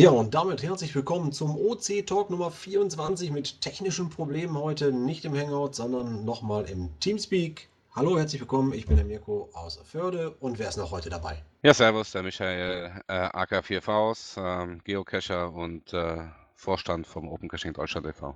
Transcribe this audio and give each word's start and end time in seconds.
Ja, 0.00 0.08
und 0.08 0.34
damit 0.34 0.62
herzlich 0.62 0.94
willkommen 0.94 1.30
zum 1.30 1.58
OC 1.58 2.06
Talk 2.06 2.30
Nummer 2.30 2.50
24 2.50 3.30
mit 3.30 3.60
technischen 3.60 4.08
Problemen 4.08 4.56
heute 4.56 4.92
nicht 4.92 5.26
im 5.26 5.36
Hangout, 5.36 5.74
sondern 5.74 6.24
nochmal 6.24 6.64
im 6.70 6.88
Teamspeak. 7.00 7.68
Hallo, 7.94 8.16
herzlich 8.16 8.40
willkommen, 8.40 8.72
ich 8.72 8.86
bin 8.86 8.96
der 8.96 9.04
Mirko 9.04 9.50
aus 9.52 9.78
Förde 9.84 10.30
und 10.40 10.58
wer 10.58 10.70
ist 10.70 10.78
noch 10.78 10.90
heute 10.90 11.10
dabei? 11.10 11.44
Ja, 11.60 11.74
servus, 11.74 12.12
der 12.12 12.22
Michael 12.22 13.02
äh, 13.08 13.12
AK4Vs, 13.12 14.38
äh, 14.38 14.78
Geocacher 14.84 15.52
und 15.52 15.92
äh, 15.92 16.16
Vorstand 16.54 17.06
vom 17.06 17.28
Open 17.28 17.50
Caching 17.50 17.74
Deutschland 17.74 18.06
e.V. 18.06 18.34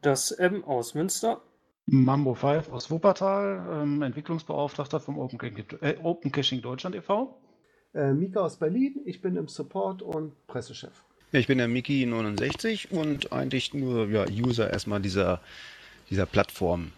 Das 0.00 0.30
M 0.30 0.64
aus 0.64 0.94
Münster. 0.94 1.42
Mambo 1.84 2.32
5 2.32 2.72
aus 2.72 2.90
Wuppertal, 2.90 3.82
ähm, 3.82 4.00
Entwicklungsbeauftragter 4.00 5.00
vom 5.00 5.18
Open 5.18 5.38
Caching, 5.38 5.66
äh, 5.82 5.98
Open 6.02 6.32
Caching 6.32 6.62
Deutschland 6.62 6.96
e.V. 6.96 7.38
Äh, 7.94 8.12
Mika 8.12 8.40
aus 8.40 8.58
Berlin, 8.58 9.00
ich 9.04 9.20
bin 9.20 9.36
im 9.36 9.48
Support 9.48 10.02
und 10.02 10.46
Pressechef. 10.46 11.04
Ja, 11.32 11.40
ich 11.40 11.46
bin 11.46 11.58
der 11.58 11.68
Miki69 11.68 12.90
und 12.90 13.32
eigentlich 13.32 13.74
nur 13.74 14.08
ja, 14.08 14.24
User 14.28 14.70
erstmal 14.70 15.00
dieser, 15.00 15.40
dieser 16.10 16.26
Plattform. 16.26 16.92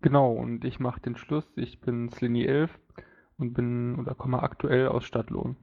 Genau, 0.00 0.32
und 0.32 0.64
ich 0.64 0.78
mache 0.78 1.00
den 1.00 1.16
Schluss. 1.16 1.44
Ich 1.56 1.80
bin 1.80 2.10
Slini11 2.10 2.70
und 3.38 3.54
bin 3.54 3.98
oder 3.98 4.14
komme 4.14 4.42
aktuell 4.42 4.88
aus 4.88 5.04
Stadtlohn. 5.04 5.56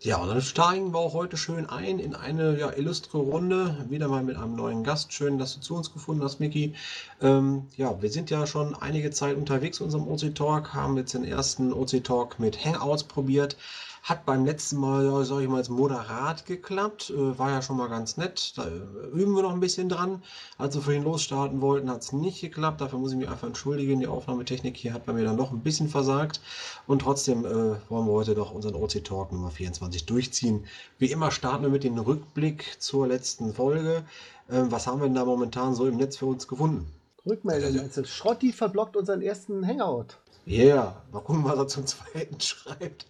Ja, 0.00 0.18
und 0.18 0.28
dann 0.28 0.40
steigen 0.42 0.92
wir 0.94 1.00
auch 1.00 1.12
heute 1.12 1.36
schön 1.36 1.68
ein 1.68 1.98
in 1.98 2.14
eine 2.14 2.56
ja, 2.56 2.70
illustre 2.70 3.18
Runde. 3.18 3.84
Wieder 3.88 4.06
mal 4.06 4.22
mit 4.22 4.36
einem 4.36 4.54
neuen 4.54 4.84
Gast. 4.84 5.12
Schön, 5.12 5.40
dass 5.40 5.54
du 5.54 5.60
zu 5.60 5.74
uns 5.74 5.92
gefunden 5.92 6.22
hast, 6.22 6.38
Miki. 6.38 6.74
Ähm, 7.20 7.66
ja, 7.76 8.00
wir 8.00 8.08
sind 8.08 8.30
ja 8.30 8.46
schon 8.46 8.76
einige 8.76 9.10
Zeit 9.10 9.36
unterwegs 9.36 9.80
in 9.80 9.86
unserem 9.86 10.06
OC 10.06 10.36
Talk, 10.36 10.72
haben 10.72 10.96
jetzt 10.98 11.14
den 11.14 11.24
ersten 11.24 11.72
OC 11.72 12.04
Talk 12.04 12.38
mit 12.38 12.64
Hangouts 12.64 13.02
probiert. 13.02 13.56
Hat 14.02 14.24
beim 14.24 14.44
letzten 14.44 14.78
Mal, 14.78 15.04
ja, 15.04 15.24
sag 15.24 15.40
ich 15.40 15.48
mal, 15.48 15.58
als 15.58 15.68
moderat 15.68 16.46
geklappt. 16.46 17.10
Äh, 17.10 17.38
war 17.38 17.50
ja 17.50 17.62
schon 17.62 17.76
mal 17.76 17.88
ganz 17.88 18.16
nett. 18.16 18.52
Da 18.56 18.66
äh, 18.66 19.08
üben 19.12 19.34
wir 19.34 19.42
noch 19.42 19.52
ein 19.52 19.60
bisschen 19.60 19.88
dran. 19.88 20.22
Als 20.56 20.74
wir 20.74 20.82
vorhin 20.82 21.04
losstarten 21.04 21.60
wollten, 21.60 21.90
hat 21.90 22.02
es 22.02 22.12
nicht 22.12 22.40
geklappt. 22.40 22.80
Dafür 22.80 22.98
muss 22.98 23.12
ich 23.12 23.18
mich 23.18 23.28
einfach 23.28 23.46
entschuldigen. 23.46 24.00
Die 24.00 24.06
Aufnahmetechnik 24.06 24.76
hier 24.76 24.92
hat 24.92 25.06
bei 25.06 25.12
mir 25.12 25.24
dann 25.24 25.36
noch 25.36 25.52
ein 25.52 25.60
bisschen 25.60 25.88
versagt. 25.88 26.40
Und 26.86 27.02
trotzdem 27.02 27.44
äh, 27.44 27.76
wollen 27.88 28.06
wir 28.06 28.12
heute 28.12 28.34
doch 28.34 28.52
unseren 28.52 28.74
OC 28.74 29.04
Talk 29.04 29.32
Nummer 29.32 29.50
24 29.50 30.06
durchziehen. 30.06 30.64
Wie 30.98 31.10
immer 31.10 31.30
starten 31.30 31.62
wir 31.64 31.70
mit 31.70 31.84
dem 31.84 31.98
Rückblick 31.98 32.76
zur 32.78 33.06
letzten 33.08 33.54
Folge. 33.54 34.04
Äh, 34.48 34.62
was 34.68 34.86
haben 34.86 35.00
wir 35.00 35.06
denn 35.06 35.14
da 35.14 35.24
momentan 35.24 35.74
so 35.74 35.86
im 35.86 35.96
Netz 35.96 36.16
für 36.16 36.26
uns 36.26 36.48
gefunden? 36.48 36.86
Rückmeldung. 37.26 37.80
Also 37.80 38.04
Schrotti 38.04 38.52
verblockt 38.52 38.96
unseren 38.96 39.22
ersten 39.22 39.66
Hangout. 39.66 40.18
Ja, 40.46 40.64
yeah. 40.64 41.02
mal 41.12 41.20
gucken, 41.20 41.44
was 41.44 41.58
er 41.58 41.68
zum 41.68 41.86
zweiten 41.86 42.40
schreibt. 42.40 43.06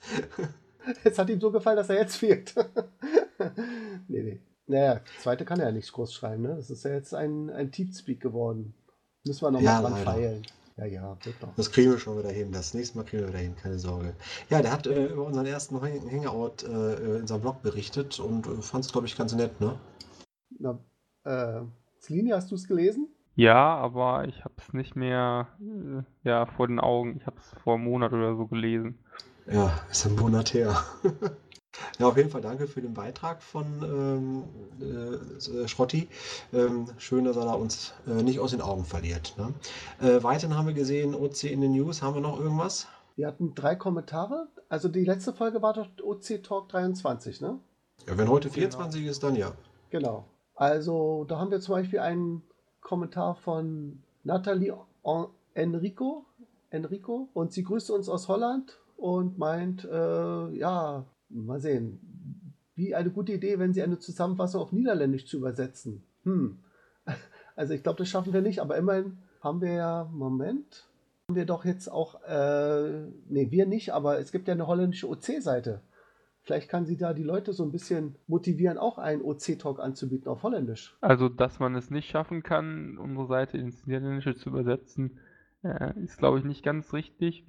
Es 1.04 1.18
hat 1.18 1.30
ihm 1.30 1.40
so 1.40 1.50
gefallen, 1.50 1.76
dass 1.76 1.90
er 1.90 1.96
jetzt 1.96 2.16
fehlt. 2.16 2.54
nee, 4.08 4.22
nee. 4.22 4.40
Naja, 4.66 5.00
zweite 5.18 5.44
kann 5.44 5.60
er 5.60 5.66
ja 5.66 5.72
nicht 5.72 5.90
groß 5.92 6.12
schreiben, 6.12 6.42
ne? 6.42 6.56
Das 6.56 6.70
ist 6.70 6.84
ja 6.84 6.92
jetzt 6.92 7.14
ein, 7.14 7.48
ein 7.50 7.72
Teamspeak 7.72 8.20
geworden. 8.20 8.74
Müssen 9.24 9.42
wir 9.42 9.50
nochmal 9.50 9.64
Ja, 9.64 9.80
dran 9.80 9.92
leider. 9.92 10.04
feilen. 10.04 10.42
Ja, 10.76 10.84
ja, 10.84 11.18
wird 11.24 11.42
doch. 11.42 11.54
Das 11.56 11.72
kriegen 11.72 11.90
wir 11.90 11.98
schon 11.98 12.18
wieder 12.18 12.30
hin. 12.30 12.52
Das 12.52 12.74
nächste 12.74 12.98
Mal 12.98 13.04
kriegen 13.04 13.22
wir 13.22 13.28
wieder 13.30 13.38
hin, 13.38 13.56
keine 13.56 13.78
Sorge. 13.78 14.14
Ja, 14.50 14.60
der 14.62 14.72
hat 14.72 14.86
äh, 14.86 15.06
über 15.06 15.24
unseren 15.24 15.46
ersten 15.46 15.80
Hang- 15.80 16.08
Hangout 16.10 16.62
äh, 16.64 17.16
in 17.18 17.26
seinem 17.26 17.40
Blog 17.40 17.62
berichtet 17.62 18.20
und 18.20 18.46
äh, 18.46 18.62
fand 18.62 18.84
es, 18.84 18.92
glaube 18.92 19.06
ich, 19.06 19.16
ganz 19.16 19.34
nett, 19.34 19.60
ne? 19.60 19.74
Na, 20.58 20.78
äh, 21.24 21.62
Celine, 22.00 22.34
hast 22.36 22.50
du 22.50 22.54
es 22.54 22.68
gelesen? 22.68 23.08
Ja, 23.34 23.76
aber 23.76 24.26
ich 24.28 24.44
habe 24.44 24.54
es 24.58 24.72
nicht 24.72 24.94
mehr 24.96 25.48
äh, 25.60 26.02
ja, 26.28 26.46
vor 26.46 26.66
den 26.68 26.78
Augen. 26.78 27.16
Ich 27.16 27.26
habe 27.26 27.38
es 27.38 27.54
vor 27.62 27.74
einem 27.74 27.84
Monat 27.84 28.12
oder 28.12 28.36
so 28.36 28.46
gelesen. 28.46 28.98
Ja, 29.50 29.72
ist 29.90 30.04
ein 30.06 30.14
Monat 30.16 30.52
her. 30.52 30.76
ja, 31.98 32.06
auf 32.06 32.16
jeden 32.16 32.28
Fall 32.30 32.42
danke 32.42 32.66
für 32.66 32.82
den 32.82 32.92
Beitrag 32.92 33.42
von 33.42 33.64
ähm, 33.82 34.44
äh, 35.64 35.66
Schrotti. 35.68 36.08
Ähm, 36.52 36.86
schön, 36.98 37.24
dass 37.24 37.36
er 37.36 37.44
da 37.46 37.54
uns 37.54 37.94
äh, 38.06 38.22
nicht 38.22 38.40
aus 38.40 38.50
den 38.50 38.60
Augen 38.60 38.84
verliert. 38.84 39.34
Ne? 39.38 39.54
Äh, 40.06 40.22
weiterhin 40.22 40.56
haben 40.56 40.66
wir 40.66 40.74
gesehen, 40.74 41.14
OC 41.14 41.44
in 41.44 41.60
den 41.62 41.72
News. 41.72 42.02
Haben 42.02 42.14
wir 42.14 42.20
noch 42.20 42.38
irgendwas? 42.38 42.88
Wir 43.16 43.26
hatten 43.26 43.54
drei 43.54 43.74
Kommentare. 43.74 44.48
Also 44.68 44.88
die 44.88 45.04
letzte 45.04 45.32
Folge 45.32 45.62
war 45.62 45.72
doch 45.72 45.88
OC 46.02 46.42
Talk 46.42 46.68
23, 46.68 47.40
ne? 47.40 47.58
Ja, 48.06 48.18
wenn 48.18 48.28
heute 48.28 48.50
24 48.50 49.06
ist, 49.06 49.22
dann 49.22 49.34
ja. 49.34 49.52
Genau. 49.90 50.24
Also 50.54 51.24
da 51.24 51.38
haben 51.38 51.50
wir 51.50 51.60
zum 51.60 51.74
Beispiel 51.74 52.00
einen 52.00 52.42
Kommentar 52.80 53.34
von 53.34 54.02
Nathalie 54.24 54.74
En- 55.04 55.26
Enrico, 55.54 56.26
Enrico 56.70 57.28
und 57.32 57.52
sie 57.52 57.62
grüßt 57.62 57.90
uns 57.90 58.08
aus 58.08 58.28
Holland 58.28 58.78
und 58.98 59.38
meint, 59.38 59.84
äh, 59.84 60.50
ja, 60.56 61.06
mal 61.28 61.60
sehen, 61.60 62.00
wie 62.74 62.94
eine 62.94 63.10
gute 63.10 63.32
Idee, 63.32 63.58
wenn 63.58 63.72
sie 63.72 63.82
eine 63.82 63.98
Zusammenfassung 63.98 64.60
auf 64.60 64.72
Niederländisch 64.72 65.26
zu 65.26 65.38
übersetzen. 65.38 66.02
Hm. 66.24 66.58
Also 67.56 67.74
ich 67.74 67.82
glaube, 67.82 67.98
das 67.98 68.08
schaffen 68.08 68.32
wir 68.32 68.40
nicht, 68.40 68.60
aber 68.60 68.76
immerhin 68.76 69.18
haben 69.40 69.60
wir 69.60 69.72
ja, 69.72 70.08
Moment, 70.12 70.86
haben 71.28 71.34
wir 71.34 71.44
doch 71.44 71.64
jetzt 71.64 71.90
auch, 71.90 72.22
äh, 72.22 73.00
nee, 73.28 73.50
wir 73.50 73.66
nicht, 73.66 73.92
aber 73.92 74.20
es 74.20 74.30
gibt 74.30 74.46
ja 74.46 74.54
eine 74.54 74.68
holländische 74.68 75.08
OC-Seite. 75.08 75.80
Vielleicht 76.42 76.68
kann 76.68 76.86
sie 76.86 76.96
da 76.96 77.14
die 77.14 77.24
Leute 77.24 77.52
so 77.52 77.64
ein 77.64 77.72
bisschen 77.72 78.14
motivieren, 78.28 78.78
auch 78.78 78.98
einen 78.98 79.22
OC-Talk 79.22 79.80
anzubieten 79.80 80.28
auf 80.28 80.44
Holländisch. 80.44 80.96
Also, 81.00 81.28
dass 81.28 81.58
man 81.58 81.74
es 81.74 81.90
nicht 81.90 82.08
schaffen 82.08 82.44
kann, 82.44 82.96
unsere 82.96 83.26
Seite 83.26 83.58
ins 83.58 83.88
Niederländische 83.88 84.36
zu 84.36 84.50
übersetzen, 84.50 85.18
äh, 85.64 85.98
ist, 85.98 86.18
glaube 86.18 86.38
ich, 86.38 86.44
nicht 86.44 86.62
ganz 86.62 86.92
richtig. 86.92 87.44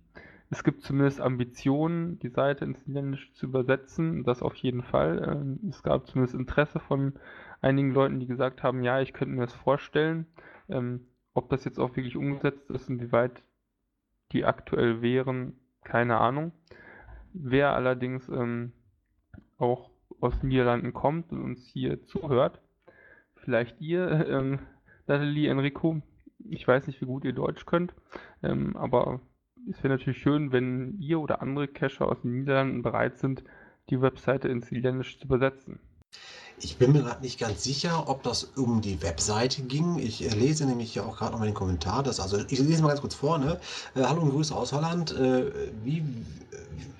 Es 0.52 0.64
gibt 0.64 0.82
zumindest 0.82 1.22
Ambitionen, 1.22 2.18
die 2.20 2.30
Seite 2.30 2.66
ins 2.66 2.86
Niederländische 2.88 3.32
zu 3.34 3.46
übersetzen, 3.46 4.24
das 4.24 4.42
auf 4.42 4.56
jeden 4.56 4.82
Fall. 4.82 5.24
Ähm, 5.30 5.60
es 5.70 5.84
gab 5.84 6.08
zumindest 6.08 6.36
Interesse 6.36 6.80
von 6.80 7.14
einigen 7.62 7.94
Leuten, 7.94 8.20
die 8.20 8.26
gesagt 8.26 8.64
haben, 8.64 8.82
ja, 8.84 9.00
ich 9.00 9.14
könnte 9.14 9.36
mir 9.36 9.42
das 9.42 9.54
vorstellen. 9.54 10.26
Ähm, 10.68 11.06
ob 11.36 11.50
das 11.50 11.66
jetzt 11.66 11.80
auch 11.80 11.96
wirklich 11.96 12.18
umgesetzt 12.18 12.70
ist, 12.72 12.90
inwieweit 12.90 13.44
die 14.32 14.46
aktuell 14.46 15.02
wären, 15.02 15.54
keine 15.84 16.18
Ahnung. 16.18 16.52
Wer 17.34 17.74
allerdings 17.74 18.28
ähm, 18.30 18.74
auch 19.58 19.92
aus 20.20 20.40
den 20.40 20.50
Niederlanden 20.50 20.94
kommt 20.94 21.32
und 21.32 21.44
uns 21.44 21.68
hier 21.68 22.06
zuhört, 22.06 22.60
vielleicht 23.36 23.80
ihr, 23.82 24.10
ähm, 24.28 24.60
Natalie, 25.06 25.50
Enrico, 25.50 26.02
ich 26.40 26.68
weiß 26.68 26.88
nicht, 26.88 27.02
wie 27.02 27.06
gut 27.06 27.24
ihr 27.24 27.34
Deutsch 27.34 27.66
könnt, 27.66 27.94
ähm, 28.42 28.76
aber 28.76 29.22
es 29.70 29.84
wäre 29.84 29.94
natürlich 29.94 30.22
schön, 30.22 30.52
wenn 30.52 30.98
ihr 31.00 31.20
oder 31.20 31.42
andere 31.42 31.68
Cacher 31.68 32.08
aus 32.08 32.18
den 32.24 32.40
Niederlanden 32.40 32.82
bereit 32.82 33.18
sind, 33.18 33.44
die 33.90 34.02
Webseite 34.02 34.48
ins 34.48 34.72
Niederländische 34.72 35.20
zu 35.20 35.26
übersetzen. 35.26 35.80
Ich 36.62 36.78
bin 36.78 36.92
mir 36.92 37.04
gerade 37.04 37.22
nicht 37.22 37.40
ganz 37.40 37.64
sicher, 37.64 38.10
ob 38.10 38.24
das 38.24 38.44
um 38.44 38.82
die 38.82 39.02
Webseite 39.02 39.62
ging. 39.62 39.98
Ich 40.00 40.26
äh, 40.26 40.36
lese 40.36 40.66
nämlich 40.66 40.92
hier 40.92 41.06
auch 41.06 41.18
gerade 41.18 41.32
noch 41.32 41.40
mal 41.40 41.46
den 41.46 41.54
Kommentar. 41.54 42.04
Das, 42.04 42.20
also 42.20 42.38
ich 42.50 42.60
lese 42.60 42.82
mal 42.82 42.90
ganz 42.90 43.02
kurz 43.02 43.16
vor. 43.16 43.38
Ne? 43.38 43.60
Äh, 43.96 44.02
Hallo 44.04 44.22
und 44.22 44.32
Grüße 44.32 44.54
aus 44.54 44.74
Holland. 44.74 45.16
Äh, 45.16 45.52
wie, 45.84 46.00
äh, 46.00 46.04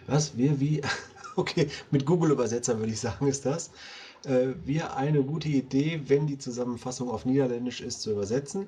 was, 0.08 0.38
wir, 0.38 0.60
wie, 0.60 0.82
okay, 1.36 1.70
mit 1.92 2.06
Google-Übersetzer 2.06 2.78
würde 2.80 2.94
ich 2.94 3.00
sagen, 3.00 3.28
ist 3.28 3.46
das. 3.46 3.72
Äh, 4.26 4.54
wir 4.64 4.96
eine 4.96 5.24
gute 5.24 5.50
Idee, 5.50 6.02
wenn 6.08 6.28
die 6.28 6.38
Zusammenfassung 6.38 7.10
auf 7.10 7.26
Niederländisch 7.26 7.82
ist, 7.82 8.02
zu 8.02 8.12
übersetzen. 8.12 8.68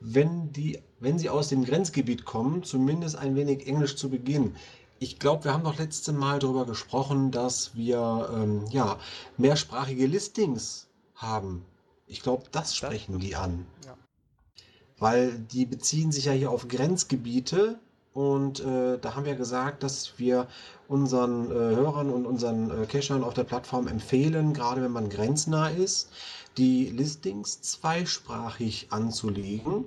Wenn, 0.00 0.52
die, 0.52 0.80
wenn 0.98 1.18
sie 1.18 1.28
aus 1.30 1.48
dem 1.48 1.64
Grenzgebiet 1.64 2.24
kommen, 2.24 2.62
zumindest 2.62 3.16
ein 3.16 3.36
wenig 3.36 3.66
Englisch 3.66 3.96
zu 3.96 4.10
beginnen. 4.10 4.56
Ich 4.98 5.18
glaube, 5.18 5.44
wir 5.44 5.52
haben 5.52 5.64
doch 5.64 5.78
letzte 5.78 6.12
Mal 6.12 6.38
darüber 6.38 6.66
gesprochen, 6.66 7.30
dass 7.30 7.74
wir 7.74 8.30
ähm, 8.34 8.64
ja, 8.70 8.98
mehrsprachige 9.36 10.06
Listings 10.06 10.88
haben. 11.14 11.64
Ich 12.06 12.22
glaube, 12.22 12.44
das 12.50 12.74
sprechen 12.74 13.18
die 13.18 13.36
an. 13.36 13.66
Ja. 13.86 13.96
Weil 14.98 15.38
die 15.38 15.64
beziehen 15.64 16.12
sich 16.12 16.26
ja 16.26 16.32
hier 16.32 16.50
auf 16.50 16.68
Grenzgebiete 16.68 17.78
und 18.12 18.60
äh, 18.60 18.98
da 18.98 19.14
haben 19.14 19.24
wir 19.24 19.36
gesagt, 19.36 19.82
dass 19.82 20.18
wir 20.18 20.48
unseren 20.88 21.50
äh, 21.50 21.54
Hörern 21.54 22.10
und 22.10 22.26
unseren 22.26 22.70
äh, 22.82 22.86
Cachern 22.86 23.22
auf 23.24 23.34
der 23.34 23.44
Plattform 23.44 23.86
empfehlen, 23.86 24.52
gerade 24.52 24.82
wenn 24.82 24.90
man 24.92 25.08
grenznah 25.08 25.68
ist, 25.68 26.10
die 26.56 26.86
Listings 26.90 27.60
zweisprachig 27.62 28.88
anzulegen. 28.90 29.86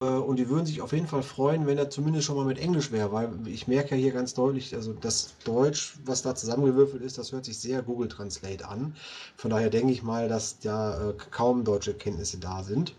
Äh, 0.00 0.06
Und 0.06 0.36
die 0.38 0.48
würden 0.48 0.66
sich 0.66 0.80
auf 0.82 0.92
jeden 0.92 1.06
Fall 1.06 1.22
freuen, 1.22 1.66
wenn 1.66 1.78
er 1.78 1.90
zumindest 1.90 2.26
schon 2.26 2.36
mal 2.36 2.44
mit 2.46 2.58
Englisch 2.58 2.92
wäre, 2.92 3.12
weil 3.12 3.30
ich 3.46 3.68
merke 3.68 3.94
ja 3.94 4.00
hier 4.00 4.12
ganz 4.12 4.34
deutlich, 4.34 4.74
also 4.74 4.92
das 4.94 5.34
Deutsch, 5.44 5.98
was 6.04 6.22
da 6.22 6.34
zusammengewürfelt 6.34 7.02
ist, 7.02 7.18
das 7.18 7.32
hört 7.32 7.44
sich 7.46 7.58
sehr 7.58 7.82
Google 7.82 8.08
Translate 8.08 8.66
an. 8.68 8.96
Von 9.36 9.50
daher 9.50 9.70
denke 9.70 9.92
ich 9.92 10.02
mal, 10.02 10.28
dass 10.28 10.58
da 10.60 11.10
äh, 11.10 11.14
kaum 11.30 11.64
deutsche 11.64 11.94
Kenntnisse 11.94 12.38
da 12.38 12.62
sind. 12.62 12.94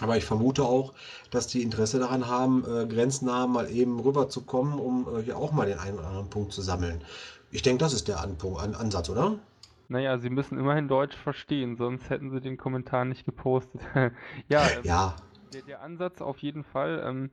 Aber 0.00 0.16
ich 0.16 0.24
vermute 0.24 0.64
auch, 0.64 0.94
dass 1.30 1.46
die 1.46 1.62
Interesse 1.62 1.98
daran 1.98 2.26
haben, 2.28 2.64
äh, 2.64 2.86
grenznah 2.86 3.46
mal 3.46 3.70
eben 3.70 4.00
rüberzukommen, 4.00 4.78
um 4.78 5.06
äh, 5.18 5.22
hier 5.22 5.36
auch 5.36 5.52
mal 5.52 5.66
den 5.66 5.78
einen 5.78 5.98
oder 5.98 6.08
anderen 6.08 6.30
Punkt 6.30 6.52
zu 6.52 6.62
sammeln. 6.62 7.02
Ich 7.50 7.62
denke, 7.62 7.80
das 7.84 7.92
ist 7.92 8.08
der 8.08 8.20
Anpunkt, 8.20 8.60
An 8.60 8.74
Ansatz, 8.74 9.10
oder? 9.10 9.38
Naja, 9.88 10.18
sie 10.18 10.30
müssen 10.30 10.58
immerhin 10.58 10.88
Deutsch 10.88 11.16
verstehen, 11.16 11.76
sonst 11.76 12.08
hätten 12.10 12.30
sie 12.30 12.40
den 12.40 12.56
Kommentar 12.56 13.04
nicht 13.04 13.24
gepostet. 13.26 13.82
ja, 14.48 14.70
ähm, 14.70 14.84
Ja, 14.84 15.16
Der, 15.52 15.62
der 15.62 15.82
Ansatz 15.82 16.20
auf 16.22 16.38
jeden 16.38 16.64
Fall, 16.64 17.02
ähm, 17.04 17.30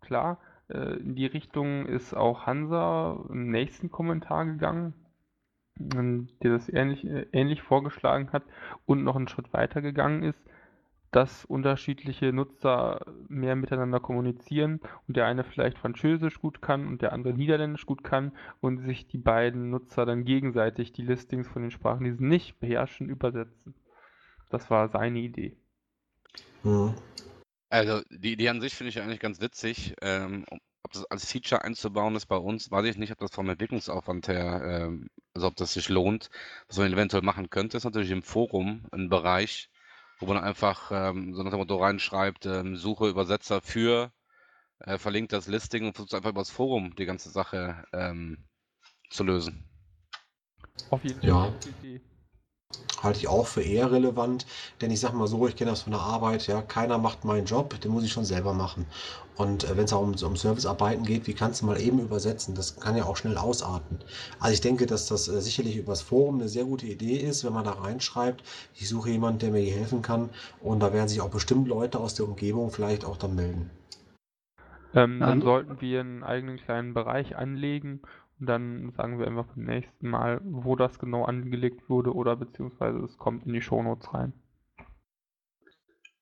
klar, 0.00 0.40
äh, 0.68 0.96
in 0.98 1.14
die 1.14 1.26
Richtung 1.26 1.86
ist 1.86 2.14
auch 2.14 2.46
Hansa 2.46 3.24
im 3.30 3.50
nächsten 3.50 3.90
Kommentar 3.90 4.46
gegangen. 4.46 4.94
ähm, 5.80 6.28
der 6.42 6.52
das 6.52 6.68
ähnlich, 6.68 7.04
äh, 7.06 7.26
ähnlich 7.32 7.62
vorgeschlagen 7.62 8.32
hat 8.32 8.44
und 8.86 9.04
noch 9.04 9.16
einen 9.16 9.28
Schritt 9.28 9.52
weiter 9.52 9.82
gegangen 9.82 10.22
ist, 10.22 10.38
dass 11.10 11.44
unterschiedliche 11.44 12.32
Nutzer 12.32 13.04
mehr 13.28 13.56
miteinander 13.56 13.98
kommunizieren 14.00 14.80
und 15.08 15.16
der 15.16 15.26
eine 15.26 15.44
vielleicht 15.44 15.78
Französisch 15.78 16.40
gut 16.40 16.62
kann 16.62 16.86
und 16.86 17.02
der 17.02 17.12
andere 17.12 17.34
Niederländisch 17.34 17.86
gut 17.86 18.04
kann 18.04 18.32
und 18.60 18.78
sich 18.78 19.08
die 19.08 19.18
beiden 19.18 19.70
Nutzer 19.70 20.06
dann 20.06 20.24
gegenseitig 20.24 20.92
die 20.92 21.02
Listings 21.02 21.48
von 21.48 21.62
den 21.62 21.72
Sprachen, 21.72 22.04
die 22.04 22.12
sie 22.12 22.24
nicht 22.24 22.60
beherrschen, 22.60 23.08
übersetzen. 23.08 23.74
Das 24.50 24.70
war 24.70 24.88
seine 24.88 25.18
Idee. 25.18 25.56
Mhm. 26.62 26.94
Also 27.70 28.02
die 28.10 28.32
Idee 28.32 28.48
an 28.48 28.60
sich 28.60 28.74
finde 28.74 28.90
ich 28.90 29.00
eigentlich 29.00 29.20
ganz 29.20 29.40
witzig. 29.40 29.94
Ähm, 30.02 30.44
ob 30.82 30.92
das 30.92 31.04
als 31.06 31.30
Feature 31.30 31.62
einzubauen 31.62 32.16
ist 32.16 32.26
bei 32.26 32.36
uns, 32.36 32.70
weiß 32.70 32.86
ich 32.86 32.96
nicht, 32.96 33.12
ob 33.12 33.18
das 33.18 33.32
vom 33.32 33.48
Entwicklungsaufwand 33.48 34.28
her, 34.28 34.62
ähm, 34.64 35.08
also 35.34 35.46
ob 35.46 35.56
das 35.56 35.74
sich 35.74 35.88
lohnt. 35.88 36.30
Was 36.68 36.78
man 36.78 36.92
eventuell 36.92 37.22
machen 37.22 37.50
könnte, 37.50 37.76
ist 37.76 37.84
natürlich 37.84 38.10
im 38.10 38.22
Forum 38.22 38.86
ein 38.90 39.08
Bereich, 39.08 39.70
wo 40.20 40.26
man 40.26 40.38
einfach 40.38 40.90
ähm, 40.92 41.34
so 41.34 41.42
nach 41.42 41.50
dem 41.50 41.60
Motto 41.60 41.76
reinschreibt, 41.76 42.46
ähm, 42.46 42.76
Suche 42.76 43.08
Übersetzer 43.08 43.60
für, 43.60 44.12
äh, 44.80 44.98
verlinkt 44.98 45.32
das 45.32 45.48
Listing 45.48 45.86
und 45.86 45.94
versucht 45.94 46.14
einfach 46.14 46.30
über 46.30 46.42
das 46.42 46.50
Forum 46.50 46.94
die 46.94 47.06
ganze 47.06 47.30
Sache 47.30 47.84
ähm, 47.92 48.44
zu 49.08 49.24
lösen. 49.24 49.64
Auf 50.90 51.04
jeden 51.04 51.20
Fall. 51.20 51.28
Ja. 51.28 51.52
Halte 53.02 53.18
ich 53.18 53.28
auch 53.28 53.46
für 53.46 53.62
eher 53.62 53.90
relevant, 53.90 54.46
denn 54.80 54.90
ich 54.90 55.00
sag 55.00 55.14
mal 55.14 55.26
so, 55.26 55.48
ich 55.48 55.56
kenne 55.56 55.70
das 55.70 55.82
von 55.82 55.92
der 55.92 56.02
Arbeit, 56.02 56.46
ja, 56.46 56.60
keiner 56.60 56.98
macht 56.98 57.24
meinen 57.24 57.46
Job, 57.46 57.80
den 57.80 57.90
muss 57.92 58.04
ich 58.04 58.12
schon 58.12 58.26
selber 58.26 58.52
machen. 58.52 58.84
Und 59.36 59.64
äh, 59.64 59.74
wenn 59.76 59.84
es 59.84 59.92
auch 59.94 60.02
um, 60.02 60.10
um 60.14 60.36
Servicearbeiten 60.36 61.04
geht, 61.04 61.26
wie 61.26 61.32
kannst 61.32 61.62
du 61.62 61.66
mal 61.66 61.80
eben 61.80 61.98
übersetzen? 61.98 62.54
Das 62.54 62.78
kann 62.78 62.96
ja 62.96 63.04
auch 63.04 63.16
schnell 63.16 63.38
ausarten. 63.38 63.98
Also 64.38 64.52
ich 64.52 64.60
denke, 64.60 64.84
dass 64.86 65.06
das 65.06 65.28
äh, 65.28 65.40
sicherlich 65.40 65.76
übers 65.76 66.02
Forum 66.02 66.36
eine 66.40 66.48
sehr 66.48 66.64
gute 66.64 66.86
Idee 66.86 67.16
ist, 67.16 67.42
wenn 67.42 67.54
man 67.54 67.64
da 67.64 67.72
reinschreibt, 67.72 68.44
ich 68.74 68.86
suche 68.88 69.10
jemanden, 69.10 69.38
der 69.38 69.50
mir 69.52 69.60
hier 69.60 69.76
helfen 69.76 70.02
kann. 70.02 70.28
Und 70.60 70.80
da 70.80 70.92
werden 70.92 71.08
sich 71.08 71.22
auch 71.22 71.30
bestimmt 71.30 71.68
Leute 71.68 71.98
aus 71.98 72.14
der 72.14 72.26
Umgebung 72.28 72.70
vielleicht 72.70 73.06
auch 73.06 73.16
dann 73.16 73.34
melden. 73.34 73.70
Ähm, 74.92 75.20
dann 75.20 75.20
Dann- 75.20 75.42
sollten 75.42 75.80
wir 75.80 76.00
einen 76.00 76.22
eigenen 76.22 76.58
kleinen 76.58 76.92
Bereich 76.94 77.36
anlegen 77.36 78.02
dann 78.40 78.92
sagen 78.96 79.18
wir 79.18 79.26
einfach 79.26 79.46
beim 79.54 79.64
nächsten 79.64 80.08
Mal, 80.08 80.40
wo 80.44 80.76
das 80.76 80.98
genau 80.98 81.24
angelegt 81.24 81.88
wurde 81.88 82.14
oder 82.14 82.36
beziehungsweise 82.36 82.98
es 82.98 83.16
kommt 83.18 83.46
in 83.46 83.52
die 83.52 83.62
Shownotes 83.62 84.12
rein. 84.14 84.32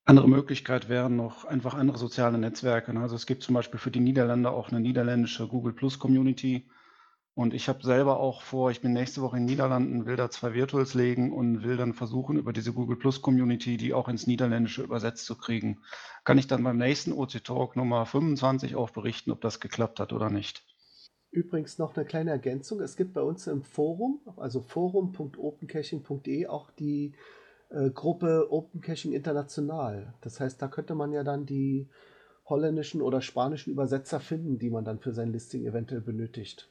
Andere 0.04 0.28
Möglichkeit 0.28 0.88
wären 0.88 1.16
noch 1.16 1.44
einfach 1.44 1.74
andere 1.74 1.98
soziale 1.98 2.38
Netzwerke. 2.38 2.94
ne? 2.94 3.00
Also 3.00 3.14
es 3.14 3.26
gibt 3.26 3.42
zum 3.42 3.54
Beispiel 3.54 3.78
für 3.78 3.90
die 3.90 4.00
Niederländer 4.00 4.52
auch 4.52 4.70
eine 4.70 4.80
niederländische 4.80 5.46
Google 5.46 5.74
Plus 5.74 5.98
Community. 5.98 6.66
Und 7.34 7.54
ich 7.54 7.68
habe 7.68 7.84
selber 7.84 8.18
auch 8.18 8.42
vor, 8.42 8.70
ich 8.70 8.80
bin 8.80 8.94
nächste 8.94 9.20
Woche 9.22 9.36
in 9.36 9.42
den 9.42 9.50
Niederlanden, 9.50 10.06
will 10.06 10.16
da 10.16 10.30
zwei 10.30 10.54
Virtuals 10.54 10.94
legen 10.94 11.30
und 11.30 11.62
will 11.62 11.76
dann 11.76 11.92
versuchen, 11.92 12.36
über 12.36 12.52
diese 12.52 12.72
Google 12.72 12.96
Plus 12.96 13.22
Community 13.22 13.76
die 13.76 13.94
auch 13.94 14.08
ins 14.08 14.26
Niederländische 14.26 14.82
übersetzt 14.82 15.26
zu 15.26 15.36
kriegen. 15.36 15.82
Kann 16.24 16.38
ich 16.38 16.46
dann 16.48 16.64
beim 16.64 16.78
nächsten 16.78 17.12
OC 17.12 17.44
Talk 17.44 17.76
Nummer 17.76 18.06
25 18.06 18.76
auch 18.76 18.90
berichten, 18.90 19.30
ob 19.30 19.40
das 19.40 19.60
geklappt 19.60 20.00
hat 20.00 20.12
oder 20.12 20.30
nicht. 20.30 20.64
Übrigens 21.30 21.78
noch 21.78 21.96
eine 21.96 22.06
kleine 22.06 22.30
Ergänzung. 22.30 22.80
Es 22.80 22.96
gibt 22.96 23.12
bei 23.12 23.20
uns 23.20 23.46
im 23.46 23.62
Forum, 23.62 24.20
also 24.36 24.62
forum.opencaching.de, 24.62 26.46
auch 26.46 26.70
die 26.70 27.14
äh, 27.70 27.90
Gruppe 27.90 28.48
Open 28.50 28.80
Caching 28.80 29.12
International. 29.12 30.14
Das 30.22 30.40
heißt, 30.40 30.60
da 30.60 30.68
könnte 30.68 30.94
man 30.94 31.12
ja 31.12 31.24
dann 31.24 31.44
die 31.44 31.88
holländischen 32.46 33.02
oder 33.02 33.20
spanischen 33.20 33.72
Übersetzer 33.72 34.20
finden, 34.20 34.58
die 34.58 34.70
man 34.70 34.84
dann 34.84 35.00
für 35.00 35.12
sein 35.12 35.32
Listing 35.32 35.66
eventuell 35.66 36.00
benötigt. 36.00 36.70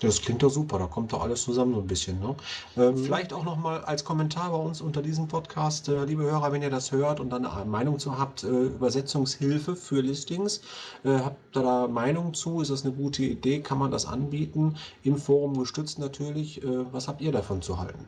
Das 0.00 0.20
klingt 0.20 0.42
doch 0.42 0.50
super, 0.50 0.78
da 0.78 0.86
kommt 0.86 1.12
doch 1.12 1.22
alles 1.22 1.42
zusammen 1.42 1.74
so 1.74 1.80
ein 1.80 1.86
bisschen. 1.86 2.20
Ne? 2.20 2.36
Äh, 2.76 2.90
Mhm. 2.90 2.98
Vielleicht 2.98 3.32
auch 3.32 3.44
nochmal 3.44 3.82
als 3.84 4.04
Kommentar 4.04 4.50
bei 4.50 4.56
uns 4.58 4.80
unter 4.80 5.00
diesem 5.02 5.26
Podcast, 5.28 5.88
äh, 5.88 6.04
liebe 6.04 6.22
Hörer, 6.22 6.52
wenn 6.52 6.62
ihr 6.62 6.70
das 6.70 6.92
hört 6.92 7.18
und 7.18 7.30
dann 7.30 7.46
eine 7.46 7.64
Meinung 7.64 7.98
zu 7.98 8.18
habt, 8.18 8.44
äh, 8.44 8.46
Übersetzungshilfe 8.48 9.74
für 9.74 10.00
Listings. 10.02 10.60
Äh, 11.04 11.18
habt 11.18 11.56
ihr 11.56 11.62
da 11.62 11.88
Meinung 11.88 12.34
zu? 12.34 12.60
Ist 12.60 12.70
das 12.70 12.84
eine 12.84 12.94
gute 12.94 13.22
Idee? 13.24 13.60
Kann 13.60 13.78
man 13.78 13.90
das 13.90 14.06
anbieten? 14.06 14.76
Im 15.02 15.16
Forum 15.16 15.58
gestützt 15.58 15.98
natürlich. 15.98 16.62
Äh, 16.62 16.92
was 16.92 17.08
habt 17.08 17.20
ihr 17.22 17.32
davon 17.32 17.62
zu 17.62 17.78
halten? 17.78 18.04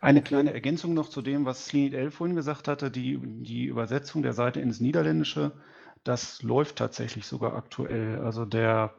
Eine 0.00 0.22
kleine 0.22 0.52
Ergänzung 0.54 0.94
noch 0.94 1.08
zu 1.10 1.20
dem, 1.20 1.44
was 1.44 1.66
Slinit 1.66 1.94
L 1.94 2.10
vorhin 2.10 2.36
gesagt 2.36 2.68
hatte, 2.68 2.90
die, 2.90 3.18
die 3.22 3.64
Übersetzung 3.66 4.22
der 4.22 4.32
Seite 4.32 4.60
ins 4.60 4.80
Niederländische, 4.80 5.52
das 6.04 6.42
läuft 6.42 6.76
tatsächlich 6.76 7.26
sogar 7.26 7.54
aktuell. 7.54 8.18
Also 8.20 8.44
der, 8.46 8.94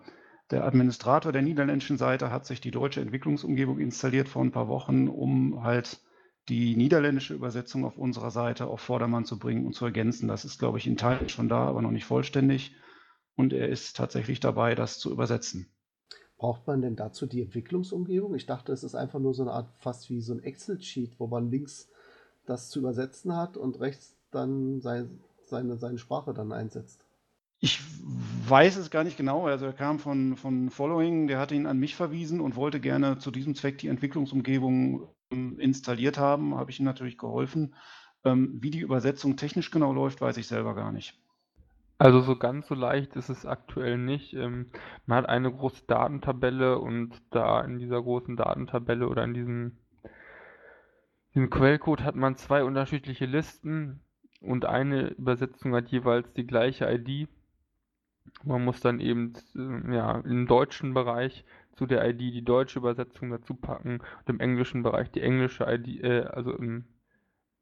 der 0.51 0.65
Administrator 0.65 1.31
der 1.31 1.41
niederländischen 1.41 1.97
Seite 1.97 2.29
hat 2.31 2.45
sich 2.45 2.61
die 2.61 2.71
deutsche 2.71 3.01
Entwicklungsumgebung 3.01 3.79
installiert 3.79 4.27
vor 4.27 4.43
ein 4.43 4.51
paar 4.51 4.67
Wochen, 4.67 5.07
um 5.07 5.63
halt 5.63 6.01
die 6.49 6.75
niederländische 6.75 7.33
Übersetzung 7.33 7.85
auf 7.85 7.97
unserer 7.97 8.31
Seite 8.31 8.67
auf 8.67 8.81
Vordermann 8.81 9.25
zu 9.25 9.39
bringen 9.39 9.65
und 9.65 9.73
zu 9.73 9.85
ergänzen. 9.85 10.27
Das 10.27 10.43
ist, 10.43 10.59
glaube 10.59 10.77
ich, 10.77 10.87
in 10.87 10.97
Teilen 10.97 11.29
schon 11.29 11.49
da, 11.49 11.67
aber 11.67 11.81
noch 11.81 11.91
nicht 11.91 12.05
vollständig. 12.05 12.75
Und 13.35 13.53
er 13.53 13.69
ist 13.69 13.95
tatsächlich 13.95 14.39
dabei, 14.39 14.75
das 14.75 14.99
zu 14.99 15.11
übersetzen. 15.11 15.67
Braucht 16.37 16.67
man 16.67 16.81
denn 16.81 16.95
dazu 16.95 17.27
die 17.27 17.41
Entwicklungsumgebung? 17.41 18.35
Ich 18.35 18.47
dachte, 18.47 18.73
es 18.73 18.83
ist 18.83 18.95
einfach 18.95 19.19
nur 19.19 19.33
so 19.33 19.43
eine 19.43 19.51
Art, 19.51 19.69
fast 19.77 20.09
wie 20.09 20.21
so 20.21 20.33
ein 20.33 20.43
Excel-Sheet, 20.43 21.19
wo 21.19 21.27
man 21.27 21.51
links 21.51 21.87
das 22.45 22.69
zu 22.69 22.79
übersetzen 22.79 23.35
hat 23.35 23.57
und 23.57 23.79
rechts 23.79 24.17
dann 24.31 24.81
sein, 24.81 25.21
seine, 25.43 25.77
seine 25.77 25.99
Sprache 25.99 26.33
dann 26.33 26.51
einsetzt. 26.51 27.05
Ich 27.61 27.79
weiß 28.47 28.75
es 28.77 28.89
gar 28.89 29.03
nicht 29.03 29.17
genau. 29.17 29.45
Also 29.45 29.67
er 29.67 29.73
kam 29.73 29.99
von, 29.99 30.35
von 30.35 30.71
Following, 30.71 31.27
der 31.27 31.39
hatte 31.39 31.55
ihn 31.55 31.67
an 31.67 31.77
mich 31.77 31.95
verwiesen 31.95 32.41
und 32.41 32.55
wollte 32.55 32.79
gerne 32.79 33.19
zu 33.19 33.29
diesem 33.29 33.55
Zweck 33.55 33.77
die 33.77 33.87
Entwicklungsumgebung 33.87 35.07
ähm, 35.31 35.59
installiert 35.59 36.17
haben. 36.17 36.55
Habe 36.55 36.71
ich 36.71 36.79
ihm 36.79 36.85
natürlich 36.85 37.19
geholfen. 37.19 37.75
Ähm, 38.25 38.57
wie 38.61 38.71
die 38.71 38.79
Übersetzung 38.79 39.37
technisch 39.37 39.71
genau 39.71 39.93
läuft, 39.93 40.21
weiß 40.21 40.37
ich 40.37 40.47
selber 40.47 40.75
gar 40.75 40.91
nicht. 40.91 41.17
Also 41.99 42.19
so 42.21 42.35
ganz 42.35 42.67
so 42.67 42.73
leicht 42.73 43.15
ist 43.15 43.29
es 43.29 43.45
aktuell 43.45 43.99
nicht. 43.99 44.33
Ähm, 44.33 44.71
man 45.05 45.19
hat 45.19 45.29
eine 45.29 45.51
große 45.51 45.83
Datentabelle 45.85 46.79
und 46.79 47.21
da 47.29 47.61
in 47.61 47.77
dieser 47.77 48.01
großen 48.01 48.35
Datentabelle 48.37 49.07
oder 49.07 49.23
in 49.23 49.35
diesem, 49.35 49.77
diesem 51.35 51.51
Quellcode 51.51 52.01
hat 52.01 52.15
man 52.15 52.37
zwei 52.37 52.63
unterschiedliche 52.63 53.27
Listen 53.27 54.01
und 54.39 54.65
eine 54.65 55.09
Übersetzung 55.09 55.75
hat 55.75 55.89
jeweils 55.89 56.33
die 56.33 56.47
gleiche 56.47 56.91
ID. 56.91 57.29
Man 58.43 58.63
muss 58.63 58.79
dann 58.79 58.99
eben 58.99 59.33
äh, 59.55 59.95
ja, 59.95 60.19
im 60.19 60.47
deutschen 60.47 60.93
Bereich 60.93 61.45
zu 61.73 61.85
der 61.85 62.07
ID 62.07 62.19
die 62.19 62.43
deutsche 62.43 62.79
Übersetzung 62.79 63.29
dazu 63.29 63.53
packen 63.53 63.99
und 63.99 64.29
im 64.29 64.39
englischen 64.39 64.83
Bereich 64.83 65.11
die 65.11 65.21
englische 65.21 65.65
ID, 65.67 66.03
äh, 66.03 66.21
also 66.23 66.53
im, 66.53 66.85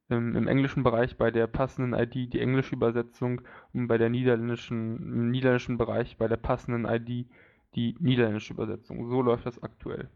im, 0.10 0.36
im 0.36 0.48
englischen 0.48 0.84
Bereich 0.84 1.18
bei 1.18 1.32
der 1.32 1.48
passenden 1.48 1.94
ID 1.94 2.34
die 2.34 2.40
englische 2.40 2.76
Übersetzung 2.76 3.42
und 3.74 3.88
bei 3.88 3.98
der 3.98 4.10
niederländischen, 4.10 4.98
im 4.98 5.32
niederländischen 5.32 5.78
Bereich 5.78 6.18
bei 6.18 6.28
der 6.28 6.38
passenden 6.38 6.86
ID 6.86 7.28
die 7.76 7.96
niederländische 8.00 8.54
Übersetzung. 8.54 9.10
So 9.10 9.22
läuft 9.22 9.46
das 9.46 9.62
aktuell. 9.62 10.10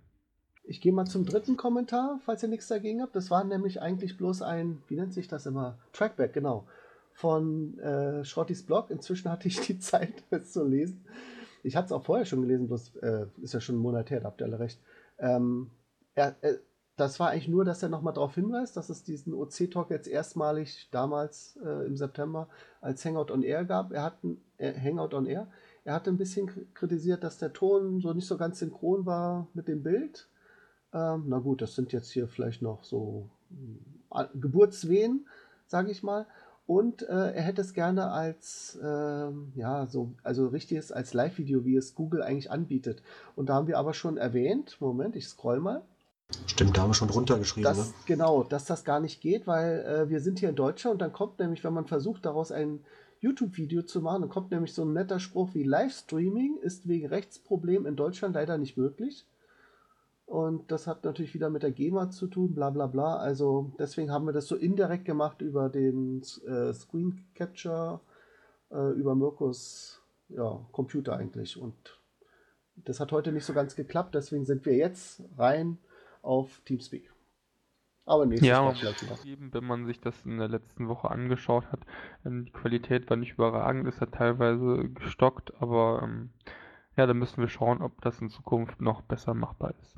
Ich 0.65 0.79
gehe 0.79 0.93
mal 0.93 1.05
zum 1.05 1.25
dritten 1.25 1.57
Kommentar, 1.57 2.19
falls 2.23 2.41
ihr 2.41 2.49
nichts 2.49 2.67
dagegen 2.67 3.01
habt. 3.01 3.15
Das 3.15 3.29
war 3.29 3.43
nämlich 3.43 3.81
eigentlich 3.81 4.17
bloß 4.17 4.41
ein, 4.41 4.81
wie 4.87 4.95
nennt 4.95 5.13
sich 5.13 5.27
das 5.27 5.45
immer? 5.45 5.77
Trackback, 5.91 6.33
genau. 6.33 6.67
Von 7.13 7.79
äh, 7.79 8.25
Schrottys 8.25 8.65
Blog. 8.65 8.89
Inzwischen 8.89 9.29
hatte 9.29 9.47
ich 9.47 9.59
die 9.61 9.79
Zeit, 9.79 10.23
es 10.29 10.51
zu 10.51 10.63
lesen. 10.63 11.05
Ich 11.63 11.75
hatte 11.75 11.87
es 11.87 11.91
auch 11.91 12.03
vorher 12.03 12.25
schon 12.25 12.41
gelesen, 12.41 12.67
bloß 12.67 12.97
äh, 12.97 13.27
ist 13.41 13.53
ja 13.53 13.61
schon 13.61 13.75
einen 13.75 13.83
Monat 13.83 14.09
her, 14.09 14.19
da 14.19 14.27
habt 14.27 14.41
ihr 14.41 14.47
alle 14.47 14.59
recht. 14.59 14.81
Ähm, 15.17 15.69
er, 16.13 16.35
äh, 16.41 16.57
das 16.95 17.19
war 17.19 17.29
eigentlich 17.29 17.47
nur, 17.47 17.65
dass 17.65 17.81
er 17.81 17.89
nochmal 17.89 18.13
darauf 18.13 18.35
hinweist, 18.35 18.77
dass 18.77 18.89
es 18.89 19.03
diesen 19.03 19.33
OC-Talk 19.33 19.89
jetzt 19.89 20.07
erstmalig 20.07 20.89
damals 20.91 21.57
äh, 21.63 21.87
im 21.87 21.97
September 21.97 22.49
als 22.81 23.03
Hangout 23.03 23.31
on 23.31 23.41
Air 23.41 23.65
gab. 23.65 23.91
Er 23.91 24.03
hat 24.03 24.23
ein 24.23 24.41
äh, 24.57 24.73
Hangout 24.73 25.15
on 25.15 25.25
Air. 25.25 25.47
Er 25.85 25.95
hatte 25.95 26.11
ein 26.11 26.17
bisschen 26.17 26.51
kritisiert, 26.73 27.23
dass 27.23 27.39
der 27.39 27.51
Ton 27.51 27.99
so 27.99 28.13
nicht 28.13 28.27
so 28.27 28.37
ganz 28.37 28.59
synchron 28.59 29.05
war 29.05 29.47
mit 29.53 29.67
dem 29.67 29.81
Bild. 29.81 30.29
Ähm, 30.93 31.23
na 31.27 31.39
gut, 31.39 31.61
das 31.61 31.73
sind 31.73 31.91
jetzt 31.93 32.11
hier 32.11 32.27
vielleicht 32.27 32.61
noch 32.61 32.83
so 32.83 33.29
äh, 34.13 34.25
Geburtswehen, 34.35 35.27
sage 35.65 35.89
ich 35.89 36.03
mal. 36.03 36.27
Und 36.65 37.01
äh, 37.03 37.33
er 37.33 37.41
hätte 37.41 37.61
es 37.61 37.73
gerne 37.73 38.11
als, 38.11 38.79
ähm, 38.81 39.51
ja, 39.55 39.85
so, 39.87 40.13
also 40.23 40.47
richtiges 40.47 40.91
als 40.91 41.13
Live-Video, 41.13 41.65
wie 41.65 41.75
es 41.75 41.93
Google 41.93 42.23
eigentlich 42.23 42.51
anbietet. 42.51 43.03
Und 43.35 43.49
da 43.49 43.55
haben 43.55 43.67
wir 43.67 43.77
aber 43.77 43.93
schon 43.93 44.17
erwähnt, 44.17 44.77
Moment, 44.79 45.15
ich 45.15 45.27
scroll 45.27 45.59
mal, 45.59 45.81
Stimmt, 46.47 46.75
da 46.77 46.81
haben 46.81 46.89
wir 46.89 46.93
schon 46.95 47.09
drunter 47.09 47.37
geschrieben. 47.37 47.65
dass, 47.65 47.89
Ne? 47.89 47.93
genau, 48.07 48.43
dass 48.43 48.65
das 48.65 48.83
gar 48.83 48.99
nicht 48.99 49.21
geht, 49.21 49.45
weil 49.45 49.81
äh, 49.81 50.09
wir 50.09 50.19
sind 50.19 50.39
hier 50.39 50.49
in 50.49 50.55
Deutschland 50.55 50.93
und 50.93 51.01
dann 51.01 51.13
kommt 51.13 51.37
nämlich, 51.39 51.63
wenn 51.63 51.73
man 51.73 51.85
versucht, 51.85 52.25
daraus 52.25 52.51
ein 52.51 52.79
YouTube-Video 53.19 53.83
zu 53.83 54.01
machen, 54.01 54.21
dann 54.21 54.29
kommt 54.29 54.51
nämlich 54.51 54.73
so 54.73 54.83
ein 54.83 54.93
netter 54.93 55.19
Spruch 55.19 55.53
wie 55.53 55.63
Livestreaming 55.63 56.57
ist 56.61 56.87
wegen 56.87 57.07
Rechtsproblem 57.07 57.85
in 57.85 57.95
Deutschland 57.95 58.35
leider 58.35 58.57
nicht 58.57 58.77
möglich. 58.77 59.25
Und 60.25 60.71
das 60.71 60.87
hat 60.87 61.03
natürlich 61.03 61.33
wieder 61.33 61.49
mit 61.49 61.63
der 61.63 61.71
GEMA 61.71 62.09
zu 62.09 62.27
tun, 62.27 62.55
bla 62.55 62.69
bla 62.69 62.87
bla. 62.87 63.17
Also 63.17 63.73
deswegen 63.79 64.11
haben 64.11 64.25
wir 64.25 64.33
das 64.33 64.47
so 64.47 64.55
indirekt 64.55 65.05
gemacht 65.05 65.41
über 65.41 65.69
den 65.69 66.21
äh, 66.47 66.73
Screen 66.73 67.25
Capture, 67.35 67.99
äh, 68.71 68.91
über 68.93 69.15
Mirkos 69.15 70.01
ja, 70.29 70.65
Computer 70.71 71.17
eigentlich. 71.17 71.57
Und 71.61 71.75
das 72.75 72.99
hat 72.99 73.11
heute 73.11 73.31
nicht 73.31 73.45
so 73.45 73.53
ganz 73.53 73.75
geklappt, 73.75 74.15
deswegen 74.15 74.45
sind 74.45 74.65
wir 74.65 74.75
jetzt 74.75 75.23
rein 75.37 75.77
auf 76.21 76.61
Teamspeak. 76.65 77.11
Aber 78.05 78.25
nächstes 78.25 78.49
Ja, 78.49 78.63
Mal 78.63 78.75
vielleicht 78.75 79.01
wieder. 79.03 79.17
zugeben, 79.17 79.53
wenn 79.53 79.63
man 79.63 79.85
sich 79.87 79.99
das 80.01 80.23
in 80.25 80.37
der 80.37 80.47
letzten 80.47 80.87
Woche 80.87 81.09
angeschaut 81.09 81.65
hat, 81.71 81.79
ähm, 82.25 82.45
die 82.45 82.51
Qualität 82.51 83.09
war 83.09 83.17
nicht 83.17 83.33
überragend, 83.33 83.87
es 83.87 84.01
hat 84.01 84.13
teilweise 84.13 84.89
gestockt, 84.89 85.53
aber 85.61 86.01
ähm, 86.03 86.31
ja, 86.97 87.05
da 87.07 87.13
müssen 87.13 87.41
wir 87.41 87.49
schauen, 87.49 87.81
ob 87.81 88.01
das 88.01 88.21
in 88.21 88.29
Zukunft 88.29 88.81
noch 88.81 89.01
besser 89.01 89.33
machbar 89.33 89.73
ist. 89.81 89.97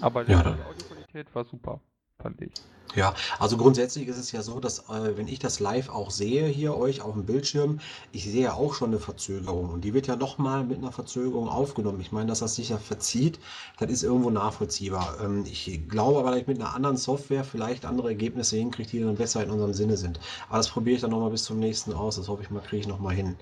Aber 0.00 0.24
die 0.24 0.32
Ja, 0.32 0.40
Audioqualität 0.40 1.34
war 1.34 1.44
super, 1.44 1.80
fand 2.20 2.40
ich. 2.40 2.52
Ja, 2.94 3.12
also 3.40 3.56
grundsätzlich 3.56 4.06
ist 4.06 4.18
es 4.18 4.30
ja 4.30 4.42
so, 4.42 4.60
dass 4.60 4.88
äh, 4.88 5.16
wenn 5.16 5.26
ich 5.26 5.40
das 5.40 5.58
live 5.58 5.88
auch 5.88 6.12
sehe 6.12 6.46
hier 6.46 6.76
euch 6.76 7.00
auf 7.00 7.14
dem 7.14 7.26
Bildschirm, 7.26 7.80
ich 8.12 8.24
sehe 8.24 8.44
ja 8.44 8.52
auch 8.54 8.74
schon 8.74 8.90
eine 8.90 9.00
Verzögerung 9.00 9.70
und 9.70 9.80
die 9.84 9.94
wird 9.94 10.06
ja 10.06 10.14
nochmal 10.14 10.62
mit 10.62 10.78
einer 10.78 10.92
Verzögerung 10.92 11.48
aufgenommen. 11.48 12.00
Ich 12.00 12.12
meine, 12.12 12.28
dass 12.28 12.38
das 12.38 12.54
sich 12.54 12.68
ja 12.68 12.78
verzieht, 12.78 13.40
das 13.80 13.90
ist 13.90 14.04
irgendwo 14.04 14.30
nachvollziehbar. 14.30 15.16
Ähm, 15.20 15.44
ich 15.44 15.88
glaube 15.88 16.20
aber, 16.20 16.30
dass 16.30 16.40
ich 16.40 16.46
mit 16.46 16.60
einer 16.60 16.74
anderen 16.74 16.96
Software 16.96 17.42
vielleicht 17.42 17.84
andere 17.84 18.08
Ergebnisse 18.08 18.56
hinkriege, 18.56 18.88
die 18.88 19.00
dann 19.00 19.16
besser 19.16 19.42
in 19.42 19.50
unserem 19.50 19.74
Sinne 19.74 19.96
sind. 19.96 20.20
Aber 20.48 20.58
das 20.58 20.68
probiere 20.68 20.94
ich 20.94 21.00
dann 21.00 21.10
nochmal 21.10 21.30
bis 21.30 21.44
zum 21.44 21.58
nächsten 21.58 21.92
aus. 21.92 22.14
Das 22.16 22.28
hoffe 22.28 22.42
ich 22.42 22.50
mal, 22.50 22.60
kriege 22.60 22.80
ich 22.80 22.86
nochmal 22.86 23.14
hin. 23.16 23.34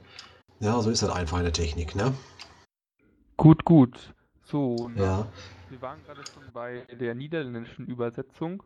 Ja, 0.60 0.80
so 0.80 0.88
ist 0.88 1.02
das 1.02 1.10
einfach 1.10 1.38
in 1.38 1.44
der 1.44 1.52
Technik, 1.52 1.94
ne? 1.94 2.14
Gut, 3.36 3.64
gut. 3.64 4.14
So, 4.44 4.88
na, 4.94 5.02
Ja. 5.02 5.26
Wir 5.72 5.80
waren 5.80 5.98
gerade 6.04 6.20
schon 6.26 6.42
bei 6.52 6.86
der 7.00 7.14
niederländischen 7.14 7.86
Übersetzung. 7.86 8.62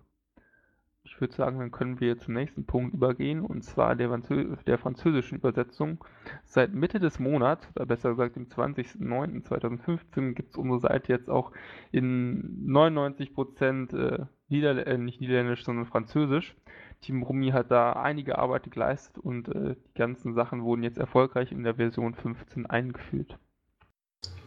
Ich 1.05 1.21
würde 1.21 1.35
sagen, 1.35 1.61
dann 1.61 1.71
können 1.71 2.01
wir 2.01 2.19
zum 2.19 2.35
nächsten 2.35 2.67
Punkt 2.67 2.93
übergehen, 2.95 3.43
und 3.43 3.63
zwar 3.63 3.95
der, 3.95 4.09
Franzö 4.09 4.57
der 4.67 4.77
französischen 4.77 5.39
Übersetzung. 5.39 6.05
Seit 6.45 6.75
Mitte 6.75 6.99
des 6.99 7.21
Monats, 7.21 7.71
oder 7.77 7.87
besser 7.87 8.11
gesagt 8.11 8.35
dem 8.35 8.49
20.09.2015, 8.49 10.33
gibt 10.33 10.51
es 10.51 10.57
unsere 10.57 10.81
Seite 10.81 11.13
jetzt 11.13 11.31
auch 11.31 11.53
in 11.93 12.67
99% 12.67 13.97
äh, 13.97 14.27
Niederl 14.49 14.79
äh, 14.81 14.99
nicht 14.99 15.21
Niederländisch, 15.21 15.65
sondern 15.65 15.87
Französisch. 15.87 16.57
Team 17.03 17.23
Rumi 17.23 17.51
hat 17.51 17.71
da 17.71 17.93
einige 17.93 18.39
Arbeit 18.39 18.69
geleistet 18.69 19.19
und 19.19 19.47
äh, 19.47 19.77
die 19.77 19.95
ganzen 19.95 20.35
Sachen 20.35 20.65
wurden 20.65 20.83
jetzt 20.83 20.99
erfolgreich 20.99 21.53
in 21.53 21.63
der 21.63 21.77
Version 21.77 22.15
15 22.15 22.67
eingeführt. 22.67 23.39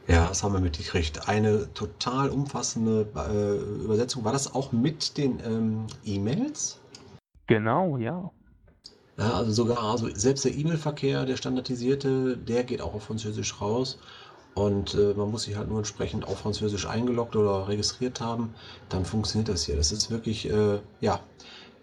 Ja, 0.09 0.25
das 0.27 0.41
haben 0.41 0.53
wir 0.53 0.59
mitgekriegt. 0.59 1.29
Eine 1.29 1.71
total 1.75 2.31
umfassende 2.31 3.07
äh, 3.15 3.83
Übersetzung. 3.83 4.23
War 4.23 4.33
das 4.33 4.55
auch 4.55 4.71
mit 4.71 5.17
den 5.19 5.39
ähm, 5.45 5.85
E-Mails? 6.03 6.79
Genau, 7.45 7.95
ja. 7.97 8.31
Ja, 9.19 9.33
also 9.33 9.51
sogar, 9.51 9.83
also 9.83 10.09
selbst 10.11 10.45
der 10.45 10.55
E-Mail-Verkehr, 10.55 11.25
der 11.25 11.37
standardisierte, 11.37 12.37
der 12.37 12.63
geht 12.63 12.81
auch 12.81 12.95
auf 12.95 13.03
Französisch 13.03 13.61
raus. 13.61 13.99
Und 14.55 14.95
äh, 14.95 15.13
man 15.15 15.29
muss 15.29 15.43
sich 15.43 15.55
halt 15.55 15.69
nur 15.69 15.77
entsprechend 15.77 16.27
auf 16.27 16.39
Französisch 16.39 16.87
eingeloggt 16.87 17.35
oder 17.35 17.67
registriert 17.67 18.19
haben. 18.19 18.55
Dann 18.89 19.05
funktioniert 19.05 19.49
das 19.49 19.65
hier. 19.65 19.75
Das 19.75 19.91
ist 19.91 20.09
wirklich, 20.09 20.49
äh, 20.49 20.79
ja, 21.01 21.19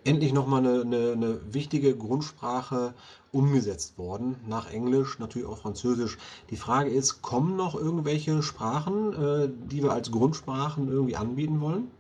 endlich 0.07 0.33
nochmal 0.33 0.67
eine, 0.67 0.83
eine, 0.83 1.13
eine 1.13 1.55
wichtige 1.55 1.97
Grundsprache 1.97 2.95
umgesetzt 3.33 3.99
worden. 3.99 4.37
Nach 4.49 4.71
Englisch, 4.71 5.19
natürlich 5.19 5.47
auch 5.49 5.59
Französisch. 5.59 6.17
Die 6.51 6.57
Frage 6.57 6.91
ist, 6.91 7.23
kommen 7.23 7.57
noch 7.57 7.75
irgendwelche 7.75 8.43
Sprachen, 8.43 9.13
äh, 9.13 9.49
die 9.71 9.83
wir 9.83 9.93
als 9.93 10.11
Grundsprachen 10.11 10.89
irgendwie 10.89 11.17
anbieten 11.17 11.61
wollen? 11.61 11.91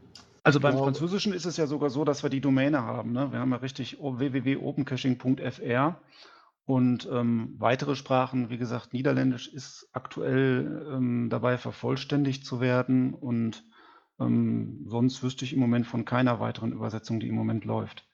Also 0.43 0.61
beim 0.61 0.77
Ja. 0.77 0.85
Französischen 0.85 1.33
ist 1.33 1.45
es 1.45 1.57
ja 1.57 1.67
sogar 1.67 1.91
so, 1.91 2.05
dass 2.05 2.23
wir 2.23 2.31
die 2.31 2.41
Domäne 2.41 2.83
haben. 2.83 3.13
Ne? 3.13 3.33
Wir 3.33 3.41
haben 3.41 3.51
ja 3.51 3.57
richtig 3.57 3.99
www.opencaching.fr 4.01 5.97
und 6.67 7.09
ähm, 7.13 7.55
weitere 7.59 7.97
Sprachen, 7.97 8.49
wie 8.49 8.57
gesagt, 8.57 8.93
Niederländisch 8.93 9.49
ist 9.49 9.89
aktuell 9.93 10.87
ähm, 10.93 11.29
dabei 11.31 11.59
vervollständigt 11.59 12.45
zu 12.45 12.61
werden 12.61 13.15
und 13.15 13.65
ähm, 14.21 14.85
sonst 14.87 15.23
wüsste 15.23 15.45
ich 15.45 15.53
im 15.53 15.61
Moment 15.61 15.87
von 15.87 16.05
keiner 16.05 16.41
weiteren 16.41 16.73
Übersetzung, 16.73 17.21
die 17.21 17.29
im 17.29 17.35
Moment 17.35 17.65
läuft. 17.65 18.07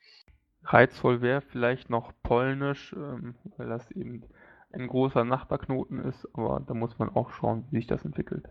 Reizvoll 0.65 1.21
wäre 1.21 1.41
vielleicht 1.41 1.91
noch 1.91 2.13
Polnisch, 2.23 2.95
ähm, 2.97 3.35
weil 3.57 3.69
das 3.69 3.91
eben 3.91 4.23
ein 4.73 4.87
großer 4.87 5.25
Nachbarknoten 5.25 5.99
ist, 5.99 6.29
aber 6.33 6.61
da 6.67 6.75
muss 6.75 6.99
man 6.99 7.11
auch 7.11 7.31
schauen, 7.31 7.65
wie 7.71 7.77
sich 7.77 7.87
das 7.87 8.05
entwickelt. 8.05 8.49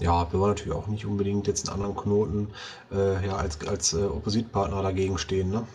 Ja, 0.00 0.32
wir 0.32 0.38
wollen 0.38 0.52
natürlich 0.52 0.78
auch 0.78 0.86
nicht 0.86 1.06
unbedingt 1.06 1.48
jetzt 1.48 1.68
einen 1.68 1.80
anderen 1.80 1.96
Knoten 1.96 2.48
äh, 2.92 3.26
ja, 3.26 3.36
als, 3.36 3.66
als 3.66 3.94
äh, 3.94 4.04
Oppositpartner 4.04 4.82
dagegen 4.82 5.18
stehen, 5.18 5.50
ne? 5.50 5.66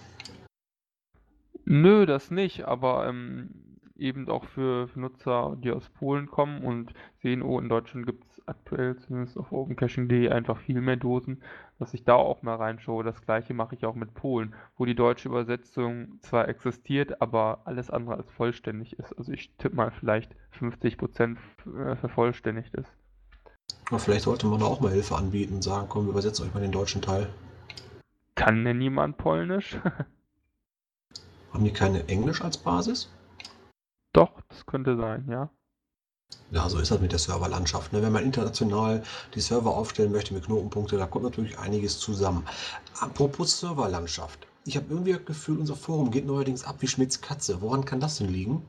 Nö, 1.66 2.06
das 2.06 2.32
nicht, 2.32 2.66
aber 2.66 3.08
ähm, 3.08 3.80
eben 3.98 4.30
auch 4.30 4.46
für, 4.46 4.88
für 4.88 5.00
Nutzer, 5.00 5.58
die 5.58 5.72
aus 5.72 5.90
Polen 5.90 6.28
kommen 6.28 6.64
und 6.64 6.94
sehen, 7.22 7.42
oh, 7.42 7.60
in 7.60 7.70
Deutschland 7.70 8.06
gibt 8.06 8.26
es 8.26 8.33
aktuell 8.46 8.98
zumindest 8.98 9.38
auf 9.38 9.52
opencaching.de 9.52 10.30
einfach 10.30 10.58
viel 10.58 10.82
mehr 10.82 10.96
Dosen, 10.96 11.42
dass 11.80 11.94
ich 11.94 12.04
da 12.04 12.16
auch 12.16 12.42
mal 12.42 12.56
reinschaue. 12.56 13.04
Das 13.04 13.22
gleiche 13.22 13.54
mache 13.54 13.76
ich 13.76 13.86
auch 13.86 13.96
mit 13.96 14.14
Polen, 14.14 14.54
wo 14.78 14.86
die 14.86 14.96
deutsche 14.96 15.30
Übersetzung 15.30 16.20
zwar 16.22 16.48
existiert, 16.48 17.22
aber 17.22 17.62
alles 17.66 17.90
andere 17.90 18.16
als 18.16 18.32
vollständig 18.32 18.98
ist. 19.00 19.14
Also 19.18 19.32
ich 19.32 19.56
tippe 19.58 19.76
mal 19.76 19.92
vielleicht 19.92 20.36
50% 20.60 21.38
äh, 21.66 21.96
vervollständigt 21.96 22.74
ist. 22.76 22.92
Aber 23.88 24.00
vielleicht 24.00 24.24
sollte 24.24 24.48
man 24.48 24.60
da 24.60 24.66
auch 24.66 24.82
mal 24.82 24.92
Hilfe 24.92 25.16
anbieten 25.16 25.56
und 25.56 25.64
sagen, 25.64 25.88
komm, 25.90 26.06
wir 26.06 26.12
übersetzen 26.12 26.46
euch 26.46 26.54
mal 26.54 26.62
den 26.62 26.72
deutschen 26.72 27.02
Teil. 27.02 27.30
Kann 28.36 28.66
denn 28.66 28.78
niemand 28.78 29.18
Polnisch? 29.18 29.78
Haben 31.54 31.66
die 31.66 31.74
keine 31.74 32.08
Englisch 32.08 32.42
als 32.42 32.58
Basis? 32.58 33.12
Doch, 34.12 34.42
das 34.50 34.66
könnte 34.66 34.96
sein, 34.98 35.28
ja. 35.30 35.50
Ja, 36.52 36.70
so 36.70 36.80
ist 36.80 36.92
das 36.92 37.00
mit 37.00 37.12
der 37.12 37.20
Serverlandschaft. 37.20 37.94
Ne? 37.94 38.02
Wenn 38.02 38.12
man 38.12 38.24
international 38.24 39.04
die 39.36 39.42
Server 39.42 39.72
aufstellen 39.72 40.12
möchte 40.12 40.34
mit 40.34 40.46
Knotenpunkte, 40.46 40.98
da 40.98 41.06
kommt 41.06 41.24
natürlich 41.26 41.58
einiges 41.60 42.00
zusammen. 42.00 42.46
Apropos 43.00 43.60
Serverlandschaft. 43.60 44.48
Ich 44.66 44.78
habe 44.78 44.88
irgendwie 44.90 45.14
das 45.14 45.26
Gefühl, 45.26 45.60
unser 45.60 45.76
Forum 45.76 46.12
geht 46.12 46.26
neuerdings 46.26 46.64
ab 46.64 46.78
wie 46.80 46.88
Schmidts 46.88 47.22
Katze. 47.22 47.62
Woran 47.62 47.86
kann 47.86 48.00
das 48.00 48.18
denn 48.18 48.30
liegen? 48.30 48.64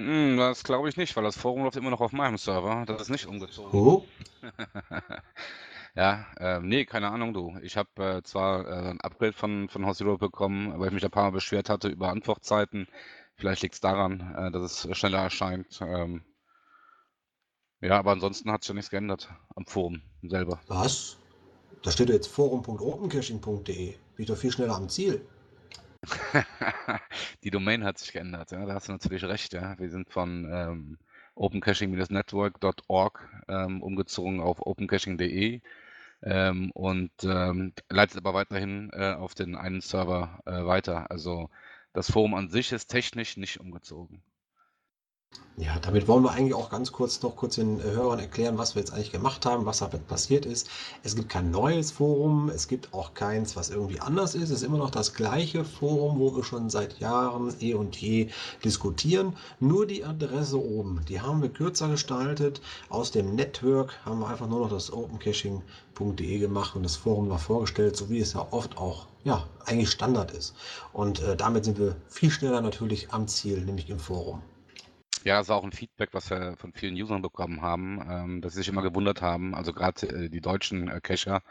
Hm, 0.00 0.36
das 0.36 0.64
glaube 0.64 0.88
ich 0.88 0.96
nicht, 0.96 1.14
weil 1.16 1.24
das 1.24 1.36
Forum 1.36 1.62
läuft 1.62 1.76
immer 1.76 1.90
noch 1.90 2.00
auf 2.00 2.12
meinem 2.12 2.38
Server. 2.38 2.84
Das 2.86 3.02
ist 3.02 3.10
nicht 3.10 3.26
umgezogen. 3.26 3.70
Oh, 3.72 4.04
Ja, 5.94 6.26
ähm, 6.40 6.68
nee, 6.68 6.86
keine 6.86 7.10
Ahnung, 7.10 7.34
du. 7.34 7.54
Ich 7.62 7.76
habe 7.76 7.90
äh, 8.02 8.22
zwar 8.22 8.66
äh, 8.66 8.90
ein 8.90 9.00
Upgrade 9.02 9.34
von, 9.34 9.68
von 9.68 9.84
Europe 9.84 10.18
bekommen, 10.18 10.78
weil 10.78 10.88
ich 10.88 10.94
mich 10.94 11.04
ein 11.04 11.10
paar 11.10 11.24
Mal 11.24 11.32
beschwert 11.32 11.68
hatte 11.68 11.88
über 11.88 12.08
Antwortzeiten. 12.08 12.86
Vielleicht 13.42 13.62
liegt 13.62 13.74
es 13.74 13.80
daran, 13.80 14.20
äh, 14.36 14.52
dass 14.52 14.84
es 14.84 14.96
schneller 14.96 15.18
erscheint. 15.18 15.80
Ähm, 15.82 16.22
ja, 17.80 17.98
aber 17.98 18.12
ansonsten 18.12 18.52
hat 18.52 18.62
sich 18.62 18.68
ja 18.68 18.74
nichts 18.76 18.88
geändert 18.88 19.28
am 19.56 19.66
Forum 19.66 20.00
selber. 20.22 20.60
was? 20.68 21.18
Da 21.82 21.90
steht 21.90 22.08
ja 22.08 22.14
jetzt 22.14 22.28
forum.opencaching.de. 22.28 23.94
Bin 24.14 24.26
doch 24.26 24.36
viel 24.36 24.52
schneller 24.52 24.76
am 24.76 24.88
Ziel. 24.88 25.26
Die 27.42 27.50
Domain 27.50 27.82
hat 27.82 27.98
sich 27.98 28.12
geändert, 28.12 28.52
ja, 28.52 28.64
da 28.64 28.74
hast 28.74 28.86
du 28.86 28.92
natürlich 28.92 29.24
recht, 29.24 29.52
ja. 29.54 29.76
Wir 29.76 29.90
sind 29.90 30.08
von 30.08 30.48
ähm, 30.48 30.98
opencaching-network.org 31.34 33.28
ähm, 33.48 33.82
umgezogen 33.82 34.40
auf 34.40 34.64
opencaching.de 34.64 35.60
ähm, 36.22 36.70
und 36.70 37.10
ähm, 37.24 37.72
leitet 37.90 38.18
aber 38.18 38.34
weiterhin 38.34 38.90
äh, 38.92 39.14
auf 39.14 39.34
den 39.34 39.56
einen 39.56 39.80
Server 39.80 40.38
äh, 40.46 40.64
weiter. 40.64 41.10
Also 41.10 41.50
das 41.92 42.10
Forum 42.10 42.34
an 42.34 42.48
sich 42.48 42.72
ist 42.72 42.88
technisch 42.88 43.36
nicht 43.36 43.60
umgezogen. 43.60 44.22
Ja, 45.58 45.78
damit 45.78 46.08
wollen 46.08 46.24
wir 46.24 46.30
eigentlich 46.30 46.54
auch 46.54 46.70
ganz 46.70 46.92
kurz 46.92 47.20
noch 47.20 47.36
kurz 47.36 47.56
den 47.56 47.82
Hörern 47.82 48.18
erklären, 48.18 48.56
was 48.56 48.74
wir 48.74 48.80
jetzt 48.80 48.94
eigentlich 48.94 49.12
gemacht 49.12 49.44
haben, 49.44 49.66
was 49.66 49.80
damit 49.80 50.08
passiert 50.08 50.46
ist. 50.46 50.68
Es 51.02 51.14
gibt 51.14 51.28
kein 51.28 51.50
neues 51.50 51.90
Forum, 51.92 52.48
es 52.48 52.68
gibt 52.68 52.94
auch 52.94 53.12
keins, 53.12 53.54
was 53.54 53.68
irgendwie 53.68 54.00
anders 54.00 54.34
ist. 54.34 54.44
Es 54.44 54.50
ist 54.50 54.62
immer 54.62 54.78
noch 54.78 54.90
das 54.90 55.12
gleiche 55.12 55.66
Forum, 55.66 56.18
wo 56.18 56.34
wir 56.34 56.42
schon 56.42 56.70
seit 56.70 57.00
Jahren 57.00 57.54
eh 57.60 57.74
und 57.74 57.96
je 57.98 58.30
diskutieren. 58.64 59.36
Nur 59.60 59.86
die 59.86 60.04
Adresse 60.04 60.58
oben, 60.58 61.02
die 61.06 61.20
haben 61.20 61.42
wir 61.42 61.50
kürzer 61.50 61.88
gestaltet. 61.88 62.62
Aus 62.88 63.10
dem 63.10 63.34
Network 63.34 63.94
haben 64.06 64.20
wir 64.20 64.28
einfach 64.28 64.48
nur 64.48 64.60
noch 64.60 64.70
das 64.70 64.90
opencaching.de 64.90 66.38
gemacht 66.38 66.74
und 66.76 66.82
das 66.82 66.96
Forum 66.96 67.28
noch 67.28 67.40
vorgestellt, 67.40 67.94
so 67.94 68.08
wie 68.08 68.20
es 68.20 68.32
ja 68.32 68.46
oft 68.52 68.78
auch 68.78 69.06
ja, 69.22 69.46
eigentlich 69.66 69.90
Standard 69.90 70.30
ist. 70.30 70.54
Und 70.94 71.20
äh, 71.20 71.36
damit 71.36 71.66
sind 71.66 71.78
wir 71.78 71.94
viel 72.08 72.30
schneller 72.30 72.62
natürlich 72.62 73.12
am 73.12 73.28
Ziel, 73.28 73.60
nämlich 73.64 73.90
im 73.90 73.98
Forum. 73.98 74.40
Ja, 75.24 75.38
das 75.38 75.48
war 75.48 75.56
auch 75.56 75.64
ein 75.64 75.72
Feedback, 75.72 76.10
was 76.14 76.30
wir 76.30 76.56
von 76.56 76.72
vielen 76.72 76.94
Usern 77.00 77.22
bekommen 77.22 77.62
haben, 77.62 78.00
ähm, 78.08 78.40
dass 78.40 78.52
sie 78.54 78.58
sich 78.60 78.68
immer 78.68 78.82
gewundert 78.82 79.22
haben, 79.22 79.54
also 79.54 79.72
gerade 79.72 80.06
äh, 80.08 80.28
die 80.28 80.40
deutschen 80.40 80.88
äh, 80.88 81.00
Cacher 81.00 81.42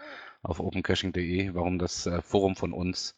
auf 0.42 0.60
opencaching.de, 0.60 1.54
warum 1.54 1.80
das 1.80 2.06
äh, 2.06 2.22
Forum 2.22 2.56
von 2.56 2.74
uns 2.74 3.16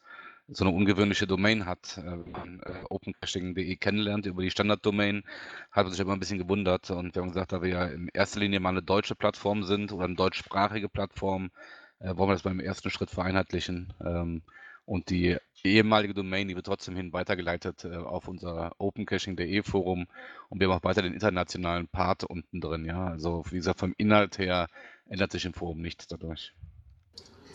so 0.47 0.65
eine 0.65 0.73
ungewöhnliche 0.75 1.25
Domain 1.25 1.65
hat. 1.65 1.97
Wenn 2.03 2.31
man 2.31 2.61
opencaching.de 2.89 3.75
kennenlernt 3.77 4.25
über 4.25 4.41
die 4.43 4.51
Standarddomain, 4.51 5.23
hat 5.71 5.85
man 5.85 5.91
sich 5.93 6.01
immer 6.01 6.13
ein 6.13 6.19
bisschen 6.19 6.37
gewundert 6.37 6.91
und 6.91 7.15
wir 7.15 7.21
haben 7.21 7.29
gesagt, 7.29 7.53
da 7.53 7.61
wir 7.61 7.69
ja 7.69 7.85
in 7.85 8.09
erster 8.13 8.41
Linie 8.41 8.59
mal 8.59 8.69
eine 8.69 8.83
deutsche 8.83 9.15
Plattform 9.15 9.63
sind 9.63 9.93
oder 9.93 10.03
eine 10.05 10.15
deutschsprachige 10.15 10.89
Plattform, 10.89 11.51
wollen 11.99 12.17
wir 12.29 12.33
das 12.33 12.43
beim 12.43 12.59
ersten 12.59 12.89
Schritt 12.89 13.09
vereinheitlichen. 13.09 13.93
Ähm, 14.03 14.43
Und 14.85 15.09
die 15.09 15.37
ehemalige 15.63 16.13
Domain, 16.13 16.47
die 16.47 16.55
wird 16.55 16.65
trotzdem 16.65 16.95
hin 16.95 17.13
weitergeleitet 17.13 17.85
äh, 17.85 17.95
auf 17.95 18.27
unser 18.27 18.73
opencaching.de 18.79 19.63
Forum 19.63 20.07
und 20.49 20.59
wir 20.59 20.67
haben 20.67 20.77
auch 20.77 20.83
weiter 20.83 21.01
den 21.01 21.13
internationalen 21.13 21.87
Part 21.87 22.23
unten 22.23 22.61
drin, 22.61 22.85
ja. 22.85 23.07
Also 23.07 23.43
wie 23.49 23.57
gesagt, 23.57 23.79
vom 23.79 23.93
Inhalt 23.97 24.37
her 24.37 24.67
ändert 25.07 25.31
sich 25.31 25.45
im 25.45 25.53
Forum 25.53 25.81
nichts 25.81 26.07
dadurch. 26.07 26.53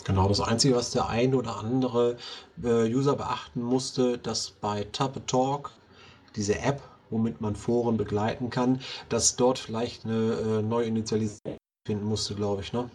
Genau, 0.05 0.27
das 0.29 0.41
Einzige, 0.41 0.75
was 0.75 0.91
der 0.91 1.09
ein 1.09 1.35
oder 1.35 1.59
andere 1.59 2.17
äh, 2.63 2.93
User 2.93 3.17
beachten 3.17 3.61
musste, 3.61 4.17
dass 4.17 4.51
bei 4.51 4.85
Tappe 4.93 5.27
Talk, 5.27 5.73
diese 6.35 6.59
App, 6.61 6.81
womit 7.11 7.41
man 7.41 7.57
Foren 7.57 7.97
begleiten 7.97 8.49
kann, 8.49 8.81
dass 9.09 9.37
dort 9.37 9.59
vielleicht 9.59 10.05
eine 10.05 10.33
äh, 10.33 10.63
neue 10.63 10.87
Initialisierung 10.87 11.59
finden 11.87 12.07
musste, 12.07 12.35
glaube 12.35 12.63
ich, 12.63 12.73
ne? 12.73 12.89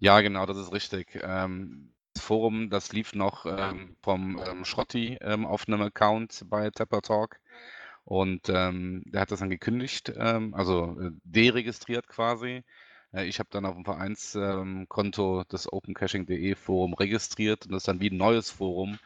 Ja, 0.00 0.20
genau, 0.20 0.44
das 0.46 0.58
ist 0.58 0.72
richtig. 0.72 1.18
Ähm, 1.22 1.91
Forum, 2.22 2.70
das 2.70 2.92
lief 2.92 3.14
noch 3.14 3.46
ähm, 3.46 3.96
vom 4.00 4.40
ähm, 4.46 4.64
Schrotti 4.64 5.18
ähm, 5.20 5.44
auf 5.44 5.68
einem 5.68 5.82
Account 5.82 6.44
bei 6.48 6.70
Tapper 6.70 7.02
Talk. 7.02 7.38
Und 8.04 8.48
ähm, 8.48 9.02
der 9.06 9.20
hat 9.20 9.30
das 9.30 9.40
dann 9.40 9.50
gekündigt, 9.50 10.12
ähm, 10.16 10.54
also 10.54 10.98
äh, 11.00 11.10
deregistriert 11.24 12.08
quasi. 12.08 12.64
Äh, 13.12 13.26
ich 13.26 13.38
habe 13.38 13.48
dann 13.52 13.66
auf 13.66 13.74
dem 13.74 13.84
Vereinskonto 13.84 15.40
ähm, 15.40 15.48
des 15.50 15.72
opencaching.de 15.72 16.54
Forum 16.54 16.94
registriert 16.94 17.66
und 17.66 17.72
das 17.72 17.82
ist 17.82 17.88
dann 17.88 18.00
wie 18.00 18.10
ein 18.10 18.16
neues 18.16 18.50
Forum. 18.50 18.98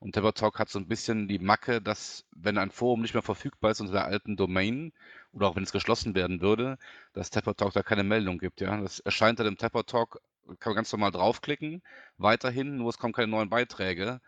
Und 0.00 0.14
Talk 0.14 0.58
hat 0.58 0.70
so 0.70 0.78
ein 0.78 0.88
bisschen 0.88 1.28
die 1.28 1.38
Macke, 1.38 1.82
dass 1.82 2.24
wenn 2.32 2.56
ein 2.56 2.70
Forum 2.70 3.02
nicht 3.02 3.12
mehr 3.12 3.22
verfügbar 3.22 3.72
ist 3.72 3.80
unter 3.82 3.92
der 3.92 4.06
alten 4.06 4.34
Domain 4.34 4.92
oder 5.32 5.48
auch 5.48 5.56
wenn 5.56 5.62
es 5.62 5.72
geschlossen 5.72 6.14
werden 6.14 6.40
würde, 6.40 6.78
dass 7.12 7.30
Talk 7.30 7.74
da 7.74 7.82
keine 7.82 8.02
Meldung 8.02 8.38
gibt. 8.38 8.62
Ja, 8.62 8.80
das 8.80 9.00
erscheint 9.00 9.38
dann 9.38 9.46
im 9.46 9.58
Talk, 9.58 10.18
kann 10.58 10.70
man 10.70 10.76
ganz 10.76 10.92
normal 10.92 11.10
draufklicken, 11.10 11.82
weiterhin, 12.18 12.76
nur 12.76 12.88
es 12.90 12.98
kommen 12.98 13.12
keine 13.12 13.28
neuen 13.28 13.50
Beiträge. 13.50 14.20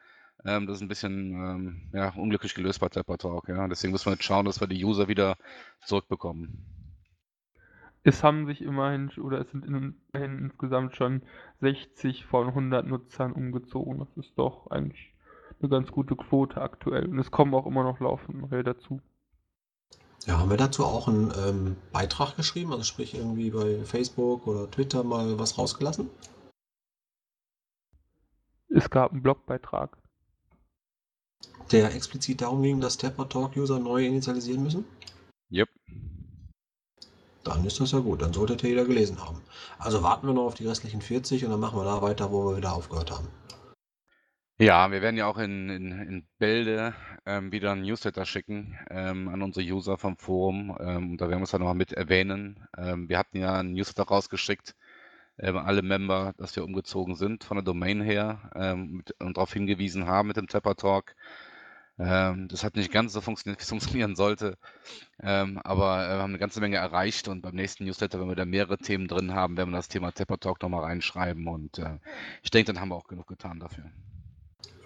Ähm, 0.45 0.67
das 0.67 0.77
ist 0.77 0.83
ein 0.83 0.89
bisschen 0.89 1.33
ähm, 1.33 1.83
ja, 1.93 2.11
unglücklich 2.15 2.55
gelöst 2.55 2.81
bei 2.81 2.89
Talk. 2.89 3.49
Ja, 3.49 3.69
deswegen 3.69 3.93
müssen 3.93 4.07
wir 4.07 4.13
jetzt 4.13 4.25
schauen, 4.25 4.45
dass 4.45 4.61
wir 4.61 4.67
die 4.67 4.85
User 4.85 5.09
wieder 5.09 5.37
zurückbekommen. 5.85 6.67
Es 8.05 8.25
haben 8.25 8.47
sich 8.47 8.63
immerhin, 8.63 9.11
oder 9.11 9.41
es 9.41 9.51
sind 9.53 9.65
immerhin 9.65 10.39
insgesamt 10.39 10.97
schon 10.97 11.23
60 11.61 12.25
von 12.27 12.49
100 12.49 12.85
Nutzern 12.87 13.33
umgezogen. 13.33 13.99
Das 14.01 14.09
ist 14.17 14.37
doch 14.37 14.69
eigentlich 14.71 15.15
eine 15.61 15.69
ganz 15.69 15.93
gute 15.93 16.17
Quote 16.17 16.61
aktuell. 16.61 17.07
Und 17.07 17.21
es 17.21 17.31
kommen 17.31 17.55
auch 17.55 17.67
immer 17.67 17.85
noch 17.85 18.01
laufend 18.01 18.51
neue 18.51 18.65
dazu. 18.65 19.01
Ja, 20.27 20.39
haben 20.39 20.51
wir 20.51 20.57
dazu 20.57 20.85
auch 20.85 21.09
einen 21.09 21.33
ähm, 21.37 21.77
Beitrag 21.93 22.37
geschrieben? 22.37 22.73
Also 22.73 22.85
sprich 22.85 23.15
irgendwie 23.15 23.51
bei 23.51 23.85
Facebook 23.85 24.47
oder 24.47 24.71
Twitter 24.71 25.03
mal 25.03 25.39
was 25.39 25.59
rausgelassen? 25.59 26.09
Es 28.69 28.89
gab 28.89 29.13
einen 29.13 29.23
Blogbeitrag. 29.23 29.97
Der 31.73 31.95
explizit 31.95 32.41
darum 32.41 32.63
ging, 32.63 32.81
dass 32.81 32.99
Tapper 32.99 33.29
Talk 33.29 33.57
User 33.57 33.79
neu 33.79 34.07
initialisieren 34.07 34.63
müssen? 34.63 34.85
Yep. 35.51 35.69
Dann 37.45 37.65
ist 37.65 37.81
das 37.81 37.91
ja 37.91 37.99
gut, 37.99 38.23
dann 38.23 38.33
solltet 38.33 38.63
ihr 38.63 38.71
jeder 38.71 38.85
gelesen 38.85 39.21
haben. 39.21 39.43
Also 39.79 40.03
warten 40.03 40.27
wir 40.29 40.35
noch 40.35 40.45
auf 40.45 40.55
die 40.55 40.67
restlichen 40.67 41.03
40 41.03 41.45
und 41.45 41.51
dann 41.51 41.61
machen 41.61 41.79
wir 41.79 41.85
da 41.85 42.01
weiter, 42.01 42.31
wo 42.31 42.51
wir 42.51 42.57
wieder 42.57 42.73
aufgehört 42.73 43.11
haben. 43.11 43.29
Ja, 44.59 44.91
wir 44.93 45.03
werden 45.03 45.17
ja 45.17 45.27
auch 45.27 45.39
in, 45.39 45.69
in, 45.69 45.91
in 45.91 46.27
Bälde 46.39 46.95
ähm, 47.27 47.53
wieder 47.53 47.73
ein 47.73 47.83
Newsletter 47.83 48.25
schicken 48.25 48.79
ähm, 48.91 49.29
an 49.29 49.43
unsere 49.43 49.65
User 49.67 49.97
vom 49.99 50.17
Forum. 50.17 50.77
Ähm, 50.81 51.17
da 51.17 51.29
werden 51.29 51.41
wir 51.41 51.45
es 51.45 51.51
dann 51.51 51.61
nochmal 51.61 51.75
mit 51.75 51.93
erwähnen. 51.93 52.67
Ähm, 52.77 53.09
wir 53.09 53.19
hatten 53.19 53.39
ja 53.39 53.61
ein 53.61 53.73
Newsletter 53.73 54.05
rausgeschickt, 54.05 54.75
ähm, 55.39 55.57
alle 55.57 55.83
Member, 55.83 56.35
dass 56.39 56.57
wir 56.57 56.65
umgezogen 56.65 57.15
sind 57.15 57.45
von 57.45 57.57
der 57.57 57.65
Domain 57.65 58.01
her 58.01 58.51
ähm, 58.55 58.93
mit, 58.99 59.13
und 59.21 59.37
darauf 59.37 59.53
hingewiesen 59.53 60.07
haben 60.07 60.29
mit 60.29 60.37
dem 60.37 60.49
Tepper 60.49 60.77
Talk. 60.77 61.15
Das 61.99 62.65
hat 62.65 62.75
nicht 62.75 62.91
ganz 62.91 63.13
so 63.13 63.21
funktioniert, 63.21 63.61
wie 63.61 63.63
es 63.63 63.69
funktionieren 63.69 64.17
sollte. 64.17 64.57
Aber 65.19 65.99
wir 65.99 66.19
haben 66.19 66.31
eine 66.31 66.39
ganze 66.39 66.61
Menge 66.61 66.79
erreicht 66.79 67.29
und 67.29 67.43
beim 67.43 67.55
nächsten 67.55 67.85
Newsletter, 67.85 68.19
wenn 68.19 68.29
wir 68.29 68.35
da 68.35 68.47
mehrere 68.47 68.79
Themen 68.79 69.09
drin 69.09 69.35
haben, 69.35 69.57
werden 69.59 69.71
wir 69.71 69.77
das 69.77 69.89
Thema 69.89 70.11
Tepper 70.11 70.41
Talk 70.41 70.63
nochmal 70.63 70.85
reinschreiben 70.85 71.47
und 71.47 71.79
äh, 71.79 71.99
ich 72.43 72.51
denke, 72.51 72.73
dann 72.73 72.81
haben 72.81 72.89
wir 72.89 72.97
auch 72.97 73.07
genug 73.07 73.29
getan 73.29 73.61
dafür. 73.61 73.85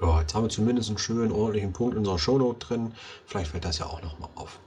Ja, 0.00 0.20
jetzt 0.20 0.34
haben 0.34 0.44
wir 0.44 0.50
zumindest 0.50 0.88
einen 0.90 0.98
schönen, 0.98 1.32
ordentlichen 1.32 1.72
Punkt 1.72 1.94
in 1.94 2.00
unserer 2.00 2.18
Shownote 2.18 2.66
drin. 2.66 2.92
Vielleicht 3.24 3.50
fällt 3.50 3.64
das 3.64 3.78
ja 3.78 3.86
auch 3.86 4.02
nochmal 4.02 4.28
auf. 4.34 4.60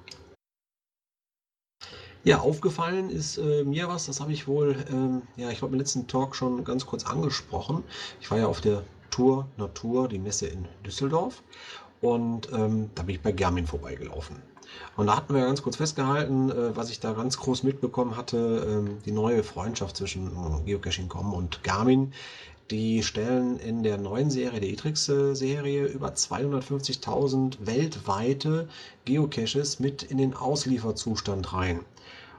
Ja, 2.23 2.39
aufgefallen 2.39 3.09
ist 3.09 3.37
äh, 3.37 3.63
mir 3.63 3.87
was, 3.87 4.07
das 4.07 4.19
habe 4.19 4.33
ich 4.33 4.47
wohl, 4.47 4.75
ähm, 4.91 5.21
ja, 5.37 5.49
ich 5.51 5.59
glaube 5.59 5.73
im 5.73 5.79
letzten 5.79 6.07
Talk 6.07 6.35
schon 6.35 6.63
ganz 6.65 6.85
kurz 6.85 7.05
angesprochen. 7.05 7.83
Ich 8.19 8.29
war 8.29 8.37
ja 8.39 8.47
auf 8.47 8.59
der 8.59 8.83
Tour 9.09 9.47
Natur, 9.57 10.09
die 10.09 10.19
Messe 10.19 10.47
in 10.47 10.67
Düsseldorf 10.85 11.41
und 12.01 12.51
ähm, 12.51 12.89
da 12.95 13.03
bin 13.03 13.15
ich 13.15 13.21
bei 13.21 13.31
Garmin 13.31 13.67
vorbeigelaufen. 13.67 14.35
Und 14.97 15.07
da 15.07 15.15
hatten 15.15 15.33
wir 15.33 15.45
ganz 15.45 15.61
kurz 15.61 15.77
festgehalten, 15.77 16.51
äh, 16.51 16.75
was 16.75 16.89
ich 16.89 16.99
da 16.99 17.13
ganz 17.13 17.37
groß 17.37 17.63
mitbekommen 17.63 18.17
hatte, 18.17 18.67
ähm, 18.67 18.97
die 19.05 19.11
neue 19.11 19.43
Freundschaft 19.43 19.95
zwischen 19.95 20.27
äh, 20.27 20.61
Geocaching.com 20.65 21.33
und 21.33 21.63
Garmin. 21.63 22.13
Die 22.71 23.01
stellen 23.01 23.57
in 23.57 23.81
der 23.81 23.97
neuen 23.97 24.29
Serie, 24.29 24.59
der 24.59 24.69
Etrix-Serie, 24.69 25.85
über 25.87 26.09
250.000 26.09 27.57
weltweite 27.61 28.67
Geocaches 29.05 29.79
mit 29.79 30.03
in 30.03 30.19
den 30.19 30.35
Auslieferzustand 30.35 31.51
rein. 31.51 31.79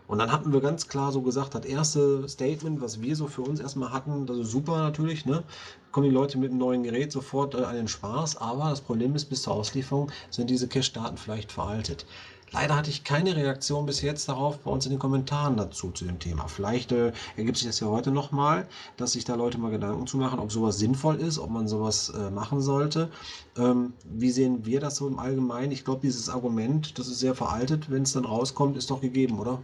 Und 0.07 0.19
dann 0.19 0.31
hatten 0.31 0.53
wir 0.53 0.61
ganz 0.61 0.87
klar 0.87 1.11
so 1.11 1.23
gesagt, 1.23 1.57
das 1.57 1.65
erste 1.65 2.29
Statement, 2.29 2.81
was 2.81 3.01
wir 3.01 3.17
so 3.17 3.27
für 3.27 3.43
uns 3.43 3.59
erstmal 3.59 3.93
hatten, 3.93 4.27
das 4.27 4.39
ist 4.39 4.51
super 4.53 4.79
natürlich, 4.79 5.27
ne? 5.27 5.43
Kommen 5.91 6.09
die 6.09 6.15
Leute 6.15 6.39
mit 6.39 6.51
einem 6.51 6.59
neuen 6.59 6.83
Gerät 6.85 7.11
sofort 7.11 7.55
äh, 7.55 7.65
an 7.65 7.75
den 7.75 7.89
Spaß, 7.89 8.37
aber 8.37 8.71
das 8.71 8.81
Problem 8.81 9.17
ist, 9.17 9.25
bis 9.27 9.43
zur 9.43 9.55
Auslieferung 9.55 10.13
sind 10.31 10.51
diese 10.51 10.69
Cache-Daten 10.69 11.17
vielleicht 11.17 11.51
veraltet. 11.51 12.07
Leider 12.53 12.77
hatte 12.77 12.91
ich 12.91 13.05
keine 13.05 13.37
Reaktion 13.37 13.87
bis 13.87 14.03
jetzt 14.03 14.29
darauf 14.29 14.59
bei 14.59 14.71
uns 14.71 14.85
in 14.85 14.91
den 14.91 14.99
Kommentaren 14.99 15.57
dazu 15.57 15.93
zu 15.93 16.05
dem 16.05 16.19
Thema. 16.19 16.49
Vielleicht 16.49 16.91
äh, 16.91 17.13
ergibt 17.37 17.59
sich 17.59 17.67
das 17.67 17.79
ja 17.81 17.87
heute 17.87 18.11
nochmal, 18.11 18.67
dass 18.97 19.13
sich 19.13 19.25
da 19.25 19.37
Leute 19.37 19.59
mal 19.59 19.71
Gedanken 19.71 20.07
zu 20.07 20.17
machen, 20.17 20.41
ob 20.41 20.51
sowas 20.51 20.79
sinnvoll 20.79 21.17
ist, 21.17 21.39
ob 21.39 21.51
man 21.51 21.69
sowas 21.69 22.11
äh, 22.11 22.31
machen 22.31 22.61
sollte. 22.61 23.09
Ähm, 23.57 23.93
wie 24.05 24.31
sehen 24.31 24.67
wir 24.67 24.81
das 24.81 24.97
so 24.97 25.07
im 25.07 25.19
Allgemeinen? 25.19 25.71
Ich 25.71 25.85
glaube, 25.85 26.01
dieses 26.03 26.29
Argument, 26.29 26.99
das 26.99 27.07
ist 27.07 27.21
sehr 27.21 27.35
veraltet, 27.35 27.91
wenn 27.91 28.03
es 28.03 28.13
dann 28.13 28.25
rauskommt, 28.25 28.77
ist 28.77 28.91
doch 28.91 29.01
gegeben, 29.01 29.39
oder? 29.39 29.63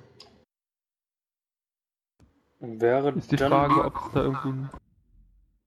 Wäre 2.60 3.10
ist 3.10 3.32
die 3.32 3.36
Frage, 3.36 3.84
ob 3.84 3.96
es 3.96 4.12
da 4.12 4.22
irgendwie 4.22 4.48
ein, 4.48 4.70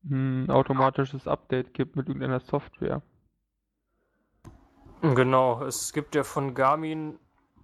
ein 0.10 0.50
automatisches 0.50 1.28
Update 1.28 1.74
gibt 1.74 1.96
mit 1.96 2.08
irgendeiner 2.08 2.40
Software. 2.40 3.02
Genau, 5.02 5.64
es 5.64 5.94
gibt 5.94 6.14
ja 6.14 6.24
von 6.24 6.54
Garmin 6.54 7.20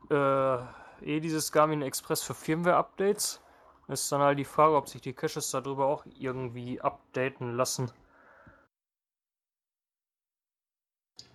äh, 0.09 0.55
eh 1.01 1.19
dieses 1.19 1.51
Garmin 1.51 1.81
Express 1.81 2.23
für 2.23 2.33
Firmware-Updates. 2.33 3.41
Ist 3.89 4.11
dann 4.11 4.21
halt 4.21 4.39
die 4.39 4.45
Frage, 4.45 4.75
ob 4.75 4.87
sich 4.87 5.01
die 5.01 5.13
Caches 5.13 5.51
darüber 5.51 5.85
auch 5.85 6.05
irgendwie 6.17 6.79
updaten 6.79 7.55
lassen. 7.55 7.91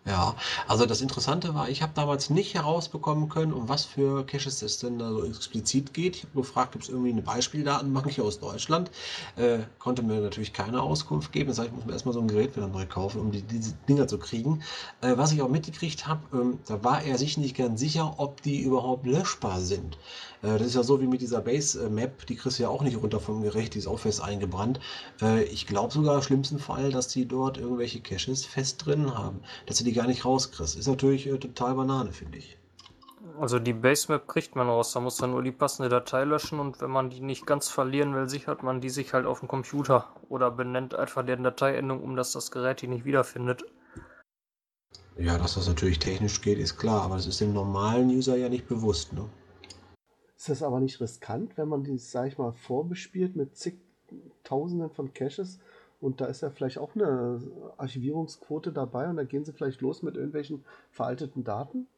Ja, 0.07 0.35
also 0.67 0.87
das 0.87 1.03
Interessante 1.03 1.55
war, 1.55 1.69
ich 1.69 1.83
habe 1.83 1.93
damals 1.95 2.31
nicht 2.31 2.55
herausbekommen 2.55 3.29
können, 3.29 3.53
um 3.53 3.69
was 3.69 3.85
für 3.85 4.25
Caches 4.25 4.63
es 4.63 4.79
denn 4.79 4.99
da 4.99 5.11
so 5.11 5.25
explizit 5.27 5.93
geht. 5.93 6.17
Ich 6.17 6.23
habe 6.23 6.41
gefragt, 6.41 6.75
ob 6.75 6.81
es 6.81 6.89
irgendwie 6.89 7.11
eine 7.11 7.21
Beispieldatenbank 7.21 8.11
hier 8.11 8.25
aus 8.25 8.41
Deutschland. 8.41 8.91
Äh, 9.37 9.59
konnte 9.79 10.03
mir 10.03 10.21
natürlich 10.21 10.55
keine 10.55 10.81
Auskunft 10.81 11.33
geben. 11.33 11.51
Das 11.51 11.59
heißt, 11.59 11.69
ich 11.69 11.75
muss 11.75 11.85
mir 11.85 11.93
erstmal 11.93 12.15
so 12.15 12.21
ein 12.21 12.29
Gerät 12.29 12.57
wieder 12.57 12.69
neu 12.69 12.87
kaufen, 12.87 13.21
um 13.21 13.31
die, 13.31 13.43
diese 13.43 13.75
Dinger 13.91 14.09
zu 14.09 14.19
kriegen. 14.19 14.63
Äh, 15.03 15.19
was 15.19 15.33
ich 15.33 15.43
auch 15.43 15.51
mitgekriegt 15.51 16.07
habe, 16.07 16.23
ähm, 16.33 16.61
da 16.67 16.83
war 16.83 17.03
er 17.03 17.19
sich 17.19 17.37
nicht 17.37 17.55
ganz 17.55 17.79
sicher, 17.79 18.15
ob 18.17 18.41
die 18.41 18.63
überhaupt 18.63 19.05
löschbar 19.05 19.61
sind. 19.61 19.99
Äh, 20.43 20.59
das 20.59 20.69
ist 20.69 20.75
ja 20.75 20.83
so 20.83 21.01
wie 21.01 21.07
mit 21.07 21.21
dieser 21.21 21.41
Base-Map, 21.41 22.27
die 22.27 22.37
kriegst 22.37 22.59
du 22.59 22.63
ja 22.63 22.69
auch 22.69 22.83
nicht 22.83 23.01
runter 23.01 23.21
vom 23.21 23.43
Gerät, 23.43 23.75
die 23.75 23.79
ist 23.79 23.87
auch 23.87 23.99
fest 23.99 24.23
eingebrannt. 24.23 24.81
Äh, 25.21 25.45
ich 25.45 25.67
glaube 25.67 25.93
sogar 25.93 26.17
im 26.17 26.23
schlimmsten 26.23 26.59
Fall, 26.59 26.91
dass 26.91 27.09
die 27.09 27.27
dort 27.27 27.59
irgendwelche 27.59 28.01
Caches 28.01 28.45
fest 28.47 28.85
drin 28.87 29.17
haben, 29.17 29.41
dass 29.67 29.79
du 29.79 29.85
die 29.85 29.93
gar 29.93 30.07
nicht 30.07 30.25
rauskriegst. 30.25 30.77
Ist 30.77 30.89
natürlich 30.89 31.27
äh, 31.27 31.39
total 31.39 31.75
Banane, 31.75 32.13
finde 32.13 32.39
ich. 32.39 32.57
Also 33.39 33.59
die 33.59 33.73
Basemap 33.73 34.29
kriegt 34.29 34.55
man 34.55 34.69
raus, 34.69 34.93
da 34.93 35.01
muss 35.01 35.21
man 35.21 35.31
nur 35.31 35.43
die 35.43 35.53
passende 35.53 35.89
Datei 35.89 36.25
löschen 36.25 36.61
und 36.61 36.81
wenn 36.81 36.91
man 36.91 37.09
die 37.09 37.21
nicht 37.21 37.47
ganz 37.47 37.69
verlieren 37.69 38.15
will, 38.15 38.29
sichert 38.29 38.63
man 38.63 38.81
die 38.81 38.91
sich 38.91 39.15
halt 39.15 39.25
auf 39.25 39.41
dem 39.41 39.49
Computer 39.49 40.09
oder 40.29 40.51
benennt 40.51 40.95
einfach 40.95 41.25
deren 41.25 41.45
Dateiendung, 41.45 42.03
um 42.03 42.17
dass 42.17 42.33
das 42.33 42.51
Gerät 42.51 42.83
die 42.83 42.89
nicht 42.89 43.05
wiederfindet. 43.05 43.65
Ja, 45.17 45.39
dass 45.39 45.55
das 45.55 45.69
natürlich 45.69 45.99
technisch 45.99 46.41
geht, 46.41 46.59
ist 46.59 46.77
klar, 46.77 47.03
aber 47.03 47.17
das 47.17 47.27
ist 47.27 47.41
dem 47.41 47.53
normalen 47.53 48.09
User 48.09 48.37
ja 48.37 48.49
nicht 48.49 48.69
bewusst, 48.69 49.13
ne? 49.13 49.29
Ist 50.41 50.49
das 50.49 50.63
aber 50.63 50.81
nicht 50.81 51.03
riskant, 51.03 51.59
wenn 51.59 51.69
man 51.69 51.85
die, 51.85 51.99
sag 51.99 52.29
ich 52.29 52.39
mal, 52.39 52.53
vorbespielt 52.53 53.37
mit 53.37 53.59
zigtausenden 53.59 54.89
von 54.89 55.13
Caches 55.13 55.59
und 56.01 56.23
da 56.23 56.25
ist 56.25 56.41
ja 56.41 56.49
vielleicht 56.49 56.79
auch 56.79 56.95
eine 56.95 57.43
Archivierungsquote 57.77 58.73
dabei 58.73 59.07
und 59.11 59.17
da 59.17 59.25
gehen 59.25 59.45
sie 59.45 59.53
vielleicht 59.53 59.83
los 59.83 60.03
mit 60.03 60.17
irgendwelchen 60.17 60.65
veralteten 60.93 61.45
Daten? 61.45 61.89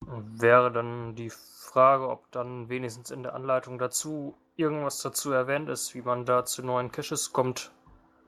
Wäre 0.00 0.72
dann 0.72 1.14
die 1.14 1.30
Frage, 1.30 2.08
ob 2.08 2.28
dann 2.32 2.68
wenigstens 2.68 3.12
in 3.12 3.22
der 3.22 3.36
Anleitung 3.36 3.78
dazu 3.78 4.34
irgendwas 4.56 5.00
dazu 5.02 5.30
erwähnt 5.30 5.68
ist, 5.68 5.94
wie 5.94 6.02
man 6.02 6.24
da 6.24 6.44
zu 6.44 6.64
neuen 6.64 6.90
Caches 6.90 7.32
kommt. 7.32 7.70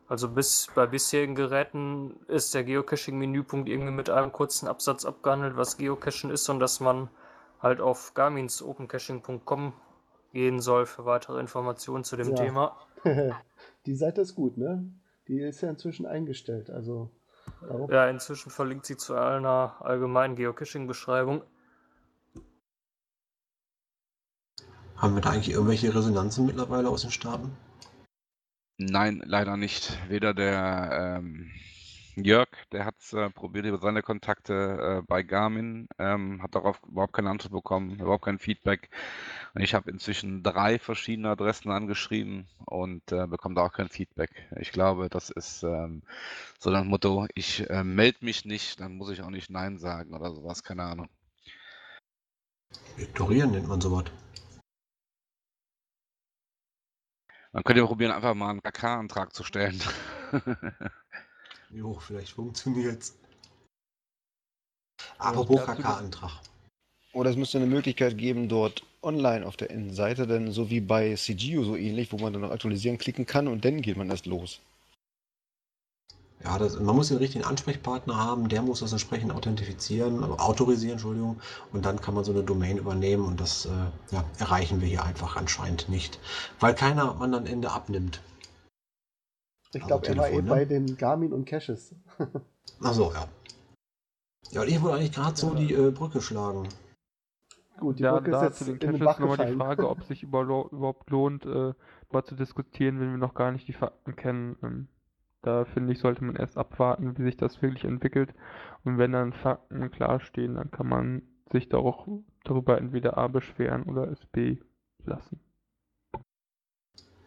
Also 0.06 0.28
bis 0.28 0.68
bei 0.72 0.86
bisherigen 0.86 1.34
Geräten 1.34 2.14
ist 2.28 2.54
der 2.54 2.62
Geocaching-Menüpunkt 2.62 3.68
irgendwie 3.68 3.90
mit 3.90 4.08
einem 4.08 4.30
kurzen 4.30 4.68
Absatz 4.68 5.04
abgehandelt, 5.04 5.56
was 5.56 5.78
Geocachen 5.78 6.30
ist 6.30 6.48
und 6.48 6.60
dass 6.60 6.78
man 6.78 7.10
halt 7.60 7.80
auf 7.80 8.14
garmins 8.14 8.62
opencaching.com 8.62 9.72
gehen 10.32 10.60
soll 10.60 10.86
für 10.86 11.04
weitere 11.04 11.40
Informationen 11.40 12.04
zu 12.04 12.16
dem 12.16 12.30
Ja. 12.30 12.34
Thema. 12.36 12.76
Die 13.86 13.94
Seite 13.94 14.20
ist 14.20 14.34
gut, 14.34 14.56
ne? 14.58 14.90
Die 15.26 15.40
ist 15.40 15.60
ja 15.60 15.70
inzwischen 15.70 16.06
eingestellt. 16.06 16.70
Also, 16.70 17.10
darauf- 17.62 17.90
Ja, 17.90 18.08
inzwischen 18.08 18.50
verlinkt 18.50 18.86
sie 18.86 18.96
zu 18.96 19.14
einer 19.14 19.76
allgemeinen 19.80 20.36
Geocaching-Beschreibung. 20.36 21.42
Haben 24.96 25.14
wir 25.14 25.20
da 25.22 25.30
eigentlich 25.30 25.50
irgendwelche 25.52 25.94
Resonanzen 25.94 26.46
mittlerweile 26.46 26.88
aus 26.88 27.02
den 27.02 27.10
Staaten? 27.12 27.56
Nein, 28.78 29.22
leider 29.24 29.56
nicht. 29.56 29.96
Weder 30.08 30.34
der 30.34 31.18
ähm, 31.18 31.50
Jörg, 32.24 32.48
der 32.72 32.84
hat 32.84 32.96
es 32.98 33.12
äh, 33.12 33.30
probiert 33.30 33.66
über 33.66 33.78
seine 33.78 34.02
Kontakte 34.02 34.98
äh, 35.00 35.02
bei 35.06 35.22
Garmin, 35.22 35.88
ähm, 35.98 36.42
hat 36.42 36.54
darauf 36.54 36.80
überhaupt 36.88 37.12
keine 37.12 37.30
Antwort 37.30 37.52
bekommen, 37.52 37.98
überhaupt 37.98 38.24
kein 38.24 38.38
Feedback. 38.38 38.90
Und 39.54 39.62
ich 39.62 39.74
habe 39.74 39.90
inzwischen 39.90 40.42
drei 40.42 40.78
verschiedene 40.78 41.30
Adressen 41.30 41.70
angeschrieben 41.70 42.48
und 42.66 43.12
äh, 43.12 43.26
bekomme 43.26 43.54
da 43.54 43.62
auch 43.66 43.72
kein 43.72 43.88
Feedback. 43.88 44.30
Ich 44.58 44.72
glaube, 44.72 45.08
das 45.08 45.30
ist 45.30 45.62
ähm, 45.62 46.02
so 46.58 46.70
das 46.70 46.84
Motto, 46.84 47.26
ich 47.34 47.68
äh, 47.70 47.84
melde 47.84 48.24
mich 48.24 48.44
nicht, 48.44 48.80
dann 48.80 48.96
muss 48.96 49.10
ich 49.10 49.22
auch 49.22 49.30
nicht 49.30 49.50
Nein 49.50 49.78
sagen 49.78 50.14
oder 50.14 50.34
sowas, 50.34 50.62
keine 50.62 50.84
Ahnung. 50.84 51.08
Ignorieren 52.96 53.52
nennt 53.52 53.68
man 53.68 53.80
sowas. 53.80 54.04
Man 57.52 57.64
könnte 57.64 57.80
ja 57.80 57.86
probieren, 57.86 58.12
einfach 58.12 58.34
mal 58.34 58.50
einen 58.50 58.62
KK-Antrag 58.62 59.32
zu 59.34 59.42
stellen. 59.42 59.80
Jo, 61.70 61.98
vielleicht 61.98 62.32
funktioniert's. 62.32 63.14
Apropos 65.18 65.60
KK-Antrag. 65.64 66.40
Oder 67.12 67.30
es 67.30 67.36
müsste 67.36 67.58
eine 67.58 67.66
Möglichkeit 67.66 68.18
geben, 68.18 68.48
dort 68.48 68.84
online 69.02 69.46
auf 69.46 69.56
der 69.56 69.70
Innenseite, 69.70 70.26
denn 70.26 70.52
so 70.52 70.70
wie 70.70 70.80
bei 70.80 71.14
CGU 71.14 71.64
so 71.64 71.76
ähnlich, 71.76 72.12
wo 72.12 72.18
man 72.18 72.32
dann 72.32 72.42
noch 72.42 72.50
aktualisieren 72.50 72.98
klicken 72.98 73.26
kann 73.26 73.48
und 73.48 73.64
dann 73.64 73.82
geht 73.82 73.96
man 73.96 74.10
erst 74.10 74.26
los. 74.26 74.60
Ja, 76.44 76.56
das, 76.56 76.78
man 76.78 76.94
muss 76.94 77.08
den 77.08 77.16
richtigen 77.16 77.44
Ansprechpartner 77.44 78.16
haben, 78.16 78.48
der 78.48 78.62
muss 78.62 78.80
das 78.80 78.92
entsprechend 78.92 79.32
authentifizieren, 79.32 80.22
also 80.22 80.36
autorisieren, 80.38 80.92
Entschuldigung, 80.92 81.40
und 81.72 81.84
dann 81.84 82.00
kann 82.00 82.14
man 82.14 82.22
so 82.22 82.30
eine 82.30 82.44
Domain 82.44 82.78
übernehmen 82.78 83.24
und 83.24 83.40
das 83.40 83.66
äh, 83.66 83.70
ja, 84.14 84.24
erreichen 84.38 84.80
wir 84.80 84.86
hier 84.86 85.02
einfach 85.02 85.34
anscheinend 85.34 85.88
nicht, 85.88 86.20
weil 86.60 86.74
keiner 86.74 87.14
man 87.14 87.34
am 87.34 87.46
Ende 87.46 87.72
abnimmt. 87.72 88.20
Ich 89.72 89.82
Also 89.82 89.86
glaube, 89.86 90.06
er 90.06 90.16
war 90.16 90.30
eben 90.30 90.44
ne? 90.44 90.50
bei 90.50 90.64
den 90.64 90.96
Garmin 90.96 91.32
und 91.32 91.44
Caches. 91.44 91.94
Ach 92.82 92.92
so, 92.92 93.12
ja. 93.12 93.28
Ja, 94.52 94.62
und 94.62 94.68
ich 94.68 94.80
wollte 94.80 94.96
eigentlich 94.96 95.12
gerade 95.12 95.36
so 95.36 95.54
die 95.54 95.74
äh, 95.74 95.90
Brücke 95.90 96.20
schlagen. 96.20 96.68
Gut, 97.78 97.98
die 97.98 98.02
Ja, 98.02 98.12
Brücke 98.18 98.30
ist 98.30 98.38
da 98.38 98.44
jetzt 98.46 98.58
zu 98.58 98.64
den 98.64 98.78
Caches 98.78 99.18
nochmal 99.18 99.46
die. 99.46 99.56
Frage, 99.56 99.88
ob 99.88 100.02
sich 100.04 100.22
über, 100.22 100.42
überhaupt 100.42 101.10
lohnt, 101.10 101.44
äh, 101.44 101.74
mal 102.10 102.24
zu 102.24 102.34
diskutieren, 102.34 102.98
wenn 103.00 103.10
wir 103.10 103.18
noch 103.18 103.34
gar 103.34 103.52
nicht 103.52 103.68
die 103.68 103.72
Fakten 103.72 104.16
kennen. 104.16 104.56
Ähm, 104.62 104.88
da 105.42 105.64
finde 105.66 105.92
ich, 105.92 106.00
sollte 106.00 106.24
man 106.24 106.34
erst 106.36 106.56
abwarten, 106.58 107.16
wie 107.16 107.22
sich 107.22 107.36
das 107.36 107.60
wirklich 107.62 107.84
entwickelt. 107.84 108.34
Und 108.84 108.98
wenn 108.98 109.12
dann 109.12 109.32
Fakten 109.32 109.90
klar 109.90 110.20
stehen, 110.20 110.54
dann 110.56 110.70
kann 110.70 110.88
man 110.88 111.22
sich 111.52 111.68
da 111.68 111.78
auch 111.78 112.08
darüber 112.44 112.78
entweder 112.78 113.16
A 113.18 113.28
beschweren 113.28 113.84
oder 113.84 114.10
es 114.10 114.24
B 114.26 114.58
lassen. 115.04 115.40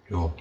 Ja. 0.10 0.34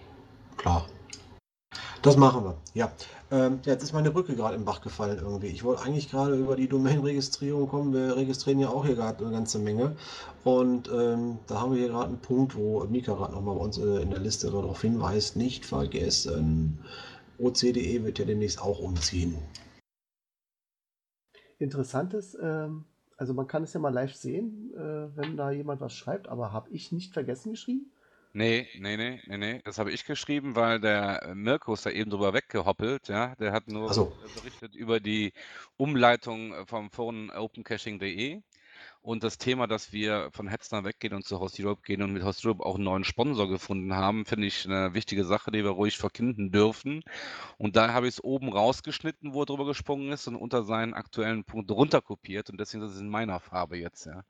Das 2.03 2.17
machen 2.17 2.45
wir. 2.45 2.57
Ja. 2.75 2.91
Ähm, 3.31 3.61
jetzt 3.65 3.83
ist 3.83 3.93
meine 3.93 4.11
Brücke 4.11 4.35
gerade 4.35 4.57
im 4.57 4.65
Bach 4.65 4.81
gefallen 4.81 5.19
irgendwie. 5.21 5.49
Ich 5.49 5.63
wollte 5.63 5.83
eigentlich 5.83 6.11
gerade 6.11 6.35
über 6.35 6.57
die 6.57 6.69
Domain-Registrierung 6.69 7.69
kommen. 7.69 7.93
Wir 7.93 8.17
registrieren 8.17 8.59
ja 8.59 8.71
auch 8.71 8.87
hier 8.87 8.95
gerade 8.95 9.23
eine 9.23 9.33
ganze 9.33 9.59
Menge. 9.59 9.97
Und 10.43 10.91
ähm, 10.93 11.39
da 11.47 11.61
haben 11.61 11.73
wir 11.73 11.79
hier 11.79 11.89
gerade 11.89 12.09
einen 12.09 12.19
Punkt, 12.21 12.57
wo 12.57 12.85
Mika 12.85 13.15
gerade 13.15 13.35
nochmal 13.35 13.57
bei 13.57 13.61
uns 13.63 13.79
äh, 13.79 14.03
in 14.03 14.11
der 14.11 14.19
Liste 14.19 14.51
darauf 14.51 14.81
hinweist. 14.81 15.37
Nicht 15.37 15.67
vergessen, 15.67 16.79
OCDE 17.39 18.03
wird 18.03 18.19
ja 18.19 18.25
demnächst 18.25 18.61
auch 18.63 18.81
umziehen. 18.81 19.37
Interessant 21.59 22.15
ist, 22.15 22.37
ähm, 22.41 22.87
also 23.19 23.35
man 23.35 23.47
kann 23.47 23.63
es 23.63 23.75
ja 23.75 23.81
mal 23.81 23.93
live 23.93 24.15
sehen, 24.15 24.73
äh, 24.75 25.15
wenn 25.15 25.37
da 25.37 25.51
jemand 25.51 25.83
was 25.83 25.93
schreibt, 25.93 26.29
aber 26.29 26.53
habe 26.53 26.71
ich 26.71 26.91
nicht 26.91 27.13
vergessen 27.13 27.53
geschrieben? 27.53 27.93
Nee, 28.33 28.69
nee, 28.79 28.97
nee, 28.97 29.21
nee, 29.27 29.37
nee. 29.39 29.61
Das 29.65 29.79
habe 29.79 29.91
ich 29.91 30.05
geschrieben, 30.05 30.55
weil 30.55 30.81
der 30.81 31.23
äh, 31.23 31.35
Mirko 31.35 31.75
ist 31.75 31.85
da 31.85 31.91
eben 31.91 32.11
drüber 32.11 32.33
weggehoppelt, 32.33 33.09
ja. 33.09 33.35
Der 33.37 33.53
hat 33.53 33.67
nur 33.67 33.91
Ach 33.91 33.95
so. 33.95 34.13
äh, 34.25 34.41
berichtet 34.41 34.77
über 34.77 35.01
die 35.01 35.33
Umleitung 35.77 36.53
äh, 36.53 36.65
vom 36.67 36.91
Phone 36.91 37.31
opencaching.de 37.31 38.41
und 39.03 39.25
das 39.25 39.39
Thema, 39.39 39.67
dass 39.67 39.93
wir 39.93 40.31
von 40.33 40.47
Hetzner 40.47 40.85
weggehen 40.85 41.15
und 41.15 41.25
zu 41.25 41.41
Host 41.41 41.59
Europe 41.59 41.83
gehen 41.83 42.03
und 42.03 42.13
mit 42.13 42.23
Host 42.23 42.45
Europe 42.45 42.65
auch 42.65 42.77
einen 42.77 42.85
neuen 42.85 43.05
Sponsor 43.05 43.49
gefunden 43.49 43.95
haben, 43.95 44.25
finde 44.27 44.47
ich 44.47 44.67
eine 44.67 44.95
wichtige 44.95 45.25
Sache, 45.25 45.51
die 45.51 45.65
wir 45.65 45.71
ruhig 45.71 45.99
verkünden 45.99 46.53
dürfen. 46.53 47.03
Und 47.59 47.77
da 47.77 47.93
habe 47.93 48.07
ich 48.09 48.15
es 48.15 48.25
oben 48.25 48.51
rausgeschnitten, 48.53 49.33
wo 49.35 49.43
er 49.43 49.47
drüber 49.47 49.67
gesprungen 49.67 50.13
ist 50.13 50.29
und 50.29 50.37
unter 50.37 50.63
seinen 50.65 50.95
aktuellen 50.95 51.45
Punkt 51.45 51.71
runterkopiert 51.71 52.51
und 52.51 52.61
deswegen 52.61 52.85
ist 52.85 52.93
es 52.95 53.01
in 53.01 53.09
meiner 53.09 53.41
Farbe 53.41 53.77
jetzt, 53.79 54.07
ja. 54.07 54.23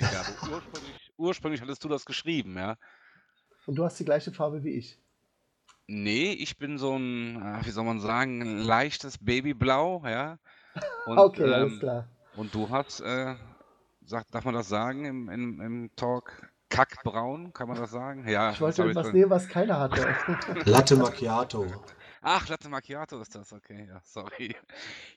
Aber 0.00 0.54
ursprünglich, 0.54 1.12
ursprünglich 1.16 1.60
hattest 1.60 1.84
du 1.84 1.88
das 1.88 2.04
geschrieben, 2.04 2.56
ja. 2.56 2.76
Und 3.66 3.76
du 3.76 3.84
hast 3.84 3.98
die 3.98 4.04
gleiche 4.04 4.32
Farbe 4.32 4.62
wie 4.64 4.74
ich. 4.74 4.98
Nee, 5.86 6.32
ich 6.32 6.58
bin 6.58 6.78
so 6.78 6.96
ein, 6.96 7.42
ah, 7.42 7.60
wie 7.64 7.70
soll 7.70 7.84
man 7.84 8.00
sagen, 8.00 8.40
ein 8.42 8.58
leichtes 8.58 9.18
Babyblau, 9.18 10.02
ja. 10.06 10.38
Und, 11.06 11.18
okay, 11.18 11.44
alles 11.52 11.74
ähm, 11.74 11.78
klar. 11.78 12.08
und 12.36 12.52
du 12.54 12.68
hast, 12.68 13.00
äh, 13.00 13.36
sagt, 14.04 14.34
darf 14.34 14.44
man 14.44 14.54
das 14.54 14.68
sagen 14.68 15.04
im, 15.04 15.28
im, 15.28 15.60
im 15.60 15.90
Talk? 15.94 16.50
Kackbraun, 16.70 17.52
kann 17.52 17.68
man 17.68 17.76
das 17.76 17.92
sagen? 17.92 18.26
Ja, 18.26 18.50
Ich 18.50 18.60
wollte 18.60 18.82
hab 18.82 18.88
ich 18.90 18.96
was 18.96 19.06
schon- 19.06 19.14
nehmen, 19.14 19.30
was 19.30 19.46
keiner 19.48 19.78
hatte. 19.78 20.12
Latte 20.64 20.96
Macchiato. 20.96 21.66
Ach, 22.20 22.48
Latte 22.48 22.68
Macchiato 22.68 23.20
ist 23.20 23.32
das, 23.36 23.52
okay, 23.52 23.86
ja, 23.88 24.00
sorry. 24.02 24.56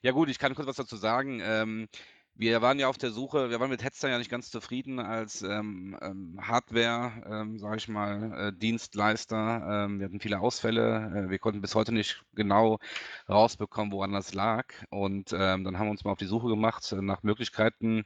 Ja 0.03 0.11
gut, 0.11 0.29
ich 0.29 0.37
kann 0.37 0.53
kurz 0.53 0.67
was 0.67 0.75
dazu 0.75 0.97
sagen. 0.97 1.39
Ähm, 1.41 1.87
wir 2.37 2.61
waren 2.61 2.77
ja 2.79 2.87
auf 2.87 2.97
der 2.97 3.11
Suche, 3.11 3.49
wir 3.49 3.59
waren 3.59 3.69
mit 3.69 3.83
Headster 3.83 4.09
ja 4.09 4.17
nicht 4.19 4.29
ganz 4.29 4.51
zufrieden 4.51 4.99
als 4.99 5.41
ähm, 5.41 5.97
ähm, 6.01 6.39
Hardware, 6.39 7.11
ähm, 7.25 7.57
sage 7.57 7.77
ich 7.77 7.87
mal, 7.87 8.49
äh, 8.49 8.53
Dienstleister. 8.53 9.85
Ähm, 9.85 9.99
wir 9.99 10.05
hatten 10.05 10.19
viele 10.19 10.39
Ausfälle. 10.39 11.25
Äh, 11.27 11.29
wir 11.31 11.39
konnten 11.39 11.61
bis 11.61 11.73
heute 11.73 11.91
nicht 11.93 12.23
genau 12.35 12.79
rausbekommen, 13.27 13.91
woran 13.91 14.11
das 14.13 14.33
lag. 14.35 14.67
Und 14.89 15.33
ähm, 15.33 15.63
dann 15.63 15.79
haben 15.79 15.87
wir 15.87 15.91
uns 15.91 16.03
mal 16.03 16.11
auf 16.11 16.19
die 16.19 16.25
Suche 16.25 16.47
gemacht 16.47 16.95
nach 17.01 17.23
Möglichkeiten, 17.23 18.05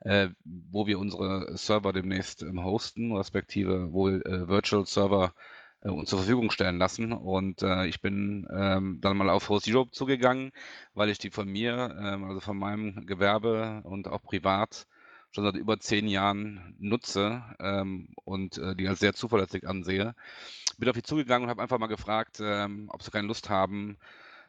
äh, 0.00 0.28
wo 0.44 0.86
wir 0.86 0.98
unsere 0.98 1.56
Server 1.58 1.92
demnächst 1.92 2.42
ähm, 2.42 2.64
hosten, 2.64 3.12
respektive 3.14 3.92
wo 3.92 4.08
äh, 4.08 4.48
Virtual 4.48 4.86
Server 4.86 5.34
äh, 5.34 5.55
uns 5.92 6.10
zur 6.10 6.20
Verfügung 6.20 6.50
stellen 6.50 6.78
lassen. 6.78 7.12
Und 7.12 7.62
äh, 7.62 7.86
ich 7.86 8.00
bin 8.00 8.46
ähm, 8.52 8.98
dann 9.00 9.16
mal 9.16 9.30
auf 9.30 9.48
Host 9.48 9.68
Europe 9.68 9.92
zugegangen, 9.92 10.52
weil 10.94 11.10
ich 11.10 11.18
die 11.18 11.30
von 11.30 11.48
mir, 11.48 11.96
ähm, 12.00 12.24
also 12.24 12.40
von 12.40 12.58
meinem 12.58 13.06
Gewerbe 13.06 13.80
und 13.84 14.08
auch 14.08 14.22
privat 14.22 14.86
schon 15.32 15.44
seit 15.44 15.56
über 15.56 15.78
zehn 15.78 16.08
Jahren 16.08 16.74
nutze 16.78 17.42
ähm, 17.60 18.08
und 18.24 18.58
äh, 18.58 18.74
die 18.74 18.88
als 18.88 19.00
sehr 19.00 19.14
zuverlässig 19.14 19.66
ansehe. 19.66 20.14
Bin 20.78 20.88
auf 20.88 20.96
die 20.96 21.02
zugegangen 21.02 21.44
und 21.44 21.50
habe 21.50 21.62
einfach 21.62 21.78
mal 21.78 21.86
gefragt, 21.88 22.38
ähm, 22.40 22.88
ob 22.90 23.02
sie 23.02 23.10
keine 23.10 23.28
Lust 23.28 23.50
haben, 23.50 23.98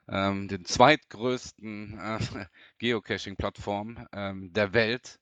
ähm, 0.08 0.48
den 0.48 0.66
zweitgrößten 0.66 2.00
äh, 2.00 2.20
Geocaching-Plattform 2.80 4.08
ähm, 4.14 4.54
der 4.54 4.74
Welt 4.74 5.20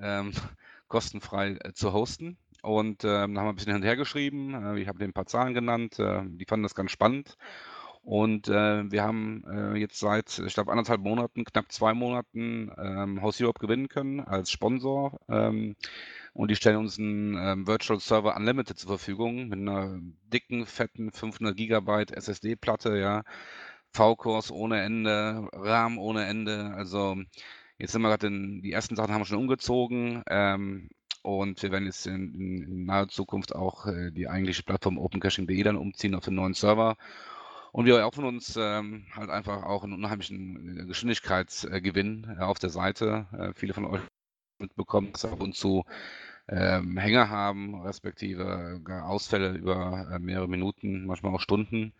kostenfrei 0.88 1.58
äh, 1.60 1.72
zu 1.72 1.92
hosten. 1.92 2.38
Und 2.62 3.04
da 3.04 3.22
haben 3.22 3.34
wir 3.34 3.42
ein 3.42 3.54
bisschen 3.54 3.72
hin 3.72 3.82
und 3.82 3.86
her 3.86 3.96
geschrieben. 3.96 4.54
Äh, 4.54 4.80
ich 4.80 4.88
habe 4.88 4.98
denen 4.98 5.10
ein 5.10 5.14
paar 5.14 5.26
Zahlen 5.26 5.54
genannt. 5.54 5.98
Äh, 5.98 6.22
die 6.26 6.44
fanden 6.46 6.64
das 6.64 6.74
ganz 6.74 6.90
spannend. 6.90 7.36
Und 8.02 8.48
äh, 8.48 8.90
wir 8.90 9.02
haben 9.02 9.44
äh, 9.44 9.76
jetzt 9.76 9.98
seit, 9.98 10.38
ich 10.38 10.54
glaube, 10.54 10.70
anderthalb 10.70 11.02
Monaten, 11.02 11.44
knapp 11.44 11.70
zwei 11.70 11.92
Monaten 11.92 12.70
ähm, 12.78 13.20
House 13.20 13.38
Europe 13.40 13.60
gewinnen 13.60 13.88
können 13.90 14.20
als 14.20 14.50
Sponsor. 14.50 15.20
Ähm, 15.28 15.76
und 16.32 16.50
die 16.50 16.56
stellen 16.56 16.78
uns 16.78 16.98
einen 16.98 17.36
ähm, 17.36 17.66
Virtual 17.66 18.00
Server 18.00 18.34
Unlimited 18.34 18.78
zur 18.78 18.88
Verfügung 18.88 19.48
mit 19.48 19.58
einer 19.58 19.98
dicken, 20.32 20.64
fetten 20.64 21.12
500 21.12 21.54
Gigabyte 21.54 22.12
SSD-Platte, 22.12 22.96
ja. 22.98 23.24
V-Cores 23.92 24.50
ohne 24.52 24.80
Ende, 24.82 25.48
RAM 25.52 25.98
ohne 25.98 26.24
Ende. 26.26 26.72
Also 26.74 27.16
jetzt 27.78 27.92
sind 27.92 28.02
wir 28.02 28.08
gerade 28.08 28.28
in, 28.28 28.62
die 28.62 28.72
ersten 28.72 28.96
Sachen 28.96 29.12
haben 29.12 29.20
wir 29.20 29.26
schon 29.26 29.38
umgezogen. 29.38 30.22
Ähm, 30.28 30.88
und 31.22 31.62
wir 31.62 31.70
werden 31.72 31.86
jetzt 31.86 32.06
in, 32.06 32.34
in, 32.34 32.84
naher 32.86 33.08
Zukunft 33.08 33.54
auch 33.54 33.86
äh, 33.86 34.10
die 34.10 34.28
eigentliche 34.28 34.62
Plattform 34.62 34.98
OpenCaching.de 34.98 35.62
dann 35.62 35.76
umziehen 35.76 36.14
auf 36.14 36.24
den 36.24 36.34
neuen 36.34 36.54
Server. 36.54 36.96
Und 37.72 37.86
wir 37.86 37.98
erhoffen 37.98 38.24
uns 38.24 38.56
ähm, 38.56 39.06
halt 39.14 39.30
einfach 39.30 39.62
auch 39.64 39.84
einen 39.84 39.92
unheimlichen 39.92 40.80
äh, 40.80 40.84
Geschwindigkeitsgewinn 40.86 42.36
äh, 42.38 42.42
auf 42.42 42.58
der 42.58 42.70
Seite. 42.70 43.26
Äh, 43.32 43.52
viele 43.54 43.74
von 43.74 43.84
euch 43.84 44.00
mitbekommen, 44.58 45.12
dass 45.12 45.24
wir 45.24 45.32
ab 45.32 45.42
und 45.42 45.54
zu 45.54 45.84
ähm, 46.48 46.96
Hänger 46.96 47.28
haben, 47.28 47.80
respektive 47.82 48.80
gar 48.82 49.06
Ausfälle 49.06 49.52
über 49.52 50.08
äh, 50.12 50.18
mehrere 50.18 50.48
Minuten, 50.48 51.06
manchmal 51.06 51.34
auch 51.34 51.40
Stunden. 51.40 51.92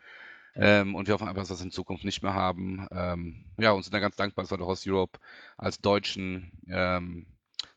Ähm, 0.54 0.94
und 0.94 1.07
wir 1.07 1.14
hoffen 1.14 1.28
einfach, 1.28 1.42
dass 1.42 1.50
wir 1.50 1.54
das 1.57 1.64
in 1.64 1.70
Zukunft 1.70 2.04
nicht 2.04 2.22
mehr 2.22 2.35
haben. 2.35 2.87
Ähm, 2.90 3.44
ja, 3.59 3.72
und 3.72 3.83
sind 3.85 3.94
da 3.94 4.00
ganz 4.00 4.16
dankbar, 4.16 4.44
dass 4.44 4.50
wir 4.50 4.66
Host 4.66 4.88
Europe 4.88 5.18
als 5.57 5.81
deutschen 5.81 6.50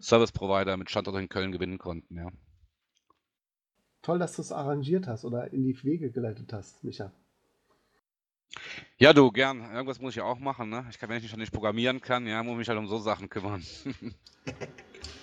ähm, 0.01 0.03
Service 0.03 0.31
Provider 0.31 0.77
mit 0.77 0.89
Standort 0.89 1.17
in 1.17 1.29
Köln 1.29 1.51
gewinnen 1.51 1.77
konnten. 1.77 2.17
Ja. 2.17 2.31
Toll, 4.01 4.19
dass 4.19 4.35
du 4.35 4.41
es 4.41 4.51
arrangiert 4.51 5.07
hast 5.07 5.25
oder 5.25 5.53
in 5.53 5.63
die 5.63 5.83
Wege 5.83 6.11
geleitet 6.11 6.51
hast, 6.53 6.83
Micha. 6.83 7.11
Ja, 8.97 9.13
du, 9.13 9.31
gern. 9.31 9.61
Irgendwas 9.71 10.01
muss 10.01 10.11
ich 10.11 10.17
ja 10.17 10.23
auch 10.23 10.39
machen. 10.39 10.69
Ne? 10.69 10.85
Ich 10.89 10.99
kann, 10.99 11.09
wenn 11.09 11.17
ich 11.17 11.23
nicht, 11.23 11.37
nicht 11.37 11.53
programmieren 11.53 12.01
kann, 12.01 12.27
ja, 12.27 12.43
muss 12.43 12.53
ich 12.53 12.57
mich 12.57 12.69
halt 12.69 12.79
um 12.79 12.87
so 12.87 12.97
Sachen 12.97 13.29
kümmern. 13.29 13.63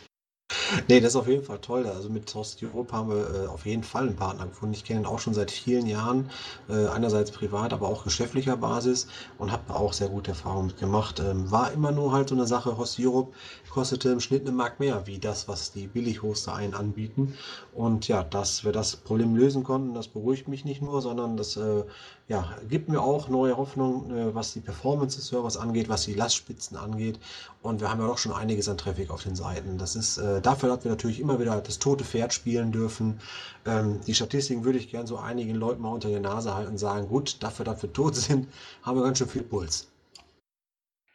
Nee, 0.89 1.01
das 1.01 1.11
ist 1.11 1.17
auf 1.17 1.29
jeden 1.29 1.45
Fall 1.45 1.59
toll. 1.61 1.87
Also 1.87 2.09
mit 2.09 2.35
Host 2.35 2.63
Europe 2.63 2.93
haben 2.93 3.11
wir 3.11 3.45
äh, 3.45 3.47
auf 3.47 3.67
jeden 3.67 3.83
Fall 3.83 4.07
einen 4.07 4.17
Partner 4.17 4.47
gefunden. 4.47 4.75
Ich 4.75 4.85
kenne 4.85 5.01
ihn 5.01 5.07
auch 5.07 5.19
schon 5.19 5.35
seit 5.35 5.51
vielen 5.51 5.87
Jahren, 5.87 6.31
äh, 6.69 6.87
einerseits 6.89 7.31
privat, 7.31 7.73
aber 7.73 7.89
auch 7.89 8.05
geschäftlicher 8.05 8.57
Basis 8.57 9.07
und 9.39 9.53
habe 9.53 9.75
auch 9.75 9.93
sehr 9.93 10.09
gute 10.09 10.33
Erfahrungen 10.33 10.69
mit 10.69 10.79
gemacht. 10.79 11.21
Ähm, 11.21 11.51
war 11.51 11.73
immer 11.73 11.93
nur 11.93 12.13
halt 12.13 12.29
so 12.29 12.35
eine 12.35 12.47
Sache, 12.47 12.77
Host 12.77 12.99
Europe 13.01 13.33
kostete 13.79 14.09
im 14.09 14.19
Schnitt 14.19 14.43
eine 14.43 14.51
Mark 14.51 14.81
mehr, 14.81 15.07
wie 15.07 15.21
das, 15.21 15.47
was 15.47 15.71
die 15.73 15.87
Billighoster 15.87 16.53
einen 16.55 16.75
anbieten. 16.75 17.35
Und 17.73 18.09
ja, 18.09 18.25
dass 18.25 18.65
wir 18.65 18.73
das 18.73 18.97
Problem 18.97 19.37
lösen 19.37 19.63
konnten, 19.63 19.95
das 19.95 20.09
beruhigt 20.09 20.49
mich 20.49 20.65
nicht 20.65 20.83
nur, 20.83 21.01
sondern 21.01 21.37
das 21.37 21.57
äh, 21.57 21.85
ja, 22.29 22.55
gibt 22.69 22.91
mir 22.91 23.01
auch 23.01 23.31
neue 23.31 23.57
Hoffnung, 23.57 24.11
äh, 24.15 24.35
was 24.35 24.53
die 24.53 24.61
Performance 24.61 25.17
des 25.17 25.29
Servers 25.29 25.57
angeht, 25.57 25.89
was 25.89 26.05
die 26.05 26.13
Lastspitzen 26.13 26.77
angeht. 26.77 27.19
Und 27.63 27.81
wir 27.81 27.91
haben 27.91 28.01
ja 28.01 28.07
doch 28.07 28.19
schon 28.19 28.33
einiges 28.33 28.69
an 28.69 28.77
Traffic 28.77 29.11
auf 29.11 29.23
den 29.23 29.35
Seiten. 29.35 29.79
Das 29.79 29.97
ist 29.97 30.19
äh, 30.19 30.43
dafür, 30.43 30.69
dass 30.69 30.85
wir 30.85 30.91
natürlich 30.91 31.21
immer 31.21 31.41
wieder 31.41 31.59
das 31.63 31.79
tote 31.79 32.05
Pferd 32.05 32.35
spielen 32.35 32.71
dürfen. 32.71 33.21
Ähm, 33.65 34.01
die 34.07 34.15
Statistiken 34.15 34.65
würde 34.65 34.79
ich 34.79 34.91
gern 34.91 35.07
so 35.07 35.17
einigen 35.17 35.55
Leuten 35.55 35.81
mal 35.81 35.93
unter 35.93 36.11
die 36.11 36.21
Nase 36.21 36.55
halten 36.55 36.73
und 36.73 36.79
sagen, 36.79 37.09
gut, 37.09 37.43
dafür, 37.43 37.65
dass 37.65 37.83
wir 37.83 37.93
tot 37.95 38.15
sind, 38.15 38.47
haben 38.83 38.99
wir 38.99 39.05
ganz 39.05 39.19
schön 39.19 39.29
viel 39.29 39.43
Puls. 39.43 39.91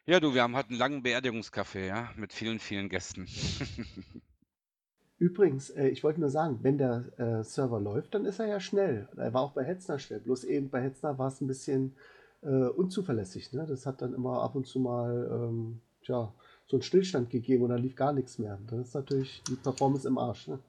Ja, 0.05 0.19
du, 0.19 0.33
wir 0.33 0.41
haben 0.41 0.55
halt 0.55 0.69
einen 0.69 0.79
langen 0.79 1.03
Beerdigungskaffee, 1.03 1.87
ja, 1.87 2.09
mit 2.15 2.33
vielen, 2.33 2.59
vielen 2.59 2.89
Gästen. 2.89 3.27
Übrigens, 5.23 5.69
äh, 5.69 5.87
ich 5.87 6.03
wollte 6.03 6.19
nur 6.19 6.29
sagen, 6.29 6.59
wenn 6.63 6.77
der 6.77 7.05
äh, 7.17 7.45
Server 7.45 7.79
läuft, 7.79 8.13
dann 8.13 8.25
ist 8.25 8.39
er 8.39 8.47
ja 8.47 8.59
schnell. 8.59 9.07
Er 9.15 9.33
war 9.33 9.41
auch 9.41 9.53
bei 9.53 9.63
Hetzner 9.63 9.97
schnell. 9.97 10.19
Bloß 10.19 10.43
eben 10.43 10.69
bei 10.69 10.81
Hetzner 10.81 11.17
war 11.17 11.29
es 11.29 11.39
ein 11.39 11.47
bisschen 11.47 11.95
äh, 12.41 12.65
unzuverlässig. 12.65 13.53
Ne? 13.53 13.65
Das 13.65 13.85
hat 13.85 14.01
dann 14.01 14.13
immer 14.13 14.41
ab 14.41 14.53
und 14.55 14.67
zu 14.67 14.79
mal 14.79 15.29
ähm, 15.31 15.79
tja, 16.03 16.33
so 16.67 16.75
einen 16.75 16.81
Stillstand 16.81 17.29
gegeben 17.29 17.63
und 17.63 17.69
dann 17.69 17.81
lief 17.81 17.95
gar 17.95 18.11
nichts 18.11 18.37
mehr. 18.37 18.59
Das 18.69 18.89
ist 18.89 18.95
natürlich 18.95 19.41
die 19.47 19.55
Performance 19.55 20.05
im 20.05 20.17
Arsch. 20.17 20.49
Ne? 20.49 20.59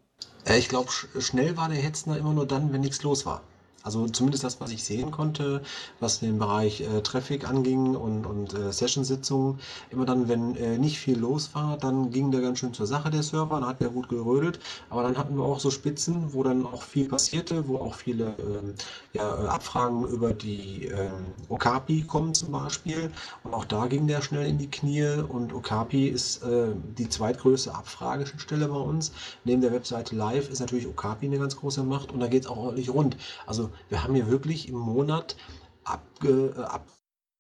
Äh, 0.47 0.59
ich 0.61 0.69
glaube, 0.69 0.89
sch 0.89 1.09
schnell 1.19 1.57
war 1.57 1.69
der 1.69 1.79
Hetzner 1.79 2.17
immer 2.17 2.33
nur 2.33 2.47
dann, 2.47 2.73
wenn 2.73 2.83
nichts 2.83 3.03
los 3.03 3.27
war. 3.27 3.43
Also 3.85 4.07
zumindest 4.09 4.45
das, 4.45 4.61
was 4.63 4.71
ich 4.71 4.83
sehen 4.83 5.11
konnte, 5.11 5.63
was 6.01 6.19
den 6.21 6.39
Bereich 6.39 6.81
äh, 6.81 7.03
Traffic 7.03 7.47
anging 7.47 7.95
und, 7.95 8.25
und 8.25 8.55
äh, 8.55 8.73
Sessionsitzungen. 8.73 9.61
Immer 9.91 10.07
dann, 10.07 10.27
wenn 10.27 10.57
äh, 10.57 10.79
nicht 10.79 10.99
viel 10.99 11.19
los 11.19 11.51
war, 11.53 11.77
dann 11.77 12.11
ging 12.11 12.31
der 12.31 12.41
ganz 12.41 12.61
schön 12.61 12.73
zur 12.73 12.87
Sache 12.87 13.11
der 13.11 13.23
Server, 13.23 13.61
dann 13.61 13.69
hat 13.69 13.83
der 13.83 13.91
gut 13.91 14.09
gerödelt. 14.09 14.59
Aber 14.89 15.03
dann 15.03 15.19
hatten 15.19 15.37
wir 15.37 15.45
auch 15.45 15.61
so 15.61 15.71
Spitzen, 15.71 16.33
wo 16.33 16.43
dann 16.43 16.65
auch 16.65 16.83
viel 16.83 17.09
passierte, 17.11 17.69
wo 17.69 17.77
auch 17.77 17.95
viele 17.95 18.35
ähm, 18.39 18.75
ja, 19.13 19.35
Abfragen 19.49 20.07
über 20.07 20.33
die 20.33 20.87
ähm, 20.87 21.27
Okapi 21.51 22.05
kommen 22.05 22.33
zum 22.33 22.53
Beispiel. 22.53 23.11
Und 23.43 23.53
auch 23.53 23.67
da 23.67 23.87
ging 23.87 24.07
der 24.07 24.23
schnell 24.23 24.47
in 24.47 24.57
die 24.57 24.71
Knie. 24.71 25.21
Und 25.29 25.53
Okapi 25.53 26.09
ist 26.09 26.43
äh, 26.43 26.69
die 26.97 27.11
zweitgrößte 27.11 27.75
Abfragestelle 27.75 28.67
bei 28.67 28.77
uns. 28.77 29.13
Neben 29.45 29.61
der 29.61 29.73
Webseite 29.73 30.17
Live 30.17 30.49
ist 30.49 30.61
natürlich 30.61 30.87
Okapi 30.87 31.27
eine 31.27 31.39
ganz 31.39 31.55
große 31.55 31.83
Macht 31.83 32.13
und 32.13 32.21
da 32.21 32.29
geht 32.29 32.45
es 32.45 32.49
auch 32.49 32.57
ordentlich 32.57 32.89
rund. 32.89 33.19
Also 33.47 33.71
wir 33.89 34.03
haben 34.03 34.15
hier 34.15 34.31
wirklich 34.31 34.69
im 34.69 34.77
Monat 34.77 35.37
Abge, 35.85 36.55
äh, 36.57 36.61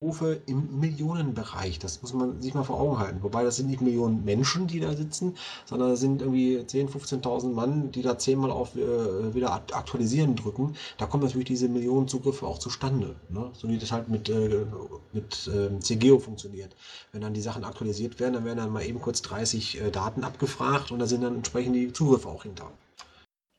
Abrufe 0.04 0.42
im 0.46 0.80
Millionenbereich. 0.80 1.78
Das 1.78 2.02
muss 2.02 2.12
man 2.12 2.40
sich 2.42 2.52
mal 2.52 2.62
vor 2.62 2.78
Augen 2.78 2.98
halten. 2.98 3.22
Wobei 3.22 3.42
das 3.42 3.56
sind 3.56 3.68
nicht 3.68 3.80
Millionen 3.80 4.24
Menschen, 4.24 4.66
die 4.66 4.80
da 4.80 4.92
sitzen, 4.92 5.36
sondern 5.64 5.90
das 5.90 6.00
sind 6.00 6.20
irgendwie 6.20 6.58
10.000, 6.58 6.90
15.000 7.22 7.52
Mann, 7.54 7.90
die 7.90 8.02
da 8.02 8.18
zehnmal 8.18 8.50
auf 8.50 8.76
äh, 8.76 9.34
wieder 9.34 9.52
aktualisieren 9.52 10.36
drücken. 10.36 10.76
Da 10.98 11.06
kommen 11.06 11.22
natürlich 11.22 11.46
diese 11.46 11.68
Millionen 11.68 12.06
Zugriffe 12.06 12.46
auch 12.46 12.58
zustande. 12.58 13.16
Ne? 13.30 13.50
So 13.54 13.68
wie 13.68 13.78
das 13.78 13.92
halt 13.92 14.08
mit, 14.10 14.28
äh, 14.28 14.66
mit 15.12 15.48
äh, 15.48 15.78
CGO 15.80 16.18
funktioniert. 16.18 16.76
Wenn 17.12 17.22
dann 17.22 17.32
die 17.32 17.40
Sachen 17.40 17.64
aktualisiert 17.64 18.20
werden, 18.20 18.34
dann 18.34 18.44
werden 18.44 18.58
dann 18.58 18.72
mal 18.72 18.84
eben 18.84 19.00
kurz 19.00 19.22
30 19.22 19.80
äh, 19.80 19.90
Daten 19.90 20.22
abgefragt 20.22 20.90
und 20.90 20.98
da 20.98 21.06
sind 21.06 21.22
dann 21.22 21.36
entsprechend 21.36 21.76
die 21.76 21.92
Zugriffe 21.92 22.28
auch 22.28 22.42
hinter. 22.42 22.70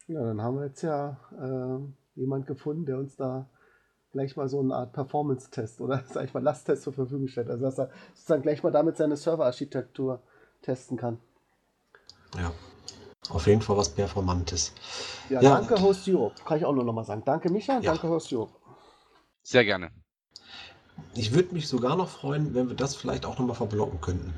Ja, 0.07 0.23
dann 0.23 0.39
haben 0.39 0.57
wir 0.57 0.65
jetzt 0.65 0.83
ja 0.83 1.17
äh, 1.31 1.79
jemand 2.15 2.47
gefunden, 2.47 2.85
der 2.85 2.97
uns 2.97 3.15
da 3.15 3.49
gleich 4.11 4.37
mal 4.37 4.47
so 4.47 4.61
eine 4.61 4.75
Art 4.75 4.93
Performance-Test 4.93 5.81
oder 5.81 6.03
sag 6.09 6.25
ich 6.25 6.33
mal 6.33 6.43
Lasttest 6.43 6.83
zur 6.83 6.93
Verfügung 6.93 7.27
stellt. 7.27 7.49
Also 7.49 7.65
dass 7.65 7.77
er 7.77 7.89
sozusagen 8.13 8.41
gleich 8.41 8.63
mal 8.63 8.71
damit 8.71 8.97
seine 8.97 9.17
Serverarchitektur 9.17 10.21
testen 10.61 10.97
kann. 10.97 11.19
Ja, 12.37 12.51
auf 13.29 13.47
jeden 13.47 13.61
Fall 13.61 13.77
was 13.77 13.89
Performantes. 13.89 14.73
Ja, 15.29 15.41
ja. 15.41 15.57
danke 15.57 15.81
Host 15.81 16.07
Europe. 16.07 16.35
Kann 16.45 16.57
ich 16.57 16.65
auch 16.65 16.73
nur 16.73 16.83
noch 16.83 16.93
mal 16.93 17.03
sagen. 17.03 17.23
Danke 17.25 17.49
Micha, 17.49 17.73
ja. 17.75 17.81
danke 17.81 18.07
Host 18.07 18.31
Europe. 18.33 18.53
Sehr 19.43 19.65
gerne. 19.65 19.91
Ich 21.13 21.33
würde 21.33 21.53
mich 21.53 21.67
sogar 21.67 21.95
noch 21.95 22.09
freuen, 22.09 22.53
wenn 22.53 22.69
wir 22.69 22.75
das 22.75 22.95
vielleicht 22.95 23.25
auch 23.25 23.37
noch 23.37 23.45
mal 23.45 23.53
verblocken 23.53 23.99
könnten. 24.01 24.33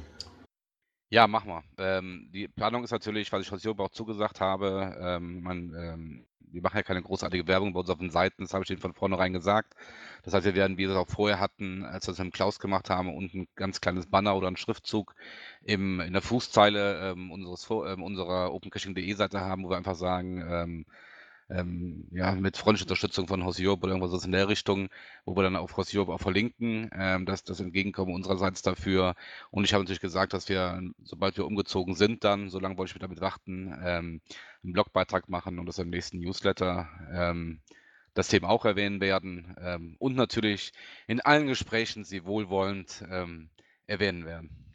Ja, 1.09 1.27
machen 1.27 1.49
wir. 1.49 1.63
Ähm, 1.77 2.29
die 2.33 2.47
Planung 2.47 2.83
ist 2.83 2.91
natürlich, 2.91 3.31
was 3.31 3.41
ich 3.41 3.51
Host 3.51 3.65
Europe 3.65 3.83
auch 3.83 3.91
zugesagt 3.91 4.41
habe, 4.41 4.95
ähm, 4.99 5.41
man 5.41 5.73
ähm, 5.73 6.26
wir 6.51 6.61
machen 6.61 6.77
ja 6.77 6.83
keine 6.83 7.01
großartige 7.01 7.47
Werbung 7.47 7.73
bei 7.73 7.79
uns 7.79 7.89
auf 7.89 7.99
den 7.99 8.09
Seiten, 8.09 8.43
das 8.43 8.53
habe 8.53 8.63
ich 8.63 8.69
Ihnen 8.69 8.79
von 8.79 8.93
vornherein 8.93 9.33
gesagt. 9.33 9.75
Das 10.23 10.33
heißt, 10.33 10.45
wir 10.45 10.55
werden, 10.55 10.77
wie 10.77 10.87
wir 10.87 10.91
es 10.91 10.97
auch 10.97 11.07
vorher 11.07 11.39
hatten, 11.39 11.83
als 11.85 12.07
wir 12.07 12.13
es 12.13 12.19
mit 12.19 12.33
Klaus 12.33 12.59
gemacht 12.59 12.89
haben, 12.89 13.15
unten 13.15 13.41
ein 13.41 13.47
ganz 13.55 13.81
kleines 13.81 14.07
Banner 14.07 14.35
oder 14.35 14.47
einen 14.47 14.57
Schriftzug 14.57 15.15
im, 15.63 15.99
in 15.99 16.13
der 16.13 16.21
Fußzeile 16.21 17.11
ähm, 17.11 17.31
unseres, 17.31 17.67
ähm, 17.69 18.03
unserer 18.03 18.53
opencaching.de-Seite 18.53 19.39
haben, 19.39 19.63
wo 19.63 19.69
wir 19.69 19.77
einfach 19.77 19.95
sagen, 19.95 20.43
ähm, 20.49 20.85
ähm, 21.49 22.07
ja, 22.11 22.31
mit 22.33 22.57
freundlicher 22.57 22.85
Unterstützung 22.85 23.27
von 23.27 23.47
Job 23.51 23.83
oder 23.83 23.93
irgendwas 23.93 24.25
in 24.25 24.31
der 24.31 24.49
Richtung, 24.49 24.89
wo 25.25 25.35
wir 25.35 25.43
dann 25.43 25.55
auf 25.55 25.73
Job 25.91 26.09
auch 26.09 26.19
verlinken, 26.19 26.89
ähm, 26.93 27.25
dass 27.25 27.43
das 27.43 27.59
Entgegenkommen 27.59 28.13
unsererseits 28.13 28.61
dafür. 28.61 29.15
Und 29.51 29.63
ich 29.63 29.73
habe 29.73 29.83
natürlich 29.83 30.01
gesagt, 30.01 30.33
dass 30.33 30.49
wir, 30.49 30.81
sobald 31.03 31.37
wir 31.37 31.45
umgezogen 31.45 31.95
sind, 31.95 32.23
dann, 32.23 32.49
so 32.49 32.59
lange 32.59 32.77
wollte 32.77 32.93
ich 32.93 32.99
damit 32.99 33.21
warten, 33.21 33.73
ähm, 33.83 34.21
einen 34.63 34.73
Blogbeitrag 34.73 35.29
machen 35.29 35.59
und 35.59 35.65
das 35.67 35.79
im 35.79 35.89
nächsten 35.89 36.19
Newsletter 36.19 36.89
ähm, 37.11 37.61
das 38.13 38.29
Thema 38.29 38.49
auch 38.49 38.65
erwähnen 38.65 38.99
werden 38.99 39.55
ähm, 39.61 39.95
und 39.99 40.15
natürlich 40.15 40.73
in 41.07 41.21
allen 41.21 41.47
Gesprächen 41.47 42.03
Sie 42.03 42.25
wohlwollend 42.25 43.05
ähm, 43.09 43.49
erwähnen 43.85 44.25
werden. 44.25 44.66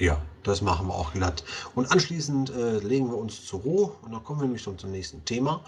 Ja, 0.00 0.22
das 0.44 0.62
machen 0.62 0.86
wir 0.86 0.94
auch 0.94 1.12
glatt. 1.12 1.42
Und 1.74 1.90
anschließend 1.90 2.50
äh, 2.50 2.78
legen 2.78 3.10
wir 3.10 3.16
uns 3.16 3.44
zur 3.44 3.60
Ruhe 3.60 3.92
und 4.02 4.12
dann 4.12 4.22
kommen 4.22 4.38
wir 4.38 4.44
nämlich 4.44 4.62
schon 4.62 4.78
zum 4.78 4.92
nächsten 4.92 5.24
Thema. 5.24 5.64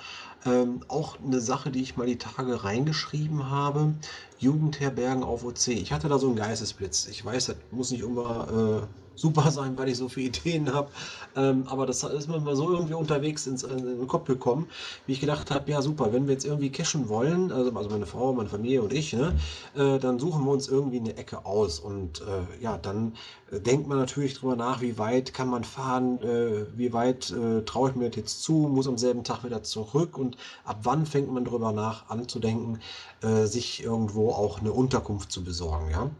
Ähm, 0.47 0.83
auch 0.87 1.19
eine 1.19 1.41
Sache, 1.41 1.73
die 1.73 1.83
ich 1.83 1.97
mal 1.97 2.07
die 2.07 2.17
Tage 2.17 2.63
reingeschrieben 2.63 3.51
habe. 3.51 3.95
Jugendherbergen 4.41 5.23
auf 5.23 5.45
OC. 5.45 5.69
Ich 5.69 5.93
hatte 5.93 6.09
da 6.09 6.19
so 6.19 6.27
einen 6.27 6.37
Geistesblitz. 6.37 7.07
Ich 7.09 7.25
weiß, 7.25 7.47
das 7.47 7.57
muss 7.71 7.91
nicht 7.91 8.03
immer 8.03 8.83
äh, 8.83 8.87
super 9.21 9.51
sein, 9.51 9.77
weil 9.79 9.89
ich 9.89 9.99
so 9.99 10.09
viele 10.09 10.29
Ideen 10.29 10.73
habe. 10.73 10.91
Ähm, 11.37 11.65
aber 11.69 11.87
das 11.87 12.03
ist 12.03 12.29
mir 12.29 12.41
mal 12.41 12.57
so 12.57 12.71
irgendwie 12.71 12.95
unterwegs 12.95 13.47
ins, 13.47 13.63
in 13.63 13.85
den 13.85 14.07
Kopf 14.09 14.27
gekommen, 14.27 14.67
wie 15.07 15.13
ich 15.13 15.21
gedacht 15.21 15.51
habe, 15.51 15.71
ja 15.71 15.83
super, 15.83 16.13
wenn 16.13 16.27
wir 16.27 16.33
jetzt 16.33 16.45
irgendwie 16.45 16.71
cashen 16.73 17.09
wollen, 17.09 17.53
also, 17.53 17.71
also 17.77 17.91
meine 17.91 18.07
Frau, 18.07 18.33
meine 18.33 18.49
Familie 18.49 18.83
und 18.83 18.93
ich, 18.93 19.13
ne, 19.13 19.35
äh, 19.77 19.99
dann 19.99 20.19
suchen 20.19 20.45
wir 20.45 20.51
uns 20.51 20.69
irgendwie 20.69 20.99
eine 20.99 21.17
Ecke 21.17 21.45
aus. 21.45 21.79
Und 21.79 22.23
äh, 22.23 22.63
ja, 22.63 22.79
dann 22.79 23.13
äh, 23.53 23.61
denkt 23.61 23.87
man 23.87 23.99
natürlich 23.99 24.35
drüber 24.35 24.57
nach, 24.57 24.81
wie 24.81 24.99
weit 24.99 25.35
kann 25.35 25.49
man 25.49 25.65
fahren, 25.65 26.21
äh, 26.23 26.67
wie 26.77 26.93
weit 26.93 27.31
äh, 27.31 27.63
traue 27.65 27.91
ich 27.91 27.97
mir 27.97 28.09
das 28.09 28.17
jetzt 28.17 28.43
zu, 28.43 28.53
muss 28.53 28.89
am 28.89 28.99
selben 28.99 29.23
Tag 29.23 29.45
wieder 29.45 29.63
zurück 29.63 30.17
und 30.19 30.37
ab 30.65 30.81
wann 30.83 31.07
fängt 31.07 31.33
man 31.33 31.45
drüber 31.45 31.73
nach 31.73 32.09
anzudenken, 32.09 32.81
äh, 33.23 33.47
sich 33.47 33.83
irgendwo 33.83 34.31
auch 34.31 34.61
eine 34.61 34.73
Unterkunft 34.73 35.33
zu 35.33 35.45
besorgen, 35.45 35.91
ja. 35.91 36.11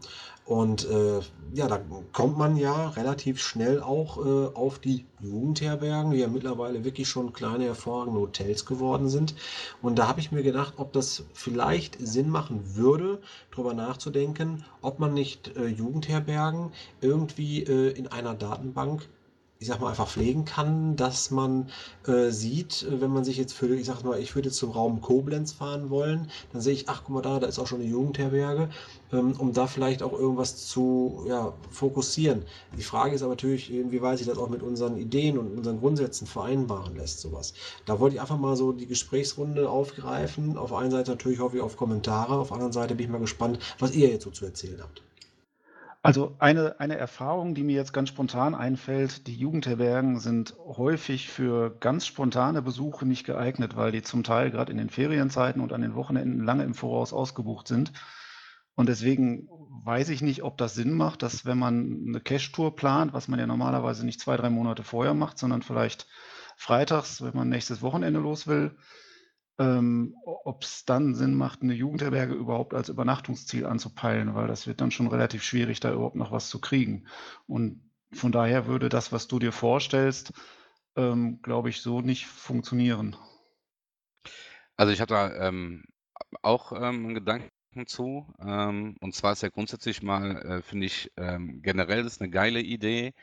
Und 0.45 0.89
äh, 0.89 1.21
ja, 1.53 1.67
da 1.67 1.79
kommt 2.11 2.37
man 2.37 2.57
ja 2.57 2.89
relativ 2.89 3.39
schnell 3.39 3.81
auch 3.81 4.17
äh, 4.17 4.53
auf 4.53 4.79
die 4.79 5.05
Jugendherbergen, 5.21 6.11
die 6.11 6.17
ja 6.17 6.27
mittlerweile 6.27 6.83
wirklich 6.83 7.07
schon 7.07 7.31
kleine, 7.31 7.65
hervorragende 7.65 8.19
Hotels 8.19 8.65
geworden 8.65 9.07
sind. 9.07 9.35
Und 9.81 9.97
da 9.97 10.07
habe 10.07 10.19
ich 10.19 10.31
mir 10.31 10.43
gedacht, 10.43 10.73
ob 10.77 10.93
das 10.93 11.23
vielleicht 11.33 11.97
Sinn 12.05 12.29
machen 12.29 12.75
würde, 12.75 13.21
darüber 13.51 13.73
nachzudenken, 13.73 14.65
ob 14.81 14.99
man 14.99 15.13
nicht 15.13 15.55
äh, 15.55 15.67
Jugendherbergen 15.67 16.71
irgendwie 17.01 17.63
äh, 17.63 17.91
in 17.91 18.07
einer 18.07 18.33
Datenbank 18.33 19.07
ich 19.61 19.67
sag 19.67 19.79
mal, 19.79 19.89
einfach 19.89 20.07
pflegen 20.07 20.43
kann, 20.43 20.95
dass 20.95 21.29
man 21.29 21.69
äh, 22.07 22.31
sieht, 22.31 22.81
äh, 22.81 22.99
wenn 22.99 23.11
man 23.11 23.23
sich 23.23 23.37
jetzt 23.37 23.53
für, 23.53 23.67
ich 23.75 23.85
sag 23.85 24.03
mal, 24.03 24.19
ich 24.19 24.33
würde 24.33 24.49
zum 24.49 24.71
Raum 24.71 25.01
Koblenz 25.01 25.51
fahren 25.51 25.91
wollen, 25.91 26.31
dann 26.51 26.61
sehe 26.63 26.73
ich, 26.73 26.89
ach, 26.89 27.03
guck 27.05 27.13
mal 27.13 27.21
da, 27.21 27.39
da 27.39 27.45
ist 27.45 27.59
auch 27.59 27.67
schon 27.67 27.79
eine 27.79 27.87
Jugendherberge, 27.87 28.69
ähm, 29.13 29.35
um 29.37 29.53
da 29.53 29.67
vielleicht 29.67 30.01
auch 30.01 30.13
irgendwas 30.13 30.65
zu 30.65 31.23
ja, 31.27 31.53
fokussieren. 31.69 32.41
Die 32.75 32.81
Frage 32.81 33.13
ist 33.13 33.21
aber 33.21 33.33
natürlich, 33.33 33.71
inwieweit 33.71 34.17
sich 34.17 34.25
das 34.25 34.39
auch 34.39 34.49
mit 34.49 34.63
unseren 34.63 34.97
Ideen 34.97 35.37
und 35.37 35.55
unseren 35.55 35.79
Grundsätzen 35.79 36.25
vereinbaren 36.25 36.95
lässt, 36.95 37.19
sowas. 37.19 37.53
Da 37.85 37.99
wollte 37.99 38.15
ich 38.15 38.21
einfach 38.21 38.39
mal 38.39 38.55
so 38.55 38.71
die 38.71 38.87
Gesprächsrunde 38.87 39.69
aufgreifen. 39.69 40.57
Auf 40.57 40.73
einer 40.73 40.89
Seite 40.89 41.11
natürlich 41.11 41.39
hoffe 41.39 41.57
ich 41.57 41.61
auf 41.61 41.77
Kommentare, 41.77 42.33
auf 42.33 42.47
der 42.47 42.55
anderen 42.55 42.73
Seite 42.73 42.95
bin 42.95 43.05
ich 43.05 43.11
mal 43.11 43.19
gespannt, 43.19 43.59
was 43.77 43.93
ihr 43.93 44.09
jetzt 44.09 44.23
so 44.23 44.31
zu 44.31 44.43
erzählen 44.43 44.79
habt. 44.81 45.03
Also 46.03 46.35
eine, 46.39 46.79
eine 46.79 46.97
Erfahrung, 46.97 47.53
die 47.53 47.63
mir 47.63 47.75
jetzt 47.75 47.93
ganz 47.93 48.09
spontan 48.09 48.55
einfällt, 48.55 49.27
die 49.27 49.35
Jugendherbergen 49.35 50.19
sind 50.19 50.55
häufig 50.57 51.29
für 51.29 51.77
ganz 51.79 52.07
spontane 52.07 52.63
Besuche 52.63 53.05
nicht 53.05 53.23
geeignet, 53.23 53.75
weil 53.75 53.91
die 53.91 54.01
zum 54.01 54.23
Teil 54.23 54.49
gerade 54.49 54.71
in 54.71 54.79
den 54.79 54.89
Ferienzeiten 54.89 55.61
und 55.61 55.73
an 55.73 55.81
den 55.81 55.93
Wochenenden 55.93 56.43
lange 56.43 56.63
im 56.63 56.73
Voraus 56.73 57.13
ausgebucht 57.13 57.67
sind. 57.67 57.93
Und 58.73 58.89
deswegen 58.89 59.47
weiß 59.85 60.09
ich 60.09 60.23
nicht, 60.23 60.41
ob 60.41 60.57
das 60.57 60.73
Sinn 60.73 60.93
macht, 60.93 61.21
dass 61.21 61.45
wenn 61.45 61.59
man 61.59 62.05
eine 62.07 62.19
Cash-Tour 62.19 62.75
plant, 62.75 63.13
was 63.13 63.27
man 63.27 63.39
ja 63.39 63.45
normalerweise 63.45 64.03
nicht 64.03 64.19
zwei, 64.19 64.37
drei 64.37 64.49
Monate 64.49 64.83
vorher 64.83 65.13
macht, 65.13 65.37
sondern 65.37 65.61
vielleicht 65.61 66.07
freitags, 66.55 67.21
wenn 67.21 67.35
man 67.35 67.49
nächstes 67.49 67.83
Wochenende 67.83 68.19
los 68.19 68.47
will, 68.47 68.75
ähm, 69.61 70.15
ob 70.23 70.63
es 70.63 70.85
dann 70.85 71.13
Sinn 71.13 71.35
macht, 71.35 71.61
eine 71.61 71.73
Jugendherberge 71.73 72.33
überhaupt 72.33 72.73
als 72.73 72.89
Übernachtungsziel 72.89 73.67
anzupeilen, 73.67 74.33
weil 74.33 74.47
das 74.47 74.65
wird 74.65 74.81
dann 74.81 74.89
schon 74.89 75.07
relativ 75.07 75.43
schwierig, 75.43 75.79
da 75.79 75.93
überhaupt 75.93 76.15
noch 76.15 76.31
was 76.31 76.49
zu 76.49 76.59
kriegen. 76.59 77.05
Und 77.45 77.79
von 78.11 78.31
daher 78.31 78.65
würde 78.65 78.89
das, 78.89 79.11
was 79.11 79.27
du 79.27 79.37
dir 79.37 79.51
vorstellst, 79.51 80.33
ähm, 80.95 81.41
glaube 81.43 81.69
ich, 81.69 81.81
so 81.81 82.01
nicht 82.01 82.25
funktionieren. 82.25 83.15
Also 84.77 84.91
ich 84.91 84.99
habe 84.99 85.13
da 85.13 85.47
ähm, 85.47 85.83
auch 86.41 86.71
ähm, 86.71 87.05
einen 87.05 87.13
Gedanken 87.13 87.51
zu. 87.85 88.33
Ähm, 88.39 88.95
und 88.99 89.13
zwar 89.13 89.33
ist 89.33 89.43
ja 89.43 89.49
grundsätzlich 89.49 90.01
mal, 90.01 90.37
äh, 90.37 90.61
finde 90.63 90.87
ich, 90.87 91.11
ähm, 91.17 91.61
generell 91.61 92.03
ist 92.03 92.19
eine 92.19 92.31
geile 92.31 92.61
Idee, 92.61 93.13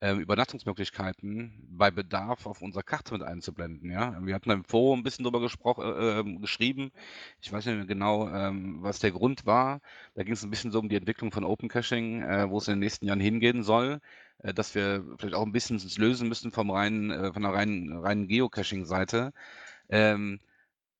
ähm, 0.00 0.20
Übernachtungsmöglichkeiten 0.20 1.66
bei 1.70 1.90
Bedarf 1.90 2.46
auf 2.46 2.62
unserer 2.62 2.82
Karte 2.84 3.14
mit 3.14 3.22
einzublenden, 3.22 3.90
ja. 3.90 4.16
Wir 4.24 4.34
hatten 4.34 4.50
im 4.50 4.64
Forum 4.64 5.00
ein 5.00 5.02
bisschen 5.02 5.24
drüber 5.24 5.44
äh, 5.44 6.20
ähm, 6.20 6.40
geschrieben. 6.40 6.92
Ich 7.40 7.52
weiß 7.52 7.66
nicht 7.66 7.76
mehr 7.76 7.86
genau, 7.86 8.28
ähm, 8.28 8.78
was 8.82 9.00
der 9.00 9.10
Grund 9.10 9.46
war. 9.46 9.80
Da 10.14 10.22
ging 10.22 10.34
es 10.34 10.42
ein 10.44 10.50
bisschen 10.50 10.70
so 10.70 10.78
um 10.78 10.88
die 10.88 10.96
Entwicklung 10.96 11.32
von 11.32 11.44
Open 11.44 11.68
Caching, 11.68 12.22
äh, 12.22 12.48
wo 12.48 12.58
es 12.58 12.68
in 12.68 12.74
den 12.74 12.80
nächsten 12.80 13.06
Jahren 13.06 13.20
hingehen 13.20 13.62
soll, 13.64 14.00
äh, 14.38 14.54
dass 14.54 14.74
wir 14.74 15.04
vielleicht 15.18 15.34
auch 15.34 15.44
ein 15.46 15.52
bisschen 15.52 15.76
uns 15.76 15.98
lösen 15.98 16.28
müssen 16.28 16.52
vom 16.52 16.70
reinen, 16.70 17.10
äh, 17.10 17.32
von 17.32 17.42
der 17.42 17.52
reinen, 17.52 17.92
reinen 17.98 18.28
Geocaching-Seite. 18.28 19.32
Ähm, 19.88 20.38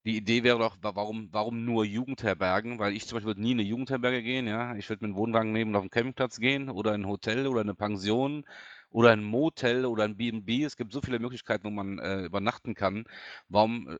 die 0.04 0.16
Idee 0.16 0.42
wäre 0.42 0.58
doch, 0.58 0.76
warum, 0.80 1.28
warum 1.32 1.64
nur 1.64 1.84
Jugendherbergen? 1.84 2.78
Weil 2.78 2.94
ich 2.94 3.06
zum 3.06 3.16
Beispiel 3.16 3.28
würde 3.28 3.42
nie 3.42 3.52
in 3.52 3.60
eine 3.60 3.68
Jugendherberge 3.68 4.22
gehen, 4.22 4.46
ja. 4.46 4.74
Ich 4.76 4.88
würde 4.88 5.04
mit 5.04 5.10
einem 5.10 5.16
Wohnwagen 5.16 5.52
nehmen 5.52 5.72
und 5.72 5.76
auf 5.76 5.84
den 5.84 5.90
Campingplatz 5.90 6.38
gehen 6.40 6.70
oder 6.70 6.94
in 6.94 7.02
ein 7.02 7.08
Hotel 7.08 7.46
oder 7.46 7.60
eine 7.60 7.74
Pension 7.74 8.44
oder 8.90 9.10
ein 9.10 9.22
Motel 9.22 9.84
oder 9.86 10.04
ein 10.04 10.16
B&B. 10.16 10.64
Es 10.64 10.76
gibt 10.76 10.92
so 10.92 11.00
viele 11.00 11.18
Möglichkeiten, 11.18 11.64
wo 11.64 11.70
man 11.70 11.98
äh, 11.98 12.22
übernachten 12.24 12.74
kann. 12.74 13.04
Warum 13.48 13.88
äh, 13.88 13.96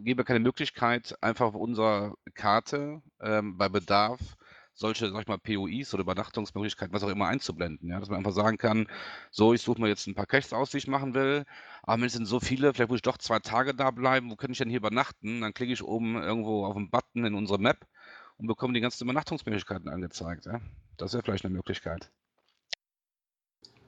geben 0.00 0.18
wir 0.18 0.24
keine 0.24 0.40
Möglichkeit, 0.40 1.16
einfach 1.22 1.46
auf 1.46 1.54
unserer 1.54 2.14
Karte 2.34 3.02
ähm, 3.20 3.58
bei 3.58 3.68
Bedarf 3.68 4.20
solche, 4.78 5.10
sag 5.10 5.22
ich 5.22 5.26
mal, 5.26 5.38
POIs 5.38 5.92
oder 5.92 6.02
Übernachtungsmöglichkeiten, 6.02 6.94
was 6.94 7.02
auch 7.02 7.08
immer 7.08 7.26
einzublenden, 7.26 7.88
ja, 7.88 7.98
dass 7.98 8.08
man 8.08 8.18
einfach 8.18 8.32
sagen 8.32 8.58
kann, 8.58 8.86
so, 9.30 9.52
ich 9.52 9.60
suche 9.62 9.80
mir 9.80 9.88
jetzt 9.88 10.06
ein 10.06 10.14
paar 10.14 10.26
Caches 10.26 10.52
aus, 10.52 10.70
die 10.70 10.78
ich 10.78 10.86
machen 10.86 11.14
will, 11.14 11.44
aber 11.82 12.06
es 12.06 12.12
sind 12.12 12.26
so 12.26 12.38
viele, 12.38 12.72
vielleicht 12.72 12.88
muss 12.88 12.98
ich 12.98 13.02
doch 13.02 13.18
zwei 13.18 13.40
Tage 13.40 13.74
da 13.74 13.90
bleiben, 13.90 14.30
wo 14.30 14.36
kann 14.36 14.52
ich 14.52 14.58
denn 14.58 14.70
hier 14.70 14.78
übernachten? 14.78 15.40
Dann 15.40 15.52
klicke 15.52 15.72
ich 15.72 15.82
oben 15.82 16.16
irgendwo 16.22 16.64
auf 16.64 16.74
den 16.74 16.90
Button 16.90 17.24
in 17.24 17.34
unsere 17.34 17.58
Map 17.58 17.86
und 18.36 18.46
bekomme 18.46 18.72
die 18.72 18.80
ganzen 18.80 19.02
Übernachtungsmöglichkeiten 19.02 19.88
angezeigt, 19.88 20.46
ja. 20.46 20.60
Das 20.96 21.12
wäre 21.12 21.24
vielleicht 21.24 21.44
eine 21.44 21.54
Möglichkeit. 21.54 22.10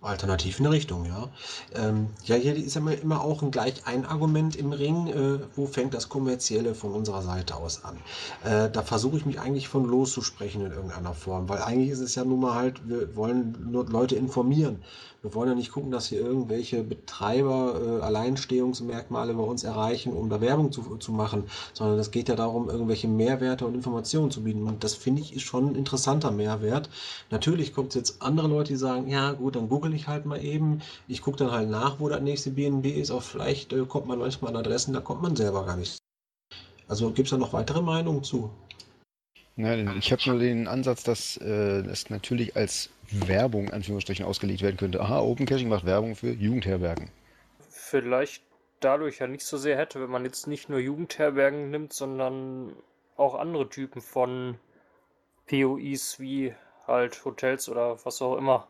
Alternativ 0.02 0.58
in 0.58 0.64
der 0.64 0.72
Richtung, 0.72 1.04
ja. 1.04 1.28
Ähm, 1.74 2.08
ja, 2.24 2.36
hier 2.36 2.56
ist 2.56 2.74
immer, 2.74 2.92
immer 2.92 3.22
auch 3.22 3.42
ein 3.42 3.50
gleich 3.50 3.86
ein 3.86 4.06
Argument 4.06 4.56
im 4.56 4.72
Ring, 4.72 5.08
äh, 5.08 5.40
wo 5.54 5.66
fängt 5.66 5.92
das 5.92 6.08
Kommerzielle 6.08 6.74
von 6.74 6.92
unserer 6.92 7.20
Seite 7.20 7.56
aus 7.56 7.84
an. 7.84 7.98
Äh, 8.44 8.70
da 8.70 8.82
versuche 8.82 9.18
ich 9.18 9.26
mich 9.26 9.40
eigentlich 9.40 9.68
von 9.68 9.84
loszusprechen 9.84 10.64
in 10.64 10.72
irgendeiner 10.72 11.12
Form, 11.12 11.48
weil 11.50 11.60
eigentlich 11.60 11.90
ist 11.90 12.00
es 12.00 12.14
ja 12.14 12.24
nun 12.24 12.40
mal 12.40 12.54
halt, 12.54 12.88
wir 12.88 13.14
wollen 13.14 13.68
nur 13.70 13.86
Leute 13.86 14.16
informieren. 14.16 14.82
Wir 15.22 15.34
wollen 15.34 15.50
ja 15.50 15.54
nicht 15.54 15.70
gucken, 15.70 15.90
dass 15.90 16.06
hier 16.06 16.20
irgendwelche 16.20 16.82
Betreiber 16.82 17.78
äh, 17.78 18.02
Alleinstehungsmerkmale 18.02 19.34
bei 19.34 19.42
uns 19.42 19.64
erreichen, 19.64 20.14
um 20.14 20.30
da 20.30 20.40
Werbung 20.40 20.72
zu, 20.72 20.96
zu 20.96 21.12
machen, 21.12 21.44
sondern 21.74 21.98
es 21.98 22.10
geht 22.10 22.30
ja 22.30 22.36
darum, 22.36 22.70
irgendwelche 22.70 23.06
Mehrwerte 23.06 23.66
und 23.66 23.74
Informationen 23.74 24.30
zu 24.30 24.44
bieten. 24.44 24.66
Und 24.66 24.82
das 24.82 24.94
finde 24.94 25.20
ich 25.20 25.36
ist 25.36 25.42
schon 25.42 25.68
ein 25.68 25.74
interessanter 25.74 26.30
Mehrwert. 26.30 26.88
Natürlich 27.28 27.74
kommt 27.74 27.90
es 27.90 27.96
jetzt 27.96 28.22
andere 28.22 28.48
Leute, 28.48 28.72
die 28.72 28.78
sagen, 28.78 29.08
ja 29.08 29.32
gut, 29.32 29.56
dann 29.56 29.68
google 29.68 29.89
ich 29.96 30.08
halt 30.08 30.26
mal 30.26 30.42
eben. 30.42 30.82
Ich 31.08 31.22
gucke 31.22 31.38
dann 31.38 31.50
halt 31.50 31.68
nach, 31.68 32.00
wo 32.00 32.08
das 32.08 32.20
nächste 32.20 32.50
BNB 32.50 32.86
ist. 32.86 33.10
Auch 33.10 33.22
vielleicht 33.22 33.72
äh, 33.72 33.84
kommt 33.86 34.06
man 34.06 34.18
manchmal 34.18 34.50
an 34.50 34.58
Adressen, 34.58 34.94
da 34.94 35.00
kommt 35.00 35.22
man 35.22 35.36
selber 35.36 35.64
gar 35.64 35.76
nicht. 35.76 35.98
Also 36.88 37.10
gibt 37.10 37.26
es 37.26 37.30
da 37.30 37.38
noch 37.38 37.52
weitere 37.52 37.82
Meinungen 37.82 38.24
zu? 38.24 38.50
Nein, 39.56 39.94
ich 39.98 40.10
habe 40.10 40.22
nur 40.26 40.38
den 40.38 40.66
Ansatz, 40.66 41.02
dass 41.02 41.36
äh, 41.36 41.80
es 41.86 42.10
natürlich 42.10 42.56
als 42.56 42.90
Werbung 43.10 43.66
in 43.66 43.72
Anführungsstrichen 43.72 44.24
ausgelegt 44.24 44.62
werden 44.62 44.76
könnte. 44.76 45.00
Aha, 45.00 45.20
Open 45.20 45.46
Caching 45.46 45.68
macht 45.68 45.84
Werbung 45.84 46.16
für 46.16 46.32
Jugendherbergen. 46.32 47.10
Vielleicht 47.68 48.42
dadurch 48.80 49.18
ja 49.18 49.26
nicht 49.26 49.44
so 49.44 49.58
sehr 49.58 49.76
hätte, 49.76 50.00
wenn 50.00 50.10
man 50.10 50.24
jetzt 50.24 50.46
nicht 50.46 50.68
nur 50.68 50.78
Jugendherbergen 50.78 51.70
nimmt, 51.70 51.92
sondern 51.92 52.74
auch 53.16 53.34
andere 53.34 53.68
Typen 53.68 54.00
von 54.00 54.58
POIs 55.46 56.18
wie 56.18 56.54
halt 56.86 57.24
Hotels 57.24 57.68
oder 57.68 58.04
was 58.04 58.22
auch 58.22 58.36
immer. 58.36 58.66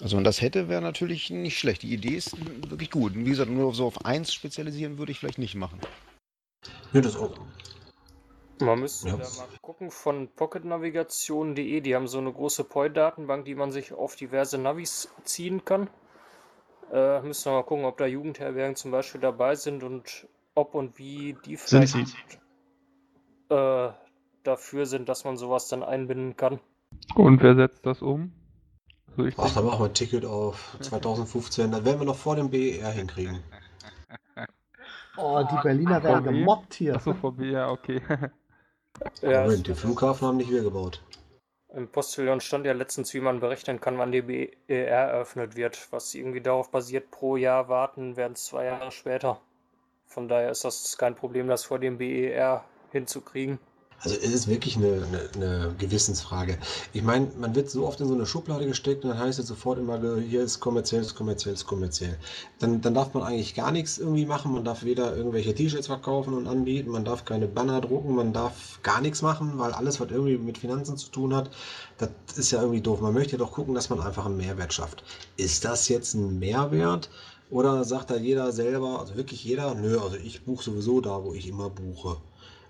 Also 0.00 0.16
wenn 0.16 0.24
das 0.24 0.40
hätte, 0.40 0.68
wäre 0.68 0.82
natürlich 0.82 1.30
nicht 1.30 1.58
schlecht. 1.58 1.82
Die 1.82 1.92
Idee 1.92 2.16
ist 2.16 2.36
wirklich 2.68 2.90
gut. 2.90 3.14
Wie 3.14 3.24
gesagt, 3.24 3.50
nur 3.50 3.72
so 3.74 3.86
auf 3.86 4.04
eins 4.04 4.34
spezialisieren 4.34 4.98
würde 4.98 5.12
ich 5.12 5.20
vielleicht 5.20 5.38
nicht 5.38 5.54
machen. 5.54 5.80
Ja, 6.92 7.00
das 7.00 7.16
auch. 7.16 7.38
Man 8.60 8.80
müsste 8.80 9.08
ja. 9.08 9.16
da 9.16 9.24
mal 9.24 9.48
gucken 9.60 9.90
von 9.90 10.28
pocketnavigation.de. 10.28 11.80
Die 11.80 11.94
haben 11.94 12.06
so 12.06 12.18
eine 12.18 12.32
große 12.32 12.64
POI-Datenbank, 12.64 13.44
die 13.44 13.54
man 13.54 13.72
sich 13.72 13.92
auf 13.92 14.16
diverse 14.16 14.58
Navis 14.58 15.08
ziehen 15.24 15.64
kann. 15.64 15.88
Äh, 16.92 17.22
müssen 17.22 17.50
wir 17.50 17.56
mal 17.56 17.64
gucken, 17.64 17.84
ob 17.84 17.96
da 17.96 18.06
Jugendherbergen 18.06 18.76
zum 18.76 18.90
Beispiel 18.90 19.20
dabei 19.20 19.54
sind 19.56 19.82
und 19.82 20.28
ob 20.54 20.74
und 20.74 20.98
wie 20.98 21.36
die 21.44 21.56
vielleicht 21.56 21.96
äh, 23.48 23.88
dafür 24.44 24.86
sind, 24.86 25.08
dass 25.08 25.24
man 25.24 25.36
sowas 25.36 25.68
dann 25.68 25.82
einbinden 25.82 26.36
kann. 26.36 26.60
Und 27.16 27.42
wer 27.42 27.56
setzt 27.56 27.84
das 27.86 28.02
um? 28.02 28.32
So 29.16 29.28
Ach, 29.36 29.54
dann 29.54 29.64
machen 29.66 29.80
wir 29.80 29.86
ein 29.86 29.94
Ticket 29.94 30.24
auf 30.24 30.76
2015. 30.80 31.70
Dann 31.70 31.84
werden 31.84 32.00
wir 32.00 32.06
noch 32.06 32.16
vor 32.16 32.36
dem 32.36 32.50
BER 32.50 32.90
hinkriegen. 32.90 33.42
Oh, 35.16 35.44
die 35.48 35.62
Berliner 35.62 36.02
werden 36.02 36.24
gemobbt 36.24 36.74
hier. 36.74 36.96
Achso, 36.96 37.14
vor 37.14 37.30
BER, 37.36 37.70
okay. 37.70 38.02
Ja, 39.22 39.42
Moment, 39.42 39.68
den 39.68 39.76
Flughafen 39.76 40.26
haben 40.26 40.38
nicht 40.38 40.50
wir 40.50 40.64
gebaut. 40.64 41.00
Im 41.72 41.88
Postillon 41.88 42.40
stand 42.40 42.66
ja 42.66 42.72
letztens, 42.72 43.14
wie 43.14 43.20
man 43.20 43.40
berechnen 43.40 43.80
kann, 43.80 43.98
wann 43.98 44.10
die 44.10 44.22
BER 44.22 44.50
eröffnet 44.68 45.54
wird. 45.56 45.88
Was 45.90 46.14
irgendwie 46.14 46.40
darauf 46.40 46.70
basiert, 46.70 47.12
pro 47.12 47.36
Jahr 47.36 47.68
warten, 47.68 48.16
werden 48.16 48.32
es 48.32 48.44
zwei 48.44 48.64
Jahre 48.64 48.90
später. 48.90 49.40
Von 50.06 50.28
daher 50.28 50.50
ist 50.50 50.64
das 50.64 50.96
kein 50.98 51.14
Problem, 51.14 51.48
das 51.48 51.64
vor 51.64 51.78
dem 51.78 51.98
BER 51.98 52.64
hinzukriegen. 52.90 53.58
Also 54.04 54.18
es 54.18 54.34
ist 54.34 54.48
wirklich 54.48 54.76
eine, 54.76 55.02
eine, 55.06 55.30
eine, 55.34 55.74
Gewissensfrage. 55.78 56.58
Ich 56.92 57.02
meine, 57.02 57.28
man 57.38 57.54
wird 57.54 57.70
so 57.70 57.86
oft 57.86 58.00
in 58.02 58.08
so 58.08 58.14
eine 58.14 58.26
Schublade 58.26 58.66
gesteckt 58.66 59.02
und 59.02 59.10
dann 59.10 59.18
heißt 59.18 59.38
es 59.38 59.46
sofort 59.46 59.78
immer, 59.78 59.98
hier 60.20 60.42
ist 60.42 60.60
kommerziell, 60.60 61.00
ist 61.00 61.14
kommerziell, 61.14 61.54
ist 61.54 61.64
kommerziell. 61.64 62.18
Dann, 62.58 62.82
dann 62.82 62.92
darf 62.92 63.14
man 63.14 63.22
eigentlich 63.22 63.54
gar 63.54 63.72
nichts 63.72 63.96
irgendwie 63.96 64.26
machen. 64.26 64.52
Man 64.52 64.62
darf 64.62 64.84
weder 64.84 65.16
irgendwelche 65.16 65.54
T-Shirts 65.54 65.86
verkaufen 65.86 66.34
und 66.34 66.46
anbieten, 66.46 66.90
man 66.90 67.06
darf 67.06 67.24
keine 67.24 67.48
Banner 67.48 67.80
drucken, 67.80 68.14
man 68.14 68.34
darf 68.34 68.78
gar 68.82 69.00
nichts 69.00 69.22
machen, 69.22 69.58
weil 69.58 69.72
alles, 69.72 69.98
was 70.00 70.10
irgendwie 70.10 70.36
mit 70.36 70.58
Finanzen 70.58 70.98
zu 70.98 71.10
tun 71.10 71.34
hat, 71.34 71.50
das 71.96 72.10
ist 72.36 72.50
ja 72.50 72.60
irgendwie 72.60 72.82
doof. 72.82 73.00
Man 73.00 73.14
möchte 73.14 73.38
doch 73.38 73.52
gucken, 73.52 73.74
dass 73.74 73.88
man 73.88 74.00
einfach 74.00 74.26
einen 74.26 74.36
Mehrwert 74.36 74.74
schafft. 74.74 75.02
Ist 75.38 75.64
das 75.64 75.88
jetzt 75.88 76.12
ein 76.12 76.38
Mehrwert? 76.38 77.08
Oder 77.50 77.84
sagt 77.84 78.10
da 78.10 78.16
jeder 78.16 78.52
selber, 78.52 79.00
also 79.00 79.16
wirklich 79.16 79.44
jeder, 79.44 79.74
nö, 79.74 79.98
also 80.00 80.16
ich 80.16 80.44
buche 80.44 80.64
sowieso 80.64 81.00
da, 81.00 81.22
wo 81.22 81.34
ich 81.34 81.46
immer 81.46 81.70
buche. 81.70 82.16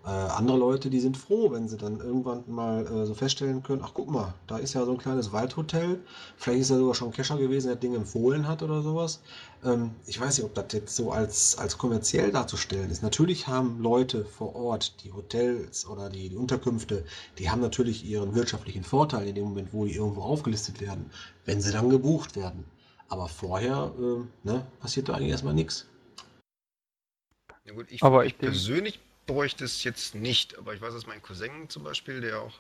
Äh, 0.07 0.11
andere 0.11 0.59
Leute, 0.59 0.91
die 0.91 1.01
sind 1.01 1.17
froh, 1.17 1.51
wenn 1.51 1.67
sie 1.67 1.79
dann 1.79 1.99
irgendwann 1.99 2.45
mal 2.47 2.87
äh, 2.87 3.07
so 3.07 3.15
feststellen 3.15 3.63
können, 3.63 3.81
ach 3.83 3.93
guck 3.95 4.11
mal, 4.11 4.35
da 4.47 4.59
ist 4.59 4.75
ja 4.75 4.85
so 4.85 4.91
ein 4.91 4.99
kleines 4.99 5.33
Waldhotel, 5.33 5.99
vielleicht 6.37 6.61
ist 6.61 6.71
er 6.71 6.77
sogar 6.77 6.95
schon 6.95 7.11
Kescher 7.11 7.39
gewesen, 7.39 7.69
der 7.69 7.77
Ding 7.77 7.95
empfohlen 7.95 8.47
hat 8.47 8.63
oder 8.63 8.83
sowas. 8.83 9.23
Ähm, 9.65 9.93
ich 10.05 10.21
weiß 10.21 10.37
nicht, 10.37 10.45
ob 10.45 10.55
das 10.55 10.67
jetzt 10.73 10.95
so 10.95 11.11
als, 11.11 11.57
als 11.57 11.79
kommerziell 11.79 12.31
darzustellen 12.33 12.91
ist. 12.91 13.03
Natürlich 13.03 13.49
haben 13.49 13.81
Leute 13.81 14.27
vor 14.27 14.55
Ort, 14.55 15.03
die 15.03 15.13
Hotels 15.13 15.87
oder 15.87 16.11
die, 16.11 16.29
die 16.29 16.37
Unterkünfte, 16.37 17.07
die 17.39 17.49
haben 17.49 17.63
natürlich 17.63 18.05
ihren 18.05 18.35
wirtschaftlichen 18.35 18.85
Vorteil 18.85 19.27
in 19.29 19.37
dem 19.37 19.45
Moment, 19.45 19.73
wo 19.73 19.87
die 19.87 19.95
irgendwo 19.95 20.21
aufgelistet 20.21 20.83
werden, 20.83 21.11
wenn 21.47 21.63
sie 21.63 21.73
dann 21.73 21.89
gebucht 21.89 22.37
werden. 22.37 22.67
Aber 23.09 23.29
vorher 23.29 23.91
äh, 23.99 24.47
ne, 24.47 24.67
passiert 24.81 25.09
da 25.09 25.15
eigentlich 25.15 25.31
erstmal 25.31 25.55
nichts. 25.55 25.87
Ja 27.65 27.73
gut, 27.73 27.87
ich, 27.89 28.03
Aber 28.03 28.27
ich 28.27 28.33
ich 28.33 28.39
persönlich 28.39 29.01
bräuchte 29.27 29.65
es 29.65 29.85
jetzt 29.85 30.15
nicht, 30.15 30.59
aber 30.59 30.75
ich 30.75 30.81
weiß, 30.81 30.93
dass 30.95 31.07
mein 31.07 31.23
Cousin 31.23 31.69
zum 31.69 31.85
Beispiel, 31.85 32.21
der 32.21 32.41
auch 32.41 32.55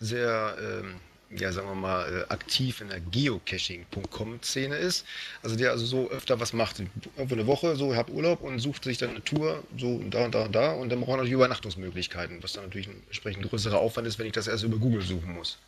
sehr, 0.00 0.56
ähm, 0.60 0.96
ja, 1.30 1.50
sagen 1.52 1.68
wir 1.68 1.74
mal, 1.74 2.26
äh, 2.28 2.32
aktiv 2.32 2.80
in 2.80 2.88
der 2.88 3.00
Geocaching.com-Szene 3.00 4.76
ist, 4.76 5.06
also 5.42 5.56
der 5.56 5.70
also 5.70 5.86
so 5.86 6.10
öfter 6.10 6.38
was 6.40 6.52
macht, 6.52 6.82
über 7.16 7.32
eine 7.32 7.46
Woche, 7.46 7.76
so, 7.76 7.96
hab 7.96 8.10
Urlaub 8.10 8.42
und 8.42 8.58
sucht 8.58 8.84
sich 8.84 8.98
dann 8.98 9.10
eine 9.10 9.24
Tour, 9.24 9.62
so 9.76 10.00
da 10.10 10.26
und 10.26 10.34
da 10.34 10.44
und 10.44 10.54
da. 10.54 10.72
Und 10.72 10.90
dann 10.90 11.00
braucht 11.00 11.12
er 11.12 11.16
natürlich 11.16 11.34
Übernachtungsmöglichkeiten, 11.34 12.42
was 12.42 12.52
dann 12.52 12.64
natürlich 12.64 12.88
ein 12.88 13.02
entsprechend 13.06 13.48
größerer 13.48 13.78
Aufwand 13.78 14.06
ist, 14.06 14.18
wenn 14.18 14.26
ich 14.26 14.32
das 14.32 14.46
erst 14.46 14.64
über 14.64 14.78
Google 14.78 15.02
suchen 15.02 15.32
muss. 15.32 15.58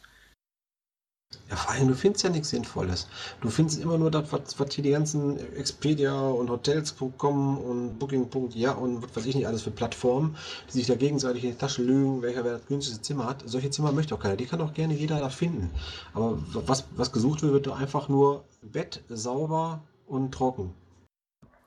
Ja, 1.48 1.54
vor 1.54 1.72
allem, 1.72 1.88
du 1.88 1.94
findest 1.94 2.24
ja 2.24 2.30
nichts 2.30 2.50
Sinnvolles. 2.50 3.06
Du 3.40 3.50
findest 3.50 3.80
immer 3.80 3.98
nur 3.98 4.10
das, 4.10 4.32
was, 4.32 4.58
was 4.58 4.74
hier 4.74 4.82
die 4.82 4.90
ganzen 4.90 5.38
Expedia 5.54 6.12
und 6.28 6.50
Hotels.com 6.50 7.58
und 7.58 7.98
Booking.ja 7.98 8.72
und 8.72 9.02
was 9.02 9.16
weiß 9.16 9.26
ich 9.26 9.36
nicht 9.36 9.46
alles 9.46 9.62
für 9.62 9.70
Plattformen, 9.70 10.36
die 10.68 10.72
sich 10.72 10.86
da 10.86 10.96
gegenseitig 10.96 11.44
in 11.44 11.50
die 11.52 11.56
Tasche 11.56 11.82
lügen, 11.82 12.22
welcher 12.22 12.44
wer 12.44 12.54
das 12.54 12.66
günstigste 12.66 13.00
Zimmer 13.02 13.26
hat. 13.26 13.44
Solche 13.46 13.70
Zimmer 13.70 13.92
möchte 13.92 14.14
auch 14.14 14.18
keiner. 14.18 14.36
Die 14.36 14.46
kann 14.46 14.60
auch 14.60 14.74
gerne 14.74 14.94
jeder 14.94 15.20
da 15.20 15.28
finden. 15.28 15.70
Aber 16.14 16.38
was, 16.52 16.84
was 16.96 17.12
gesucht 17.12 17.42
wird, 17.42 17.52
wird 17.52 17.68
einfach 17.68 18.08
nur 18.08 18.44
Bett, 18.62 19.04
sauber 19.08 19.84
und 20.06 20.32
trocken. 20.32 20.74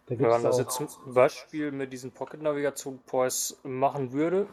Da 0.08 0.20
Wenn 0.20 0.28
man 0.28 0.44
das 0.44 0.56
auch, 0.56 0.60
jetzt 0.60 0.76
zum 0.76 1.14
Beispiel 1.14 1.72
mit 1.72 1.94
diesen 1.94 2.12
Pocket-Navigation 2.12 3.00
Points 3.06 3.58
machen 3.64 4.12
würde, 4.12 4.48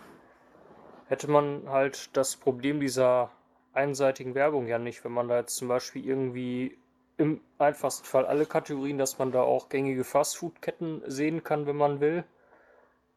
hätte 1.07 1.29
man 1.29 1.69
halt 1.69 2.11
das 2.13 2.37
Problem 2.37 2.79
dieser 2.79 3.31
einseitigen 3.77 4.35
Werbung 4.35 4.67
ja 4.67 4.79
nicht, 4.79 5.05
wenn 5.05 5.13
man 5.13 5.29
da 5.29 5.39
jetzt 5.39 5.57
zum 5.57 5.69
Beispiel 5.69 6.05
irgendwie 6.05 6.79
im 7.19 7.41
einfachsten 7.59 8.05
Fall 8.05 8.27
alle 8.27 8.47
Kategorien, 8.47 8.99
dass 8.99 9.19
man 9.19 9.33
da 9.33 9.43
auch 9.43 9.69
gängige 9.69 10.05
Fastfood-Ketten 10.05 11.03
sehen 11.07 11.45
kann, 11.45 11.67
wenn 11.67 11.77
man 11.77 12.01
will. 12.01 12.25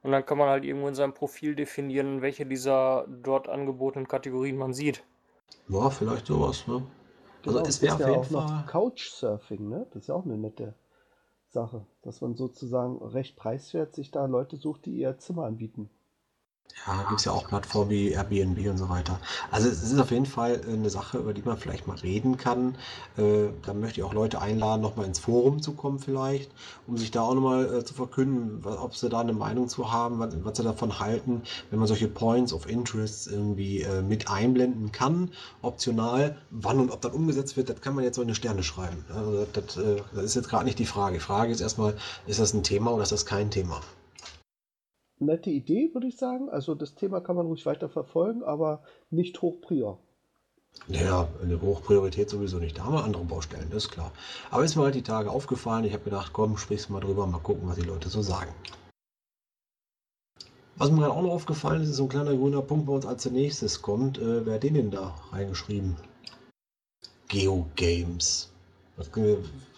Und 0.01 0.11
dann 0.11 0.25
kann 0.25 0.37
man 0.37 0.47
halt 0.47 0.63
irgendwo 0.63 0.87
in 0.87 0.95
seinem 0.95 1.13
Profil 1.13 1.55
definieren, 1.55 2.21
welche 2.21 2.45
dieser 2.45 3.05
dort 3.07 3.49
angebotenen 3.49 4.07
Kategorien 4.07 4.57
man 4.57 4.73
sieht. 4.73 5.03
Ja, 5.67 5.89
vielleicht 5.89 6.27
sowas, 6.27 6.65
ne? 6.67 6.83
Also 7.45 7.57
genau, 7.57 7.69
es 7.69 7.81
wäre 7.81 7.95
auf 7.95 7.99
ja 7.99 8.09
jeden 8.09 8.21
auch 8.21 8.29
noch 8.29 8.47
Fall. 8.49 8.65
Couchsurfing, 8.67 9.67
ne? 9.69 9.87
Das 9.91 10.03
ist 10.03 10.07
ja 10.07 10.15
auch 10.15 10.25
eine 10.25 10.37
nette 10.37 10.75
Sache, 11.47 11.85
dass 12.03 12.21
man 12.21 12.35
sozusagen 12.35 13.01
recht 13.03 13.35
preiswert 13.35 13.95
sich 13.95 14.11
da 14.11 14.25
Leute 14.25 14.55
sucht, 14.57 14.85
die 14.85 14.95
ihr 14.95 15.17
Zimmer 15.17 15.45
anbieten. 15.45 15.89
Ja, 16.87 17.03
gibt 17.03 17.19
es 17.19 17.25
ja 17.25 17.31
auch 17.33 17.45
Plattformen 17.47 17.89
wie 17.91 18.09
Airbnb 18.11 18.57
und 18.69 18.77
so 18.77 18.89
weiter. 18.89 19.19
Also 19.51 19.67
es 19.69 19.83
ist 19.83 19.99
auf 19.99 20.11
jeden 20.11 20.25
Fall 20.25 20.61
äh, 20.67 20.73
eine 20.73 20.89
Sache, 20.89 21.17
über 21.17 21.33
die 21.33 21.41
man 21.41 21.57
vielleicht 21.57 21.87
mal 21.87 21.97
reden 21.97 22.37
kann. 22.37 22.75
Äh, 23.17 23.49
da 23.63 23.73
möchte 23.73 23.99
ich 23.99 24.03
auch 24.05 24.13
Leute 24.13 24.39
einladen, 24.41 24.81
nochmal 24.81 25.05
ins 25.05 25.19
Forum 25.19 25.61
zu 25.61 25.73
kommen 25.73 25.99
vielleicht, 25.99 26.51
um 26.87 26.97
sich 26.97 27.11
da 27.11 27.21
auch 27.21 27.33
nochmal 27.35 27.65
äh, 27.79 27.83
zu 27.85 27.93
verkünden, 27.93 28.63
wa- 28.63 28.81
ob 28.81 28.95
sie 28.95 29.09
da 29.09 29.19
eine 29.19 29.33
Meinung 29.33 29.67
zu 29.67 29.91
haben, 29.91 30.19
was, 30.19 30.33
was 30.43 30.57
sie 30.57 30.63
davon 30.63 30.99
halten, 30.99 31.43
wenn 31.69 31.79
man 31.79 31.87
solche 31.87 32.07
Points 32.07 32.53
of 32.53 32.67
Interest 32.67 33.27
irgendwie 33.27 33.81
äh, 33.81 34.01
mit 34.01 34.29
einblenden 34.29 34.91
kann, 34.91 35.31
optional. 35.61 36.37
Wann 36.49 36.79
und 36.79 36.91
ob 36.91 37.01
das 37.01 37.13
umgesetzt 37.13 37.57
wird, 37.57 37.69
das 37.69 37.81
kann 37.81 37.93
man 37.95 38.03
jetzt 38.05 38.15
so 38.15 38.21
in 38.21 38.29
die 38.29 38.35
Sterne 38.35 38.63
schreiben. 38.63 39.05
Also 39.13 39.45
das, 39.45 39.65
das, 39.75 39.77
äh, 39.83 40.01
das 40.13 40.23
ist 40.23 40.35
jetzt 40.35 40.49
gerade 40.49 40.65
nicht 40.65 40.79
die 40.79 40.85
Frage. 40.85 41.15
Die 41.17 41.19
Frage 41.23 41.51
ist 41.51 41.61
erstmal, 41.61 41.95
ist 42.25 42.39
das 42.39 42.53
ein 42.53 42.63
Thema 42.63 42.91
oder 42.93 43.03
ist 43.03 43.11
das 43.11 43.25
kein 43.25 43.51
Thema? 43.51 43.81
Nette 45.19 45.49
Idee, 45.49 45.93
würde 45.93 46.07
ich 46.07 46.17
sagen. 46.17 46.49
Also 46.49 46.75
das 46.75 46.95
Thema 46.95 47.21
kann 47.21 47.35
man 47.35 47.45
ruhig 47.45 47.65
weiter 47.65 47.89
verfolgen, 47.89 48.43
aber 48.43 48.83
nicht 49.09 49.41
hoch 49.41 49.61
prior. 49.61 49.99
Ja, 50.87 51.27
eine 51.41 51.61
Hochpriorität 51.61 52.29
sowieso 52.29 52.57
nicht. 52.57 52.77
Da 52.77 52.85
haben 52.85 52.93
wir 52.93 53.03
andere 53.03 53.25
Baustellen, 53.25 53.69
das 53.69 53.85
ist 53.85 53.91
klar. 53.91 54.11
Aber 54.49 54.63
ist 54.63 54.75
mir 54.75 54.83
halt 54.83 54.95
die 54.95 55.01
Tage 55.01 55.29
aufgefallen. 55.29 55.83
Ich 55.83 55.93
habe 55.93 56.03
gedacht, 56.03 56.31
komm, 56.33 56.57
sprichst 56.57 56.89
mal 56.89 56.99
drüber, 56.99 57.25
mal 57.27 57.39
gucken, 57.39 57.67
was 57.67 57.75
die 57.75 57.81
Leute 57.81 58.09
so 58.09 58.21
sagen. 58.21 58.53
Was 60.77 60.91
mir 60.91 61.01
gerade 61.01 61.13
auch 61.13 61.21
noch 61.21 61.31
aufgefallen 61.31 61.81
ist, 61.81 61.89
ist 61.89 61.97
so 61.97 62.03
ein 62.03 62.09
kleiner 62.09 62.33
grüner 62.33 62.61
Punkt 62.61 62.85
bei 62.85 62.93
uns 62.93 63.05
als 63.05 63.23
der 63.23 63.33
nächstes 63.33 63.81
kommt. 63.81 64.17
Äh, 64.17 64.45
wer 64.45 64.55
hat 64.55 64.63
den 64.63 64.75
denn 64.75 64.91
da 64.91 65.15
reingeschrieben? 65.31 65.97
Geogames. 67.27 68.51
Was, 68.95 69.07
äh, 69.09 69.11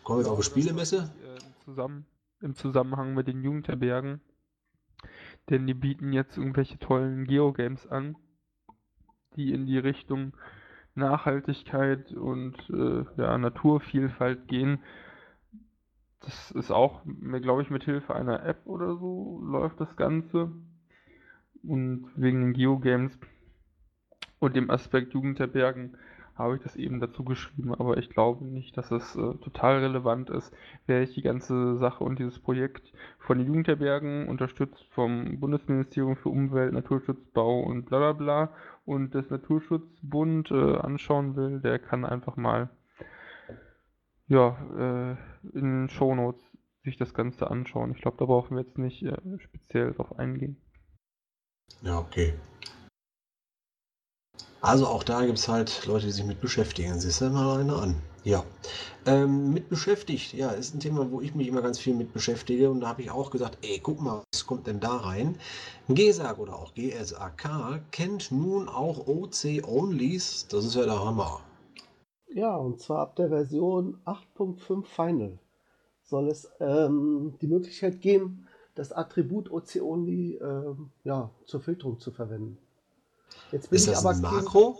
kommen 0.03 0.19
wir 0.19 0.23
jetzt 0.23 0.27
auf 0.27 0.35
eine 0.35 0.43
Spielemesse? 0.43 1.09
Äh, 1.23 1.65
Zusammen, 1.65 2.05
Im 2.41 2.55
Zusammenhang 2.55 3.15
mit 3.15 3.27
den 3.27 3.43
Jugendherbergen. 3.43 4.21
Denn 5.49 5.67
die 5.67 5.73
bieten 5.73 6.13
jetzt 6.13 6.37
irgendwelche 6.37 6.77
tollen 6.79 7.25
Geogames 7.25 7.87
an, 7.87 8.15
die 9.35 9.53
in 9.53 9.65
die 9.65 9.77
Richtung 9.77 10.33
Nachhaltigkeit 10.95 12.11
und 12.11 12.57
äh, 12.69 13.05
ja, 13.17 13.37
Naturvielfalt 13.37 14.47
gehen. 14.47 14.79
Das 16.19 16.51
ist 16.51 16.71
auch, 16.71 17.01
glaube 17.05 17.61
ich, 17.63 17.69
mit 17.69 17.83
Hilfe 17.83 18.13
einer 18.15 18.45
App 18.45 18.65
oder 18.65 18.95
so 18.97 19.41
läuft 19.43 19.79
das 19.79 19.95
Ganze. 19.95 20.51
Und 21.63 22.09
wegen 22.15 22.41
den 22.41 22.53
Geogames 22.53 23.17
und 24.39 24.55
dem 24.55 24.69
Aspekt 24.69 25.13
Jugendherbergen 25.13 25.97
habe 26.35 26.55
ich 26.55 26.61
das 26.63 26.75
eben 26.75 26.99
dazu 26.99 27.23
geschrieben, 27.23 27.73
aber 27.73 27.97
ich 27.97 28.09
glaube 28.09 28.45
nicht, 28.45 28.77
dass 28.77 28.91
es 28.91 29.15
äh, 29.15 29.33
total 29.35 29.79
relevant 29.79 30.29
ist, 30.29 30.53
wäre 30.87 31.03
ich 31.03 31.13
die 31.13 31.21
ganze 31.21 31.77
Sache 31.77 32.03
und 32.03 32.19
dieses 32.19 32.39
Projekt 32.39 32.93
von 33.19 33.37
den 33.37 33.47
Jugendherbergen 33.47 34.27
unterstützt 34.27 34.85
vom 34.91 35.39
Bundesministerium 35.39 36.15
für 36.15 36.29
Umwelt, 36.29 36.73
Naturschutz, 36.73 37.23
Bau 37.33 37.59
und 37.59 37.85
bla 37.85 37.99
bla 37.99 38.13
bla 38.13 38.53
und 38.85 39.13
das 39.13 39.29
Naturschutzbund 39.29 40.51
äh, 40.51 40.77
anschauen 40.77 41.35
will, 41.35 41.59
der 41.59 41.79
kann 41.79 42.05
einfach 42.05 42.35
mal 42.35 42.69
ja, 44.27 44.57
äh, 44.77 45.57
in 45.57 45.89
Shownotes 45.89 46.41
sich 46.83 46.97
das 46.97 47.13
Ganze 47.13 47.51
anschauen. 47.51 47.91
Ich 47.91 48.01
glaube, 48.01 48.17
da 48.17 48.25
brauchen 48.25 48.55
wir 48.55 48.63
jetzt 48.63 48.77
nicht 48.77 49.03
äh, 49.03 49.17
speziell 49.39 49.93
drauf 49.93 50.17
eingehen. 50.17 50.57
Ja, 51.81 51.99
okay. 51.99 52.33
Also 54.61 54.85
auch 54.85 55.03
da 55.03 55.25
gibt 55.25 55.39
es 55.39 55.47
halt 55.47 55.87
Leute, 55.87 56.05
die 56.05 56.11
sich 56.11 56.25
mit 56.25 56.39
beschäftigen. 56.39 56.99
Siehst 56.99 57.21
du 57.21 57.29
mal 57.31 57.59
eine 57.59 57.73
an. 57.73 57.95
Ja. 58.23 58.43
Ähm, 59.07 59.51
mit 59.51 59.69
beschäftigt, 59.69 60.33
ja, 60.33 60.51
ist 60.51 60.75
ein 60.75 60.79
Thema, 60.79 61.09
wo 61.09 61.21
ich 61.21 61.33
mich 61.33 61.47
immer 61.47 61.63
ganz 61.63 61.79
viel 61.79 61.95
mit 61.95 62.13
beschäftige. 62.13 62.69
Und 62.69 62.81
da 62.81 62.89
habe 62.89 63.01
ich 63.01 63.09
auch 63.09 63.31
gesagt, 63.31 63.57
ey, 63.63 63.79
guck 63.81 63.99
mal, 63.99 64.21
was 64.31 64.45
kommt 64.45 64.67
denn 64.67 64.79
da 64.79 64.97
rein? 64.97 65.35
GSAG 65.89 66.37
oder 66.37 66.59
auch 66.59 66.75
GSAK 66.75 67.81
kennt 67.91 68.31
nun 68.31 68.69
auch 68.69 69.07
OC-Onlys. 69.07 70.47
Das 70.49 70.63
ist 70.63 70.75
ja 70.75 70.85
der 70.85 71.03
Hammer. 71.03 71.41
Ja, 72.27 72.55
und 72.55 72.79
zwar 72.79 72.99
ab 72.99 73.15
der 73.15 73.29
Version 73.29 73.97
8.5 74.05 74.85
Final 74.85 75.39
soll 76.03 76.27
es 76.27 76.51
ähm, 76.59 77.33
die 77.41 77.47
Möglichkeit 77.47 77.99
geben, 77.99 78.47
das 78.75 78.91
Attribut 78.91 79.49
OC-Only 79.49 80.35
ähm, 80.35 80.91
ja, 81.03 81.31
zur 81.45 81.61
Filterung 81.61 81.99
zu 81.99 82.11
verwenden. 82.11 82.59
Jetzt 83.51 83.69
bin 83.69 83.77
Ist 83.77 83.87
ich 83.87 83.93
das 83.93 84.05
aber 84.05 84.15
ein 84.15 84.21
Makro? 84.21 84.79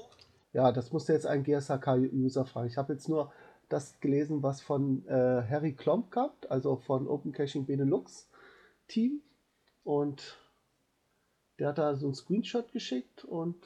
Ja, 0.54 0.72
das 0.72 0.92
musste 0.92 1.14
jetzt 1.14 1.26
ein 1.26 1.44
GSAK-User 1.44 2.46
fragen. 2.46 2.68
Ich 2.68 2.78
habe 2.78 2.94
jetzt 2.94 3.10
nur 3.10 3.32
das 3.70 4.00
gelesen, 4.00 4.44
was 4.44 4.62
von 4.62 5.06
äh, 5.08 5.44
Harry 5.50 5.74
Klomp 5.74 6.12
gehabt, 6.12 6.50
also 6.52 6.76
von 6.78 7.08
Open 7.08 7.32
Caching 7.32 7.66
Benelux 7.66 8.30
Team. 8.88 9.22
Und 9.84 10.38
der 11.60 11.70
hat 11.70 11.78
da 11.78 11.96
so 11.96 12.08
einen 12.08 12.16
Screenshot 12.16 12.72
geschickt 12.72 13.24
und 13.24 13.58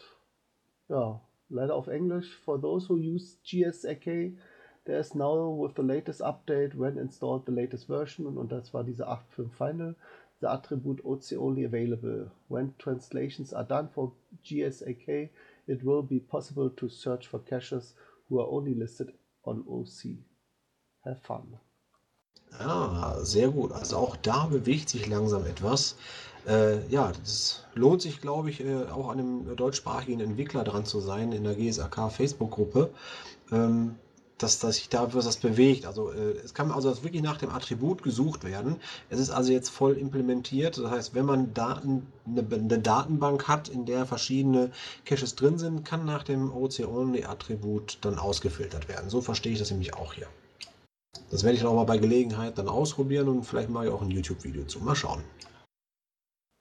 ja, 0.89 1.21
leider 1.49 1.75
auf 1.75 1.87
Englisch. 1.87 2.37
For 2.37 2.61
those 2.61 2.89
who 2.89 2.95
use 2.95 3.37
GSAK, 3.43 4.37
there 4.85 4.99
is 4.99 5.15
now 5.15 5.51
with 5.57 5.73
the 5.75 5.81
latest 5.81 6.21
update 6.21 6.77
when 6.77 6.97
installed 6.97 7.43
the 7.45 7.51
latest 7.51 7.87
version 7.87 8.27
und, 8.27 8.37
und 8.37 8.51
das 8.51 8.73
war 8.73 8.83
diese 8.83 9.07
8.5 9.07 9.49
Final. 9.49 9.95
The 10.41 10.51
attribute 10.51 11.01
OC 11.05 11.33
only 11.37 11.63
available. 11.63 12.31
When 12.47 12.73
translations 12.77 13.53
are 13.53 13.63
done 13.63 13.89
for 13.93 14.13
GSAK, 14.43 15.29
it 15.67 15.83
will 15.83 16.03
be 16.03 16.19
possible 16.19 16.69
to 16.69 16.89
search 16.89 17.27
for 17.27 17.39
caches 17.39 17.93
who 18.29 18.39
are 18.39 18.47
only 18.47 18.73
listed 18.73 19.13
on 19.45 19.63
OC. 19.67 20.17
Have 21.03 21.21
fun. 21.21 21.57
Ja, 22.59 23.17
sehr 23.23 23.49
gut. 23.49 23.71
Also 23.71 23.97
auch 23.97 24.15
da 24.17 24.45
bewegt 24.45 24.89
sich 24.89 25.07
langsam 25.07 25.45
etwas. 25.45 25.95
Äh, 26.47 26.85
ja, 26.87 27.11
das 27.11 27.65
lohnt 27.73 28.01
sich, 28.01 28.21
glaube 28.21 28.49
ich, 28.49 28.61
äh, 28.63 28.85
auch 28.85 29.09
an 29.09 29.19
einem 29.19 29.55
deutschsprachigen 29.55 30.19
Entwickler 30.19 30.63
dran 30.63 30.85
zu 30.85 30.99
sein 30.99 31.31
in 31.31 31.43
der 31.43 31.55
GSAK 31.55 32.11
Facebook-Gruppe, 32.11 32.91
ähm, 33.51 33.95
dass, 34.37 34.59
dass 34.59 34.75
sich 34.75 34.89
da 34.89 35.13
was 35.13 35.37
bewegt. 35.37 35.85
Also 35.85 36.11
äh, 36.11 36.37
es 36.43 36.53
kann 36.53 36.71
also 36.71 37.03
wirklich 37.03 37.21
nach 37.21 37.37
dem 37.37 37.49
Attribut 37.49 38.03
gesucht 38.03 38.43
werden. 38.43 38.77
Es 39.09 39.19
ist 39.19 39.29
also 39.29 39.51
jetzt 39.51 39.69
voll 39.69 39.93
implementiert. 39.93 40.77
Das 40.77 40.91
heißt, 40.91 41.15
wenn 41.15 41.25
man 41.25 41.53
Daten, 41.53 42.07
eine, 42.25 42.45
eine 42.51 42.79
Datenbank 42.79 43.47
hat, 43.47 43.69
in 43.69 43.85
der 43.85 44.05
verschiedene 44.05 44.71
Caches 45.05 45.35
drin 45.35 45.57
sind, 45.57 45.85
kann 45.85 46.05
nach 46.05 46.23
dem 46.23 46.51
OC-Only-Attribut 46.51 47.99
dann 48.01 48.19
ausgefiltert 48.19 48.89
werden. 48.89 49.09
So 49.09 49.21
verstehe 49.21 49.53
ich 49.53 49.59
das 49.59 49.71
nämlich 49.71 49.93
auch 49.93 50.13
hier. 50.13 50.27
Das 51.31 51.43
werde 51.43 51.55
ich 51.55 51.61
dann 51.61 51.71
auch 51.71 51.75
mal 51.75 51.85
bei 51.85 51.97
Gelegenheit 51.97 52.57
dann 52.57 52.67
ausprobieren 52.67 53.29
und 53.29 53.43
vielleicht 53.43 53.69
mache 53.69 53.85
ich 53.85 53.91
auch 53.91 54.01
ein 54.01 54.11
YouTube-Video 54.11 54.65
zu. 54.65 54.79
Mal 54.79 54.95
schauen. 54.95 55.23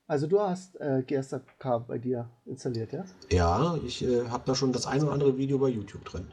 Also 0.06 0.26
du 0.26 0.38
hast 0.38 0.76
äh, 0.80 1.02
GSAK 1.06 1.86
bei 1.88 1.98
dir 1.98 2.28
installiert, 2.44 2.92
ja? 2.92 3.04
Ja, 3.30 3.78
ich 3.86 4.04
äh, 4.04 4.28
habe 4.28 4.44
da 4.46 4.54
schon 4.54 4.72
das 4.72 4.86
ein 4.86 5.02
oder 5.02 5.12
andere 5.12 5.38
Video 5.38 5.58
bei 5.58 5.68
YouTube 5.68 6.04
drin. 6.04 6.28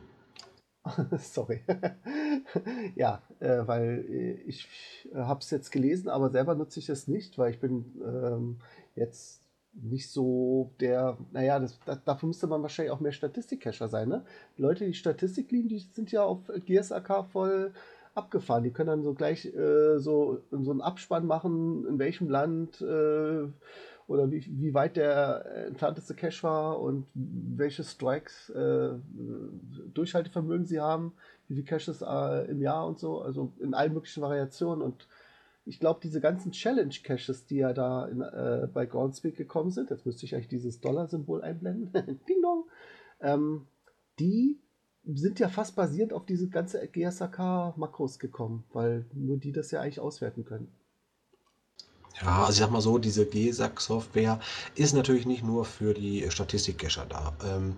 Sorry. 1.19 1.61
ja, 2.95 3.21
äh, 3.39 3.67
weil 3.67 4.05
äh, 4.09 4.31
ich 4.47 4.67
äh, 5.13 5.17
habe 5.17 5.41
es 5.41 5.51
jetzt 5.51 5.71
gelesen, 5.71 6.09
aber 6.09 6.29
selber 6.29 6.55
nutze 6.55 6.79
ich 6.79 6.89
es 6.89 7.07
nicht, 7.07 7.37
weil 7.37 7.51
ich 7.51 7.59
bin 7.59 8.01
ähm, 8.03 8.59
jetzt 8.95 9.41
nicht 9.73 10.09
so 10.09 10.73
der, 10.79 11.17
naja, 11.31 11.59
das, 11.59 11.79
das, 11.85 12.03
dafür 12.03 12.27
müsste 12.27 12.47
man 12.47 12.61
wahrscheinlich 12.61 12.91
auch 12.91 12.99
mehr 12.99 13.11
Statistik-Cacher 13.13 13.87
sein, 13.87 14.09
ne? 14.09 14.25
Die 14.57 14.61
Leute, 14.61 14.85
die 14.85 14.93
Statistik 14.93 15.51
lieben, 15.51 15.69
die 15.69 15.79
sind 15.79 16.11
ja 16.11 16.23
auf 16.23 16.39
GSAK 16.65 17.25
voll 17.31 17.73
abgefahren. 18.13 18.63
Die 18.63 18.71
können 18.71 18.87
dann 18.87 19.03
so 19.03 19.13
gleich 19.13 19.45
äh, 19.45 19.99
so, 19.99 20.41
so 20.51 20.71
einen 20.71 20.81
Abspann 20.81 21.25
machen, 21.25 21.85
in 21.87 21.99
welchem 21.99 22.29
Land 22.29 22.81
äh, 22.81 23.47
oder 24.11 24.29
wie, 24.29 24.45
wie 24.45 24.73
weit 24.73 24.97
der 24.97 25.67
entfernteste 25.67 26.13
Cache 26.13 26.43
war 26.43 26.81
und 26.81 27.05
welche 27.13 27.83
Strikes 27.83 28.49
äh, 28.49 28.89
Durchhaltevermögen 29.93 30.65
sie 30.65 30.79
haben, 30.79 31.13
wie 31.47 31.55
viele 31.55 31.65
Caches 31.65 32.01
äh, 32.01 32.51
im 32.51 32.61
Jahr 32.61 32.87
und 32.87 32.99
so, 32.99 33.21
also 33.21 33.53
in 33.59 33.73
allen 33.73 33.93
möglichen 33.93 34.21
Variationen 34.21 34.81
und 34.81 35.07
ich 35.63 35.79
glaube, 35.79 35.99
diese 36.01 36.21
ganzen 36.21 36.51
Challenge-Caches, 36.51 37.45
die 37.45 37.57
ja 37.57 37.71
da 37.71 38.05
in, 38.07 38.21
äh, 38.21 38.67
bei 38.73 38.85
Groundspeak 38.85 39.37
gekommen 39.37 39.71
sind, 39.71 39.89
jetzt 39.91 40.05
müsste 40.05 40.25
ich 40.25 40.33
eigentlich 40.33 40.47
dieses 40.47 40.81
Dollar-Symbol 40.81 41.41
einblenden, 41.43 41.91
Ding 42.27 42.41
dong, 42.41 42.65
ähm, 43.21 43.67
die 44.19 44.59
sind 45.05 45.39
ja 45.39 45.49
fast 45.49 45.75
basierend 45.75 46.13
auf 46.13 46.25
diese 46.25 46.49
ganze 46.49 46.85
GSAK-Makros 46.87 48.19
gekommen, 48.19 48.63
weil 48.73 49.05
nur 49.13 49.37
die 49.37 49.51
das 49.51 49.71
ja 49.71 49.81
eigentlich 49.81 49.99
auswerten 49.99 50.45
können. 50.45 50.71
Ja, 52.23 52.41
also 52.41 52.51
ich 52.53 52.59
sag 52.59 52.71
mal 52.71 52.81
so, 52.81 52.97
diese 52.97 53.25
GSAK-Software 53.25 54.39
ist 54.75 54.93
natürlich 54.93 55.25
nicht 55.25 55.43
nur 55.43 55.65
für 55.65 55.93
die 55.93 56.29
Statistik-Cacher 56.29 57.05
da. 57.07 57.33
Ähm, 57.43 57.75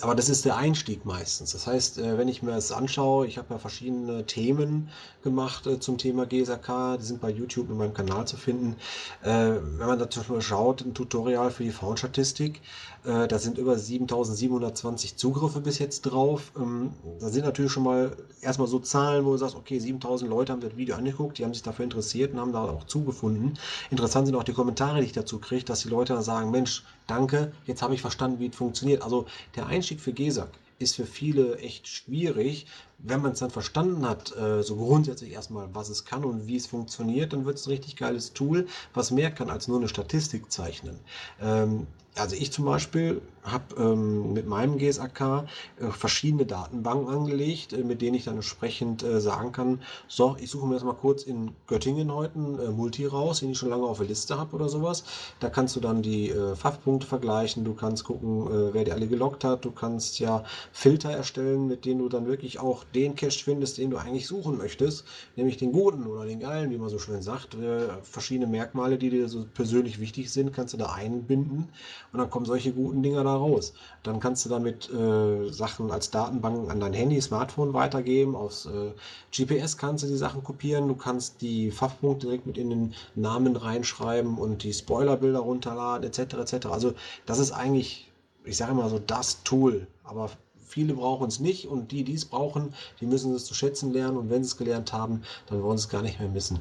aber 0.00 0.14
das 0.14 0.28
ist 0.28 0.44
der 0.44 0.56
Einstieg 0.56 1.04
meistens. 1.04 1.52
Das 1.52 1.66
heißt, 1.66 1.98
äh, 1.98 2.16
wenn 2.16 2.28
ich 2.28 2.42
mir 2.42 2.52
das 2.52 2.72
anschaue, 2.72 3.26
ich 3.26 3.36
habe 3.36 3.54
ja 3.54 3.58
verschiedene 3.58 4.24
Themen 4.26 4.90
gemacht 5.22 5.66
äh, 5.66 5.80
zum 5.80 5.98
Thema 5.98 6.24
GSAK, 6.24 6.98
die 6.98 7.04
sind 7.04 7.20
bei 7.20 7.30
YouTube 7.30 7.68
in 7.68 7.76
meinem 7.76 7.94
Kanal 7.94 8.26
zu 8.26 8.36
finden. 8.36 8.76
Äh, 9.22 9.28
wenn 9.28 9.86
man 9.86 9.98
da 9.98 10.08
zum 10.08 10.22
Beispiel 10.22 10.40
schaut, 10.40 10.82
ein 10.82 10.94
Tutorial 10.94 11.50
für 11.50 11.64
die 11.64 11.72
Faunstatistik, 11.72 12.60
da 13.08 13.38
sind 13.38 13.56
über 13.56 13.78
7720 13.78 15.16
Zugriffe 15.16 15.60
bis 15.60 15.78
jetzt 15.78 16.02
drauf. 16.02 16.52
Ähm, 16.58 16.92
da 17.20 17.30
sind 17.30 17.44
natürlich 17.44 17.72
schon 17.72 17.84
mal 17.84 18.14
erstmal 18.42 18.68
so 18.68 18.78
Zahlen, 18.80 19.24
wo 19.24 19.32
du 19.32 19.38
sagst, 19.38 19.56
okay, 19.56 19.78
7000 19.78 20.28
Leute 20.28 20.52
haben 20.52 20.60
das 20.60 20.76
Video 20.76 20.94
angeguckt, 20.94 21.38
die 21.38 21.44
haben 21.44 21.54
sich 21.54 21.62
dafür 21.62 21.84
interessiert 21.84 22.34
und 22.34 22.40
haben 22.40 22.52
da 22.52 22.64
auch 22.64 22.84
zugefunden. 22.84 23.58
Interessant 23.90 24.26
sind 24.26 24.36
auch 24.36 24.44
die 24.44 24.52
Kommentare, 24.52 25.00
die 25.00 25.06
ich 25.06 25.12
dazu 25.12 25.38
kriege, 25.38 25.64
dass 25.64 25.80
die 25.80 25.88
Leute 25.88 26.12
dann 26.12 26.22
sagen, 26.22 26.50
Mensch, 26.50 26.84
danke, 27.06 27.52
jetzt 27.64 27.80
habe 27.80 27.94
ich 27.94 28.02
verstanden, 28.02 28.40
wie 28.40 28.48
es 28.48 28.56
funktioniert. 28.56 29.02
Also 29.02 29.24
der 29.56 29.66
Einstieg 29.66 30.00
für 30.00 30.12
GESAG 30.12 30.50
ist 30.78 30.96
für 30.96 31.06
viele 31.06 31.58
echt 31.58 31.88
schwierig. 31.88 32.66
Wenn 32.98 33.22
man 33.22 33.32
es 33.32 33.38
dann 33.38 33.50
verstanden 33.50 34.08
hat, 34.08 34.36
äh, 34.36 34.62
so 34.62 34.76
grundsätzlich 34.76 35.32
erstmal, 35.32 35.68
was 35.72 35.88
es 35.88 36.04
kann 36.04 36.24
und 36.24 36.46
wie 36.46 36.56
es 36.56 36.66
funktioniert, 36.66 37.32
dann 37.32 37.44
wird 37.44 37.56
es 37.56 37.66
ein 37.66 37.70
richtig 37.70 37.96
geiles 37.96 38.32
Tool, 38.32 38.66
was 38.94 39.10
mehr 39.10 39.30
kann 39.30 39.50
als 39.50 39.68
nur 39.68 39.78
eine 39.78 39.88
Statistik 39.88 40.50
zeichnen. 40.50 40.98
Ähm, 41.40 41.86
also 42.18 42.36
ich 42.36 42.52
zum 42.52 42.64
Beispiel 42.64 43.20
habe 43.52 43.74
ähm, 43.78 44.32
mit 44.32 44.46
meinem 44.46 44.78
GSAK 44.78 45.20
äh, 45.20 45.86
verschiedene 45.90 46.46
Datenbanken 46.46 47.08
angelegt, 47.08 47.72
äh, 47.72 47.84
mit 47.84 48.02
denen 48.02 48.14
ich 48.14 48.24
dann 48.24 48.36
entsprechend 48.36 49.02
äh, 49.02 49.20
sagen 49.20 49.52
kann, 49.52 49.80
so, 50.08 50.36
ich 50.40 50.50
suche 50.50 50.66
mir 50.66 50.74
jetzt 50.74 50.84
mal 50.84 50.94
kurz 50.94 51.22
in 51.22 51.52
Göttingen 51.66 52.12
heute 52.12 52.34
einen 52.34 52.58
äh, 52.58 52.70
Multi 52.70 53.06
raus, 53.06 53.40
den 53.40 53.50
ich 53.50 53.58
schon 53.58 53.70
lange 53.70 53.84
auf 53.84 53.98
der 53.98 54.06
Liste 54.06 54.38
habe 54.38 54.54
oder 54.54 54.68
sowas. 54.68 55.04
Da 55.40 55.48
kannst 55.48 55.76
du 55.76 55.80
dann 55.80 56.02
die 56.02 56.30
äh, 56.30 56.54
Fachpunkte 56.54 57.06
vergleichen, 57.06 57.64
du 57.64 57.74
kannst 57.74 58.04
gucken, 58.04 58.46
äh, 58.46 58.74
wer 58.74 58.84
die 58.84 58.92
alle 58.92 59.06
gelockt 59.06 59.44
hat, 59.44 59.64
du 59.64 59.70
kannst 59.70 60.18
ja 60.18 60.44
Filter 60.72 61.10
erstellen, 61.10 61.68
mit 61.68 61.84
denen 61.84 62.00
du 62.00 62.08
dann 62.08 62.26
wirklich 62.26 62.60
auch 62.60 62.84
den 62.94 63.14
Cache 63.14 63.42
findest, 63.44 63.78
den 63.78 63.90
du 63.90 63.96
eigentlich 63.96 64.26
suchen 64.26 64.58
möchtest, 64.58 65.04
nämlich 65.36 65.56
den 65.56 65.72
guten 65.72 66.06
oder 66.06 66.24
den 66.24 66.40
geilen, 66.40 66.70
wie 66.70 66.78
man 66.78 66.88
so 66.88 66.98
schön 66.98 67.22
sagt. 67.22 67.56
verschiedene 68.02 68.46
Merkmale, 68.46 68.98
die 68.98 69.10
dir 69.10 69.28
so 69.28 69.46
persönlich 69.54 70.00
wichtig 70.00 70.30
sind, 70.30 70.52
kannst 70.52 70.74
du 70.74 70.78
da 70.78 70.92
einbinden 70.92 71.68
und 72.12 72.18
dann 72.18 72.30
kommen 72.30 72.46
solche 72.46 72.72
guten 72.72 73.02
Dinger 73.02 73.24
da 73.24 73.37
raus. 73.38 73.72
Dann 74.02 74.20
kannst 74.20 74.44
du 74.44 74.48
damit 74.48 74.90
äh, 74.90 75.50
Sachen 75.50 75.90
als 75.90 76.10
Datenbanken 76.10 76.70
an 76.70 76.80
dein 76.80 76.92
Handy, 76.92 77.20
Smartphone 77.20 77.72
weitergeben. 77.72 78.36
Aufs 78.36 78.66
äh, 78.66 78.92
GPS 79.32 79.76
kannst 79.76 80.04
du 80.04 80.08
die 80.08 80.16
Sachen 80.16 80.44
kopieren. 80.44 80.88
Du 80.88 80.94
kannst 80.94 81.40
die 81.40 81.70
Fachpunkte 81.70 82.26
direkt 82.26 82.46
mit 82.46 82.58
in 82.58 82.70
den 82.70 82.94
Namen 83.14 83.56
reinschreiben 83.56 84.38
und 84.38 84.62
die 84.62 84.72
Spoilerbilder 84.72 85.40
runterladen, 85.40 86.06
etc. 86.06 86.34
etc. 86.34 86.66
Also 86.66 86.94
das 87.26 87.38
ist 87.38 87.52
eigentlich, 87.52 88.10
ich 88.44 88.56
sage 88.56 88.72
immer 88.72 88.88
so, 88.88 88.98
das 88.98 89.42
Tool. 89.44 89.86
Aber 90.04 90.30
viele 90.68 90.94
brauchen 90.94 91.28
es 91.28 91.40
nicht 91.40 91.66
und 91.68 91.92
die, 91.92 92.04
die 92.04 92.14
es 92.14 92.24
brauchen, 92.24 92.74
die 93.00 93.06
müssen 93.06 93.34
es 93.34 93.46
zu 93.46 93.54
schätzen 93.54 93.92
lernen 93.92 94.16
und 94.16 94.30
wenn 94.30 94.44
sie 94.44 94.50
es 94.50 94.56
gelernt 94.56 94.92
haben, 94.92 95.22
dann 95.46 95.62
wollen 95.62 95.78
sie 95.78 95.84
es 95.84 95.88
gar 95.88 96.02
nicht 96.02 96.20
mehr 96.20 96.28
missen. 96.28 96.60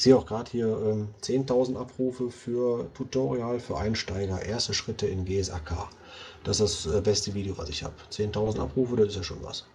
Ich 0.00 0.04
sehe 0.04 0.16
auch 0.16 0.24
gerade 0.24 0.50
hier 0.50 0.66
ähm, 0.66 1.08
10.000 1.20 1.76
Abrufe 1.76 2.30
für 2.30 2.90
Tutorial 2.94 3.60
für 3.60 3.76
Einsteiger, 3.76 4.40
erste 4.40 4.72
Schritte 4.72 5.06
in 5.06 5.26
GSAK. 5.26 5.90
Das 6.42 6.58
ist 6.58 6.86
das 6.86 6.94
äh, 6.94 7.02
beste 7.02 7.34
Video, 7.34 7.58
was 7.58 7.68
ich 7.68 7.84
habe. 7.84 7.92
10.000 8.10 8.60
Abrufe, 8.60 8.96
das 8.96 9.08
ist 9.08 9.16
ja 9.16 9.22
schon 9.22 9.42
was. 9.42 9.66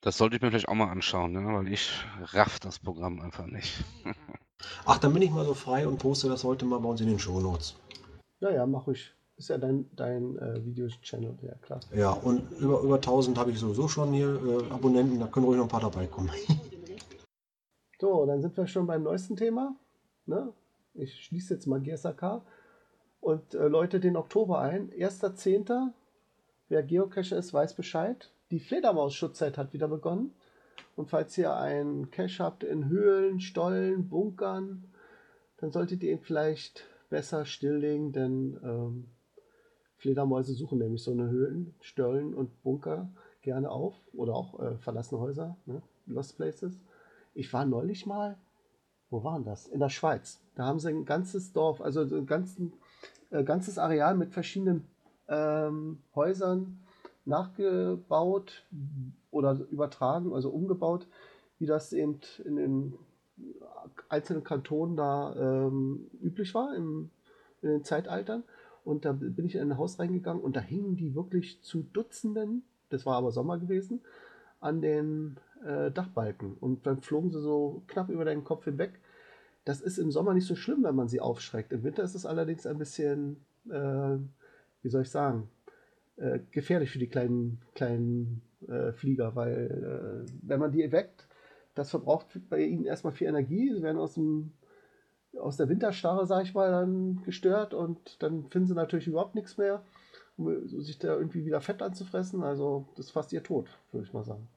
Das 0.00 0.16
sollte 0.16 0.36
ich 0.36 0.40
mir 0.40 0.48
vielleicht 0.48 0.70
auch 0.70 0.74
mal 0.74 0.88
anschauen, 0.88 1.32
ne? 1.32 1.40
weil 1.40 1.70
ich 1.70 1.90
raff 2.32 2.58
das 2.60 2.78
Programm 2.78 3.20
einfach 3.20 3.44
nicht. 3.44 3.84
Ach, 4.86 4.96
dann 4.96 5.12
bin 5.12 5.20
ich 5.20 5.30
mal 5.30 5.44
so 5.44 5.52
frei 5.52 5.86
und 5.86 5.98
poste 5.98 6.30
das 6.30 6.44
heute 6.44 6.64
mal 6.64 6.80
bei 6.80 6.88
uns 6.88 7.02
in 7.02 7.08
den 7.08 7.18
Show 7.18 7.40
Notes. 7.40 7.76
Ja, 8.40 8.52
ja, 8.52 8.64
mach 8.64 8.88
ich. 8.88 9.12
Ist 9.36 9.50
ja 9.50 9.58
dein, 9.58 9.84
dein 9.94 10.38
äh, 10.38 10.64
Videochannel, 10.64 11.36
ja 11.42 11.54
klar. 11.56 11.80
Ja, 11.94 12.12
und 12.12 12.52
über, 12.52 12.80
über 12.80 12.94
1000 12.94 13.36
habe 13.36 13.50
ich 13.50 13.58
sowieso 13.58 13.86
schon 13.86 14.14
hier 14.14 14.30
äh, 14.30 14.72
Abonnenten, 14.72 15.20
da 15.20 15.26
können 15.26 15.44
ruhig 15.44 15.58
noch 15.58 15.66
ein 15.66 15.68
paar 15.68 15.80
dabei 15.82 16.06
kommen. 16.06 16.30
So, 17.98 18.26
dann 18.26 18.42
sind 18.42 18.56
wir 18.56 18.66
schon 18.66 18.86
beim 18.86 19.02
neuesten 19.02 19.36
Thema. 19.36 19.74
Ne? 20.26 20.52
Ich 20.94 21.24
schließe 21.24 21.54
jetzt 21.54 21.66
mal 21.66 21.80
GSAK 21.80 22.42
und 23.20 23.54
äh, 23.54 23.68
läute 23.68 24.00
den 24.00 24.16
Oktober 24.16 24.60
ein. 24.60 24.90
1.10. 24.90 25.92
Wer 26.68 26.82
Geocacher 26.82 27.36
ist, 27.36 27.54
weiß 27.54 27.74
Bescheid. 27.74 28.30
Die 28.50 28.60
Fledermaus-Schutzzeit 28.60 29.56
hat 29.56 29.72
wieder 29.72 29.88
begonnen. 29.88 30.34
Und 30.94 31.10
falls 31.10 31.36
ihr 31.38 31.54
einen 31.54 32.10
Cache 32.10 32.42
habt 32.42 32.64
in 32.64 32.88
Höhlen, 32.88 33.40
Stollen, 33.40 34.08
Bunkern, 34.08 34.84
dann 35.58 35.70
solltet 35.70 36.02
ihr 36.02 36.12
ihn 36.12 36.20
vielleicht 36.20 36.84
besser 37.08 37.44
stilllegen, 37.44 38.12
denn 38.12 38.58
ähm, 38.62 39.04
Fledermäuse 39.96 40.54
suchen 40.54 40.78
nämlich 40.78 41.02
so 41.02 41.12
eine 41.12 41.28
Höhlen, 41.28 41.74
Stollen 41.80 42.34
und 42.34 42.62
Bunker 42.62 43.10
gerne 43.42 43.70
auf 43.70 43.94
oder 44.12 44.34
auch 44.34 44.60
äh, 44.60 44.76
verlassene 44.78 45.20
Häuser, 45.20 45.56
ne? 45.66 45.82
Lost 46.06 46.36
Places. 46.36 46.78
Ich 47.36 47.52
war 47.52 47.66
neulich 47.66 48.06
mal, 48.06 48.38
wo 49.10 49.22
waren 49.22 49.44
das? 49.44 49.66
In 49.66 49.78
der 49.78 49.90
Schweiz. 49.90 50.40
Da 50.54 50.64
haben 50.64 50.80
sie 50.80 50.88
ein 50.88 51.04
ganzes 51.04 51.52
Dorf, 51.52 51.82
also 51.82 52.00
ein 52.00 52.26
ganzen, 52.26 52.72
äh, 53.30 53.44
ganzes 53.44 53.78
Areal 53.78 54.16
mit 54.16 54.32
verschiedenen 54.32 54.86
ähm, 55.28 55.98
Häusern 56.14 56.80
nachgebaut 57.26 58.64
oder 59.30 59.60
übertragen, 59.70 60.32
also 60.32 60.48
umgebaut, 60.48 61.06
wie 61.58 61.66
das 61.66 61.92
eben 61.92 62.20
in 62.42 62.56
den 62.56 62.94
einzelnen 64.08 64.42
Kantonen 64.42 64.96
da 64.96 65.34
ähm, 65.36 66.08
üblich 66.22 66.54
war 66.54 66.74
im, 66.74 67.10
in 67.60 67.68
den 67.68 67.84
Zeitaltern. 67.84 68.44
Und 68.82 69.04
da 69.04 69.12
bin 69.12 69.44
ich 69.44 69.56
in 69.56 69.60
ein 69.72 69.76
Haus 69.76 69.98
reingegangen 69.98 70.42
und 70.42 70.56
da 70.56 70.60
hingen 70.60 70.96
die 70.96 71.14
wirklich 71.14 71.60
zu 71.62 71.82
Dutzenden, 71.92 72.62
das 72.88 73.04
war 73.04 73.16
aber 73.16 73.30
Sommer 73.30 73.58
gewesen, 73.58 74.00
an 74.60 74.80
den 74.80 75.38
äh, 75.64 75.90
Dachbalken 75.90 76.54
und 76.54 76.86
dann 76.86 77.00
flogen 77.00 77.30
sie 77.30 77.40
so 77.40 77.82
knapp 77.86 78.08
über 78.08 78.24
deinen 78.24 78.44
Kopf 78.44 78.64
hinweg. 78.64 79.00
Das 79.64 79.80
ist 79.80 79.98
im 79.98 80.10
Sommer 80.10 80.34
nicht 80.34 80.46
so 80.46 80.54
schlimm, 80.54 80.84
wenn 80.84 80.94
man 80.94 81.08
sie 81.08 81.20
aufschreckt. 81.20 81.72
Im 81.72 81.82
Winter 81.82 82.02
ist 82.02 82.14
es 82.14 82.26
allerdings 82.26 82.66
ein 82.66 82.78
bisschen, 82.78 83.44
äh, 83.68 84.16
wie 84.82 84.88
soll 84.88 85.02
ich 85.02 85.10
sagen, 85.10 85.48
äh, 86.16 86.40
gefährlich 86.50 86.90
für 86.90 86.98
die 86.98 87.08
kleinen, 87.08 87.60
kleinen 87.74 88.42
äh, 88.68 88.92
Flieger, 88.92 89.34
weil 89.34 90.24
äh, 90.26 90.32
wenn 90.42 90.60
man 90.60 90.72
die 90.72 90.90
weckt, 90.92 91.26
das 91.74 91.90
verbraucht 91.90 92.26
bei 92.48 92.62
ihnen 92.62 92.84
erstmal 92.84 93.12
viel 93.12 93.28
Energie. 93.28 93.72
Sie 93.74 93.82
werden 93.82 93.98
aus 93.98 94.14
dem 94.14 94.52
aus 95.38 95.56
der 95.56 95.68
Winterstarre, 95.68 96.26
sag 96.26 96.44
ich 96.44 96.54
mal, 96.54 96.70
dann 96.70 97.22
gestört 97.24 97.74
und 97.74 98.22
dann 98.22 98.48
finden 98.48 98.68
sie 98.68 98.74
natürlich 98.74 99.06
überhaupt 99.06 99.34
nichts 99.34 99.58
mehr, 99.58 99.82
um 100.36 100.66
sich 100.66 100.98
da 100.98 101.14
irgendwie 101.14 101.44
wieder 101.44 101.60
Fett 101.60 101.82
anzufressen. 101.82 102.42
Also 102.42 102.88
das 102.96 103.06
ist 103.06 103.12
fast 103.12 103.32
ihr 103.32 103.42
Tod, 103.42 103.68
würde 103.92 104.06
ich 104.06 104.12
mal 104.12 104.24
sagen. 104.24 104.48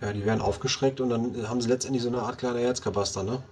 Ja, 0.00 0.12
die 0.12 0.24
werden 0.24 0.40
aufgeschreckt 0.40 1.00
und 1.00 1.10
dann 1.10 1.48
haben 1.48 1.60
sie 1.60 1.68
letztendlich 1.68 2.02
so 2.02 2.08
eine 2.08 2.22
Art 2.22 2.38
kleiner 2.38 2.60
Herzkabaster, 2.60 3.22
ne? 3.22 3.42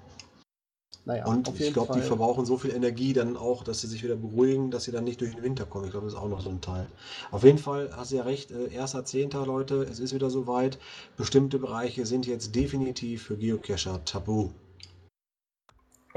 Naja, 1.05 1.25
und 1.25 1.49
ich 1.59 1.73
glaube, 1.73 1.95
die 1.95 2.03
verbrauchen 2.03 2.45
so 2.45 2.59
viel 2.59 2.71
Energie 2.71 3.15
dann 3.15 3.39
auch, 3.39 3.65
dass 3.65 3.81
sie 3.81 3.87
sich 3.87 4.03
wieder 4.03 4.17
beruhigen, 4.17 4.71
dass 4.71 4.85
sie 4.85 4.93
dann 4.93 5.05
nicht 5.05 5.21
durch 5.23 5.35
den 5.35 5.43
Winter 5.43 5.65
kommen. 5.65 5.87
Ich 5.87 5.91
glaube, 5.91 6.05
das 6.05 6.15
ist 6.15 6.21
auch 6.21 6.29
noch 6.29 6.43
so 6.43 6.51
ein 6.51 6.61
Teil. 6.61 6.87
Auf 7.31 7.45
jeden 7.45 7.57
Fall 7.57 7.91
hast 7.97 8.11
du 8.13 8.17
ja 8.17 8.25
recht, 8.25 8.51
äh, 8.51 8.71
erster 8.71 9.07
Zehnter, 9.07 9.47
Leute, 9.47 9.87
es 9.91 10.01
ist 10.01 10.15
wieder 10.15 10.29
soweit. 10.29 10.79
Bestimmte 11.17 11.59
Bereiche 11.59 12.05
sind 12.05 12.27
jetzt 12.27 12.55
definitiv 12.55 13.23
für 13.23 13.39
Geocacher 13.39 14.05
tabu. 14.05 14.51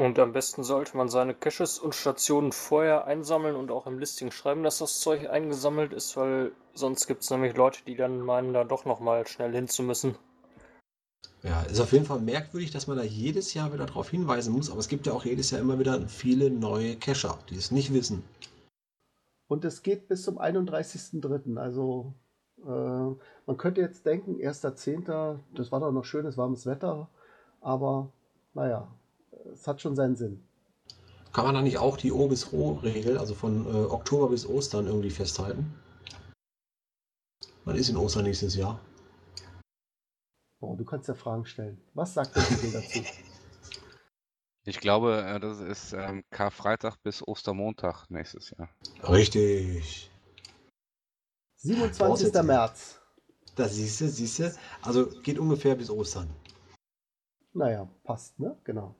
Und 0.02 0.18
am 0.18 0.34
besten 0.34 0.64
sollte 0.64 0.98
man 0.98 1.10
seine 1.10 1.36
Caches 1.36 1.78
und 1.78 1.94
Stationen 1.94 2.54
vorher 2.54 3.06
einsammeln 3.06 3.56
und 3.56 3.70
auch 3.70 3.86
im 3.86 4.00
Listing 4.00 4.32
schreiben, 4.32 4.64
dass 4.64 4.80
das 4.80 5.00
Zeug 5.00 5.30
eingesammelt 5.30 5.94
ist, 5.94 6.18
weil 6.18 6.54
sonst 6.74 7.06
gibt 7.06 7.22
es 7.22 7.30
nämlich 7.30 7.56
Leute, 7.56 7.82
die 7.86 7.96
dann 7.96 8.20
meinen, 8.20 8.52
da 8.52 8.64
doch 8.64 8.84
nochmal 8.86 9.28
schnell 9.28 9.54
hinzumüssen. 9.54 10.16
Ja, 11.44 11.62
ist 11.62 11.80
auf 11.80 11.92
jeden 11.92 12.06
Fall 12.06 12.20
merkwürdig, 12.20 12.72
dass 12.72 12.88
man 12.88 12.98
da 12.98 13.04
jedes 13.04 13.54
Jahr 13.54 13.72
wieder 13.74 13.86
darauf 13.86 14.10
hinweisen 14.10 14.54
muss, 14.54 14.72
aber 14.72 14.80
es 14.80 14.88
gibt 14.88 15.06
ja 15.06 15.14
auch 15.14 15.24
jedes 15.24 15.52
Jahr 15.52 15.62
immer 15.62 15.78
wieder 15.78 16.08
viele 16.08 16.50
neue 16.50 16.96
Cacher, 16.96 17.38
die 17.52 17.56
es 17.58 17.70
nicht 17.70 17.94
wissen. 17.94 18.24
Und 19.50 19.66
es 19.66 19.84
geht 19.84 20.08
bis 20.08 20.24
zum 20.24 20.40
31.03. 20.40 21.60
Also 21.60 22.16
äh, 22.66 22.68
man 23.46 23.58
könnte 23.58 23.82
jetzt 23.82 24.04
denken, 24.08 24.38
1.10., 24.38 25.38
das 25.54 25.72
war 25.72 25.80
doch 25.80 25.92
noch 25.92 26.06
schönes 26.06 26.38
warmes 26.38 26.66
Wetter, 26.66 27.08
aber 27.60 28.12
naja, 28.56 28.88
es 29.54 29.68
hat 29.68 29.82
schon 29.82 29.96
seinen 29.96 30.16
Sinn. 30.16 30.44
Kann 31.34 31.46
man 31.46 31.56
da 31.56 31.62
nicht 31.62 31.78
auch 31.78 31.98
die 31.98 32.12
O 32.12 32.28
bis 32.28 32.52
O-Regel, 32.52 33.18
also 33.18 33.34
von 33.36 33.66
äh, 33.66 33.86
Oktober 33.86 34.30
bis 34.30 34.46
Ostern 34.46 34.88
irgendwie 34.88 35.12
festhalten? 35.12 35.74
Wann 37.64 37.76
ist 37.76 37.90
in 37.90 37.98
Ostern 37.98 38.24
nächstes 38.24 38.56
Jahr? 38.56 38.80
Oh, 40.60 40.76
du 40.76 40.84
kannst 40.84 41.08
ja 41.08 41.16
Fragen 41.16 41.46
stellen. 41.46 41.82
Was 41.94 42.14
sagt 42.14 42.36
der 42.36 42.44
Titel 42.44 42.72
dazu? 42.72 43.00
Ich 44.64 44.80
glaube, 44.80 45.24
äh, 45.24 45.40
das 45.40 45.60
ist 45.60 45.94
ähm, 45.94 46.24
Karfreitag 46.30 46.96
bis 47.02 47.28
Ostermontag 47.28 48.06
nächstes 48.10 48.52
Jahr. 48.52 48.70
Richtig. 49.02 50.12
27. 51.56 51.98
Voraussetzung. 51.98 52.46
März. 52.46 53.02
Das 53.56 53.74
siehst 53.74 54.02
du, 54.02 54.08
siehst 54.08 54.38
du. 54.38 54.56
Also 54.84 55.08
geht 55.22 55.40
ungefähr 55.40 55.76
bis 55.76 55.90
Ostern. 55.90 56.30
Naja, 57.54 57.90
passt, 58.04 58.40
ne? 58.40 58.56
Genau. 58.64 58.94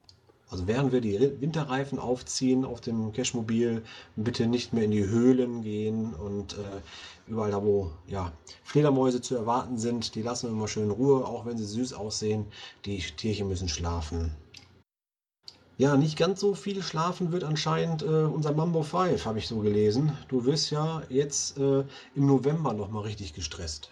Also 0.52 0.68
während 0.68 0.92
wir 0.92 1.00
die 1.00 1.18
Winterreifen 1.40 1.98
aufziehen 1.98 2.66
auf 2.66 2.82
dem 2.82 3.14
Cashmobil, 3.14 3.84
bitte 4.18 4.48
nicht 4.48 4.74
mehr 4.74 4.84
in 4.84 4.92
die 4.92 5.08
Höhlen 5.08 5.64
gehen 5.64 6.14
und 6.14 6.54
äh, 6.54 6.82
überall 7.28 7.52
da, 7.52 7.64
wo 7.64 7.92
ja, 8.06 8.34
Fledermäuse 8.66 9.22
zu 9.22 9.36
erwarten 9.36 9.78
sind, 9.78 10.14
die 10.14 10.22
lassen 10.22 10.48
wir 10.48 10.52
immer 10.52 10.68
schön 10.68 10.84
in 10.84 10.92
Ruhe, 10.92 11.26
auch 11.26 11.46
wenn 11.46 11.58
sie 11.58 11.66
süß 11.66 11.94
aussehen. 11.94 12.46
Die 12.86 13.00
Tierchen 13.00 13.48
müssen 13.48 13.70
schlafen. 13.70 14.32
Ja, 15.78 15.96
nicht 15.96 16.18
ganz 16.18 16.42
so 16.42 16.54
viel 16.54 16.84
schlafen 16.84 17.32
wird 17.32 17.46
anscheinend 17.46 18.04
äh, 18.04 18.06
unser 18.06 18.52
Mambo 18.52 18.84
5, 18.84 19.26
habe 19.26 19.40
ich 19.40 19.48
so 19.48 19.60
gelesen. 19.60 20.12
Du 20.28 20.46
wirst 20.46 20.70
ja 20.70 21.02
jetzt 21.08 21.58
äh, 21.58 21.86
im 22.14 22.26
November 22.26 22.74
nochmal 22.74 23.04
richtig 23.04 23.34
gestresst. 23.34 23.90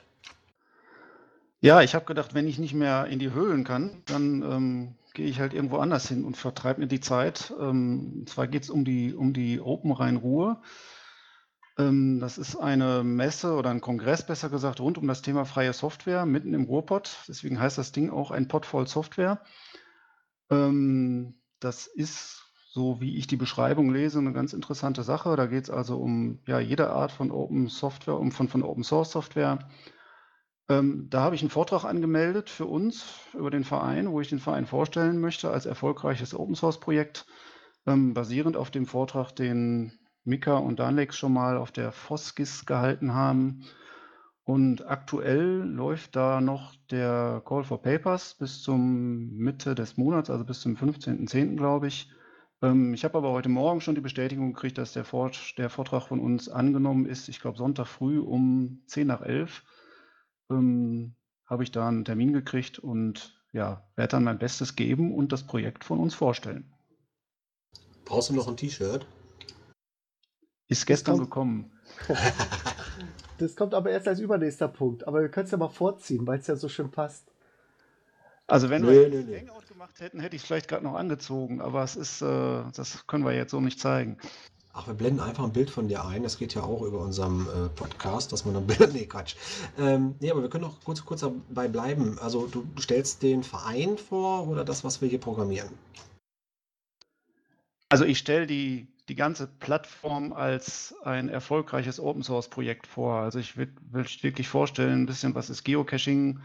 Ja, 1.62 1.82
ich 1.82 1.96
habe 1.96 2.06
gedacht, 2.06 2.34
wenn 2.34 2.48
ich 2.48 2.60
nicht 2.60 2.74
mehr 2.74 3.08
in 3.08 3.18
die 3.18 3.32
Höhlen 3.32 3.64
kann, 3.64 4.04
dann 4.06 4.42
ähm, 4.44 4.96
gehe 5.20 5.28
ich 5.28 5.42
halt 5.42 5.54
irgendwo 5.54 5.80
anders 5.80 6.08
hin 6.08 6.24
und 6.24 6.38
vertreibe 6.38 6.80
mir 6.80 6.88
die 6.88 7.02
Zeit. 7.02 7.54
Ähm, 7.60 8.20
und 8.20 8.30
zwar 8.30 8.48
geht 8.48 8.64
es 8.64 8.70
um 8.70 8.86
die, 8.86 9.14
um 9.14 9.34
die 9.34 9.60
Open 9.60 9.92
Rhein-Ruhr. 9.92 10.62
Ähm, 11.78 12.22
das 12.22 12.38
ist 12.38 12.56
eine 12.56 13.04
Messe 13.04 13.54
oder 13.56 13.70
ein 13.70 13.82
Kongress, 13.82 14.26
besser 14.26 14.50
gesagt, 14.50 14.80
rund 14.80 14.98
um 14.98 15.08
das 15.08 15.22
Thema 15.22 15.44
freie 15.44 15.74
Software 15.74 16.26
mitten 16.26 16.54
im 16.54 16.64
Ruhrpott. 16.64 17.18
Deswegen 17.28 17.60
heißt 17.60 17.78
das 17.78 17.92
Ding 17.92 18.10
auch 18.10 18.32
ein 18.32 18.48
Pott 18.48 18.66
voll 18.66 18.88
Software. 18.88 19.42
Ähm, 20.50 21.34
das 21.60 21.88
ist, 21.88 22.46
so 22.72 23.02
wie 23.02 23.18
ich 23.18 23.28
die 23.28 23.36
Beschreibung 23.36 23.92
lese, 23.92 24.20
eine 24.20 24.32
ganz 24.32 24.54
interessante 24.54 25.04
Sache. 25.04 25.36
Da 25.36 25.48
geht 25.48 25.66
es 25.66 25.70
also 25.70 25.98
um 25.98 26.40
ja, 26.48 26.62
jede 26.62 26.92
Art 26.92 27.12
von 27.12 27.30
Open 27.30 27.68
Software, 27.68 28.18
um 28.18 28.32
von, 28.32 28.48
von 28.48 28.64
Open 28.64 28.86
Source 28.86 29.12
Software. 29.12 29.60
Ähm, 30.70 31.08
da 31.10 31.22
habe 31.22 31.36
ich 31.36 31.42
einen 31.42 31.50
Vortrag 31.50 31.84
angemeldet 31.84 32.50
für 32.50 32.68
uns 32.68 33.06
über 33.34 33.50
den 33.50 33.64
Verein, 33.64 34.12
wo 34.12 34.22
ich 34.22 34.30
den 34.30 34.40
Verein 34.40 34.68
vorstellen 34.68 35.20
möchte 35.20 35.50
als 35.50 35.66
erfolgreiches 35.66 36.36
Open 36.36 36.56
Source 36.56 36.80
Projekt, 36.80 37.26
ähm, 37.88 38.14
basierend 38.14 38.56
auf 38.56 38.70
dem 38.70 38.86
Vortrag, 38.86 39.32
den 39.32 40.00
Mika 40.24 40.58
und 40.58 40.80
Danlex 40.80 41.18
schon 41.18 41.34
mal 41.34 41.58
auf 41.58 41.72
der 41.72 41.92
FOSGIS 41.92 42.68
gehalten 42.68 43.16
haben. 43.16 43.66
Und 44.44 44.88
aktuell 44.88 45.64
läuft 45.64 46.16
da 46.16 46.40
noch 46.40 46.76
der 46.92 47.42
Call 47.46 47.64
for 47.64 47.82
Papers 47.82 48.36
bis 48.36 48.62
zum 48.62 49.36
Mitte 49.38 49.74
des 49.74 49.98
Monats, 49.98 50.30
also 50.30 50.46
bis 50.46 50.62
zum 50.62 50.76
15.10. 50.76 51.56
glaube 51.56 51.88
ich. 51.88 52.12
Ähm, 52.62 52.94
ich 52.94 53.04
habe 53.04 53.18
aber 53.18 53.32
heute 53.32 53.50
Morgen 53.50 53.82
schon 53.82 53.96
die 53.96 54.02
Bestätigung 54.02 54.54
gekriegt, 54.54 54.78
dass 54.78 54.94
der, 54.94 55.04
Vort 55.04 55.58
der 55.58 55.72
Vortrag 55.72 56.04
von 56.04 56.20
uns 56.20 56.48
angenommen 56.48 57.08
ist. 57.08 57.28
Ich 57.28 57.42
glaube 57.42 57.58
Sonntag 57.58 57.88
früh 57.88 58.20
um 58.20 58.84
10 58.86 59.08
nach 59.08 59.22
11 59.22 59.64
ähm, 60.50 61.16
habe 61.46 61.64
ich 61.64 61.72
da 61.72 61.88
einen 61.88 62.06
Termin 62.06 62.34
gekriegt 62.34 62.80
und 62.80 63.36
ja, 63.52 63.84
werde 63.96 64.12
dann 64.12 64.24
mein 64.24 64.40
Bestes 64.40 64.76
geben 64.76 65.14
und 65.16 65.32
das 65.32 65.44
Projekt 65.44 65.84
von 65.84 66.00
uns 66.00 66.14
vorstellen. 66.14 66.72
Brauchst 68.06 68.30
du 68.30 68.34
noch 68.34 68.48
ein 68.48 68.58
T-Shirt? 68.58 69.06
Ist 70.68 70.86
gestern 70.86 71.18
kommt- 71.18 71.30
gekommen. 71.30 71.72
Das 73.38 73.56
kommt 73.56 73.74
aber 73.74 73.90
erst 73.90 74.06
als 74.06 74.20
übernächster 74.20 74.68
Punkt. 74.68 75.08
Aber 75.08 75.22
wir 75.22 75.30
können 75.30 75.46
es 75.46 75.52
ja 75.52 75.58
mal 75.58 75.70
vorziehen, 75.70 76.28
weil 76.28 76.40
es 76.40 76.48
ja 76.48 76.58
so 76.58 76.68
schön 76.68 76.92
passt. 76.92 77.24
Also 78.48 78.70
wenn 78.70 78.82
Nö, 78.82 78.92
wir 78.92 79.08
nö, 79.08 79.24
nö. 79.24 79.38
Hangout 79.40 79.66
gemacht 79.70 79.98
hätten, 80.02 80.20
hätte 80.20 80.36
ich 80.36 80.42
es 80.42 80.46
vielleicht 80.46 80.68
gerade 80.68 80.84
noch 80.84 80.96
angezogen, 80.96 81.62
aber 81.62 81.82
es 81.84 81.96
ist, 81.96 82.22
äh, 82.22 82.64
das 82.76 83.08
können 83.08 83.24
wir 83.24 83.32
jetzt 83.34 83.52
so 83.52 83.62
nicht 83.62 83.80
zeigen. 83.80 84.18
Ach, 84.74 84.88
wir 84.88 84.94
blenden 84.94 85.20
einfach 85.20 85.44
ein 85.44 85.52
Bild 85.52 85.70
von 85.70 85.88
dir 85.88 86.06
ein. 86.06 86.24
Das 86.24 86.38
geht 86.38 86.54
ja 86.54 86.62
auch 86.62 86.84
über 86.84 87.00
unserem 87.00 87.48
äh, 87.48 87.70
Podcast, 87.70 88.32
dass 88.32 88.46
man 88.46 88.54
dann 88.54 88.68
Bilder. 88.68 88.88
Nee, 88.94 89.06
Quatsch. 89.06 89.36
Ähm, 89.78 90.16
nee, 90.20 90.30
aber 90.30 90.42
wir 90.42 90.50
können 90.50 90.64
noch 90.64 90.84
kurz, 90.84 91.04
kurz 91.04 91.22
dabei 91.22 91.68
bleiben. 91.68 92.18
Also, 92.20 92.48
du, 92.48 92.66
stellst 92.80 93.24
den 93.24 93.44
Verein 93.44 93.98
vor 93.98 94.48
oder 94.48 94.64
das, 94.64 94.84
was 94.84 95.02
wir 95.02 95.10
hier 95.10 95.20
programmieren? 95.20 95.70
Also 97.90 98.06
ich 98.06 98.20
stelle 98.20 98.46
die, 98.46 98.88
die 99.10 99.16
ganze 99.16 99.48
Plattform 99.48 100.32
als 100.32 100.94
ein 101.04 101.28
erfolgreiches 101.28 102.00
Open 102.00 102.22
Source 102.22 102.48
Projekt 102.48 102.86
vor. 102.86 103.16
Also 103.16 103.40
ich 103.40 103.58
will 103.58 103.74
wirklich 103.92 104.48
vorstellen, 104.48 105.02
ein 105.02 105.06
bisschen, 105.08 105.34
was 105.34 105.50
ist 105.50 105.64
Geocaching? 105.64 106.40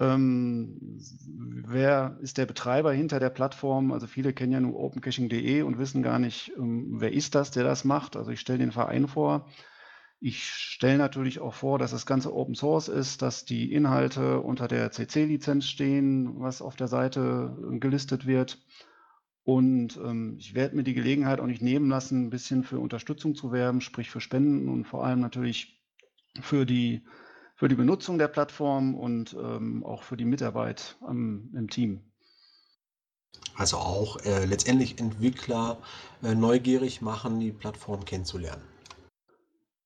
Ähm, 0.00 0.98
wer 1.66 2.16
ist 2.22 2.38
der 2.38 2.46
Betreiber 2.46 2.92
hinter 2.92 3.20
der 3.20 3.30
Plattform? 3.30 3.92
Also 3.92 4.06
viele 4.06 4.32
kennen 4.32 4.52
ja 4.52 4.60
nur 4.60 4.78
opencaching.de 4.78 5.62
und 5.62 5.78
wissen 5.78 6.02
gar 6.02 6.18
nicht, 6.18 6.52
ähm, 6.56 7.00
wer 7.00 7.12
ist 7.12 7.34
das, 7.34 7.50
der 7.50 7.64
das 7.64 7.84
macht. 7.84 8.16
Also 8.16 8.30
ich 8.30 8.40
stelle 8.40 8.58
den 8.58 8.72
Verein 8.72 9.06
vor. 9.06 9.48
Ich 10.24 10.44
stelle 10.44 10.98
natürlich 10.98 11.40
auch 11.40 11.52
vor, 11.52 11.78
dass 11.78 11.90
das 11.90 12.06
Ganze 12.06 12.32
Open 12.32 12.54
Source 12.54 12.88
ist, 12.88 13.22
dass 13.22 13.44
die 13.44 13.72
Inhalte 13.72 14.40
unter 14.40 14.68
der 14.68 14.92
CC-Lizenz 14.92 15.66
stehen, 15.66 16.38
was 16.40 16.62
auf 16.62 16.76
der 16.76 16.88
Seite 16.88 17.56
äh, 17.72 17.78
gelistet 17.78 18.24
wird. 18.24 18.58
Und 19.44 19.96
ähm, 19.96 20.36
ich 20.38 20.54
werde 20.54 20.76
mir 20.76 20.84
die 20.84 20.94
Gelegenheit 20.94 21.40
auch 21.40 21.46
nicht 21.46 21.62
nehmen 21.62 21.88
lassen, 21.88 22.26
ein 22.26 22.30
bisschen 22.30 22.62
für 22.62 22.78
Unterstützung 22.78 23.34
zu 23.34 23.50
werben, 23.50 23.80
sprich 23.80 24.10
für 24.10 24.20
Spenden 24.20 24.68
und 24.68 24.84
vor 24.84 25.04
allem 25.04 25.20
natürlich 25.20 25.82
für 26.40 26.64
die, 26.64 27.04
für 27.62 27.68
die 27.68 27.76
Benutzung 27.76 28.18
der 28.18 28.26
Plattform 28.26 28.96
und 28.96 29.34
ähm, 29.34 29.84
auch 29.84 30.02
für 30.02 30.16
die 30.16 30.24
Mitarbeit 30.24 30.96
am, 31.00 31.48
im 31.54 31.70
Team. 31.70 32.00
Also 33.54 33.76
auch 33.76 34.16
äh, 34.24 34.46
letztendlich 34.46 34.98
Entwickler 34.98 35.78
äh, 36.24 36.34
neugierig 36.34 37.02
machen, 37.02 37.38
die 37.38 37.52
Plattform 37.52 38.04
kennenzulernen. 38.04 38.64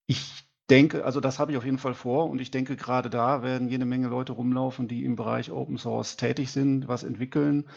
Ich 0.07 0.47
denke, 0.71 1.05
also 1.05 1.21
das 1.21 1.39
habe 1.39 1.53
ich 1.53 1.59
auf 1.59 1.67
jeden 1.67 1.77
Fall 1.77 1.93
vor 1.93 2.31
und 2.31 2.41
ich 2.41 2.51
denke, 2.51 2.77
gerade 2.77 3.11
da 3.11 3.43
werden 3.43 3.69
jede 3.69 3.85
Menge 3.85 4.09
Leute 4.09 4.33
rumlaufen, 4.33 4.89
die 4.89 5.05
im 5.05 5.15
Bereich 5.15 5.51
Open 5.51 5.77
Source 5.77 6.17
tätig 6.17 6.53
sind, 6.53 6.89
was 6.89 7.05
entwickeln. 7.05 7.69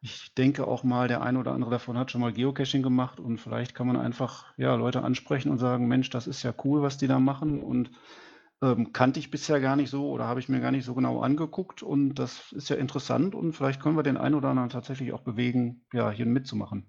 Ich 0.00 0.32
denke 0.32 0.66
auch 0.66 0.82
mal, 0.82 1.08
der 1.08 1.20
eine 1.20 1.38
oder 1.38 1.52
andere 1.52 1.72
davon 1.72 1.98
hat 1.98 2.10
schon 2.10 2.22
mal 2.22 2.32
Geocaching 2.32 2.82
gemacht 2.82 3.20
und 3.20 3.36
vielleicht 3.36 3.74
kann 3.74 3.86
man 3.86 3.98
einfach 3.98 4.46
ja, 4.56 4.74
Leute 4.76 5.04
ansprechen 5.04 5.50
und 5.50 5.58
sagen, 5.58 5.88
Mensch, 5.88 6.08
das 6.08 6.26
ist 6.26 6.42
ja 6.42 6.54
cool, 6.64 6.80
was 6.80 6.96
die 6.96 7.06
da 7.06 7.18
machen 7.20 7.62
und 7.62 7.90
ähm, 8.62 8.92
kannte 8.92 9.20
ich 9.20 9.30
bisher 9.30 9.60
gar 9.60 9.76
nicht 9.76 9.90
so 9.90 10.08
oder 10.08 10.26
habe 10.26 10.40
ich 10.40 10.48
mir 10.48 10.60
gar 10.60 10.70
nicht 10.70 10.84
so 10.84 10.94
genau 10.94 11.20
angeguckt 11.20 11.82
und 11.82 12.14
das 12.14 12.52
ist 12.52 12.68
ja 12.68 12.76
interessant 12.76 13.34
und 13.34 13.52
vielleicht 13.52 13.82
können 13.82 13.96
wir 13.96 14.02
den 14.04 14.16
einen 14.16 14.36
oder 14.36 14.48
anderen 14.48 14.70
tatsächlich 14.70 15.12
auch 15.12 15.22
bewegen, 15.22 15.84
ja, 15.92 16.10
hier 16.10 16.26
mitzumachen. 16.26 16.86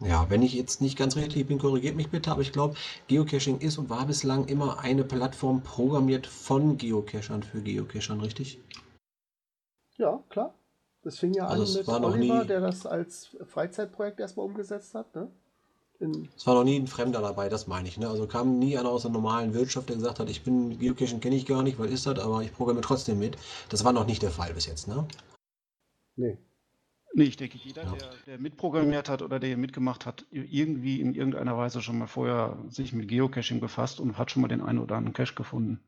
Ja, 0.00 0.30
wenn 0.30 0.42
ich 0.42 0.54
jetzt 0.54 0.80
nicht 0.80 0.96
ganz 0.96 1.16
richtig 1.16 1.48
bin, 1.48 1.58
korrigiert 1.58 1.96
mich 1.96 2.08
bitte, 2.10 2.30
aber 2.30 2.42
ich 2.42 2.52
glaube, 2.52 2.76
Geocaching 3.08 3.58
ist 3.58 3.78
und 3.78 3.90
war 3.90 4.06
bislang 4.06 4.46
immer 4.46 4.78
eine 4.78 5.02
Plattform 5.02 5.62
programmiert 5.62 6.26
von 6.28 6.76
Geocachern 6.76 7.42
für 7.42 7.60
Geocachern, 7.60 8.20
richtig? 8.20 8.60
Ja, 9.96 10.22
klar. 10.28 10.54
Das 11.02 11.18
fing 11.18 11.34
ja 11.34 11.46
Also 11.48 11.64
an 11.64 11.72
mit 11.72 11.88
Oliver, 11.88 12.42
nie- 12.42 12.46
der 12.46 12.60
das 12.60 12.86
als 12.86 13.36
Freizeitprojekt 13.46 14.20
erstmal 14.20 14.46
umgesetzt 14.46 14.94
hat. 14.94 15.14
Ne? 15.16 15.30
Es 16.00 16.46
war 16.46 16.54
noch 16.54 16.64
nie 16.64 16.78
ein 16.78 16.86
Fremder 16.86 17.20
dabei, 17.20 17.48
das 17.48 17.66
meine 17.66 17.88
ich. 17.88 17.98
Ne? 17.98 18.08
Also 18.08 18.28
kam 18.28 18.58
nie 18.60 18.78
einer 18.78 18.88
aus 18.88 19.02
der 19.02 19.10
normalen 19.10 19.52
Wirtschaft, 19.52 19.88
der 19.88 19.96
gesagt 19.96 20.20
hat, 20.20 20.30
ich 20.30 20.44
bin 20.44 20.78
Geocaching 20.78 21.18
kenne 21.20 21.34
ich 21.34 21.44
gar 21.44 21.62
nicht, 21.64 21.78
was 21.78 21.90
ist 21.90 22.06
das, 22.06 22.20
aber 22.20 22.42
ich 22.42 22.52
programmiere 22.52 22.86
trotzdem 22.86 23.18
mit. 23.18 23.36
Das 23.68 23.84
war 23.84 23.92
noch 23.92 24.06
nicht 24.06 24.22
der 24.22 24.30
Fall 24.30 24.54
bis 24.54 24.66
jetzt, 24.66 24.86
ne? 24.86 25.06
nee. 26.16 26.38
Nee, 27.14 27.24
ich 27.24 27.36
denke, 27.36 27.58
jeder, 27.58 27.84
Ja. 27.84 27.92
der, 27.92 28.10
der 28.26 28.38
mitprogrammiert 28.38 29.08
hat 29.08 29.22
oder 29.22 29.40
der 29.40 29.56
mitgemacht 29.56 30.06
hat, 30.06 30.26
irgendwie 30.30 31.00
in 31.00 31.14
irgendeiner 31.14 31.56
Weise 31.56 31.80
schon 31.80 31.98
mal 31.98 32.06
vorher 32.06 32.58
sich 32.68 32.92
mit 32.92 33.08
Geocaching 33.08 33.58
befasst 33.60 33.98
und 33.98 34.18
hat 34.18 34.30
schon 34.30 34.42
mal 34.42 34.48
den 34.48 34.60
einen 34.60 34.78
oder 34.78 34.96
anderen 34.96 35.14
Cache 35.14 35.34
gefunden. 35.34 35.80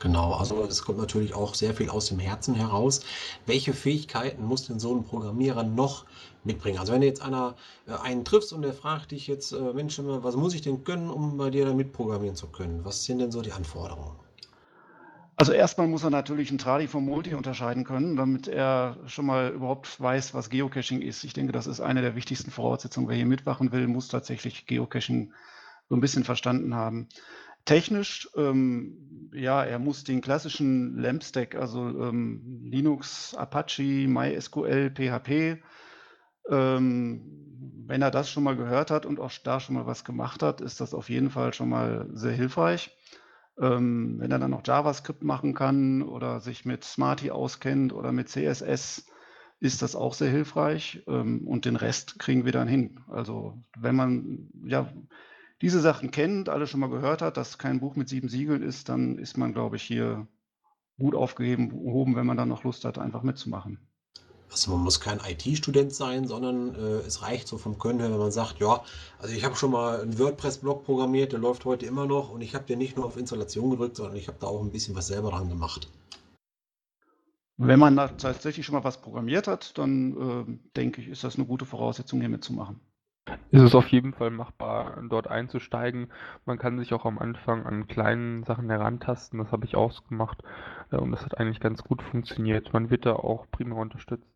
Genau, 0.00 0.32
also 0.34 0.62
es 0.62 0.82
kommt 0.82 0.98
natürlich 0.98 1.34
auch 1.34 1.54
sehr 1.54 1.74
viel 1.74 1.90
aus 1.90 2.06
dem 2.06 2.20
Herzen 2.20 2.54
heraus. 2.54 3.00
Welche 3.46 3.72
Fähigkeiten 3.72 4.44
muss 4.44 4.66
denn 4.66 4.78
so 4.78 4.94
ein 4.94 5.04
Programmierer 5.04 5.64
noch 5.64 6.04
mitbringen? 6.44 6.78
Also 6.78 6.92
wenn 6.92 7.00
du 7.00 7.08
jetzt 7.08 7.20
einer 7.20 7.56
äh, 7.86 7.94
einen 7.94 8.24
triffst 8.24 8.52
und 8.52 8.62
der 8.62 8.74
fragt 8.74 9.10
dich 9.10 9.26
jetzt, 9.26 9.52
äh, 9.52 9.72
Mensch, 9.74 9.98
was 10.00 10.36
muss 10.36 10.54
ich 10.54 10.62
denn 10.62 10.84
können, 10.84 11.10
um 11.10 11.36
bei 11.36 11.50
dir 11.50 11.66
da 11.66 11.74
mitprogrammieren 11.74 12.36
zu 12.36 12.46
können? 12.46 12.84
Was 12.84 13.04
sind 13.04 13.18
denn 13.18 13.32
so 13.32 13.42
die 13.42 13.52
Anforderungen? 13.52 14.16
Also 15.34 15.52
erstmal 15.52 15.86
muss 15.86 16.02
er 16.02 16.10
natürlich 16.10 16.50
ein 16.50 16.58
Tradi 16.58 16.88
vom 16.88 17.04
Multi 17.04 17.34
unterscheiden 17.34 17.84
können, 17.84 18.16
damit 18.16 18.48
er 18.48 18.96
schon 19.06 19.26
mal 19.26 19.50
überhaupt 19.50 20.00
weiß, 20.00 20.34
was 20.34 20.50
Geocaching 20.50 21.00
ist. 21.00 21.22
Ich 21.22 21.32
denke, 21.32 21.52
das 21.52 21.68
ist 21.68 21.80
eine 21.80 22.02
der 22.02 22.16
wichtigsten 22.16 22.50
Voraussetzungen. 22.50 23.08
Wer 23.08 23.14
hier 23.14 23.26
mitmachen 23.26 23.70
will, 23.70 23.86
muss 23.86 24.08
tatsächlich 24.08 24.66
Geocaching 24.66 25.32
so 25.88 25.94
ein 25.94 26.00
bisschen 26.00 26.24
verstanden 26.24 26.74
haben. 26.74 27.08
Technisch, 27.68 28.30
ähm, 28.34 29.28
ja, 29.34 29.62
er 29.62 29.78
muss 29.78 30.02
den 30.02 30.22
klassischen 30.22 30.96
LAMP-Stack, 30.96 31.54
also 31.54 31.82
ähm, 31.82 32.62
Linux, 32.62 33.34
Apache, 33.34 34.08
MySQL, 34.08 34.90
PHP, 34.90 35.62
ähm, 36.48 37.84
wenn 37.86 38.00
er 38.00 38.10
das 38.10 38.30
schon 38.30 38.44
mal 38.44 38.56
gehört 38.56 38.90
hat 38.90 39.04
und 39.04 39.20
auch 39.20 39.30
da 39.44 39.60
schon 39.60 39.74
mal 39.74 39.84
was 39.84 40.06
gemacht 40.06 40.42
hat, 40.42 40.62
ist 40.62 40.80
das 40.80 40.94
auf 40.94 41.10
jeden 41.10 41.28
Fall 41.28 41.52
schon 41.52 41.68
mal 41.68 42.08
sehr 42.14 42.32
hilfreich. 42.32 42.96
Ähm, 43.60 44.16
wenn 44.18 44.30
er 44.30 44.38
dann 44.38 44.52
noch 44.52 44.66
JavaScript 44.66 45.22
machen 45.22 45.52
kann 45.52 46.00
oder 46.00 46.40
sich 46.40 46.64
mit 46.64 46.84
Smarty 46.84 47.30
auskennt 47.30 47.92
oder 47.92 48.12
mit 48.12 48.30
CSS, 48.30 49.04
ist 49.60 49.82
das 49.82 49.94
auch 49.94 50.14
sehr 50.14 50.30
hilfreich. 50.30 51.02
Ähm, 51.06 51.46
und 51.46 51.66
den 51.66 51.76
Rest 51.76 52.18
kriegen 52.18 52.46
wir 52.46 52.52
dann 52.52 52.66
hin. 52.66 53.00
Also 53.08 53.62
wenn 53.76 53.94
man 53.94 54.48
ja 54.64 54.90
diese 55.60 55.80
Sachen 55.80 56.10
kennt, 56.10 56.48
alle 56.48 56.66
schon 56.66 56.80
mal 56.80 56.90
gehört 56.90 57.22
hat, 57.22 57.36
dass 57.36 57.58
kein 57.58 57.80
Buch 57.80 57.96
mit 57.96 58.08
sieben 58.08 58.28
Siegeln 58.28 58.62
ist, 58.62 58.88
dann 58.88 59.18
ist 59.18 59.36
man, 59.36 59.52
glaube 59.52 59.76
ich, 59.76 59.82
hier 59.82 60.26
gut 60.98 61.14
aufgehoben, 61.14 62.16
wenn 62.16 62.26
man 62.26 62.36
dann 62.36 62.48
noch 62.48 62.64
Lust 62.64 62.84
hat, 62.84 62.98
einfach 62.98 63.22
mitzumachen. 63.22 63.78
Also 64.50 64.70
man 64.72 64.80
muss 64.80 65.00
kein 65.00 65.20
IT-Student 65.20 65.92
sein, 65.92 66.26
sondern 66.26 66.74
äh, 66.74 67.06
es 67.06 67.22
reicht 67.22 67.48
so 67.48 67.58
vom 67.58 67.78
Können 67.78 68.00
her, 68.00 68.10
wenn 68.10 68.18
man 68.18 68.32
sagt, 68.32 68.60
ja, 68.60 68.82
also 69.18 69.34
ich 69.34 69.44
habe 69.44 69.56
schon 69.56 69.70
mal 69.70 70.00
einen 70.00 70.18
WordPress-Blog 70.18 70.84
programmiert, 70.84 71.32
der 71.32 71.38
läuft 71.38 71.66
heute 71.66 71.84
immer 71.84 72.06
noch 72.06 72.30
und 72.30 72.40
ich 72.40 72.54
habe 72.54 72.64
den 72.64 72.78
nicht 72.78 72.96
nur 72.96 73.04
auf 73.04 73.18
Installation 73.18 73.70
gedrückt, 73.70 73.96
sondern 73.96 74.16
ich 74.16 74.26
habe 74.26 74.38
da 74.40 74.46
auch 74.46 74.62
ein 74.62 74.72
bisschen 74.72 74.96
was 74.96 75.08
selber 75.08 75.30
dran 75.30 75.50
gemacht. 75.50 75.90
Wenn 77.58 77.78
man 77.78 77.96
da 77.96 78.08
tatsächlich 78.08 78.64
schon 78.64 78.76
mal 78.76 78.84
was 78.84 79.02
programmiert 79.02 79.48
hat, 79.48 79.76
dann 79.76 80.16
äh, 80.16 80.58
denke 80.76 81.02
ich, 81.02 81.08
ist 81.08 81.24
das 81.24 81.36
eine 81.36 81.44
gute 81.44 81.66
Voraussetzung, 81.66 82.20
hier 82.20 82.28
mitzumachen. 82.28 82.80
Ist 83.50 83.62
es 83.62 83.74
auf 83.74 83.88
jeden 83.88 84.12
Fall 84.12 84.30
machbar, 84.30 85.02
dort 85.08 85.28
einzusteigen. 85.28 86.12
Man 86.44 86.58
kann 86.58 86.78
sich 86.78 86.92
auch 86.92 87.04
am 87.04 87.18
Anfang 87.18 87.66
an 87.66 87.86
kleinen 87.86 88.44
Sachen 88.44 88.68
herantasten. 88.70 89.38
Das 89.38 89.52
habe 89.52 89.64
ich 89.64 89.76
auch 89.76 90.06
gemacht 90.08 90.42
äh, 90.90 90.96
und 90.96 91.12
das 91.12 91.24
hat 91.24 91.38
eigentlich 91.38 91.60
ganz 91.60 91.82
gut 91.82 92.02
funktioniert. 92.02 92.72
Man 92.72 92.90
wird 92.90 93.06
da 93.06 93.14
auch 93.14 93.46
prima 93.50 93.76
unterstützt. 93.76 94.26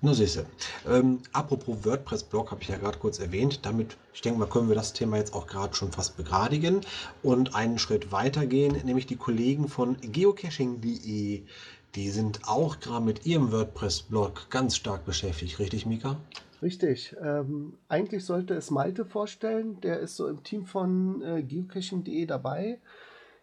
Na 0.00 0.12
siehste. 0.12 0.46
Ähm, 0.86 1.20
apropos 1.32 1.84
WordPress-Blog 1.84 2.50
habe 2.50 2.62
ich 2.62 2.68
ja 2.68 2.76
gerade 2.76 2.98
kurz 2.98 3.18
erwähnt. 3.18 3.64
Damit, 3.64 3.96
ich 4.12 4.20
denke 4.20 4.38
mal, 4.38 4.46
können 4.46 4.68
wir 4.68 4.74
das 4.74 4.92
Thema 4.92 5.16
jetzt 5.16 5.34
auch 5.34 5.46
gerade 5.46 5.74
schon 5.74 5.92
fast 5.92 6.16
begradigen 6.16 6.82
und 7.22 7.54
einen 7.54 7.78
Schritt 7.78 8.12
weitergehen, 8.12 8.76
nämlich 8.84 9.06
die 9.06 9.16
Kollegen 9.16 9.68
von 9.68 9.96
geocaching.de. 10.00 11.44
Die 11.94 12.10
sind 12.10 12.48
auch 12.48 12.80
gerade 12.80 13.04
mit 13.04 13.24
ihrem 13.24 13.52
WordPress-Blog 13.52 14.50
ganz 14.50 14.74
stark 14.74 15.04
beschäftigt, 15.04 15.60
richtig, 15.60 15.86
Mika? 15.86 16.16
Richtig. 16.60 17.14
Ähm, 17.22 17.74
eigentlich 17.86 18.24
sollte 18.24 18.54
es 18.54 18.72
Malte 18.72 19.04
vorstellen. 19.04 19.80
Der 19.80 20.00
ist 20.00 20.16
so 20.16 20.26
im 20.26 20.42
Team 20.42 20.64
von 20.64 21.22
äh, 21.22 21.42
geocaching.de 21.44 22.26
dabei. 22.26 22.80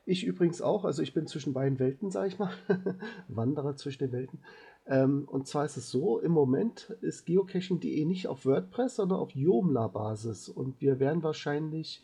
Ich 0.06 0.26
übrigens 0.26 0.62
auch. 0.62 0.84
Also 0.84 1.02
ich 1.02 1.14
bin 1.14 1.28
zwischen 1.28 1.54
beiden 1.54 1.80
Welten, 1.80 2.12
sage 2.12 2.28
ich 2.28 2.40
mal. 2.40 2.52
Wanderer 3.30 3.78
zwischen 3.78 4.00
den 4.00 4.12
Welten. 4.12 4.40
Ähm, 4.86 5.30
und 5.32 5.48
zwar 5.48 5.64
ist 5.64 5.78
es 5.78 5.90
so, 5.90 6.20
im 6.20 6.34
Moment 6.34 6.90
ist 7.00 7.26
geocaching.de 7.26 8.04
nicht 8.04 8.28
auf 8.28 8.46
WordPress, 8.46 8.98
sondern 8.98 9.20
auf 9.20 9.32
Joomla-Basis. 9.32 10.50
Und 10.50 10.82
wir 10.82 11.00
werden 11.00 11.24
wahrscheinlich 11.24 12.04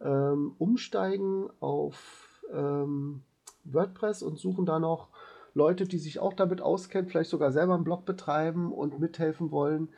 ähm, 0.00 0.54
umsteigen 0.58 1.50
auf 1.58 2.44
ähm, 2.52 3.22
WordPress 3.64 4.22
und 4.22 4.38
suchen 4.38 4.66
da 4.66 4.78
noch 4.78 5.09
Leute, 5.54 5.84
die 5.84 5.98
sich 5.98 6.20
auch 6.20 6.34
damit 6.34 6.60
auskennen, 6.60 7.08
vielleicht 7.08 7.30
sogar 7.30 7.52
selber 7.52 7.74
einen 7.74 7.84
Blog 7.84 8.04
betreiben 8.04 8.72
und 8.72 9.00
mithelfen 9.00 9.50
wollen, 9.50 9.88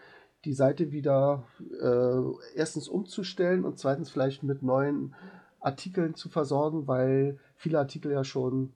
die 0.45 0.55
Seite 0.55 0.91
wieder 0.91 1.45
äh, 1.81 2.57
erstens 2.57 2.89
umzustellen 2.89 3.65
und 3.65 3.79
zweitens 3.79 4.11
vielleicht 4.11 4.43
mit 4.43 4.63
neuen 4.63 5.15
Artikeln 5.61 6.15
zu 6.15 6.29
versorgen, 6.29 6.89
weil 6.89 7.39
viele 7.57 7.79
Artikel 7.79 8.11
ja 8.13 8.25
schon 8.25 8.73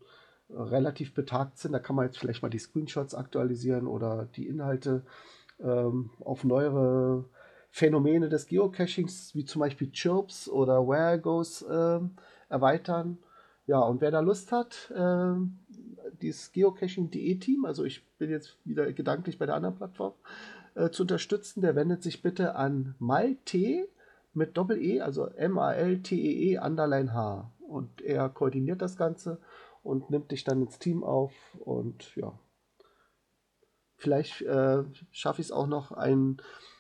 relativ 0.49 1.15
betagt 1.15 1.59
sind. 1.59 1.73
Da 1.73 1.79
kann 1.79 1.97
man 1.97 2.07
jetzt 2.07 2.19
vielleicht 2.19 2.43
mal 2.43 2.49
die 2.49 2.59
Screenshots 2.59 3.15
aktualisieren 3.15 3.87
oder 3.87 4.29
die 4.37 4.47
Inhalte 4.47 5.05
ähm, 5.61 6.11
auf 6.21 6.45
neuere 6.45 7.25
Phänomene 7.71 8.29
des 8.29 8.47
Geocachings, 8.47 9.35
wie 9.35 9.45
zum 9.45 9.61
Beispiel 9.61 9.91
Chirps 9.91 10.49
oder 10.49 10.87
Where 10.87 11.21
Goes, 11.21 11.63
äh, 11.63 12.01
erweitern. 12.49 13.19
Ja, 13.67 13.81
und 13.81 14.01
wer 14.01 14.13
da 14.13 14.21
Lust 14.21 14.53
hat, 14.53 14.93
äh, 14.95 15.35
dieses 16.23 16.53
Geocaching.de 16.53 17.35
Team, 17.37 17.65
also 17.65 17.85
ich 17.85 18.05
bin 18.19 18.31
jetzt 18.31 18.57
wieder 18.65 18.93
gedanklich 18.93 19.39
bei 19.39 19.47
der 19.47 19.55
anderen 19.55 19.77
Plattform, 19.77 20.13
äh, 20.75 20.91
zu 20.91 21.03
unterstützen, 21.03 21.63
der 21.63 21.75
wendet 21.75 22.03
sich 22.03 22.23
bitte 22.23 22.55
an 22.55 22.95
Malte 22.99 23.89
mit 24.35 24.57
Doppel-E, 24.57 25.01
also 25.01 25.27
M-A-L-T-E-E 25.27 26.59
-E, 26.59 26.65
Underline 26.65 27.15
H. 27.15 27.51
Und 27.67 28.03
er 28.03 28.29
koordiniert 28.29 28.83
das 28.83 28.97
Ganze 28.97 29.41
und 29.83 30.11
nimmt 30.11 30.31
dich 30.31 30.45
dann 30.45 30.63
ins 30.63 30.79
Team 30.79 31.03
auf 31.03 31.33
und 31.59 32.15
ja. 32.17 32.39
Vielleicht 33.97 34.43
äh, 34.43 34.85
schaffe 35.11 35.41
ich 35.41 35.49
es 35.49 35.53
auch 35.53 35.67
noch, 35.67 35.91
einen 35.91 36.37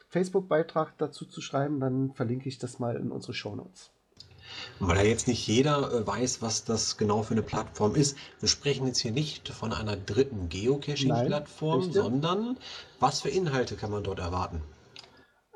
Facebook-Beitrag 0.08 0.98
dazu 0.98 1.24
zu 1.24 1.40
schreiben, 1.40 1.80
dann 1.80 2.12
verlinke 2.12 2.48
ich 2.48 2.58
das 2.58 2.78
mal 2.78 2.96
in 2.96 3.10
unsere 3.10 3.32
Shownotes. 3.32 3.90
Weil 4.80 4.96
ja 4.98 5.04
jetzt 5.04 5.28
nicht 5.28 5.46
jeder 5.46 5.92
äh, 5.92 6.06
weiß, 6.06 6.42
was 6.42 6.64
das 6.64 6.96
genau 6.96 7.22
für 7.22 7.34
eine 7.34 7.42
Plattform 7.42 7.94
ist. 7.94 8.16
Wir 8.40 8.48
sprechen 8.48 8.86
jetzt 8.86 8.98
hier 8.98 9.12
nicht 9.12 9.48
von 9.48 9.72
einer 9.72 9.96
dritten 9.96 10.48
Geocaching-Plattform, 10.48 11.92
sondern 11.92 12.56
was 13.00 13.20
für 13.20 13.28
Inhalte 13.28 13.76
kann 13.76 13.90
man 13.90 14.04
dort 14.04 14.18
erwarten? 14.18 14.62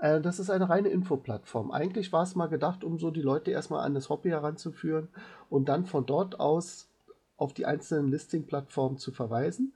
Äh, 0.01 0.21
das 0.21 0.39
ist 0.39 0.51
eine 0.51 0.69
reine 0.69 0.89
Infoplattform. 0.89 1.71
Eigentlich 1.71 2.13
war 2.13 2.23
es 2.23 2.35
mal 2.35 2.49
gedacht, 2.49 2.85
um 2.85 2.99
so 2.99 3.11
die 3.11 3.23
Leute 3.23 3.51
erstmal 3.51 3.85
an 3.85 3.95
das 3.95 4.09
Hobby 4.09 4.31
heranzuführen 4.31 5.09
und 5.49 5.69
dann 5.69 5.87
von 5.87 6.07
dort 6.07 6.41
aus 6.41 6.89
auf 7.37 7.55
die 7.55 7.67
einzelnen 7.67 8.09
Listing-Plattformen 8.09 8.99
zu 8.99 9.13
verweisen. 9.13 9.73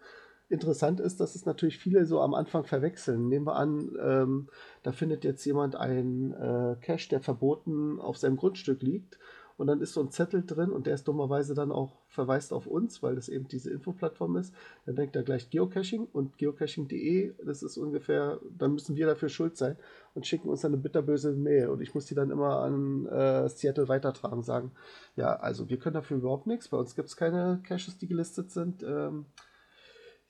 Interessant 0.49 1.01
ist, 1.01 1.20
dass 1.20 1.34
es 1.34 1.47
natürlich 1.47 1.78
viele 1.78 2.05
so 2.05 2.20
am 2.20 2.34
Anfang 2.34 2.64
verwechseln. 2.64 3.28
Nehmen 3.28 3.47
wir 3.47 3.57
an, 3.57 3.97
ähm, 4.01 4.49
da 4.82 4.92
findet 4.92 5.24
jetzt 5.24 5.45
jemand 5.45 5.74
einen 5.74 6.32
äh, 6.32 6.76
Cache, 6.80 7.09
der 7.09 7.20
verboten 7.20 7.99
auf 7.99 8.18
seinem 8.18 8.36
Grundstück 8.36 8.82
liegt 8.82 9.18
und 9.57 9.68
dann 9.68 9.80
ist 9.80 9.92
so 9.92 10.01
ein 10.01 10.11
Zettel 10.11 10.45
drin 10.45 10.70
und 10.70 10.86
der 10.86 10.95
ist 10.95 11.07
dummerweise 11.07 11.55
dann 11.55 11.70
auch 11.70 11.92
verweist 12.09 12.53
auf 12.53 12.66
uns, 12.66 13.03
weil 13.03 13.14
das 13.14 13.28
eben 13.28 13.47
diese 13.47 13.70
Infoplattform 13.70 14.36
ist. 14.36 14.53
Dann 14.84 14.97
denkt 14.97 15.14
er 15.14 15.22
gleich 15.22 15.51
Geocaching 15.51 16.09
und 16.12 16.38
geocaching.de, 16.38 17.34
das 17.45 17.62
ist 17.62 17.76
ungefähr, 17.76 18.40
dann 18.57 18.72
müssen 18.72 18.97
wir 18.97 19.07
dafür 19.07 19.28
schuld 19.28 19.57
sein 19.57 19.76
und 20.14 20.26
schicken 20.26 20.49
uns 20.49 20.64
eine 20.64 20.76
bitterböse 20.76 21.32
Mail 21.32 21.68
und 21.68 21.80
ich 21.80 21.95
muss 21.95 22.07
die 22.07 22.14
dann 22.14 22.30
immer 22.30 22.61
an 22.61 23.07
äh, 23.07 23.49
Seattle 23.49 23.88
weitertragen, 23.88 24.42
sagen, 24.42 24.72
ja, 25.16 25.36
also 25.36 25.68
wir 25.68 25.78
können 25.78 25.95
dafür 25.95 26.16
überhaupt 26.16 26.47
nichts, 26.47 26.68
bei 26.68 26.76
uns 26.76 26.97
gibt 26.97 27.09
es 27.09 27.16
keine 27.16 27.61
Caches, 27.62 27.99
die 27.99 28.09
gelistet 28.09 28.51
sind. 28.51 28.82
Ähm, 28.82 29.26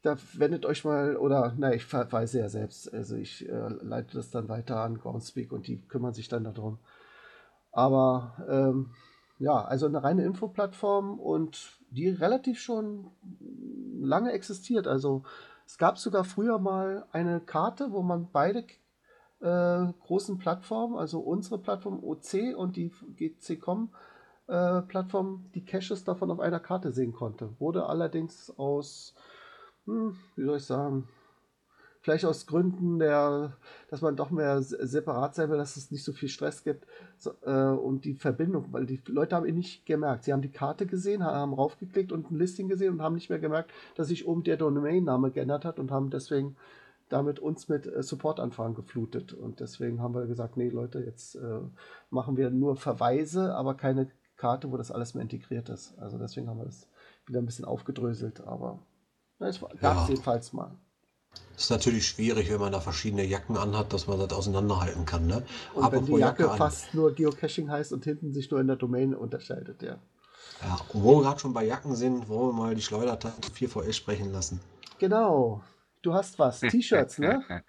da 0.05 0.17
wendet 0.35 0.67
euch 0.67 0.85
mal, 0.85 1.17
oder 1.17 1.55
na, 1.57 1.73
ich 1.73 1.85
verweise 1.85 2.41
ja 2.41 2.49
selbst, 2.49 2.93
also 2.93 3.17
ich 3.17 3.49
äh, 3.49 3.69
leite 3.81 4.17
das 4.17 4.31
dann 4.31 4.49
weiter 4.49 4.81
an 4.81 4.99
Groundspeak 4.99 5.51
und 5.53 5.67
die 5.67 5.81
kümmern 5.81 6.13
sich 6.13 6.29
dann 6.29 6.45
darum. 6.45 6.79
Aber 7.73 8.35
ähm, 8.49 8.91
ja, 9.39 9.65
also 9.65 9.87
eine 9.87 10.03
reine 10.03 10.25
Infoplattform 10.25 11.19
und 11.19 11.79
die 11.91 12.09
relativ 12.09 12.61
schon 12.61 13.11
lange 14.01 14.33
existiert. 14.33 14.87
Also 14.87 15.25
es 15.67 15.79
gab 15.79 15.99
sogar 15.99 16.25
früher 16.25 16.59
mal 16.59 17.07
eine 17.13 17.41
Karte, 17.41 17.91
wo 17.91 18.03
man 18.03 18.29
beide 18.31 18.67
äh, 19.41 19.93
großen 20.07 20.39
Plattformen, 20.39 20.97
also 20.97 21.21
unsere 21.21 21.59
Plattform 21.59 22.05
OC 22.05 22.57
und 22.57 22.77
die 22.77 22.93
GCCOM 23.17 23.91
äh, 24.47 24.83
Plattform, 24.83 25.51
die 25.55 25.65
Caches 25.65 26.05
davon 26.05 26.31
auf 26.31 26.41
einer 26.41 26.61
Karte 26.61 26.93
sehen 26.93 27.13
konnte. 27.13 27.59
Wurde 27.59 27.87
allerdings 27.87 28.53
aus, 28.59 29.15
hm, 29.87 30.17
wie 30.37 30.45
soll 30.45 30.57
ich 30.57 30.65
sagen, 30.65 31.09
vielleicht 32.05 32.27
aus 32.27 32.47
Gründen 32.47 32.99
der, 32.99 33.57
dass 33.89 34.03
man 34.03 34.15
doch 34.15 34.31
mehr 34.31 34.61
separat 34.63 35.35
sein 35.35 35.49
will, 35.49 35.57
dass 35.57 35.77
es 35.77 35.91
nicht 35.91 36.05
so 36.05 36.13
viel 36.13 36.29
Stress 36.29 36.63
gibt 36.63 36.87
so, 37.17 37.33
äh, 37.47 37.51
und 37.51 38.05
die 38.05 38.15
Verbindung, 38.15 38.67
weil 38.73 38.85
die 38.85 39.01
Leute 39.07 39.35
haben 39.35 39.47
ihn 39.47 39.55
nicht 39.55 39.87
gemerkt. 39.87 40.25
Sie 40.25 40.33
haben 40.33 40.43
die 40.43 40.51
Karte 40.51 40.85
gesehen, 40.85 41.25
haben 41.25 41.55
raufgeklickt 41.55 42.13
und 42.13 42.31
ein 42.31 42.37
Listing 42.37 42.69
gesehen 42.69 42.93
und 42.93 43.03
haben 43.03 43.15
nicht 43.15 43.31
mehr 43.31 43.39
gemerkt, 43.39 43.73
dass 43.95 44.09
sich 44.09 44.27
oben 44.29 44.45
der 44.45 44.59
Domainname 44.59 45.31
geändert 45.31 45.65
hat 45.65 45.79
und 45.79 45.91
haben 45.91 46.11
deswegen 46.11 46.57
damit 47.09 47.39
uns 47.39 47.69
mit 47.69 47.87
äh, 47.87 48.03
Supportanfragen 48.03 48.75
geflutet. 48.75 49.33
Und 49.33 49.61
deswegen 49.61 50.03
haben 50.03 50.15
wir 50.15 50.27
gesagt, 50.27 50.59
nee 50.59 50.69
Leute, 50.69 51.01
jetzt 51.01 51.37
äh, 51.37 51.61
machen 52.11 52.37
wir 52.37 52.51
nur 52.51 52.77
Verweise, 52.77 53.55
aber 53.55 53.75
keine 53.75 54.11
Karte, 54.37 54.71
wo 54.71 54.77
das 54.77 54.91
alles 54.91 55.15
mehr 55.15 55.23
integriert 55.23 55.71
ist. 55.71 55.97
Also 55.99 56.19
deswegen 56.19 56.49
haben 56.49 56.59
wir 56.59 56.67
das 56.67 56.87
wieder 57.27 57.39
ein 57.39 57.47
bisschen 57.47 57.65
aufgedröselt, 57.65 58.43
aber 58.43 58.79
es 59.49 59.61
gab 59.61 59.73
es 59.73 59.81
Ja. 59.83 60.07
jedenfalls 60.09 60.53
mal. 60.53 60.71
Ist 61.57 61.71
natürlich 61.71 62.07
schwierig, 62.09 62.51
wenn 62.51 62.59
man 62.61 62.73
da 62.73 62.81
verschiedene 62.81 63.25
Jacken 63.25 63.57
anhat, 63.57 63.93
dass 63.93 64.07
man 64.09 64.19
das 64.19 64.33
auseinanderhalten 64.33 65.05
kann. 65.05 65.27
Ne? 65.27 65.37
Und 65.75 65.83
wenn 65.83 65.85
Apropos 65.85 66.07
die 66.09 66.17
Jacke 66.21 66.51
an. 66.51 66.59
fast 66.59 66.95
nur 66.95 67.15
Geocaching 67.15 67.71
heißt 67.71 67.93
und 67.93 68.05
hinten 68.05 68.33
sich 68.33 68.51
nur 68.51 68.61
in 68.61 68.67
der 68.67 68.77
Domain 68.77 69.15
unterscheidet, 69.15 69.83
ja. 69.83 69.99
Ja, 70.63 70.79
und 70.93 71.03
wo 71.03 71.19
wir 71.19 71.23
gerade 71.23 71.41
schon 71.41 71.53
bei 71.53 71.65
Jacken 71.65 71.95
sind, 71.95 72.29
wollen 72.29 72.49
wir 72.57 72.63
mal 72.65 72.75
die 72.75 72.83
Schleudertaste 72.83 73.51
4VS 73.53 73.93
sprechen 73.93 74.33
lassen. 74.33 74.61
Genau. 74.99 75.63
Du 76.03 76.13
hast 76.13 76.39
was. 76.39 76.61
T-Shirts, 76.61 77.19
ne? 77.19 77.43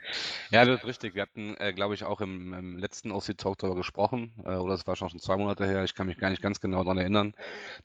Ja, 0.52 0.66
das 0.66 0.80
ist 0.82 0.86
richtig. 0.86 1.16
Wir 1.16 1.22
hatten, 1.22 1.56
äh, 1.58 1.72
glaube 1.74 1.94
ich, 1.94 2.04
auch 2.04 2.22
im, 2.22 2.54
im 2.54 2.78
letzten 2.78 3.12
OC 3.12 3.38
Talk 3.38 3.58
darüber 3.60 3.78
gesprochen, 3.78 4.34
äh, 4.44 4.56
oder 4.56 4.74
es 4.74 4.86
war 4.88 4.96
schon 4.96 5.10
zwei 5.20 5.38
Monate 5.38 5.66
her, 5.66 5.84
ich 5.84 5.96
kann 5.96 6.08
mich 6.08 6.18
gar 6.18 6.30
nicht 6.30 6.42
ganz 6.42 6.60
genau 6.60 6.84
daran 6.84 6.98
erinnern. 6.98 7.34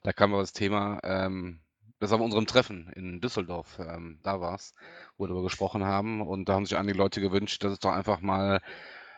Da 0.03 0.11
kam 0.13 0.33
aber 0.33 0.41
das 0.43 0.51
Thema, 0.53 0.99
ähm, 1.03 1.59
das 2.01 2.09
war 2.09 2.17
bei 2.17 2.25
unserem 2.25 2.47
Treffen 2.47 2.91
in 2.95 3.21
Düsseldorf, 3.21 3.79
ähm, 3.79 4.19
da 4.23 4.41
war 4.41 4.55
es, 4.55 4.73
wo 5.17 5.23
wir 5.23 5.27
darüber 5.27 5.43
gesprochen 5.43 5.83
haben. 5.85 6.21
Und 6.21 6.49
da 6.49 6.55
haben 6.55 6.65
sich 6.65 6.77
einige 6.77 6.97
Leute 6.97 7.21
gewünscht, 7.21 7.63
dass 7.63 7.73
es 7.73 7.79
doch 7.79 7.91
einfach 7.91 8.21
mal 8.21 8.59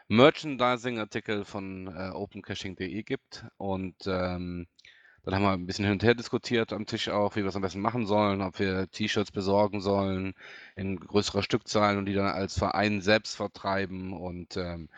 Merchandising-Artikel 0.09 1.45
von 1.45 1.87
äh, 1.87 2.09
opencaching.de 2.09 3.03
gibt. 3.03 3.45
Und 3.55 3.95
ähm, 4.05 4.67
dann 5.23 5.35
haben 5.35 5.43
wir 5.43 5.51
ein 5.51 5.65
bisschen 5.65 5.85
hin 5.85 5.93
und 5.93 6.03
her 6.03 6.13
diskutiert 6.13 6.73
am 6.73 6.85
Tisch 6.85 7.07
auch, 7.07 7.37
wie 7.37 7.43
wir 7.43 7.47
es 7.47 7.55
am 7.55 7.61
besten 7.61 7.79
machen 7.79 8.05
sollen, 8.05 8.41
ob 8.41 8.59
wir 8.59 8.91
T-Shirts 8.91 9.31
besorgen 9.31 9.79
sollen 9.79 10.33
in 10.75 10.99
größerer 10.99 11.41
Stückzahl 11.41 11.97
und 11.97 12.05
die 12.05 12.13
dann 12.13 12.27
als 12.27 12.57
Verein 12.57 12.99
selbst 12.99 13.37
vertreiben. 13.37 14.11
Und 14.11 14.57
ähm, 14.57 14.89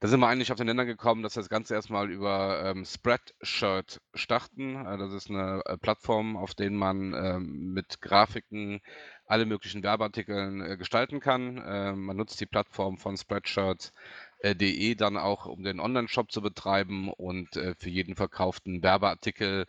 da 0.00 0.08
sind 0.08 0.20
wir 0.20 0.28
eigentlich 0.28 0.52
auf 0.52 0.58
den 0.58 0.66
Nenner 0.66 0.84
gekommen, 0.84 1.22
dass 1.22 1.36
wir 1.36 1.42
das 1.42 1.48
Ganze 1.48 1.74
erstmal 1.74 2.10
über 2.10 2.62
ähm, 2.64 2.84
Spreadshirt 2.84 4.00
starten. 4.14 4.76
Äh, 4.86 4.98
das 4.98 5.12
ist 5.12 5.30
eine 5.30 5.62
äh, 5.64 5.76
Plattform, 5.76 6.36
auf 6.36 6.54
der 6.54 6.70
man 6.70 7.14
ähm, 7.14 7.72
mit 7.72 8.00
Grafiken 8.00 8.80
alle 9.26 9.46
möglichen 9.46 9.82
Werbeartikeln 9.82 10.60
äh, 10.60 10.76
gestalten 10.76 11.20
kann. 11.20 11.62
Ähm, 11.66 12.04
man 12.04 12.16
nutzt 12.16 12.40
die 12.40 12.46
Plattform 12.46 12.98
von 12.98 13.16
Spreadshirt.de 13.16 14.94
dann 14.94 15.16
auch, 15.16 15.46
um 15.46 15.62
den 15.64 15.80
Online-Shop 15.80 16.30
zu 16.30 16.42
betreiben 16.42 17.10
und 17.12 17.56
äh, 17.56 17.74
für 17.76 17.90
jeden 17.90 18.14
verkauften 18.14 18.82
Werbeartikel 18.82 19.66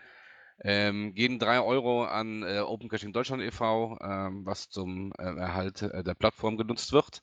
ähm, 0.61 1.13
gehen 1.13 1.39
3 1.39 1.61
Euro 1.61 2.03
an 2.03 2.43
äh, 2.43 2.59
Open 2.59 2.89
Caching 2.89 3.13
Deutschland 3.13 3.41
e.V., 3.41 3.97
ähm, 4.01 4.45
was 4.45 4.69
zum 4.69 5.13
äh, 5.17 5.23
Erhalt 5.23 5.81
äh, 5.81 6.03
der 6.03 6.15
Plattform 6.15 6.57
genutzt 6.57 6.91
wird. 6.91 7.21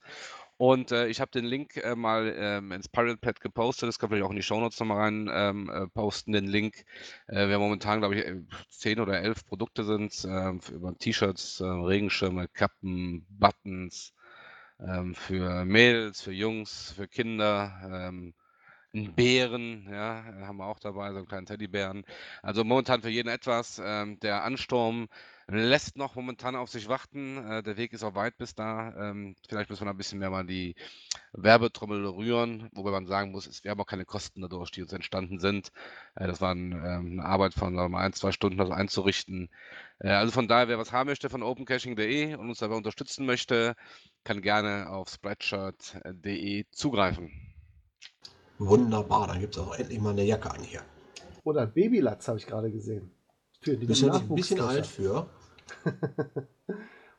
Und 0.58 0.90
äh, 0.90 1.08
ich 1.08 1.20
habe 1.20 1.30
den 1.30 1.44
Link 1.44 1.76
äh, 1.76 1.94
mal 1.94 2.34
ähm, 2.36 2.72
ins 2.72 2.88
Pirate 2.88 3.18
Pad 3.18 3.40
gepostet. 3.40 3.88
Das 3.88 3.98
kann 3.98 4.12
ich 4.14 4.22
auch 4.22 4.30
in 4.30 4.36
die 4.36 4.42
Shownotes 4.42 4.80
nochmal 4.80 4.98
rein 4.98 5.30
ähm, 5.30 5.70
äh, 5.70 5.86
posten, 5.88 6.32
den 6.32 6.46
Link. 6.46 6.84
Äh, 7.26 7.48
wir 7.48 7.58
momentan, 7.58 7.98
glaube 8.00 8.14
ich, 8.16 8.24
äh, 8.24 8.40
10 8.70 9.00
oder 9.00 9.20
11 9.20 9.44
Produkte 9.46 9.84
sind, 9.84 10.24
ähm, 10.24 10.60
über 10.72 10.96
T-Shirts, 10.96 11.60
äh, 11.60 11.64
Regenschirme, 11.64 12.48
Kappen, 12.48 13.26
Buttons, 13.28 14.14
ähm, 14.80 15.14
für 15.14 15.64
Mädels, 15.66 16.22
für 16.22 16.32
Jungs, 16.32 16.92
für 16.96 17.08
Kinder, 17.08 18.08
ähm, 18.08 18.34
einen 18.96 19.14
Bären, 19.14 19.88
ja, 19.90 20.20
äh, 20.20 20.46
haben 20.46 20.58
wir 20.58 20.66
auch 20.66 20.78
dabei, 20.78 21.10
so 21.12 21.18
einen 21.18 21.28
kleinen 21.28 21.46
Teddybären. 21.46 22.04
Also 22.42 22.64
momentan 22.64 23.02
für 23.02 23.10
jeden 23.10 23.28
etwas. 23.28 23.80
Ähm, 23.84 24.18
der 24.20 24.44
Ansturm 24.44 25.08
lässt 25.48 25.96
noch 25.96 26.16
momentan 26.16 26.56
auf 26.56 26.70
sich 26.70 26.88
warten. 26.88 27.38
Äh, 27.48 27.62
der 27.62 27.76
Weg 27.76 27.92
ist 27.92 28.02
auch 28.02 28.14
weit 28.14 28.36
bis 28.38 28.54
da. 28.54 28.94
Ähm, 29.10 29.36
vielleicht 29.48 29.70
müssen 29.70 29.86
wir 29.86 29.90
ein 29.90 29.96
bisschen 29.96 30.18
mehr 30.18 30.30
mal 30.30 30.46
die 30.46 30.74
Werbetrommel 31.32 32.06
rühren, 32.06 32.68
wobei 32.72 32.90
man 32.90 33.06
sagen 33.06 33.30
muss, 33.32 33.46
es, 33.46 33.62
wir 33.62 33.70
haben 33.70 33.80
auch 33.80 33.86
keine 33.86 34.04
Kosten 34.04 34.40
dadurch, 34.42 34.70
die 34.70 34.82
uns 34.82 34.92
entstanden 34.92 35.38
sind. 35.38 35.70
Äh, 36.16 36.26
das 36.26 36.40
war 36.40 36.54
ein, 36.54 36.72
ähm, 36.72 37.20
eine 37.20 37.24
Arbeit 37.24 37.54
von 37.54 37.76
sagen 37.76 37.92
mal, 37.92 38.04
ein, 38.04 38.12
zwei 38.12 38.32
Stunden, 38.32 38.58
das 38.58 38.70
einzurichten. 38.70 39.50
Äh, 40.00 40.08
also 40.10 40.32
von 40.32 40.48
daher, 40.48 40.68
wer 40.68 40.78
was 40.78 40.92
haben 40.92 41.08
möchte 41.08 41.30
von 41.30 41.42
opencaching.de 41.42 42.34
und 42.34 42.48
uns 42.48 42.58
dabei 42.58 42.76
unterstützen 42.76 43.26
möchte, 43.26 43.76
kann 44.24 44.42
gerne 44.42 44.88
auf 44.90 45.08
spreadshirt.de 45.08 46.66
zugreifen. 46.72 47.55
Wunderbar, 48.58 49.26
dann 49.28 49.40
gibt 49.40 49.56
es 49.56 49.62
auch 49.62 49.74
endlich 49.74 50.00
mal 50.00 50.10
eine 50.10 50.24
Jacke 50.24 50.50
an 50.50 50.62
hier. 50.62 50.80
Oder 51.44 51.62
ein 51.62 51.72
Babylatz 51.72 52.26
habe 52.28 52.38
ich 52.38 52.46
gerade 52.46 52.70
gesehen. 52.70 53.10
Für 53.60 53.76
die 53.76 53.86
Bist 53.86 54.04
ein 54.04 54.28
bisschen 54.34 54.60
alt 54.60 54.86
für. 54.86 55.28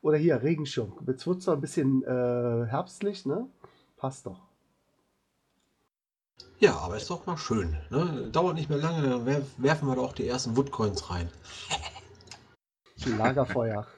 Oder 0.01 0.17
hier, 0.17 0.41
Regenschirm. 0.41 0.93
Jetzt 1.07 1.27
wird 1.27 1.41
zwar 1.41 1.55
ein 1.55 1.61
bisschen 1.61 2.03
äh, 2.03 2.65
herbstlich, 2.67 3.25
ne? 3.25 3.47
Passt 3.97 4.25
doch. 4.25 4.41
Ja, 6.59 6.77
aber 6.77 6.97
ist 6.97 7.09
doch 7.09 7.25
mal 7.25 7.37
schön. 7.37 7.77
Ne? 7.89 8.29
Dauert 8.31 8.55
nicht 8.55 8.69
mehr 8.69 8.79
lange, 8.79 9.07
dann 9.07 9.25
wer- 9.25 9.43
werfen 9.57 9.87
wir 9.87 9.95
doch 9.95 10.13
die 10.13 10.27
ersten 10.27 10.55
Woodcoins 10.57 11.09
rein. 11.09 11.29
Ein 13.05 13.17
Lagerfeuer. 13.17 13.85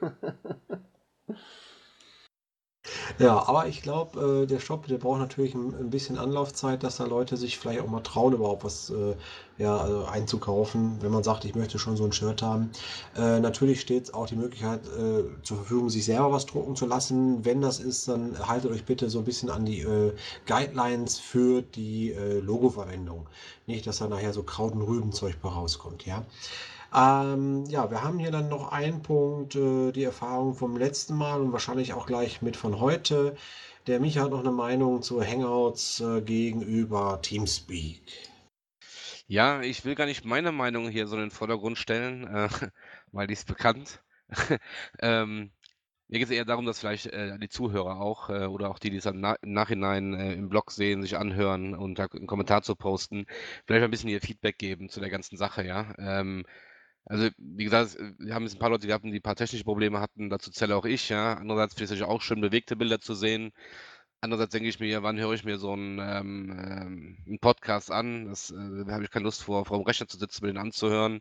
Ja, 3.18 3.46
aber 3.48 3.66
ich 3.66 3.82
glaube, 3.82 4.42
äh, 4.42 4.46
der 4.46 4.60
Shop, 4.60 4.86
der 4.86 4.98
braucht 4.98 5.18
natürlich 5.20 5.54
ein, 5.54 5.74
ein 5.74 5.90
bisschen 5.90 6.18
Anlaufzeit, 6.18 6.82
dass 6.82 6.96
da 6.96 7.04
Leute 7.04 7.36
sich 7.36 7.58
vielleicht 7.58 7.80
auch 7.80 7.88
mal 7.88 8.00
trauen, 8.00 8.32
überhaupt 8.34 8.64
was 8.64 8.90
äh, 8.90 9.14
ja, 9.58 9.76
also 9.76 10.04
einzukaufen, 10.06 11.02
wenn 11.02 11.10
man 11.12 11.22
sagt, 11.22 11.44
ich 11.44 11.54
möchte 11.54 11.78
schon 11.78 11.96
so 11.96 12.04
ein 12.04 12.12
Shirt 12.12 12.40
haben. 12.42 12.70
Äh, 13.16 13.40
natürlich 13.40 13.80
steht 13.80 14.12
auch 14.14 14.26
die 14.26 14.36
Möglichkeit 14.36 14.86
äh, 14.86 15.24
zur 15.42 15.58
Verfügung, 15.58 15.90
sich 15.90 16.04
selber 16.04 16.32
was 16.32 16.46
drucken 16.46 16.76
zu 16.76 16.86
lassen. 16.86 17.44
Wenn 17.44 17.60
das 17.60 17.78
ist, 17.80 18.08
dann 18.08 18.38
haltet 18.48 18.70
euch 18.70 18.84
bitte 18.84 19.10
so 19.10 19.18
ein 19.18 19.24
bisschen 19.24 19.50
an 19.50 19.64
die 19.66 19.80
äh, 19.80 20.12
Guidelines 20.46 21.18
für 21.18 21.62
die 21.62 22.12
äh, 22.12 22.40
Logoverwendung. 22.40 23.28
Nicht, 23.66 23.86
dass 23.86 23.98
da 23.98 24.08
nachher 24.08 24.32
so 24.32 24.42
Kraut- 24.42 24.72
und 24.72 24.82
Rübenzeug 24.82 25.36
bei 25.42 25.48
rauskommt, 25.50 26.06
ja. 26.06 26.24
Ähm, 26.92 27.64
ja, 27.66 27.90
wir 27.90 28.02
haben 28.02 28.18
hier 28.18 28.32
dann 28.32 28.48
noch 28.48 28.72
einen 28.72 29.02
Punkt, 29.02 29.54
äh, 29.54 29.92
die 29.92 30.02
Erfahrung 30.02 30.54
vom 30.54 30.76
letzten 30.76 31.14
Mal 31.14 31.40
und 31.40 31.52
wahrscheinlich 31.52 31.92
auch 31.92 32.06
gleich 32.06 32.42
mit 32.42 32.56
von 32.56 32.80
heute. 32.80 33.36
Der 33.86 34.00
Micha 34.00 34.22
hat 34.22 34.30
noch 34.30 34.40
eine 34.40 34.50
Meinung 34.50 35.00
zu 35.02 35.22
Hangouts 35.22 36.00
äh, 36.00 36.20
gegenüber 36.20 37.20
Teamspeak. 37.22 38.02
Ja, 39.28 39.62
ich 39.62 39.84
will 39.84 39.94
gar 39.94 40.06
nicht 40.06 40.24
meine 40.24 40.50
Meinung 40.50 40.88
hier 40.88 41.06
so 41.06 41.14
in 41.14 41.22
den 41.22 41.30
Vordergrund 41.30 41.78
stellen, 41.78 42.26
äh, 42.26 42.48
weil 43.12 43.28
die 43.28 43.34
ist 43.34 43.46
bekannt. 43.46 44.02
ähm, 45.00 45.52
mir 46.08 46.18
geht 46.18 46.28
es 46.28 46.34
eher 46.34 46.44
darum, 46.44 46.66
dass 46.66 46.80
vielleicht 46.80 47.06
äh, 47.06 47.38
die 47.38 47.48
Zuhörer 47.48 48.00
auch 48.00 48.30
äh, 48.30 48.46
oder 48.46 48.68
auch 48.68 48.80
die, 48.80 48.90
die 48.90 48.96
es 48.96 49.04
na 49.04 49.34
im 49.42 49.52
Nachhinein 49.52 50.14
äh, 50.14 50.32
im 50.34 50.48
Blog 50.48 50.72
sehen, 50.72 51.02
sich 51.02 51.16
anhören 51.16 51.76
und 51.76 52.00
da 52.00 52.06
einen 52.06 52.26
Kommentar 52.26 52.62
zu 52.62 52.74
posten, 52.74 53.26
vielleicht 53.64 53.84
ein 53.84 53.90
bisschen 53.92 54.10
ihr 54.10 54.20
Feedback 54.20 54.58
geben 54.58 54.88
zu 54.88 54.98
der 54.98 55.10
ganzen 55.10 55.36
Sache, 55.36 55.64
ja. 55.64 55.94
Ähm, 55.98 56.44
also, 57.04 57.28
wie 57.38 57.64
gesagt, 57.64 57.96
äh, 57.96 58.12
wir 58.18 58.34
haben 58.34 58.44
jetzt 58.44 58.54
ein 58.56 58.58
paar 58.58 58.70
Leute 58.70 58.86
gehabt, 58.86 59.04
die 59.04 59.12
ein 59.14 59.22
paar 59.22 59.36
technische 59.36 59.64
Probleme 59.64 60.00
hatten, 60.00 60.30
dazu 60.30 60.50
zähle 60.50 60.76
auch 60.76 60.84
ich, 60.84 61.08
ja. 61.08 61.34
Andererseits 61.34 61.74
finde 61.74 61.84
ich 61.84 61.90
es 61.90 62.00
natürlich 62.00 62.14
auch 62.14 62.22
schön, 62.22 62.40
bewegte 62.40 62.76
Bilder 62.76 63.00
zu 63.00 63.14
sehen. 63.14 63.52
Andererseits 64.22 64.52
denke 64.52 64.68
ich 64.68 64.80
mir, 64.80 65.02
wann 65.02 65.18
höre 65.18 65.32
ich 65.32 65.44
mir 65.44 65.56
so 65.58 65.72
einen, 65.72 65.98
ähm, 65.98 66.50
ähm, 66.50 67.16
einen 67.26 67.38
Podcast 67.40 67.90
an? 67.90 68.30
Äh, 68.30 68.84
da 68.84 68.92
habe 68.92 69.04
ich 69.04 69.10
keine 69.10 69.24
Lust 69.24 69.42
vor, 69.42 69.64
vor 69.64 69.78
dem 69.78 69.86
Rechner 69.86 70.08
zu 70.08 70.18
sitzen, 70.18 70.44
mir 70.44 70.52
den 70.52 70.58
anzuhören, 70.58 71.20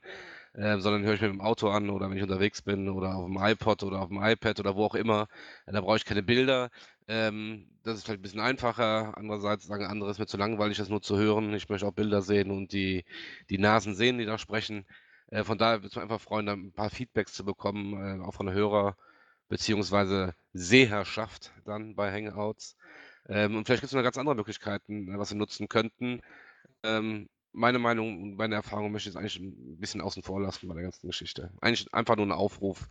äh, 0.53 0.79
sondern 0.79 1.03
höre 1.03 1.13
ich 1.13 1.21
mir 1.21 1.27
im 1.29 1.39
Auto 1.41 1.69
an 1.69 1.89
oder 1.89 2.09
wenn 2.09 2.17
ich 2.17 2.23
unterwegs 2.23 2.61
bin 2.61 2.89
oder 2.89 3.15
auf 3.15 3.25
dem 3.25 3.37
iPod 3.37 3.83
oder 3.83 4.01
auf 4.01 4.09
dem 4.09 4.21
iPad 4.21 4.59
oder 4.59 4.75
wo 4.75 4.85
auch 4.85 4.95
immer. 4.95 5.27
Äh, 5.65 5.71
da 5.73 5.81
brauche 5.81 5.95
ich 5.97 6.05
keine 6.05 6.23
Bilder. 6.23 6.69
Ähm, 7.07 7.67
das 7.83 7.97
ist 7.97 8.05
vielleicht 8.05 8.19
ein 8.19 8.23
bisschen 8.23 8.41
einfacher. 8.41 9.17
Andererseits 9.17 9.65
sagen 9.65 9.85
andere, 9.85 10.09
es 10.09 10.17
ist 10.17 10.19
mir 10.19 10.27
zu 10.27 10.37
langweilig, 10.37 10.77
das 10.77 10.89
nur 10.89 11.01
zu 11.01 11.17
hören. 11.17 11.53
Ich 11.53 11.69
möchte 11.69 11.87
auch 11.87 11.93
Bilder 11.93 12.21
sehen 12.21 12.51
und 12.51 12.73
die, 12.73 13.05
die 13.49 13.57
Nasen 13.59 13.95
sehen, 13.95 14.17
die 14.17 14.25
da 14.25 14.37
sprechen. 14.37 14.85
Äh, 15.31 15.43
von 15.43 15.57
daher 15.57 15.77
würde 15.79 15.87
es 15.87 15.95
mich 15.95 16.03
einfach 16.03 16.21
freuen, 16.21 16.49
ein 16.49 16.71
paar 16.73 16.89
Feedbacks 16.89 17.33
zu 17.33 17.45
bekommen, 17.45 18.21
äh, 18.21 18.23
auch 18.23 18.33
von 18.33 18.51
Hörer 18.51 18.97
beziehungsweise 19.47 20.35
Sehherschaft 20.53 21.51
dann 21.65 21.95
bei 21.95 22.11
Hangouts. 22.11 22.75
Ähm, 23.27 23.55
und 23.57 23.65
vielleicht 23.65 23.81
gibt 23.81 23.91
es 23.91 23.95
noch 23.95 24.03
ganz 24.03 24.17
andere 24.17 24.35
Möglichkeiten, 24.35 25.13
äh, 25.13 25.17
was 25.19 25.31
wir 25.31 25.37
nutzen 25.37 25.67
könnten. 25.67 26.21
Ähm, 26.83 27.29
meine 27.51 27.79
Meinung 27.79 28.21
und 28.21 28.35
meine 28.35 28.55
Erfahrung 28.55 28.91
möchte 28.91 29.09
ich 29.09 29.15
jetzt 29.15 29.19
eigentlich 29.19 29.39
ein 29.39 29.79
bisschen 29.79 30.01
außen 30.01 30.23
vor 30.23 30.41
lassen 30.41 30.67
bei 30.67 30.75
der 30.75 30.83
ganzen 30.83 31.07
Geschichte. 31.07 31.51
Eigentlich 31.61 31.91
einfach 31.93 32.15
nur 32.15 32.27
ein 32.27 32.31
Aufruf, 32.31 32.89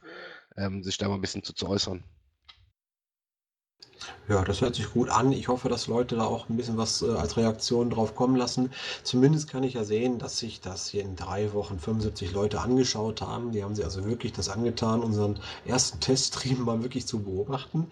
ähm, 0.56 0.82
sich 0.82 0.98
da 0.98 1.08
mal 1.08 1.14
ein 1.14 1.20
bisschen 1.20 1.42
zu, 1.44 1.54
zu 1.54 1.68
äußern. 1.68 2.04
Ja, 4.28 4.44
das 4.44 4.60
hört 4.60 4.74
sich 4.74 4.92
gut 4.92 5.08
an. 5.08 5.32
Ich 5.32 5.48
hoffe, 5.48 5.68
dass 5.68 5.86
Leute 5.86 6.16
da 6.16 6.24
auch 6.24 6.48
ein 6.48 6.56
bisschen 6.56 6.76
was 6.76 7.02
äh, 7.02 7.10
als 7.10 7.36
Reaktion 7.36 7.88
drauf 7.90 8.14
kommen 8.14 8.36
lassen. 8.36 8.70
Zumindest 9.02 9.48
kann 9.48 9.62
ich 9.62 9.74
ja 9.74 9.84
sehen, 9.84 10.18
dass 10.18 10.38
sich 10.38 10.60
das 10.60 10.88
hier 10.88 11.02
in 11.02 11.16
drei 11.16 11.52
Wochen 11.54 11.78
75 11.78 12.32
Leute 12.32 12.60
angeschaut 12.60 13.22
haben. 13.22 13.52
Die 13.52 13.64
haben 13.64 13.74
sich 13.74 13.84
also 13.84 14.04
wirklich 14.04 14.32
das 14.32 14.50
angetan, 14.50 15.00
unseren 15.00 15.38
ersten 15.64 16.00
Teststream 16.00 16.62
mal 16.62 16.82
wirklich 16.82 17.06
zu 17.06 17.20
beobachten. 17.20 17.86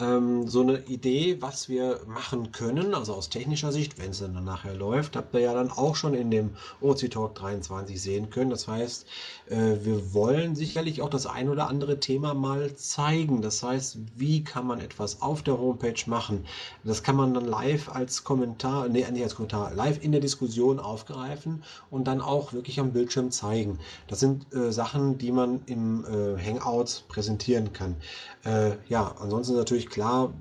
Ähm, 0.00 0.48
so 0.48 0.60
eine 0.60 0.80
Idee, 0.86 1.38
was 1.40 1.68
wir 1.68 2.00
machen 2.06 2.52
können, 2.52 2.94
also 2.94 3.14
aus 3.14 3.30
technischer 3.30 3.72
Sicht, 3.72 3.98
wenn 3.98 4.10
es 4.10 4.18
dann 4.18 4.44
nachher 4.44 4.74
läuft, 4.74 5.16
habt 5.16 5.34
ihr 5.34 5.40
ja 5.40 5.54
dann 5.54 5.70
auch 5.70 5.96
schon 5.96 6.14
in 6.14 6.30
dem 6.30 6.50
OC 6.80 7.10
Talk 7.10 7.34
23 7.36 8.00
sehen 8.00 8.28
können. 8.30 8.50
Das 8.50 8.68
heißt, 8.68 9.06
äh, 9.48 9.76
wir 9.82 10.12
wollen 10.12 10.54
sicherlich 10.56 11.00
auch 11.00 11.08
das 11.08 11.26
ein 11.26 11.48
oder 11.48 11.68
andere 11.68 12.00
Thema 12.00 12.34
mal 12.34 12.74
zeigen. 12.74 13.40
Das 13.40 13.62
heißt, 13.62 13.98
wie 14.16 14.44
kann 14.44 14.66
man 14.66 14.80
etwas 14.80 15.22
auf 15.22 15.42
der 15.46 15.58
Homepage 15.58 16.02
machen. 16.06 16.44
Das 16.84 17.02
kann 17.02 17.16
man 17.16 17.34
dann 17.34 17.44
live 17.44 17.88
als 17.88 18.24
Kommentar, 18.24 18.88
nee, 18.88 19.04
nicht 19.10 19.22
als 19.22 19.34
Kommentar, 19.34 19.72
live 19.74 20.02
in 20.02 20.12
der 20.12 20.20
Diskussion 20.20 20.78
aufgreifen 20.78 21.62
und 21.90 22.06
dann 22.06 22.20
auch 22.20 22.52
wirklich 22.52 22.80
am 22.80 22.92
Bildschirm 22.92 23.30
zeigen. 23.30 23.78
Das 24.08 24.20
sind 24.20 24.52
äh, 24.54 24.72
Sachen, 24.72 25.18
die 25.18 25.32
man 25.32 25.60
im 25.66 26.04
äh, 26.04 26.40
Hangout 26.42 27.04
präsentieren 27.08 27.72
kann. 27.72 27.96
Äh, 28.44 28.72
ja, 28.88 29.14
ansonsten 29.20 29.54
natürlich 29.56 29.88
klar, 29.88 30.32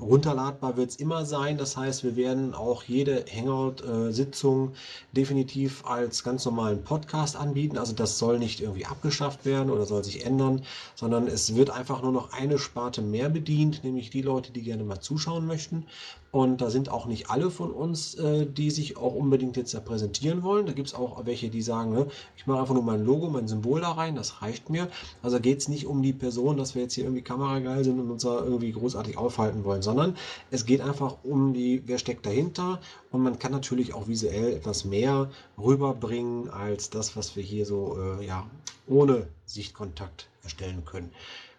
runterladbar 0.00 0.76
wird 0.76 0.90
es 0.90 0.96
immer 0.96 1.24
sein. 1.24 1.58
Das 1.58 1.76
heißt, 1.76 2.04
wir 2.04 2.16
werden 2.16 2.54
auch 2.54 2.82
jede 2.82 3.24
Hangout-Sitzung 3.30 4.72
definitiv 5.12 5.84
als 5.84 6.24
ganz 6.24 6.44
normalen 6.44 6.82
Podcast 6.82 7.36
anbieten. 7.36 7.78
Also 7.78 7.92
das 7.92 8.18
soll 8.18 8.38
nicht 8.38 8.60
irgendwie 8.60 8.86
abgeschafft 8.86 9.44
werden 9.44 9.70
oder 9.70 9.86
soll 9.86 10.04
sich 10.04 10.24
ändern, 10.24 10.62
sondern 10.94 11.26
es 11.26 11.54
wird 11.54 11.70
einfach 11.70 12.02
nur 12.02 12.12
noch 12.12 12.32
eine 12.32 12.58
Sparte 12.58 13.02
mehr 13.02 13.28
bedient, 13.28 13.84
nämlich 13.84 14.10
die 14.10 14.22
Leute, 14.22 14.52
die 14.52 14.62
gerne 14.62 14.84
mal 14.84 15.00
zuschauen 15.00 15.46
möchten. 15.46 15.86
Und 16.30 16.60
da 16.60 16.68
sind 16.68 16.90
auch 16.90 17.06
nicht 17.06 17.30
alle 17.30 17.50
von 17.50 17.70
uns, 17.70 18.14
äh, 18.16 18.44
die 18.44 18.70
sich 18.70 18.98
auch 18.98 19.14
unbedingt 19.14 19.56
jetzt 19.56 19.72
da 19.72 19.80
präsentieren 19.80 20.42
wollen. 20.42 20.66
Da 20.66 20.72
gibt 20.72 20.88
es 20.88 20.94
auch 20.94 21.24
welche, 21.24 21.48
die 21.48 21.62
sagen, 21.62 21.92
ne, 21.92 22.06
ich 22.36 22.46
mache 22.46 22.60
einfach 22.60 22.74
nur 22.74 22.82
mein 22.82 23.02
Logo, 23.02 23.30
mein 23.30 23.48
Symbol 23.48 23.80
da 23.80 23.92
rein, 23.92 24.14
das 24.14 24.42
reicht 24.42 24.68
mir. 24.68 24.88
Also 25.22 25.40
geht 25.40 25.58
es 25.58 25.68
nicht 25.68 25.86
um 25.86 26.02
die 26.02 26.12
Person, 26.12 26.58
dass 26.58 26.74
wir 26.74 26.82
jetzt 26.82 26.94
hier 26.94 27.04
irgendwie 27.04 27.22
kamerageil 27.22 27.82
sind 27.82 27.98
und 27.98 28.10
uns 28.10 28.24
da 28.24 28.44
irgendwie 28.44 28.72
großartig 28.72 29.16
aufhalten 29.16 29.64
wollen, 29.64 29.80
sondern 29.80 30.16
es 30.50 30.66
geht 30.66 30.82
einfach 30.82 31.16
um 31.22 31.54
die, 31.54 31.82
wer 31.86 31.98
steckt 31.98 32.26
dahinter. 32.26 32.78
Und 33.10 33.22
man 33.22 33.38
kann 33.38 33.52
natürlich 33.52 33.94
auch 33.94 34.06
visuell 34.06 34.52
etwas 34.52 34.84
mehr 34.84 35.30
rüberbringen 35.56 36.50
als 36.50 36.90
das, 36.90 37.16
was 37.16 37.36
wir 37.36 37.42
hier 37.42 37.64
so 37.64 37.96
äh, 37.98 38.26
ja, 38.26 38.46
ohne 38.86 39.28
Sichtkontakt 39.46 40.28
erstellen 40.42 40.84
können. 40.84 41.10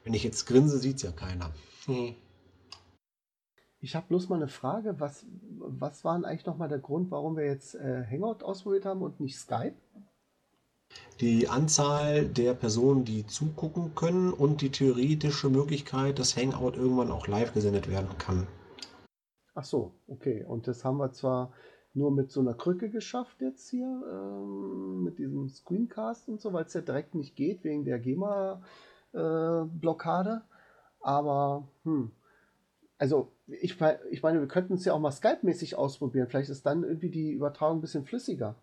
Wenn 0.03 0.13
ich 0.13 0.23
jetzt 0.23 0.45
grinse, 0.45 0.77
sieht 0.77 0.97
es 0.97 1.01
ja 1.01 1.11
keiner. 1.11 1.51
Hm. 1.85 2.13
Ich 3.81 3.95
habe 3.95 4.07
bloß 4.07 4.29
mal 4.29 4.35
eine 4.35 4.49
Frage. 4.49 4.99
Was, 4.99 5.25
was 5.57 6.03
war 6.03 6.15
denn 6.15 6.25
eigentlich 6.25 6.45
nochmal 6.45 6.67
der 6.67 6.79
Grund, 6.79 7.11
warum 7.11 7.37
wir 7.37 7.45
jetzt 7.45 7.75
äh, 7.75 8.05
Hangout 8.09 8.43
ausprobiert 8.43 8.85
haben 8.85 9.01
und 9.01 9.19
nicht 9.19 9.37
Skype? 9.37 9.75
Die 11.21 11.47
Anzahl 11.47 12.25
der 12.25 12.55
Personen, 12.55 13.05
die 13.05 13.25
zugucken 13.25 13.95
können 13.95 14.33
und 14.33 14.61
die 14.61 14.71
theoretische 14.71 15.49
Möglichkeit, 15.49 16.19
dass 16.19 16.35
Hangout 16.35 16.73
irgendwann 16.75 17.11
auch 17.11 17.27
live 17.27 17.53
gesendet 17.53 17.89
werden 17.89 18.09
kann. 18.17 18.47
Ach 19.53 19.63
so, 19.63 19.93
okay. 20.07 20.43
Und 20.45 20.67
das 20.67 20.83
haben 20.83 20.97
wir 20.97 21.11
zwar 21.11 21.53
nur 21.93 22.11
mit 22.11 22.31
so 22.31 22.41
einer 22.41 22.53
Krücke 22.53 22.89
geschafft 22.89 23.41
jetzt 23.41 23.69
hier, 23.69 24.03
ähm, 24.11 25.03
mit 25.03 25.19
diesem 25.19 25.49
Screencast 25.49 26.27
und 26.29 26.39
so, 26.41 26.53
weil 26.53 26.65
es 26.65 26.73
ja 26.73 26.81
direkt 26.81 27.15
nicht 27.15 27.35
geht 27.35 27.63
wegen 27.63 27.85
der 27.85 27.99
GEMA-Blockade. 27.99 30.29
Äh, 30.29 30.41
aber, 31.01 31.67
hm, 31.83 32.11
also 32.99 33.31
ich, 33.47 33.77
ich 34.11 34.21
meine, 34.21 34.39
wir 34.39 34.47
könnten 34.47 34.75
es 34.75 34.85
ja 34.85 34.93
auch 34.93 34.99
mal 34.99 35.11
Skype-mäßig 35.11 35.75
ausprobieren. 35.75 36.27
Vielleicht 36.29 36.49
ist 36.49 36.65
dann 36.65 36.83
irgendwie 36.83 37.09
die 37.09 37.31
Übertragung 37.31 37.79
ein 37.79 37.81
bisschen 37.81 38.05
flüssiger. 38.05 38.55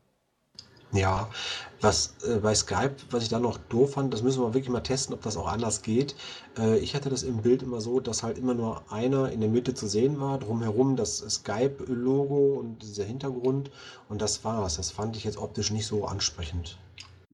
Ja, 0.93 1.29
was 1.81 2.15
äh, 2.27 2.37
bei 2.37 2.55
Skype, 2.55 2.95
was 3.11 3.25
ich 3.25 3.29
da 3.29 3.41
noch 3.41 3.59
doof 3.59 3.95
fand, 3.95 4.15
das 4.15 4.23
müssen 4.23 4.41
wir 4.41 4.55
wirklich 4.55 4.69
mal 4.69 4.81
testen, 4.81 5.15
ob 5.15 5.23
das 5.23 5.37
auch 5.37 5.49
anders 5.49 5.83
geht. 5.83 6.15
Äh, 6.57 6.79
ich 6.79 6.95
hatte 6.95 7.11
das 7.11 7.25
im 7.25 7.43
Bild 7.43 7.63
immer 7.63 7.81
so, 7.81 7.99
dass 7.99 8.23
halt 8.23 8.39
immer 8.39 8.55
nur 8.55 8.91
einer 8.93 9.33
in 9.33 9.41
der 9.41 9.51
Mitte 9.51 9.75
zu 9.75 9.89
sehen 9.89 10.21
war, 10.21 10.39
drumherum 10.39 10.95
das 10.95 11.19
Skype-Logo 11.19 12.61
und 12.61 12.83
dieser 12.83 13.05
Hintergrund 13.05 13.71
und 14.09 14.23
das 14.23 14.45
war's. 14.45 14.77
Das 14.77 14.93
fand 14.93 15.17
ich 15.17 15.25
jetzt 15.25 15.39
optisch 15.39 15.73
nicht 15.73 15.87
so 15.87 16.05
ansprechend. 16.05 16.79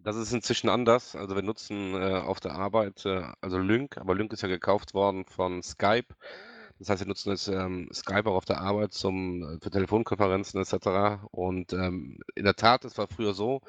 Das 0.03 0.17
ist 0.17 0.33
inzwischen 0.33 0.69
anders. 0.69 1.15
Also 1.15 1.37
wir 1.37 1.43
nutzen 1.43 1.95
äh, 1.95 2.15
auf 2.15 2.41
der 2.41 2.53
Arbeit, 2.53 3.05
äh, 3.05 3.23
also 3.41 3.59
Lync, 3.59 3.99
aber 3.99 4.15
Lync 4.15 4.33
ist 4.33 4.43
ja 4.43 4.49
gekauft 4.49 4.95
worden 4.95 5.27
von 5.27 5.63
Skype. 5.63 6.15
Das 6.83 6.91
heißt, 6.91 7.03
wir 7.03 7.07
nutzen 7.07 7.31
jetzt 7.31 7.47
ähm, 7.47 7.89
Skype 7.93 8.29
auch 8.29 8.35
auf 8.35 8.45
der 8.45 8.61
Arbeit 8.61 8.93
zum, 8.93 9.43
äh, 9.45 9.59
für 9.63 9.71
Telefonkonferenzen 9.71 10.61
etc. 10.61 11.23
Und 11.31 11.73
ähm, 11.73 12.19
in 12.35 12.43
der 12.45 12.57
Tat, 12.57 12.85
es 12.85 12.99
war 12.99 13.07
früher 13.07 13.35
so, 13.35 13.61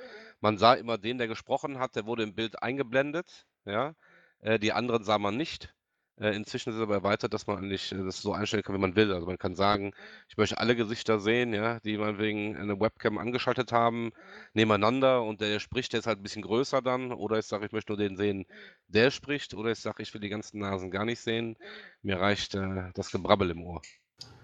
man 0.41 0.57
sah 0.57 0.73
immer 0.73 0.97
den, 0.97 1.19
der 1.19 1.27
gesprochen 1.27 1.77
hat, 1.77 1.95
der 1.95 2.07
wurde 2.07 2.23
im 2.23 2.33
Bild 2.33 2.63
eingeblendet, 2.63 3.45
ja. 3.65 3.93
Äh, 4.39 4.57
die 4.57 4.73
anderen 4.73 5.03
sah 5.03 5.19
man 5.19 5.37
nicht. 5.37 5.75
Äh, 6.19 6.35
inzwischen 6.35 6.69
ist 6.69 6.75
es 6.75 6.81
aber 6.81 6.93
erweitert, 6.95 7.33
dass 7.33 7.47
man 7.47 7.57
eigentlich 7.57 7.91
äh, 7.91 8.03
das 8.03 8.21
so 8.21 8.33
einstellen 8.33 8.61
kann, 8.61 8.75
wie 8.75 8.79
man 8.79 8.95
will. 8.95 9.11
Also 9.11 9.25
man 9.25 9.39
kann 9.39 9.55
sagen, 9.55 9.93
ich 10.29 10.37
möchte 10.37 10.59
alle 10.59 10.75
Gesichter 10.75 11.19
sehen, 11.19 11.53
ja, 11.53 11.79
die 11.79 11.97
meinetwegen 11.97 12.55
eine 12.55 12.79
Webcam 12.79 13.17
angeschaltet 13.17 13.71
haben, 13.71 14.11
nebeneinander 14.53 15.23
und 15.23 15.41
der 15.41 15.59
spricht, 15.59 15.93
der 15.93 16.01
ist 16.01 16.07
halt 16.07 16.19
ein 16.19 16.23
bisschen 16.23 16.43
größer 16.43 16.81
dann. 16.81 17.11
Oder 17.11 17.39
ich 17.39 17.47
sage, 17.47 17.65
ich 17.65 17.71
möchte 17.71 17.93
nur 17.93 17.97
den 17.97 18.15
sehen, 18.15 18.45
der 18.87 19.09
spricht. 19.09 19.55
Oder 19.55 19.71
ich 19.71 19.79
sage, 19.79 20.03
ich 20.03 20.13
will 20.13 20.21
die 20.21 20.29
ganzen 20.29 20.59
Nasen 20.59 20.91
gar 20.91 21.05
nicht 21.05 21.19
sehen. 21.19 21.57
Mir 22.03 22.19
reicht 22.19 22.53
äh, 22.53 22.91
das 22.93 23.09
Gebrabbel 23.09 23.49
im 23.49 23.63
Ohr. 23.63 23.81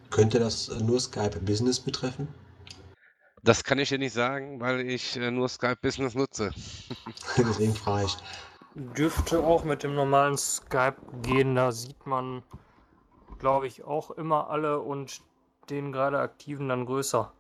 Könnte 0.09 0.39
das 0.39 0.70
äh, 0.70 0.84
nur 0.84 0.99
Skype 0.99 1.39
Business 1.41 1.80
betreffen? 1.80 2.28
Das 3.43 3.63
kann 3.63 3.80
ich 3.80 3.89
dir 3.89 3.99
nicht 3.99 4.13
sagen, 4.13 4.59
weil 4.59 4.82
ich 4.82 5.15
nur 5.15 5.47
Skype 5.47 5.78
Business 5.82 6.13
nutze. 6.13 6.51
Deswegen 7.38 7.76
frage 7.76 8.07
ich. 8.07 8.17
Dürfte 8.76 9.43
auch 9.43 9.63
mit 9.63 9.84
dem 9.84 9.95
normalen 9.95 10.38
Skype 10.38 10.97
gehen. 11.22 11.55
Da 11.55 11.72
sieht 11.72 12.05
man, 12.05 12.43
glaube 13.39 13.67
ich, 13.67 13.84
auch 13.84 14.11
immer 14.11 14.49
alle 14.49 14.80
und 14.80 15.22
den 15.70 15.91
gerade 15.91 16.20
aktiven 16.20 16.70
dann 16.70 16.86
größer. 16.86 17.32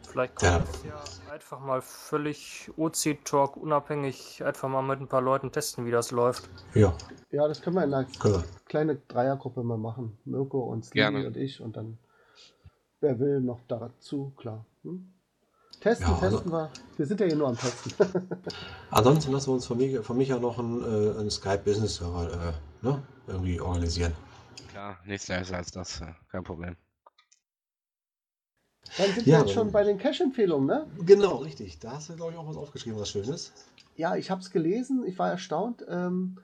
Vielleicht 0.00 0.36
kann 0.36 0.60
man 0.60 0.62
ja. 0.84 0.90
ja 0.90 1.32
einfach 1.32 1.60
mal 1.60 1.80
völlig 1.80 2.70
OC-Talk 2.76 3.56
unabhängig 3.56 4.44
einfach 4.44 4.68
mal 4.68 4.82
mit 4.82 5.00
ein 5.00 5.08
paar 5.08 5.22
Leuten 5.22 5.50
testen, 5.50 5.86
wie 5.86 5.90
das 5.90 6.10
läuft. 6.10 6.48
Ja. 6.74 6.94
Ja, 7.30 7.48
das 7.48 7.62
können 7.62 7.76
wir 7.76 7.84
in 7.84 7.94
einer 7.94 8.04
Klar. 8.04 8.44
kleinen 8.66 9.00
Dreiergruppe 9.08 9.62
mal 9.62 9.78
machen. 9.78 10.18
Mirko 10.24 10.60
und 10.60 10.84
Stevie 10.84 11.26
und 11.26 11.36
ich 11.36 11.60
und 11.60 11.76
dann 11.76 11.98
wer 13.00 13.18
will 13.18 13.40
noch 13.40 13.60
dazu, 13.66 14.32
klar. 14.36 14.64
Hm? 14.82 15.13
Testen, 15.84 16.06
ja, 16.06 16.14
also, 16.14 16.36
testen 16.38 16.50
wir. 16.52 16.70
Wir 16.96 17.06
sind 17.06 17.20
ja 17.20 17.26
hier 17.26 17.36
nur 17.36 17.48
am 17.48 17.58
Testen. 17.58 17.92
ansonsten 18.90 19.32
lassen 19.32 19.48
wir 19.48 19.52
uns 19.52 19.66
von, 19.66 19.76
mich, 19.76 19.98
von 19.98 20.16
Micha 20.16 20.38
noch 20.38 20.58
einen, 20.58 20.80
äh, 20.80 21.18
einen 21.18 21.30
Skype-Business-Server 21.30 22.54
äh, 22.82 22.86
ne? 22.86 23.02
irgendwie 23.26 23.60
organisieren. 23.60 24.14
Klar, 24.70 24.96
nichts 25.04 25.28
leiser 25.28 25.58
als 25.58 25.72
das, 25.72 26.00
kein 26.32 26.42
Problem. 26.42 26.76
Dann 28.96 29.12
sind 29.12 29.26
ja, 29.26 29.40
wir 29.40 29.44
jetzt 29.44 29.52
schon 29.52 29.72
bei 29.72 29.84
den 29.84 29.98
Cache-Empfehlungen, 29.98 30.66
ne? 30.66 30.86
Genau, 31.04 31.36
richtig. 31.36 31.78
Da 31.80 31.92
hast 31.92 32.08
du, 32.08 32.16
glaube 32.16 32.32
ich, 32.32 32.38
auch 32.38 32.48
was 32.48 32.56
aufgeschrieben, 32.56 32.98
was 32.98 33.10
Schönes. 33.10 33.52
Ja, 33.94 34.16
ich 34.16 34.30
habe 34.30 34.40
es 34.40 34.50
gelesen, 34.50 35.04
ich 35.06 35.18
war 35.18 35.30
erstaunt. 35.30 35.84
Ähm, 35.86 36.38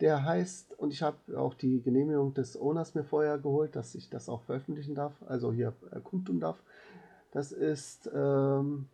der 0.00 0.24
heißt, 0.24 0.78
und 0.78 0.92
ich 0.92 1.00
habe 1.00 1.16
auch 1.38 1.54
die 1.54 1.80
Genehmigung 1.80 2.34
des 2.34 2.60
Owners 2.60 2.94
mir 2.94 3.04
vorher 3.04 3.38
geholt, 3.38 3.76
dass 3.76 3.94
ich 3.94 4.10
das 4.10 4.28
auch 4.28 4.42
veröffentlichen 4.42 4.94
darf, 4.94 5.14
also 5.26 5.54
hier 5.54 5.72
äh, 5.90 6.00
kundtun 6.00 6.38
darf. 6.38 6.58
Das 7.34 7.50
ist 7.50 8.08
ähm, 8.14 8.86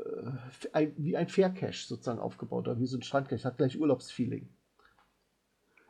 ein, 0.72 0.94
wie 0.98 1.18
ein 1.18 1.28
Faircache 1.28 1.86
sozusagen 1.86 2.20
aufgebaut 2.20 2.68
oder 2.68 2.80
wie 2.80 2.88
so 2.88 2.98
ein 2.98 3.04
Strandcache. 3.04 3.44
Hat 3.44 3.58
gleich 3.58 3.80
Urlaubsfeeling. 3.80 4.48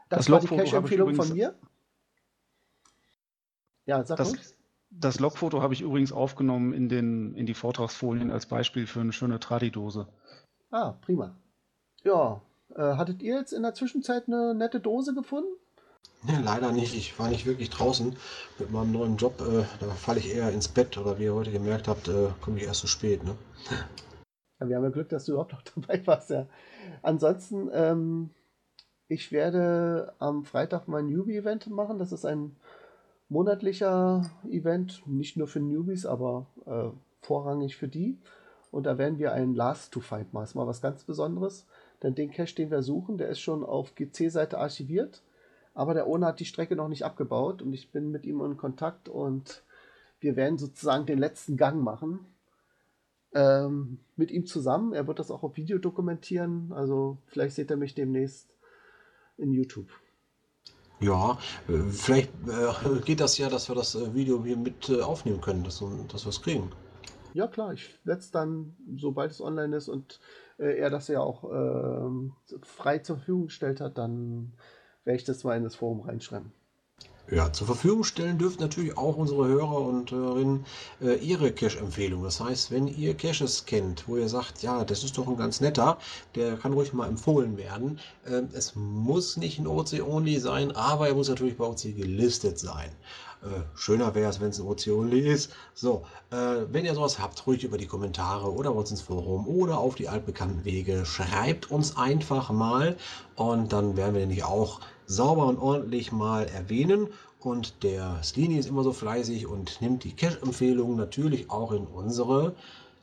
Das, 0.09 0.26
das 0.26 0.32
war 0.32 0.39
die 0.39 0.47
Cache-Empfehlung 0.47 1.13
von 1.13 1.34
mir. 1.34 1.55
Ja, 3.86 4.03
sag 4.03 4.17
das, 4.17 4.32
uns. 4.32 4.55
Das 4.89 5.19
Logfoto 5.19 5.61
habe 5.61 5.73
ich 5.73 5.82
übrigens 5.82 6.11
aufgenommen 6.11 6.73
in, 6.73 6.89
den, 6.89 7.36
in 7.36 7.45
die 7.45 7.53
Vortragsfolien 7.53 8.32
als 8.32 8.45
Beispiel 8.45 8.88
für 8.88 9.01
eine 9.01 9.13
schöne 9.13 9.39
Tradidose. 9.39 10.07
Ah, 10.71 10.93
prima. 11.01 11.36
Ja, 12.06 12.41
Äh, 12.76 12.97
hattet 12.97 13.22
ihr 13.22 13.38
jetzt 13.38 13.53
in 13.53 13.64
der 13.64 13.74
Zwischenzeit 13.74 14.28
eine 14.28 14.53
nette 14.53 14.80
Dose 14.82 15.14
gefunden? 15.14 15.49
Nee, 16.24 16.39
leider 16.43 16.72
nicht. 16.72 16.93
Ich 16.95 17.18
war 17.20 17.30
nicht 17.30 17.45
wirklich 17.45 17.70
draußen 17.70 18.16
mit 18.60 18.72
meinem 18.72 18.91
neuen 18.91 19.18
Job. 19.18 19.39
Äh, 19.41 19.64
da 19.80 19.88
falle 19.91 20.20
ich 20.20 20.34
eher 20.36 20.51
ins 20.51 20.68
Bett 20.68 20.97
oder 20.97 21.18
wie 21.20 21.24
ihr 21.26 21.34
heute 21.34 21.51
gemerkt 21.51 21.88
habt, 21.88 22.08
äh, 22.08 22.30
komme 22.41 22.58
ich 22.58 22.66
erst 22.66 22.82
zu 22.82 22.88
spät. 22.88 23.24
Ne? 23.24 23.36
Ja, 24.60 24.68
wir 24.68 24.76
haben 24.76 24.84
ja 24.84 24.89
Glück, 24.89 25.10
dass 25.10 25.26
du 25.26 25.34
überhaupt 25.34 25.53
noch 25.53 25.62
dabei 25.76 26.06
warst. 26.06 26.32
Ja. 26.32 26.47
Ansonsten, 27.01 27.70
ähm, 27.72 28.30
ich 29.08 29.32
werde 29.32 30.14
am 30.20 30.43
Freitag 30.43 30.88
mein 30.88 31.08
Newbie-Event 31.08 31.68
machen. 31.70 31.97
Das 31.99 32.12
ist 32.12 32.26
ein 32.26 32.56
monatlicher 33.30 34.30
Event, 34.49 35.01
nicht 35.06 35.38
nur 35.38 35.47
für 35.47 35.60
Newbies, 35.60 36.06
aber 36.06 36.47
äh, 36.66 36.89
vorrangig 37.22 37.78
für 37.78 37.88
die. 37.88 38.18
Und 38.72 38.84
da 38.86 38.97
werden 38.97 39.20
wir 39.20 39.32
einen 39.32 39.56
Last 39.56 39.93
to 39.93 40.01
Find 40.01 40.34
machen. 40.34 40.43
Das 40.43 40.49
ist 40.51 40.56
mal 40.56 40.68
was 40.68 40.82
ganz 40.82 41.03
Besonderes. 41.06 41.66
Denn 42.06 42.14
den 42.14 42.30
Cache, 42.30 42.53
den 42.53 42.70
wir 42.70 42.84
suchen, 42.84 43.18
der 43.18 43.30
ist 43.30 43.39
schon 43.39 43.64
auf 43.64 43.95
GC-Seite 43.95 44.60
archiviert. 44.60 45.24
Aber 45.74 45.95
der 45.95 46.06
Owner 46.06 46.28
hat 46.28 46.39
die 46.39 46.45
Strecke 46.45 46.76
noch 46.76 46.88
nicht 46.88 47.03
abgebaut 47.03 47.64
und 47.64 47.74
ich 47.74 47.89
bin 47.89 48.12
mit 48.12 48.28
ihm 48.28 48.41
in 48.41 48.58
Kontakt 48.58 49.10
und 49.10 49.64
wir 50.20 50.36
werden 50.36 50.60
sozusagen 50.60 51.08
den 51.08 51.18
letzten 51.18 51.58
Gang 51.58 51.82
machen. 51.82 52.20
Ähm, 53.34 53.97
mit 54.16 54.30
ihm 54.30 54.45
zusammen. 54.45 54.93
Er 54.93 55.08
wird 55.08 55.18
das 55.18 55.32
auch 55.32 55.41
auf 55.41 55.58
Video 55.58 55.80
dokumentieren. 55.80 56.72
Also 56.74 57.18
vielleicht 57.26 57.56
seht 57.56 57.72
ihr 57.72 57.76
mich 57.76 57.95
demnächst 57.95 58.53
in 59.38 59.51
YouTube. 59.51 59.89
Ja, 60.99 61.39
äh, 61.68 61.89
vielleicht 61.89 62.30
äh, 62.47 62.99
geht 63.03 63.20
das 63.20 63.39
ja, 63.39 63.49
dass 63.49 63.68
wir 63.68 63.76
das 63.76 63.95
äh, 63.95 64.14
Video 64.14 64.43
hier 64.43 64.58
mit 64.58 64.89
äh, 64.89 65.01
aufnehmen 65.01 65.41
können, 65.41 65.64
dass, 65.64 65.84
dass 66.10 66.24
wir 66.24 66.30
es 66.30 66.41
kriegen. 66.43 66.72
Ja 67.34 67.47
klar, 67.47 67.74
ich 67.74 67.99
werde 68.03 68.22
es 68.22 68.30
dann, 68.30 68.76
sobald 68.95 69.32
es 69.32 69.41
online 69.41 69.76
ist 69.76 69.89
und 69.89 70.20
äh, 70.58 70.78
er 70.78 70.89
das 70.89 71.08
ja 71.08 71.20
auch 71.22 71.43
ähm, 71.43 72.34
frei 72.64 72.99
zur 72.99 73.18
Verfügung 73.18 73.45
gestellt 73.45 73.82
hat, 73.82 73.97
dann 73.97 74.53
werde 75.03 75.18
ich 75.18 75.26
das 75.26 75.43
mal 75.43 75.58
in 75.58 75.64
das 75.64 75.76
Forum 75.76 76.01
reinschreiben. 76.01 76.51
Ja, 77.32 77.51
zur 77.51 77.66
Verfügung 77.66 78.03
stellen 78.03 78.38
dürfen 78.38 78.62
natürlich 78.62 78.99
auch 78.99 79.18
unsere 79.18 79.47
Hörer 79.47 79.82
und 79.82 80.12
Hörerinnen 80.12 80.64
äh, 81.01 81.16
ihre 81.16 81.51
Cache-Empfehlungen. 81.51 82.24
Das 82.24 82.39
heißt, 82.39 82.70
wenn 82.70 82.88
ihr 82.88 83.16
Caches 83.16 83.66
kennt, 83.66 84.08
wo 84.08 84.16
ihr 84.18 84.30
sagt, 84.30 84.62
ja, 84.62 84.86
das 84.86 85.03
ist 85.03 85.18
doch 85.18 85.28
ein 85.28 85.36
ganz 85.36 85.60
netter, 85.60 85.97
der 86.36 86.56
kann 86.56 86.74
ruhig 86.74 86.93
mal 86.93 87.08
empfohlen 87.08 87.58
werden. 87.58 87.99
Äh, 88.26 88.43
es 88.53 88.76
muss 88.76 89.38
nicht 89.38 89.58
ein 89.58 89.66
OC-Only 89.66 90.39
sein, 90.39 90.72
aber 90.74 91.08
er 91.08 91.16
muss 91.16 91.28
natürlich 91.28 91.58
bei 91.58 91.66
OC 91.66 91.95
gelistet 91.95 92.60
sein. 92.60 92.91
Äh, 93.43 93.61
schöner 93.75 94.15
wäre 94.15 94.29
es, 94.29 94.39
wenn 94.39 94.49
es 94.49 94.59
ein 94.59 94.65
OC-Only 94.65 95.19
ist. 95.19 95.51
So, 95.73 96.05
äh, 96.31 96.36
wenn 96.71 96.86
ihr 96.86 96.95
sowas 96.95 97.19
habt, 97.19 97.45
ruhig 97.45 97.63
über 97.63 97.77
die 97.77 97.86
Kommentare 97.86 98.51
oder 98.51 98.71
bei 98.71 98.79
uns 98.79 98.91
ins 98.91 99.01
Forum 99.01 99.47
oder 99.47 99.77
auf 99.77 99.95
die 99.95 100.07
altbekannten 100.07 100.65
Wege, 100.65 101.05
schreibt 101.05 101.69
uns 101.69 101.97
einfach 101.97 102.49
mal 102.49 102.97
und 103.36 103.73
dann 103.73 103.97
werden 103.97 104.13
wir 104.13 104.21
nämlich 104.21 104.43
auch 104.43 104.81
sauber 105.05 105.45
und 105.45 105.59
ordentlich 105.59 106.11
mal 106.11 106.47
erwähnen. 106.47 107.07
Und 107.39 107.83
der 107.83 108.23
Slini 108.23 108.57
ist 108.57 108.67
immer 108.67 108.83
so 108.83 108.91
fleißig 108.91 109.45
und 109.45 109.79
nimmt 109.79 110.03
die 110.03 110.15
Cache-Empfehlungen 110.15 110.97
natürlich 110.97 111.51
auch 111.51 111.71
in 111.71 111.86
unsere 111.86 112.55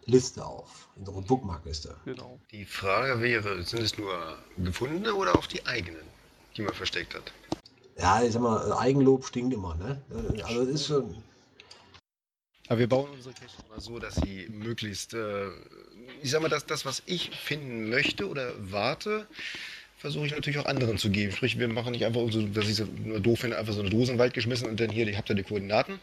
Liste 0.06 0.44
auf, 0.44 0.88
in 0.96 1.02
unsere 1.02 1.22
Bookmark-Liste. 1.22 1.94
Genau. 2.04 2.40
Die 2.50 2.64
Frage 2.64 3.20
wäre, 3.20 3.62
sind 3.62 3.82
es 3.82 3.96
nur 3.96 4.36
gefundene 4.58 5.14
oder 5.14 5.36
auch 5.36 5.46
die 5.46 5.64
eigenen, 5.64 6.02
die 6.56 6.62
man 6.62 6.74
versteckt 6.74 7.14
hat? 7.14 7.32
Ja, 7.99 8.22
ich 8.22 8.32
sag 8.32 8.43
mal, 8.43 8.72
Eigenlob 8.72 9.24
stinkt 9.24 9.55
immer, 9.55 9.74
ne? 9.74 10.01
Also 10.45 10.62
ist 10.62 10.86
schon. 10.86 11.14
Aber 12.68 12.78
wir 12.78 12.88
bauen 12.88 13.11
unsere 13.11 13.34
Cache 13.34 13.62
immer 13.68 13.80
so, 13.80 13.99
dass 13.99 14.14
sie 14.14 14.49
möglichst, 14.51 15.14
äh, 15.14 15.49
ich 16.22 16.30
sag 16.30 16.40
mal, 16.40 16.49
dass 16.49 16.64
das, 16.64 16.86
was 16.86 17.03
ich 17.07 17.30
finden 17.30 17.90
möchte 17.90 18.28
oder 18.28 18.53
warte, 18.59 19.26
versuche 19.99 20.26
ich 20.26 20.32
natürlich 20.32 20.59
auch 20.59 20.66
anderen 20.66 20.97
zu 20.99 21.11
geben. 21.11 21.32
Sprich, 21.32 21.59
wir 21.59 21.68
machen 21.68 21.93
nicht 21.93 22.05
einfach 22.05 22.22
so, 22.30 22.43
dass 22.43 22.68
ich 22.68 22.76
so 22.76 22.86
nur 23.05 23.20
doof 23.20 23.40
finde, 23.40 23.59
einfach 23.59 23.72
so 23.72 23.80
eine 23.80 23.90
Dose 23.90 24.11
in 24.11 24.16
den 24.16 24.18
Wald 24.20 24.34
geschmissen 24.34 24.68
und 24.68 24.80
dann 24.80 24.90
hier, 24.90 25.16
habt 25.16 25.28
ihr 25.28 25.36
die 25.36 25.43
Koordinaten. 25.43 26.01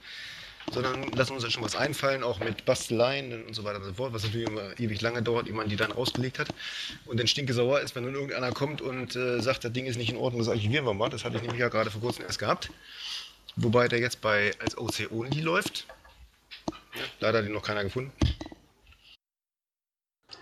Sondern 0.72 1.12
lassen 1.14 1.34
uns 1.34 1.42
dann 1.42 1.52
schon 1.52 1.64
was 1.64 1.76
einfallen, 1.76 2.24
auch 2.24 2.40
mit 2.40 2.66
Basteleien 2.66 3.46
und 3.46 3.56
so 3.56 3.64
weiter 3.64 3.80
und 3.80 3.86
so 3.86 3.94
fort, 3.94 4.14
was 4.14 4.24
natürlich 4.24 4.48
immer 4.48 4.80
ewig 4.80 5.02
lange 5.02 5.24
dauert, 5.24 5.48
ehe 5.48 5.54
man 5.54 5.68
die 5.68 5.76
dann 5.76 5.92
ausgelegt 5.92 6.40
hat. 6.40 6.50
Und 7.06 7.20
dann 7.20 7.28
stinke 7.28 7.54
sauer 7.54 7.80
ist, 7.82 7.96
wenn 7.96 8.04
dann 8.04 8.14
irgendeiner 8.14 8.52
kommt 8.52 8.82
und 8.82 9.16
äh, 9.16 9.42
sagt, 9.42 9.64
das 9.64 9.74
Ding 9.74 9.86
ist 9.86 9.98
nicht 9.98 10.12
in 10.12 10.18
Ordnung, 10.18 10.40
das 10.40 10.50
archivieren 10.50 10.86
wir 10.86 10.94
mal. 10.94 11.10
Das 11.10 11.24
hatte 11.24 11.38
ich 11.38 11.42
nämlich 11.42 11.60
ja 11.60 11.70
gerade 11.70 11.90
vor 11.90 12.02
kurzem 12.02 12.26
erst 12.26 12.40
gehabt. 12.40 12.72
Wobei 13.56 13.88
der 13.88 14.00
jetzt 14.00 14.22
bei 14.22 14.52
als 14.60 14.78
OC 14.78 15.12
Only 15.12 15.42
läuft. 15.42 15.88
Ja, 16.70 17.02
leider 17.20 17.40
hat 17.40 17.46
ihn 17.46 17.54
noch 17.54 17.64
keiner 17.64 17.84
gefunden. 17.84 18.12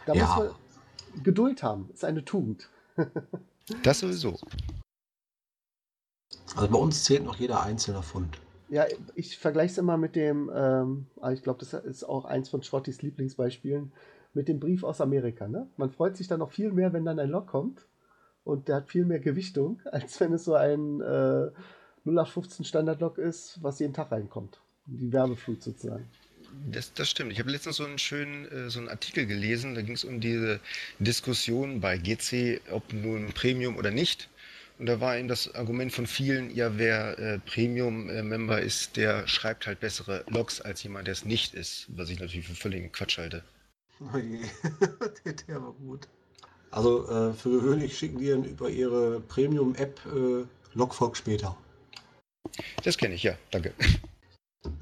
Da 0.06 0.14
ja. 0.14 0.26
muss 0.26 0.38
man 0.38 1.24
Geduld 1.24 1.64
haben, 1.64 1.90
ist 1.94 2.04
eine 2.04 2.24
Tugend. 2.24 2.70
Das 3.84 4.00
sowieso. 4.00 4.40
Also 6.56 6.70
bei 6.70 6.78
uns 6.78 7.04
zählt 7.04 7.26
noch 7.26 7.36
jeder 7.36 7.62
einzelne 7.64 8.02
Fund. 8.02 8.40
Ja, 8.70 8.86
ich 9.16 9.38
vergleiche 9.38 9.72
es 9.72 9.78
immer 9.78 9.98
mit 9.98 10.16
dem, 10.16 10.52
ähm, 10.54 11.06
ah, 11.22 11.32
ich 11.32 11.42
glaube, 11.42 11.60
das 11.60 11.74
ist 11.74 12.04
auch 12.04 12.26
eins 12.26 12.50
von 12.50 12.64
Schrottis 12.64 13.02
Lieblingsbeispielen, 13.02 13.92
mit 14.34 14.48
dem 14.48 14.60
Brief 14.60 14.84
aus 14.84 15.02
Amerika. 15.02 15.48
Ne? 15.48 15.68
Man 15.78 15.92
freut 15.92 16.18
sich 16.18 16.28
dann 16.28 16.40
noch 16.40 16.52
viel 16.52 16.72
mehr, 16.72 16.94
wenn 16.94 17.06
dann 17.06 17.20
ein 17.20 17.30
Log 17.30 17.48
kommt 17.48 17.86
und 18.44 18.68
der 18.68 18.78
hat 18.78 18.90
viel 18.90 19.06
mehr 19.06 19.20
Gewichtung, 19.20 19.82
als 19.92 20.20
wenn 20.20 20.34
es 20.34 20.44
so 20.44 20.56
ein 20.56 21.02
äh, 21.02 21.50
0815 22.06 22.66
Standard-Log 22.66 23.18
ist, 23.18 23.60
was 23.62 23.80
jeden 23.80 23.94
Tag 23.94 24.12
reinkommt. 24.12 24.60
Die 24.86 25.12
Werbeflut 25.12 25.62
sozusagen. 25.62 26.08
Das, 26.72 26.94
das 26.94 27.10
stimmt. 27.10 27.34
Ich 27.34 27.40
habe 27.40 27.52
letztens 27.52 27.76
so 27.78 27.86
einen 27.86 27.98
schönen 27.98 28.46
äh, 28.46 28.70
so 28.70 28.80
einen 28.80 28.88
Artikel 28.90 29.26
gelesen, 29.26 29.76
da 29.76 29.82
ging 29.82 29.96
es 29.96 30.06
um 30.06 30.22
diese 30.22 30.60
Diskussion 31.00 31.82
bei 31.82 31.98
GC, 31.98 32.62
ob 32.72 32.94
nun 32.94 33.34
Premium 33.34 33.76
oder 33.78 33.92
nicht. 33.92 34.30
Und 34.80 34.86
da 34.86 35.02
war 35.02 35.18
eben 35.18 35.28
das 35.28 35.54
Argument 35.56 35.92
von 35.92 36.06
vielen, 36.06 36.54
ja, 36.54 36.78
wer 36.78 37.18
äh, 37.18 37.40
Premium-Member 37.40 38.62
ist, 38.62 38.96
der 38.96 39.28
schreibt 39.28 39.66
halt 39.66 39.80
bessere 39.80 40.24
Logs 40.28 40.62
als 40.62 40.84
jemand, 40.84 41.08
der 41.08 41.14
es 41.14 41.26
nicht 41.26 41.56
ist. 41.56 41.88
Was 41.90 42.10
ich 42.10 42.20
natürlich 42.20 42.48
für 42.48 42.56
völligen 42.56 42.92
Quatsch 42.92 43.18
halte. 43.18 43.44
Oh 44.00 44.18
je, 44.18 44.40
der 45.48 45.62
war 45.62 45.74
gut. 45.74 46.08
Also 46.70 47.10
äh, 47.10 47.34
für 47.34 47.50
gewöhnlich 47.50 47.98
schicken 47.98 48.20
die 48.20 48.30
dann 48.30 48.44
über 48.44 48.70
ihre 48.70 49.20
Premium-App 49.22 50.00
äh, 50.06 50.46
Logfolg 50.76 51.18
später. 51.18 51.58
Das 52.84 52.98
kenne 52.98 53.16
ich, 53.16 53.24
ja, 53.24 53.34
danke. 53.50 53.74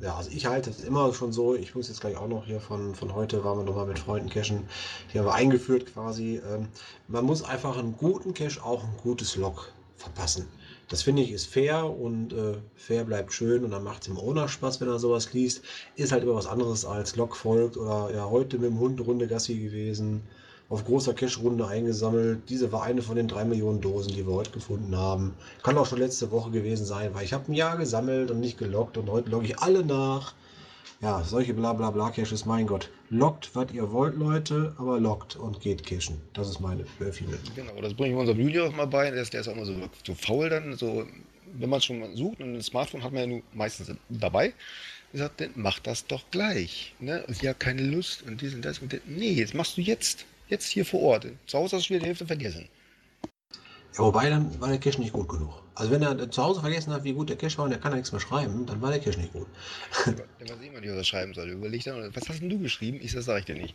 Ja, 0.02 0.16
also 0.16 0.30
ich 0.32 0.46
halte 0.46 0.72
es 0.72 0.84
immer 0.84 1.14
schon 1.14 1.32
so, 1.32 1.56
ich 1.56 1.76
muss 1.76 1.88
jetzt 1.88 2.02
gleich 2.02 2.18
auch 2.18 2.28
noch 2.28 2.46
hier 2.46 2.60
von, 2.60 2.96
von 2.96 3.14
heute, 3.14 3.44
waren 3.44 3.60
wir 3.60 3.64
nochmal 3.64 3.86
mit 3.86 4.00
Freunden 4.00 4.30
cashen, 4.30 4.68
hier 5.08 5.22
haben 5.22 5.28
wir 5.28 5.36
eingeführt 5.36 5.86
quasi. 5.94 6.42
Ähm, 6.50 6.68
man 7.08 7.24
muss 7.24 7.44
einfach 7.44 7.78
einen 7.78 7.96
guten 7.96 8.34
Cache 8.34 8.64
auch 8.64 8.84
ein 8.84 8.98
gutes 9.02 9.36
Log 9.36 9.72
verpassen. 10.06 10.48
Das 10.90 11.02
finde 11.02 11.24
ich 11.24 11.32
ist 11.32 11.48
fair 11.48 11.86
und 11.86 12.32
äh, 12.34 12.58
fair 12.76 13.06
bleibt 13.06 13.34
schön 13.34 13.64
und 13.64 13.72
dann 13.72 13.84
macht 13.84 14.04
es 14.04 14.08
ihm 14.08 14.18
auch 14.18 14.48
Spaß, 14.48 14.80
wenn 14.82 14.88
er 14.88 15.00
sowas 15.00 15.34
liest. 15.34 15.62
Ist 15.96 16.12
halt 16.12 16.24
immer 16.24 16.36
was 16.36 16.46
anderes 16.48 16.86
als 16.86 17.16
Log 17.16 17.36
folgt 17.36 17.76
oder 17.76 18.12
ja, 18.14 18.30
heute 18.30 18.58
mit 18.60 18.70
dem 18.70 18.80
Hund 18.80 19.02
Runde 19.02 19.28
Gassi 19.28 19.56
gewesen 19.56 20.22
auf 20.70 20.84
großer 20.86 21.14
Cash-Runde 21.14 21.68
eingesammelt. 21.68 22.50
Diese 22.50 22.72
war 22.72 22.84
eine 22.84 23.02
von 23.02 23.16
den 23.16 23.28
drei 23.28 23.46
Millionen 23.46 23.82
Dosen, 23.82 24.14
die 24.14 24.26
wir 24.26 24.34
heute 24.34 24.52
gefunden 24.52 24.96
haben. 24.96 25.36
Kann 25.64 25.78
auch 25.78 25.86
schon 25.86 26.00
letzte 26.00 26.32
Woche 26.32 26.52
gewesen 26.52 26.86
sein, 26.86 27.14
weil 27.14 27.24
ich 27.24 27.34
habe 27.34 27.52
ein 27.52 27.56
Jahr 27.56 27.78
gesammelt 27.78 28.32
und 28.32 28.40
nicht 28.40 28.58
gelockt 28.58 28.98
und 28.98 29.10
heute 29.10 29.30
logge 29.30 29.46
ich 29.46 29.60
alle 29.60 29.86
nach. 29.86 30.34
Ja, 31.02 31.24
solche 31.24 31.54
bla 31.54 31.74
bla 31.74 31.92
bla 31.92 32.10
Caches, 32.10 32.46
mein 32.46 32.68
Gott. 32.68 32.90
Lockt, 33.10 33.54
was 33.54 33.72
ihr 33.74 33.92
wollt, 33.92 34.16
Leute, 34.16 34.74
aber 34.78 35.00
lockt 35.00 35.36
und 35.36 35.62
geht 35.62 35.86
cashen. 35.86 36.22
Das 36.34 36.50
ist 36.50 36.60
meine 36.60 36.86
Empfehlung. 37.00 37.36
Genau, 37.56 37.80
das 37.82 37.94
bringe 37.94 38.14
ich 38.14 38.20
unserem 38.20 38.40
Junior 38.40 38.68
auch 38.68 38.76
mal 38.76 38.88
bei. 38.88 39.12
Der 39.12 39.22
ist, 39.22 39.34
der 39.34 39.42
ist 39.42 39.48
auch 39.48 39.54
immer 39.54 39.66
so, 39.66 39.76
so 40.06 40.16
faul 40.16 40.50
dann. 40.50 40.76
So, 40.76 41.06
wenn 41.54 41.70
man 41.70 41.82
schon 41.82 42.16
sucht 42.16 42.40
und 42.40 42.56
ein 42.56 42.62
Smartphone 42.62 43.04
hat 43.04 43.12
man 43.12 43.32
ja 43.32 43.42
meistens 43.54 43.92
dabei. 44.10 44.54
Ich 45.14 45.20
sagt, 45.20 45.42
dann 45.42 45.52
mach 45.56 45.80
das 45.80 46.08
doch 46.08 46.24
gleich. 46.32 46.94
Ne? 47.00 47.24
Ich 47.28 47.46
habe 47.46 47.56
keine 47.56 47.84
Lust 47.84 48.24
und 48.24 48.42
dies 48.42 48.54
und 48.54 48.64
das. 48.64 48.80
Und 48.80 48.92
das. 48.92 49.02
Nee, 49.06 49.42
das 49.42 49.54
machst 49.54 49.78
du 49.78 49.82
jetzt. 49.82 50.26
Jetzt 50.48 50.70
hier 50.70 50.86
vor 50.86 51.02
Ort. 51.02 51.28
Zu 51.48 51.58
Hause 51.58 51.78
hast 51.78 51.86
du 51.86 51.96
wieder 51.96 52.02
die 52.02 52.08
Hälfte 52.08 52.28
vergessen. 52.28 52.68
Ja, 53.98 54.04
wobei, 54.04 54.30
dann 54.30 54.60
war 54.60 54.68
der 54.68 54.78
Cache 54.78 55.00
nicht 55.00 55.14
gut 55.14 55.30
genug. 55.30 55.64
Also 55.74 55.90
wenn 55.90 56.02
er 56.02 56.30
zu 56.30 56.44
Hause 56.44 56.60
vergessen 56.60 56.92
hat, 56.92 57.06
wie 57.06 57.14
gut 57.14 57.30
der 57.30 57.38
Cache 57.38 57.58
war 57.58 57.66
und 57.66 57.72
er 57.72 57.78
kann 57.78 57.94
nichts 57.94 58.12
mehr 58.12 58.20
schreiben, 58.20 58.66
dann 58.66 58.82
war 58.82 58.92
der 58.92 59.00
Cache 59.00 59.20
nicht 59.20 59.32
gut. 59.32 59.48
Dann 60.06 60.18
weiß 60.50 60.58
ich 60.62 60.72
mal 60.72 60.82
nicht, 60.82 60.90
was 60.90 60.98
er 60.98 61.04
schreiben 61.06 61.34
soll. 61.34 61.50
Überleg 61.50 61.84
dann, 61.86 62.14
was 62.14 62.28
hast 62.28 62.42
denn 62.42 62.50
du 62.50 62.60
geschrieben? 62.60 63.00
Ich 63.02 63.14
das 63.14 63.24
sage 63.24 63.40
ich 63.40 63.46
dir 63.46 63.56
nicht. 63.56 63.74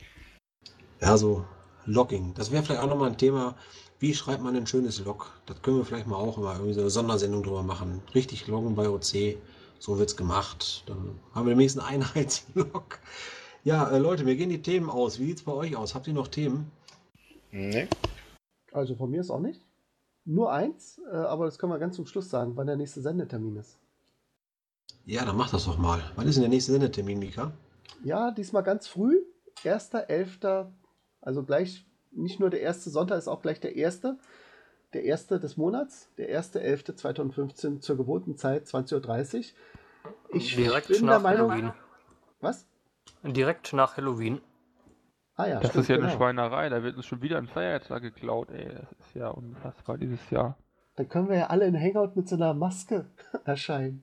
Ja, 1.00 1.16
so 1.16 1.46
Logging. 1.86 2.34
Das 2.34 2.52
wäre 2.52 2.62
vielleicht 2.62 2.82
auch 2.82 2.88
nochmal 2.88 3.10
ein 3.10 3.16
Thema. 3.16 3.56
Wie 3.98 4.14
schreibt 4.14 4.42
man 4.42 4.54
ein 4.54 4.66
schönes 4.66 5.02
Log? 5.04 5.32
Das 5.46 5.62
können 5.62 5.78
wir 5.78 5.84
vielleicht 5.86 6.06
mal 6.06 6.16
auch 6.16 6.36
immer 6.36 6.52
irgendwie 6.52 6.74
so 6.74 6.80
eine 6.80 6.90
Sondersendung 6.90 7.42
drüber 7.42 7.62
machen. 7.62 8.02
Richtig 8.14 8.46
loggen 8.46 8.74
bei 8.74 8.88
OC. 8.90 9.38
So 9.78 9.98
wird's 9.98 10.16
gemacht. 10.16 10.84
Dann 10.86 11.18
haben 11.34 11.46
wir 11.46 11.52
demnächst 11.52 11.78
einen 11.78 12.02
Einheitslog. 12.02 12.98
Ja, 13.64 13.90
äh, 13.90 13.98
Leute, 13.98 14.24
mir 14.24 14.36
gehen 14.36 14.50
die 14.50 14.60
Themen 14.60 14.90
aus. 14.90 15.18
Wie 15.18 15.26
sieht 15.26 15.38
es 15.38 15.44
bei 15.44 15.52
euch 15.52 15.76
aus? 15.76 15.94
Habt 15.94 16.06
ihr 16.06 16.12
noch 16.12 16.28
Themen? 16.28 16.70
Nee. 17.50 17.88
Also 18.72 18.94
von 18.94 19.10
mir 19.10 19.20
ist 19.20 19.30
auch 19.30 19.40
nicht. 19.40 19.60
Nur 20.24 20.52
eins, 20.52 21.00
äh, 21.10 21.16
aber 21.16 21.46
das 21.46 21.58
können 21.58 21.72
wir 21.72 21.78
ganz 21.78 21.96
zum 21.96 22.06
Schluss 22.06 22.30
sagen, 22.30 22.52
wann 22.56 22.66
der 22.66 22.76
nächste 22.76 23.00
Sendetermin 23.00 23.56
ist. 23.56 23.78
Ja, 25.04 25.24
dann 25.24 25.36
mach 25.36 25.50
das 25.50 25.64
doch 25.64 25.78
mal. 25.78 26.02
Wann 26.16 26.28
ist 26.28 26.34
denn 26.36 26.42
der 26.42 26.50
nächste 26.50 26.72
Sendetermin, 26.72 27.18
Mika? 27.18 27.52
Ja, 28.04 28.30
diesmal 28.30 28.62
ganz 28.62 28.86
früh. 28.86 29.22
1.11. 29.64 30.66
Also 31.20 31.42
gleich, 31.42 31.84
nicht 32.12 32.38
nur 32.40 32.50
der 32.50 32.60
erste 32.60 32.90
Sonntag, 32.90 33.18
ist 33.18 33.28
auch 33.28 33.42
gleich 33.42 33.60
der 33.60 33.76
erste. 33.76 34.18
der 34.92 35.04
erste 35.04 35.38
des 35.38 35.56
Monats, 35.56 36.08
der 36.18 36.28
1.11.2015 36.40 37.80
zur 37.80 37.96
gewohnten 37.96 38.36
Zeit, 38.36 38.66
20.30 38.66 39.36
Uhr. 39.38 39.44
Ich 40.34 40.56
Direkt 40.56 40.88
bin 40.88 41.04
nach 41.04 41.12
der 41.14 41.20
Meinung. 41.20 41.50
Halloween. 41.50 41.72
Was? 42.40 42.66
Direkt 43.22 43.72
nach 43.72 43.96
Halloween. 43.96 44.40
Ah 45.40 45.46
ja, 45.46 45.60
Das 45.60 45.70
stimmt, 45.70 45.82
ist 45.84 45.88
ja 45.88 45.96
eine 45.96 46.06
genau. 46.06 46.16
Schweinerei, 46.18 46.68
da 46.68 46.82
wird 46.82 46.96
uns 46.96 47.06
schon 47.06 47.22
wieder 47.22 47.38
ein 47.38 47.46
Feiertag 47.46 48.02
geklaut, 48.02 48.50
ey. 48.50 48.68
Das 48.68 49.06
ist 49.06 49.14
ja 49.14 49.28
unfassbar 49.28 49.96
dieses 49.96 50.28
Jahr. 50.28 50.58
Dann 50.96 51.08
können 51.08 51.30
wir 51.30 51.36
ja 51.38 51.46
alle 51.46 51.64
in 51.64 51.80
Hangout 51.80 52.14
mit 52.14 52.28
so 52.28 52.36
einer 52.36 52.52
Maske 52.52 53.06
erscheinen. 53.46 54.02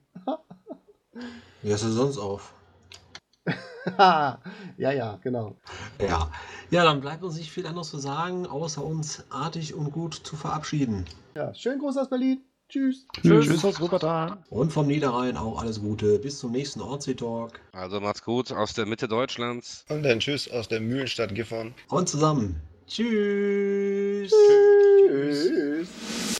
Wie 1.62 1.72
hast 1.72 1.84
du 1.84 1.90
sonst 1.90 2.18
auf? 2.18 2.52
ja, 3.98 4.40
ja, 4.76 5.18
genau. 5.22 5.56
Ja. 6.00 6.28
Ja, 6.70 6.82
dann 6.84 7.00
bleibt 7.00 7.22
uns 7.22 7.36
nicht 7.36 7.52
viel 7.52 7.66
anderes 7.66 7.90
zu 7.90 7.98
sagen, 7.98 8.44
außer 8.46 8.84
uns 8.84 9.24
artig 9.30 9.74
und 9.74 9.92
gut 9.92 10.14
zu 10.14 10.34
verabschieden. 10.34 11.04
Ja, 11.36 11.54
schönen 11.54 11.78
Gruß 11.78 11.98
aus 11.98 12.10
Berlin. 12.10 12.42
Tschüss. 12.68 13.06
Tschüss, 13.22 13.46
Tschüss 13.46 13.64
aus 13.64 13.80
Wuppertal. 13.80 14.36
Und 14.50 14.72
vom 14.72 14.86
Niederrhein 14.86 15.38
auch 15.38 15.62
alles 15.62 15.80
Gute. 15.80 16.18
Bis 16.18 16.38
zum 16.38 16.52
nächsten 16.52 16.82
Ortsy-Talk. 16.82 17.58
Also 17.72 17.98
macht's 17.98 18.22
gut 18.22 18.52
aus 18.52 18.74
der 18.74 18.84
Mitte 18.84 19.08
Deutschlands. 19.08 19.86
Und 19.88 20.02
dann 20.02 20.20
Tschüss 20.20 20.50
aus 20.50 20.68
der 20.68 20.80
Mühlenstadt 20.80 21.34
Gifhorn. 21.34 21.74
Und 21.88 22.08
zusammen. 22.10 22.60
Tschüss. 22.86 24.32
Tschüss. 25.08 26.37